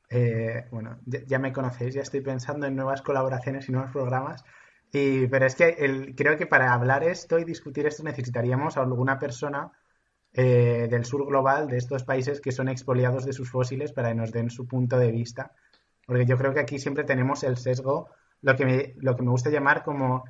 eh, 0.09 0.65
bueno, 0.71 1.01
ya, 1.05 1.39
me 1.39 1.53
conocéis, 1.53 1.95
ya 1.95 2.01
estoy 2.01 2.23
pensando 2.23 2.67
en 2.67 2.75
nuevas 2.75 3.03
colaboraciones 3.03 3.69
y 3.69 3.73
nuevos 3.73 3.91
programas. 3.91 4.47
Y, 4.91 5.27
pero 5.27 5.45
es 5.45 5.55
que 5.55 5.77
el, 5.79 6.15
creo 6.15 6.39
que 6.39 6.47
para 6.47 6.73
hablar 6.73 7.05
esto 7.05 7.39
y 7.39 7.45
discutir 7.45 7.87
esto 7.87 8.03
necesitaríamos 8.03 8.79
a 8.79 8.81
alguna 8.81 9.19
persona 9.19 9.73
eh, 10.37 10.87
del 10.89 11.05
sur 11.05 11.27
global, 11.27 11.67
de 11.67 11.79
estos 11.79 12.05
países 12.05 12.41
que 12.41 12.53
son 12.53 12.69
expoliados 12.69 13.25
de 13.25 13.33
sus 13.33 13.51
fósiles, 13.51 13.93
para 13.93 14.11
que 14.11 14.15
nos 14.15 14.31
den 14.31 14.51
su 14.51 14.69
punto 14.69 14.99
de 14.99 15.11
vista. 15.11 15.53
Porque 16.07 16.27
yo 16.27 16.37
creo 16.37 16.55
que 16.55 16.61
aquí 16.61 16.79
siempre 16.79 17.05
tenemos 17.05 17.43
el 17.43 17.57
sesgo 17.57 18.09
lo 18.43 18.55
que 18.55 18.65
me, 18.65 18.95
lo 18.99 19.17
que 19.17 19.23
me 19.23 19.31
gusta 19.31 19.51
llamar 19.51 19.83
como 19.83 20.25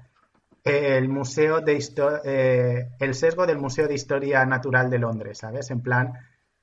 el 0.66 1.08
museo 1.08 1.60
de 1.60 1.78
eh, 2.24 2.88
el 2.98 3.14
sesgo 3.14 3.46
del 3.46 3.58
Museo 3.58 3.86
de 3.86 3.94
Historia 3.94 4.44
Natural 4.44 4.90
de 4.90 4.98
Londres, 4.98 5.38
¿sabes? 5.38 5.70
En 5.70 5.80
plan 5.80 6.12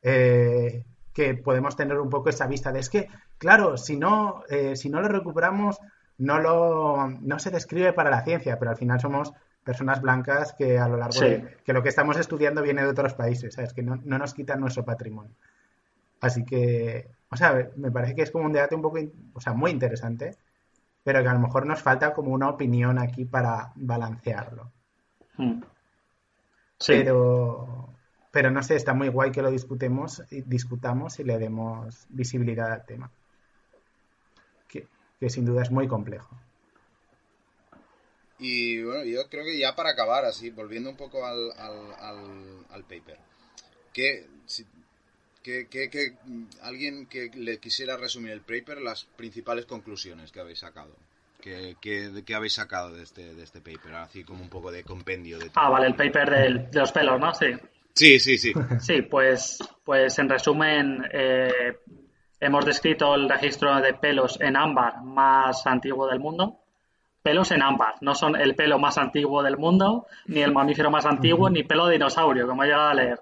eh, 0.02 0.84
que 1.14 1.36
podemos 1.36 1.78
tener 1.78 1.98
un 1.98 2.10
poco 2.10 2.30
esa 2.30 2.48
vista 2.48 2.74
de 2.74 2.82
es 2.82 2.90
que, 2.90 3.08
claro, 3.38 3.78
si 3.78 3.96
no, 3.96 4.44
eh, 4.50 4.76
si 4.76 4.90
no 4.90 5.00
lo 5.00 5.08
recuperamos, 5.08 5.80
no 6.18 6.40
lo 6.40 7.08
no 7.08 7.40
se 7.40 7.50
describe 7.50 7.94
para 7.94 8.10
la 8.10 8.24
ciencia, 8.24 8.60
pero 8.60 8.72
al 8.72 8.78
final 8.78 9.00
somos 9.00 9.32
personas 9.64 10.02
blancas 10.02 10.54
que 10.54 10.78
a 10.78 10.88
lo 10.88 10.98
largo 10.98 11.20
de 11.20 11.58
que 11.64 11.74
lo 11.74 11.82
que 11.82 11.90
estamos 11.90 12.18
estudiando 12.18 12.62
viene 12.62 12.82
de 12.82 12.90
otros 12.90 13.14
países, 13.14 13.54
¿sabes? 13.54 13.74
Que 13.74 13.82
no, 13.82 14.00
no 14.04 14.18
nos 14.18 14.34
quitan 14.34 14.60
nuestro 14.60 14.84
patrimonio. 14.84 15.36
Así 16.22 16.46
que, 16.46 17.10
o 17.30 17.36
sea, 17.36 17.70
me 17.76 17.92
parece 17.92 18.16
que 18.16 18.22
es 18.22 18.32
como 18.32 18.46
un 18.46 18.54
debate 18.54 18.76
un 18.76 18.82
poco, 18.82 19.00
o 19.34 19.42
sea, 19.42 19.54
muy 19.54 19.72
interesante 19.72 20.38
pero 21.04 21.22
que 21.22 21.28
a 21.28 21.34
lo 21.34 21.40
mejor 21.40 21.66
nos 21.66 21.82
falta 21.82 22.14
como 22.14 22.32
una 22.32 22.50
opinión 22.50 22.98
aquí 22.98 23.26
para 23.26 23.72
balancearlo. 23.76 24.72
Hmm. 25.38 25.62
Pero, 26.88 27.90
pero 28.32 28.52
no 28.52 28.64
sé, 28.64 28.76
está 28.76 28.94
muy 28.94 29.10
guay 29.10 29.32
que 29.32 29.42
lo 29.42 29.52
discutemos, 29.52 30.24
discutamos 30.30 31.20
y 31.20 31.24
le 31.24 31.38
demos 31.38 32.08
visibilidad 32.10 32.72
al 32.72 32.86
tema. 32.86 33.12
Que, 34.68 34.88
sin 35.30 35.46
duda 35.46 35.62
es 35.62 35.72
muy 35.72 35.88
complejo. 35.88 36.38
Y 38.40 38.82
bueno, 38.82 39.04
yo 39.06 39.30
creo 39.30 39.46
que 39.46 39.58
ya 39.58 39.76
para 39.76 39.92
acabar, 39.92 40.26
así, 40.26 40.50
volviendo 40.50 40.90
un 40.90 40.98
poco 40.98 41.26
al, 41.26 41.52
al, 41.58 42.84
paper, 42.84 43.18
que 43.94 44.26
que, 45.44 46.14
alguien 46.62 47.06
que 47.06 47.30
le 47.36 47.60
quisiera 47.60 47.98
resumir 47.98 48.32
el 48.32 48.42
paper, 48.42 48.82
las 48.82 49.06
principales 49.06 49.66
conclusiones 49.66 50.32
que 50.32 50.40
habéis 50.40 50.60
sacado. 50.60 50.96
¿Qué, 51.42 51.76
qué, 51.82 52.36
habéis 52.36 52.54
sacado 52.54 52.94
de 52.94 53.04
este, 53.04 53.34
de 53.36 53.44
este 53.44 53.60
paper? 53.60 53.96
Así 53.96 54.24
como 54.24 54.42
un 54.42 54.50
poco 54.50 54.72
de 54.72 54.84
compendio 54.84 55.38
de 55.38 55.52
Ah, 55.56 55.70
vale, 55.70 55.88
el 55.88 55.96
paper 55.96 56.30
de 56.30 56.80
los 56.80 56.92
pelos, 56.94 57.20
¿no? 57.20 57.34
Sí. 57.34 57.48
Sí, 57.94 58.20
sí, 58.20 58.38
sí. 58.38 58.54
Sí, 58.80 59.02
pues, 59.02 59.60
pues 59.84 60.18
en 60.20 60.30
resumen, 60.30 61.04
eh, 61.12 61.78
hemos 62.40 62.66
descrito 62.66 63.14
el 63.16 63.30
registro 63.30 63.80
de 63.82 63.94
pelos 63.94 64.40
en 64.40 64.56
ámbar 64.56 65.04
más 65.04 65.68
antiguo 65.68 66.08
del 66.08 66.20
mundo. 66.20 66.63
Pelos 67.24 67.52
en 67.52 67.64
ámbar, 67.64 67.96
no 68.02 68.14
son 68.14 68.36
el 68.36 68.54
pelo 68.54 68.78
más 68.78 68.98
antiguo 68.98 69.42
del 69.42 69.58
mundo, 69.58 70.08
ni 70.28 70.42
el 70.42 70.52
mamífero 70.52 70.92
más 70.92 71.06
antiguo, 71.06 71.50
ni 71.50 71.64
pelo 71.64 71.86
de 71.86 71.94
dinosaurio, 71.94 72.46
como 72.46 72.64
he 72.64 72.68
llegado 72.68 72.90
a 72.90 72.94
leer. 72.94 73.20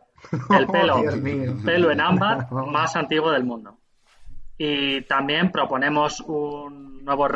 El 0.57 0.65
pelo, 0.67 1.03
pelo 1.63 1.91
en 1.91 2.01
ámbar 2.01 2.51
más 2.71 2.95
antiguo 2.95 3.29
del 3.31 3.43
mundo. 3.43 3.77
Y 4.57 5.01
también 5.03 5.51
proponemos 5.51 6.19
un 6.21 7.05
nuevo 7.05 7.27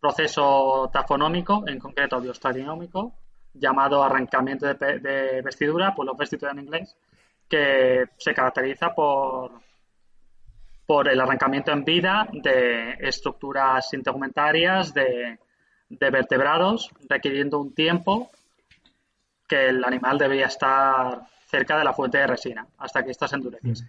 proceso 0.00 0.90
tafonómico, 0.92 1.62
en 1.68 1.78
concreto 1.78 2.20
biostarinómico, 2.20 3.14
llamado 3.52 4.02
arrancamiento 4.02 4.66
de, 4.66 5.40
vestidura, 5.44 5.94
pues 5.94 6.06
lo 6.06 6.16
vestido 6.16 6.50
en 6.50 6.58
inglés, 6.58 6.96
que 7.48 8.06
se 8.16 8.34
caracteriza 8.34 8.92
por, 8.92 9.52
por 10.84 11.08
el 11.08 11.20
arrancamiento 11.20 11.70
en 11.70 11.84
vida 11.84 12.28
de 12.32 12.96
estructuras 13.00 13.92
integumentarias 13.94 14.92
de, 14.92 15.38
de 15.88 16.10
vertebrados, 16.10 16.90
requiriendo 17.08 17.60
un 17.60 17.74
tiempo 17.74 18.30
que 19.46 19.68
el 19.68 19.84
animal 19.84 20.18
debía 20.18 20.46
estar 20.46 21.22
cerca 21.46 21.78
de 21.78 21.84
la 21.84 21.92
fuente 21.92 22.18
de 22.18 22.26
resina, 22.26 22.66
hasta 22.78 23.04
que 23.04 23.10
ésta 23.10 23.28
se 23.28 23.36
endureciese. 23.36 23.86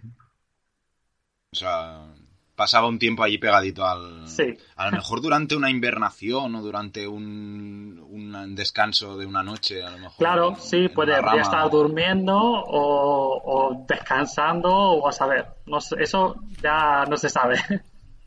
O 1.52 1.56
sea, 1.56 2.06
pasaba 2.54 2.88
un 2.88 2.98
tiempo 2.98 3.22
allí 3.22 3.38
pegadito 3.38 3.84
al... 3.86 4.28
Sí. 4.28 4.56
A 4.76 4.86
lo 4.86 4.92
mejor 4.92 5.20
durante 5.20 5.56
una 5.56 5.70
invernación 5.70 6.54
o 6.54 6.62
durante 6.62 7.06
un, 7.06 8.04
un 8.08 8.54
descanso 8.54 9.16
de 9.16 9.26
una 9.26 9.42
noche, 9.42 9.82
a 9.82 9.90
lo 9.90 9.98
mejor. 9.98 10.16
Claro, 10.18 10.56
sí, 10.56 10.88
puede 10.88 11.14
estar 11.40 11.70
durmiendo 11.70 12.36
o, 12.36 13.84
descansando 13.88 14.70
o 14.70 15.08
a 15.08 15.12
saber. 15.12 15.46
No 15.66 15.78
eso 15.78 16.36
ya 16.62 17.04
no 17.08 17.16
se 17.16 17.28
sabe. 17.28 17.56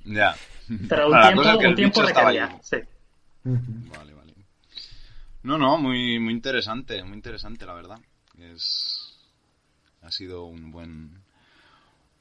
Ya. 0.05 0.35
Pero 0.87 1.09
un 1.09 1.21
tiempo, 1.21 1.67
un 1.67 1.75
tiempo 1.75 2.01
requería, 2.01 2.57
sí. 2.61 2.77
Vale, 3.43 4.13
vale. 4.13 4.33
No, 5.43 5.57
no, 5.57 5.77
muy, 5.77 6.19
muy 6.19 6.33
interesante, 6.33 7.03
muy 7.03 7.15
interesante, 7.15 7.65
la 7.65 7.73
verdad. 7.73 7.99
Es 8.37 9.09
ha 10.01 10.11
sido 10.11 10.45
un 10.45 10.71
buen 10.71 11.23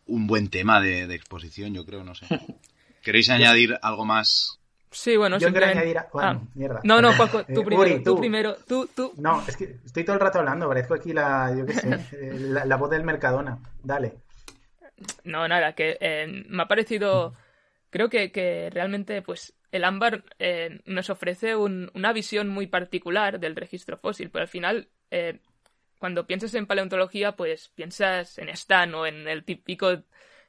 un 0.06 0.26
buen 0.26 0.48
tema 0.48 0.80
de, 0.80 1.02
exposición, 1.14 1.74
yo 1.74 1.84
creo, 1.84 2.02
no 2.02 2.14
sé. 2.14 2.26
¿Queréis 3.02 3.28
añadir 3.30 3.78
algo 3.82 4.04
más? 4.04 4.58
Sí, 4.90 5.18
bueno, 5.18 5.38
yo 5.38 5.50
quiero 5.50 5.66
añadir. 5.66 5.98
Bueno, 6.12 6.28
ah. 6.28 6.40
mierda. 6.54 6.80
No, 6.82 7.02
no, 7.02 7.12
Paco, 7.16 7.44
tú 7.54 7.60
eh, 7.60 7.64
primero. 7.64 8.02
tú. 8.02 8.18
primero. 8.18 8.56
Tú, 8.66 8.88
tú. 8.94 9.12
No, 9.18 9.44
es 9.46 9.56
que 9.56 9.76
estoy 9.84 10.04
todo 10.04 10.14
el 10.14 10.20
rato 10.20 10.38
hablando. 10.38 10.66
Parezco 10.66 10.94
aquí 10.94 11.12
la, 11.12 11.54
yo 11.54 11.66
qué 11.66 11.74
sé, 11.74 11.88
eh, 12.12 12.38
la, 12.38 12.76
voz 12.76 12.90
del 12.90 13.04
Mercadona. 13.04 13.58
Dale. 13.82 14.14
No, 15.24 15.46
nada, 15.46 15.74
que 15.74 15.98
eh, 16.00 16.44
me 16.48 16.62
ha 16.62 16.68
parecido. 16.68 17.34
Creo 17.90 18.08
que, 18.08 18.32
que 18.32 18.70
realmente, 18.72 19.20
pues, 19.20 19.54
el 19.72 19.84
ámbar 19.84 20.24
nos 20.86 21.10
ofrece 21.10 21.56
una 21.56 22.12
visión 22.12 22.48
muy 22.48 22.66
particular 22.66 23.38
del 23.40 23.56
registro 23.56 23.96
fósil, 23.96 24.30
pero 24.30 24.42
al 24.42 24.48
final 24.48 24.88
cuando 25.98 26.26
piensas 26.26 26.54
en 26.54 26.66
paleontología, 26.66 27.32
pues 27.32 27.70
piensas 27.74 28.38
en 28.38 28.48
Stan 28.50 28.94
o 28.94 29.06
en 29.06 29.26
el 29.28 29.44
típico 29.44 30.04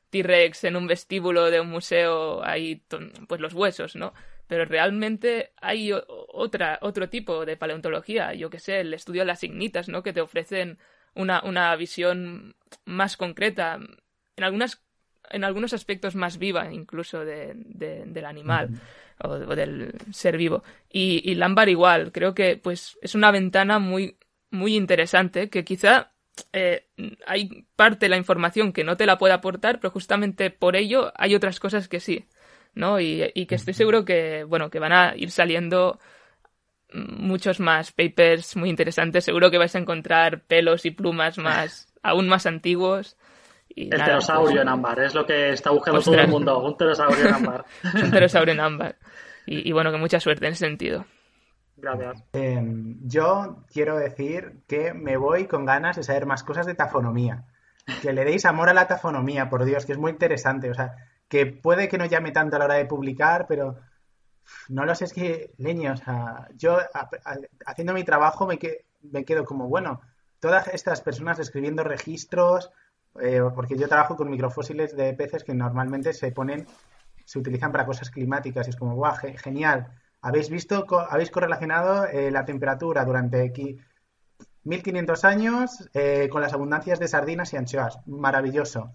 T-Rex 0.10 0.64
en 0.64 0.76
un 0.76 0.88
vestíbulo 0.88 1.52
de 1.52 1.60
un 1.60 1.70
museo, 1.70 2.44
ahí 2.44 2.84
pues 3.28 3.42
los 3.42 3.54
huesos, 3.54 3.96
¿no? 3.96 4.14
Pero 4.48 4.66
realmente 4.66 5.54
hay 5.62 5.92
otra, 5.94 6.80
otro 6.82 7.10
tipo 7.10 7.46
de 7.46 7.58
paleontología, 7.58 8.34
yo 8.34 8.50
que 8.50 8.60
sé, 8.60 8.80
el 8.80 8.94
estudio 8.94 9.22
de 9.22 9.28
las 9.28 9.44
ignitas, 9.44 9.90
¿no? 9.90 10.02
Que 10.02 10.14
te 10.14 10.22
ofrecen 10.22 10.80
una, 11.14 11.42
una 11.44 11.76
visión 11.76 12.56
más 12.86 13.18
concreta, 13.18 13.80
en 14.36 14.44
algunas 14.44 14.84
en 15.30 15.44
algunos 15.44 15.74
aspectos 15.74 16.16
más 16.16 16.38
viva 16.38 16.72
incluso 16.72 17.24
de, 17.26 17.54
del 17.56 18.26
animal 18.26 18.70
o, 19.24 19.38
del 19.38 19.94
ser 20.12 20.38
vivo. 20.38 20.64
Y, 20.92 21.22
y 21.30 21.36
Lambar 21.36 21.70
igual, 21.70 22.12
creo 22.12 22.34
que 22.34 22.58
pues 22.58 22.98
es 23.02 23.16
una 23.16 23.32
ventana 23.32 23.80
muy 23.80 24.18
muy 24.52 24.76
interesante 24.76 25.50
que 25.50 25.64
quizá 25.64 26.12
eh, 26.54 26.88
hay 27.28 27.66
parte 27.76 28.06
de 28.06 28.10
la 28.10 28.18
información 28.18 28.74
que 28.74 28.84
no 28.84 28.98
te 28.98 29.06
la 29.06 29.18
puede 29.18 29.34
aportar, 29.34 29.80
pero 29.80 29.92
justamente 29.92 30.50
por 30.50 30.76
ello 30.76 31.12
hay 31.16 31.36
otras 31.36 31.60
cosas 31.60 31.88
que 31.88 32.00
sí, 32.00 32.26
¿no? 32.74 33.00
Y, 33.00 33.32
y, 33.34 33.46
que 33.46 33.56
estoy 33.56 33.74
seguro 33.74 34.06
que, 34.06 34.44
bueno, 34.46 34.70
que 34.70 34.80
van 34.80 34.94
a 34.94 35.14
ir 35.16 35.32
saliendo 35.32 36.00
muchos 36.94 37.60
más 37.60 37.92
papers 37.92 38.56
muy 38.56 38.70
interesantes. 38.70 39.24
Seguro 39.26 39.52
que 39.52 39.58
vais 39.58 39.76
a 39.76 39.80
encontrar 39.80 40.44
pelos 40.46 40.86
y 40.86 40.92
plumas 40.92 41.38
más, 41.38 41.94
aún 42.04 42.28
más 42.28 42.46
antiguos. 42.46 43.18
Y 43.70 43.84
el 43.94 44.00
pterosaurio 44.02 44.52
pues, 44.52 44.62
en 44.62 44.68
ámbar, 44.68 45.00
es 45.00 45.14
lo 45.14 45.26
que 45.26 45.52
está 45.52 45.72
buscando 45.72 46.02
todo 46.02 46.16
el 46.16 46.28
mundo, 46.28 46.60
un 46.60 46.76
pterosaurio 46.76 47.28
en 47.28 47.34
ámbar. 47.34 47.66
un 48.04 48.12
pterosaurio 48.12 48.54
en 48.54 48.60
ámbar. 48.60 48.96
Y, 49.46 49.70
y 49.70 49.72
bueno, 49.72 49.92
que 49.92 49.98
mucha 49.98 50.20
suerte 50.20 50.48
en 50.48 50.54
ese 50.54 50.66
sentido. 50.66 51.06
Em, 52.34 52.98
yo 53.08 53.64
quiero 53.72 53.98
decir 53.98 54.64
que 54.68 54.94
me 54.94 55.18
voy 55.18 55.48
con 55.48 55.66
ganas 55.66 55.96
de 55.96 56.04
saber 56.04 56.26
más 56.26 56.44
cosas 56.44 56.66
de 56.66 56.76
tafonomía. 56.76 57.46
Que 58.02 58.14
le 58.14 58.26
deis 58.26 58.46
amor 58.46 58.70
a 58.70 58.74
la 58.74 58.88
tafonomía, 58.88 59.50
por 59.50 59.66
Dios, 59.66 59.86
que 59.86 59.94
es 59.94 59.98
muy 59.98 60.12
interesante. 60.12 60.70
O 60.70 60.74
sea, 60.74 60.96
que 61.28 61.46
puede 61.46 61.88
que 61.88 61.98
no 61.98 62.06
llame 62.06 62.32
tanto 62.32 62.56
a 62.56 62.60
la 62.60 62.66
hora 62.66 62.76
de 62.76 62.86
publicar, 62.86 63.46
pero 63.48 63.78
no 64.68 64.86
lo 64.86 64.96
sé, 64.96 65.06
es 65.06 65.14
que, 65.14 65.52
leño, 65.58 65.94
o 65.94 65.98
sea, 65.98 66.48
yo 66.56 66.78
haciendo 67.66 67.94
mi 67.94 68.04
trabajo 68.04 68.48
me, 68.48 68.60
me 69.02 69.26
quedo 69.26 69.46
como, 69.46 69.68
bueno, 69.68 70.02
todas 70.40 70.68
estas 70.70 71.02
personas 71.02 71.40
escribiendo 71.40 71.84
registros, 71.84 72.72
eh, 73.22 73.42
porque 73.56 73.78
yo 73.78 73.88
trabajo 73.88 74.16
con 74.16 74.30
microfósiles 74.30 74.96
de 74.96 75.14
peces 75.14 75.44
que 75.44 75.54
normalmente 75.54 76.14
se 76.14 76.32
ponen, 76.32 76.68
se 77.26 77.40
utilizan 77.40 77.72
para 77.72 77.86
cosas 77.86 78.10
climáticas 78.10 78.68
y 78.68 78.70
es 78.72 78.76
como, 78.76 78.96
guau, 78.96 79.16
genial. 79.38 79.88
Habéis 80.22 80.50
visto, 80.50 80.86
habéis 81.10 81.32
correlacionado 81.32 82.06
eh, 82.06 82.32
la 82.32 82.46
temperatura 82.46 83.06
durante 83.06 83.42
aquí 83.42 83.80
1500 84.64 85.26
años 85.26 85.90
eh, 85.94 86.28
con 86.30 86.42
las 86.42 86.54
abundancias 86.54 87.00
de 87.00 87.08
sardinas 87.08 87.54
y 87.54 87.58
anchoas. 87.58 88.00
Maravilloso. 88.06 88.94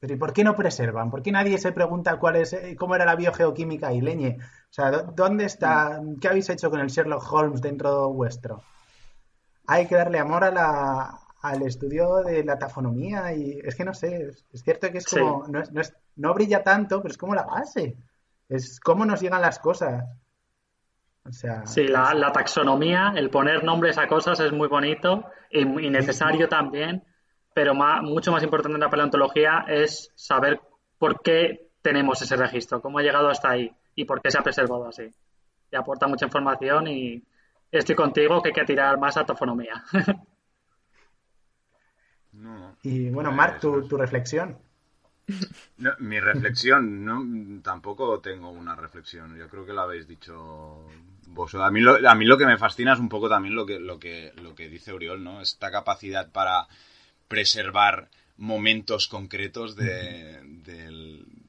Pero 0.00 0.14
¿y 0.14 0.16
por 0.16 0.32
qué 0.32 0.42
no 0.42 0.56
preservan? 0.56 1.10
¿Por 1.10 1.22
qué 1.22 1.30
nadie 1.30 1.58
se 1.58 1.70
pregunta 1.70 2.18
cuál 2.18 2.36
es, 2.36 2.56
cómo 2.76 2.96
era 2.96 3.04
la 3.04 3.14
biogeoquímica 3.14 3.92
y 3.92 4.00
leñe? 4.00 4.38
O 4.40 4.72
sea, 4.72 4.90
¿dónde 4.90 5.44
está? 5.44 6.00
¿Qué 6.20 6.26
habéis 6.26 6.50
hecho 6.50 6.70
con 6.70 6.80
el 6.80 6.88
Sherlock 6.88 7.32
Holmes 7.32 7.62
dentro 7.62 8.12
vuestro? 8.12 8.62
Hay 9.66 9.86
que 9.86 9.94
darle 9.94 10.18
amor 10.18 10.42
a 10.42 10.50
la, 10.50 11.21
al 11.42 11.62
estudio 11.62 12.22
de 12.24 12.44
la 12.44 12.56
tafonomía 12.56 13.34
y 13.34 13.58
es 13.64 13.74
que 13.74 13.84
no 13.84 13.92
sé, 13.92 14.28
es, 14.28 14.62
cierto 14.62 14.90
que 14.92 14.98
es 14.98 15.06
como, 15.06 15.44
no, 15.48 15.60
no, 15.72 15.80
es, 15.80 15.92
no 16.16 16.32
brilla 16.34 16.62
tanto, 16.62 17.02
pero 17.02 17.10
es 17.10 17.18
como 17.18 17.34
la 17.34 17.42
base, 17.42 17.96
es 18.48 18.78
cómo 18.78 19.04
nos 19.04 19.20
llegan 19.20 19.42
las 19.42 19.58
cosas. 19.58 20.04
O 21.24 21.32
sea, 21.32 21.66
sí, 21.66 21.86
la, 21.86 22.14
la, 22.14 22.32
taxonomía, 22.32 23.12
el 23.16 23.30
poner 23.30 23.64
nombres 23.64 23.98
a 23.98 24.06
cosas 24.06 24.38
es 24.40 24.52
muy 24.52 24.68
bonito 24.68 25.24
y, 25.50 25.64
necesario 25.64 26.48
también, 26.48 27.04
pero 27.54 27.74
mucho 27.74 28.32
más 28.32 28.42
importante 28.42 28.76
en 28.76 28.80
la 28.80 28.90
paleontología 28.90 29.64
es 29.68 30.12
saber 30.14 30.60
por 30.98 31.22
qué 31.22 31.70
tenemos 31.80 32.22
ese 32.22 32.36
registro, 32.36 32.80
cómo 32.80 32.98
ha 32.98 33.02
llegado 33.02 33.28
hasta 33.28 33.50
ahí 33.50 33.72
y 33.94 34.04
por 34.04 34.20
qué 34.20 34.30
se 34.30 34.38
ha 34.38 34.42
preservado 34.42 34.88
así. 34.88 35.10
Y 35.70 35.76
aporta 35.76 36.06
mucha 36.06 36.26
información 36.26 36.86
y 36.86 37.22
estoy 37.70 37.96
contigo 37.96 38.40
que 38.42 38.50
hay 38.50 38.54
que 38.54 38.64
tirar 38.64 38.98
más 38.98 39.16
a 39.16 39.24
tafonomía. 39.24 39.84
Y 42.82 43.10
bueno, 43.10 43.32
Marc, 43.32 43.60
tu, 43.60 43.86
tu 43.86 43.96
reflexión. 43.96 44.58
mi 45.98 46.20
reflexión, 46.20 47.04
no, 47.04 47.62
tampoco 47.62 48.20
tengo 48.20 48.50
una 48.50 48.74
reflexión. 48.74 49.36
Yo 49.36 49.48
creo 49.48 49.64
que 49.64 49.72
la 49.72 49.82
habéis 49.82 50.06
dicho 50.08 50.86
vos. 51.28 51.54
A 51.54 51.70
mí, 51.70 51.80
lo, 51.80 52.08
a 52.08 52.14
mí 52.14 52.24
lo 52.24 52.38
que 52.38 52.46
me 52.46 52.58
fascina 52.58 52.92
es 52.92 52.98
un 52.98 53.08
poco 53.08 53.28
también 53.28 53.54
lo 53.54 53.66
que, 53.66 53.78
lo 53.78 53.98
que, 53.98 54.32
lo 54.42 54.54
que 54.54 54.68
dice 54.68 54.92
Oriol, 54.92 55.22
¿no? 55.22 55.40
Esta 55.40 55.70
capacidad 55.70 56.30
para 56.30 56.66
preservar 57.28 58.08
momentos 58.36 59.08
concretos 59.08 59.76
de, 59.76 60.40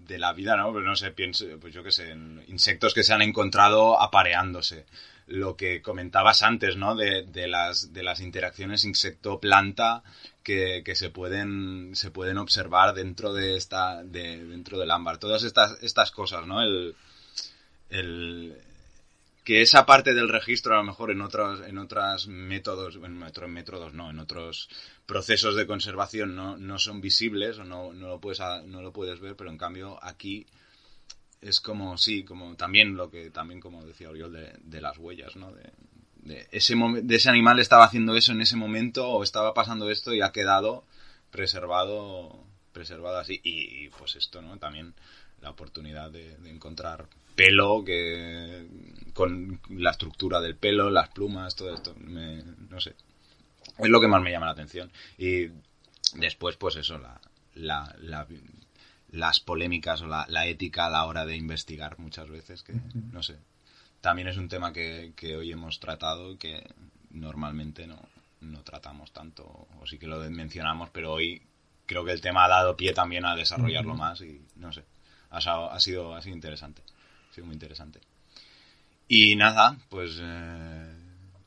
de, 0.08 0.18
la 0.20 0.34
vida, 0.34 0.56
¿no? 0.56 0.72
Pues 0.72 0.86
no 0.86 0.96
sé, 0.96 1.12
pienso, 1.12 1.46
pues 1.60 1.74
yo 1.74 1.84
qué 1.84 1.92
sé, 1.92 2.16
insectos 2.48 2.94
que 2.94 3.04
se 3.04 3.14
han 3.14 3.22
encontrado 3.22 4.02
apareándose 4.02 4.86
lo 5.28 5.56
que 5.56 5.82
comentabas 5.82 6.44
antes, 6.44 6.76
¿no? 6.76 6.96
De, 6.96 7.24
de 7.24 7.48
las, 7.48 7.94
de 7.94 8.04
las 8.04 8.20
interacciones 8.20 8.84
insecto-planta 8.84 10.04
que, 10.44 10.82
que, 10.84 10.96
se 10.96 11.10
pueden 11.10 11.96
se 11.96 12.12
pueden 12.12 12.38
observar 12.38 12.94
dentro 12.94 13.34
de 13.34 13.56
esta 13.56 14.04
de, 14.04 14.44
dentro 14.44 14.78
del 14.78 14.92
ámbar. 14.92 15.18
Todas 15.18 15.44
estas 15.44 15.82
estas 15.82 16.12
cosas, 16.12 16.46
¿no? 16.46 16.62
El, 16.62 16.96
el 17.90 18.58
que 19.44 19.62
esa 19.62 19.86
parte 19.86 20.14
del 20.14 20.30
registro 20.30 20.74
a 20.74 20.78
lo 20.78 20.84
mejor 20.84 21.12
en 21.12 21.22
otros 21.22 21.62
en 21.68 21.78
otros 21.78 22.28
métodos 22.28 22.96
en 22.96 23.22
otros 23.24 23.50
métodos 23.50 23.94
no 23.94 24.10
en 24.10 24.20
otros 24.20 24.70
procesos 25.06 25.56
de 25.56 25.68
conservación 25.68 26.36
no, 26.36 26.58
no 26.58 26.80
son 26.80 27.02
visibles 27.02 27.58
o 27.60 27.64
no, 27.64 27.94
no 27.94 28.08
lo 28.08 28.20
puedes 28.20 28.40
no 28.66 28.82
lo 28.82 28.94
puedes 28.94 29.20
ver 29.20 29.36
pero 29.36 29.50
en 29.50 29.58
cambio 29.58 30.00
aquí 30.02 30.46
es 31.44 31.60
como, 31.60 31.98
sí, 31.98 32.24
como 32.24 32.56
también 32.56 32.96
lo 32.96 33.10
que, 33.10 33.30
también 33.30 33.60
como 33.60 33.86
decía 33.86 34.10
Oriol, 34.10 34.32
de, 34.32 34.54
de 34.64 34.82
las 34.82 34.98
huellas, 34.98 35.36
¿no? 35.36 35.52
De, 35.52 35.72
ese 36.52 36.76
de 36.76 37.16
ese 37.16 37.30
animal 37.30 37.60
estaba 37.60 37.84
haciendo 37.84 38.16
eso 38.16 38.32
en 38.32 38.42
ese 38.42 38.56
momento 38.56 39.10
o 39.10 39.24
estaba 39.24 39.54
pasando 39.54 39.90
esto 39.90 40.14
y 40.14 40.22
ha 40.22 40.32
quedado 40.32 40.86
preservado, 41.32 42.46
preservado 42.72 43.18
así. 43.18 43.42
Y, 43.44 43.90
pues 43.90 44.16
esto, 44.16 44.42
¿no? 44.42 44.58
También 44.58 44.94
la 45.42 45.50
oportunidad 45.50 46.12
de, 46.12 46.38
encontrar 46.46 47.08
pelo 47.36 47.84
que 47.86 48.68
con 49.14 49.60
la 49.70 49.92
estructura 49.92 50.42
del 50.42 50.56
pelo, 50.56 50.90
las 50.90 51.10
plumas, 51.10 51.56
todo 51.56 51.74
esto, 51.74 51.96
no 51.98 52.80
sé. 52.80 52.96
Es 53.78 53.90
lo 53.90 54.02
que 54.02 54.08
más 54.08 54.22
me 54.22 54.32
llama 54.32 54.48
la 54.48 54.54
atención. 54.54 54.92
Y 55.18 55.50
después, 56.16 56.58
pues 56.58 56.76
eso, 56.76 56.98
la, 56.98 57.20
la, 57.56 57.96
la 58.02 58.28
las 59.14 59.40
polémicas 59.40 60.02
o 60.02 60.08
la, 60.08 60.46
ética 60.48 60.88
a 60.88 60.90
la 60.90 61.06
hora 61.06 61.26
de 61.26 61.36
investigar 61.36 62.00
muchas 62.00 62.30
veces, 62.30 62.64
que 62.64 62.74
no 63.12 63.22
sé. 63.22 63.38
También 64.02 64.28
es 64.28 64.38
un 64.38 64.50
tema 64.50 64.74
que, 64.74 65.14
hoy 65.38 65.52
hemos 65.52 65.80
tratado 65.80 66.32
y 66.32 66.38
que 66.38 66.64
normalmente 67.12 67.86
no, 67.86 68.02
no 68.42 68.64
tratamos 68.64 69.12
tanto, 69.12 69.68
o 69.80 69.86
sí 69.86 70.00
que 70.00 70.08
lo 70.08 70.20
mencionamos, 70.32 70.90
pero 70.90 71.14
hoy 71.14 71.44
creo 71.86 72.04
que 72.04 72.12
el 72.12 72.22
tema 72.22 72.46
ha 72.46 72.50
dado 72.50 72.76
pie 72.76 72.92
también 72.94 73.24
a 73.26 73.36
desarrollarlo 73.36 73.94
más 73.94 74.20
y 74.22 74.42
no 74.56 74.74
sé, 74.74 74.84
ha, 75.30 75.38
ha, 75.38 75.80
sido, 75.80 76.16
ha 76.16 76.22
sido 76.22 76.36
interesante, 76.36 76.82
sido 77.34 77.48
muy 77.48 77.54
interesante. 77.54 78.00
Y 79.08 79.36
nada, 79.36 79.78
pues... 79.90 80.20
Eh, 80.22 80.94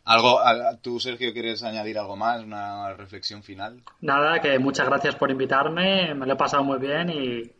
¿Algo, 0.04 0.40
¿Tú, 0.82 1.00
Sergio, 1.00 1.32
quieres 1.32 1.64
añadir 1.64 1.98
algo 1.98 2.16
más? 2.16 2.44
¿Una 2.44 2.92
reflexión 2.94 3.42
final? 3.42 3.82
Nada, 4.00 4.40
que 4.40 4.56
muchas 4.60 4.86
gracias 4.86 5.16
por 5.16 5.32
invitarme, 5.32 6.14
me 6.14 6.26
lo 6.26 6.34
he 6.34 6.36
pasado 6.36 6.62
muy 6.62 6.78
bien 6.78 7.10
y, 7.10 7.52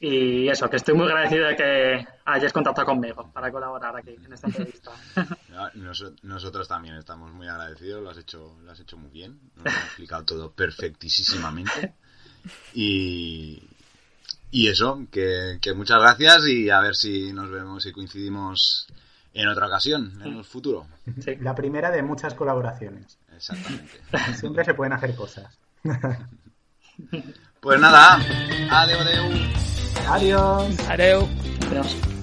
y 0.00 0.48
eso, 0.48 0.70
que 0.70 0.76
estoy 0.76 0.94
muy 0.94 1.06
agradecido 1.06 1.46
de 1.46 1.56
que 1.56 2.06
hayas 2.26 2.52
contactado 2.52 2.86
conmigo 2.86 3.30
para 3.32 3.50
colaborar 3.50 3.96
aquí 3.96 4.14
en 4.22 4.32
esta 4.32 4.46
entrevista. 4.46 4.92
nosotros 6.22 6.68
también 6.68 6.96
estamos 6.96 7.32
muy 7.32 7.48
agradecidos, 7.48 8.02
lo 8.02 8.10
has 8.10 8.18
hecho, 8.18 8.56
lo 8.62 8.70
has 8.70 8.78
hecho 8.78 8.96
muy 8.96 9.10
bien, 9.10 9.40
nos 9.56 9.66
has 9.66 9.84
explicado 9.86 10.24
todo 10.24 10.52
perfectísimamente. 10.52 11.94
Y, 12.74 13.60
y 14.50 14.68
eso, 14.68 15.06
que, 15.10 15.58
que, 15.60 15.74
muchas 15.74 16.00
gracias 16.00 16.46
y 16.48 16.70
a 16.70 16.80
ver 16.80 16.94
si 16.94 17.32
nos 17.32 17.50
vemos 17.50 17.84
y 17.86 17.92
coincidimos 17.92 18.86
en 19.34 19.48
otra 19.48 19.66
ocasión, 19.66 20.20
en 20.24 20.38
el 20.38 20.44
futuro. 20.44 20.86
La 21.40 21.54
primera 21.54 21.90
de 21.90 22.02
muchas 22.02 22.34
colaboraciones. 22.34 23.18
Exactamente. 23.34 24.00
Siempre 24.34 24.64
se 24.64 24.74
pueden 24.74 24.92
hacer 24.92 25.14
cosas. 25.14 25.58
Pues 27.60 27.80
nada, 27.80 28.16
adiós, 28.70 29.06
adiós. 29.06 29.68
Adiós. 30.08 30.88
Adiós. 30.88 31.28
Adiós. 31.70 32.17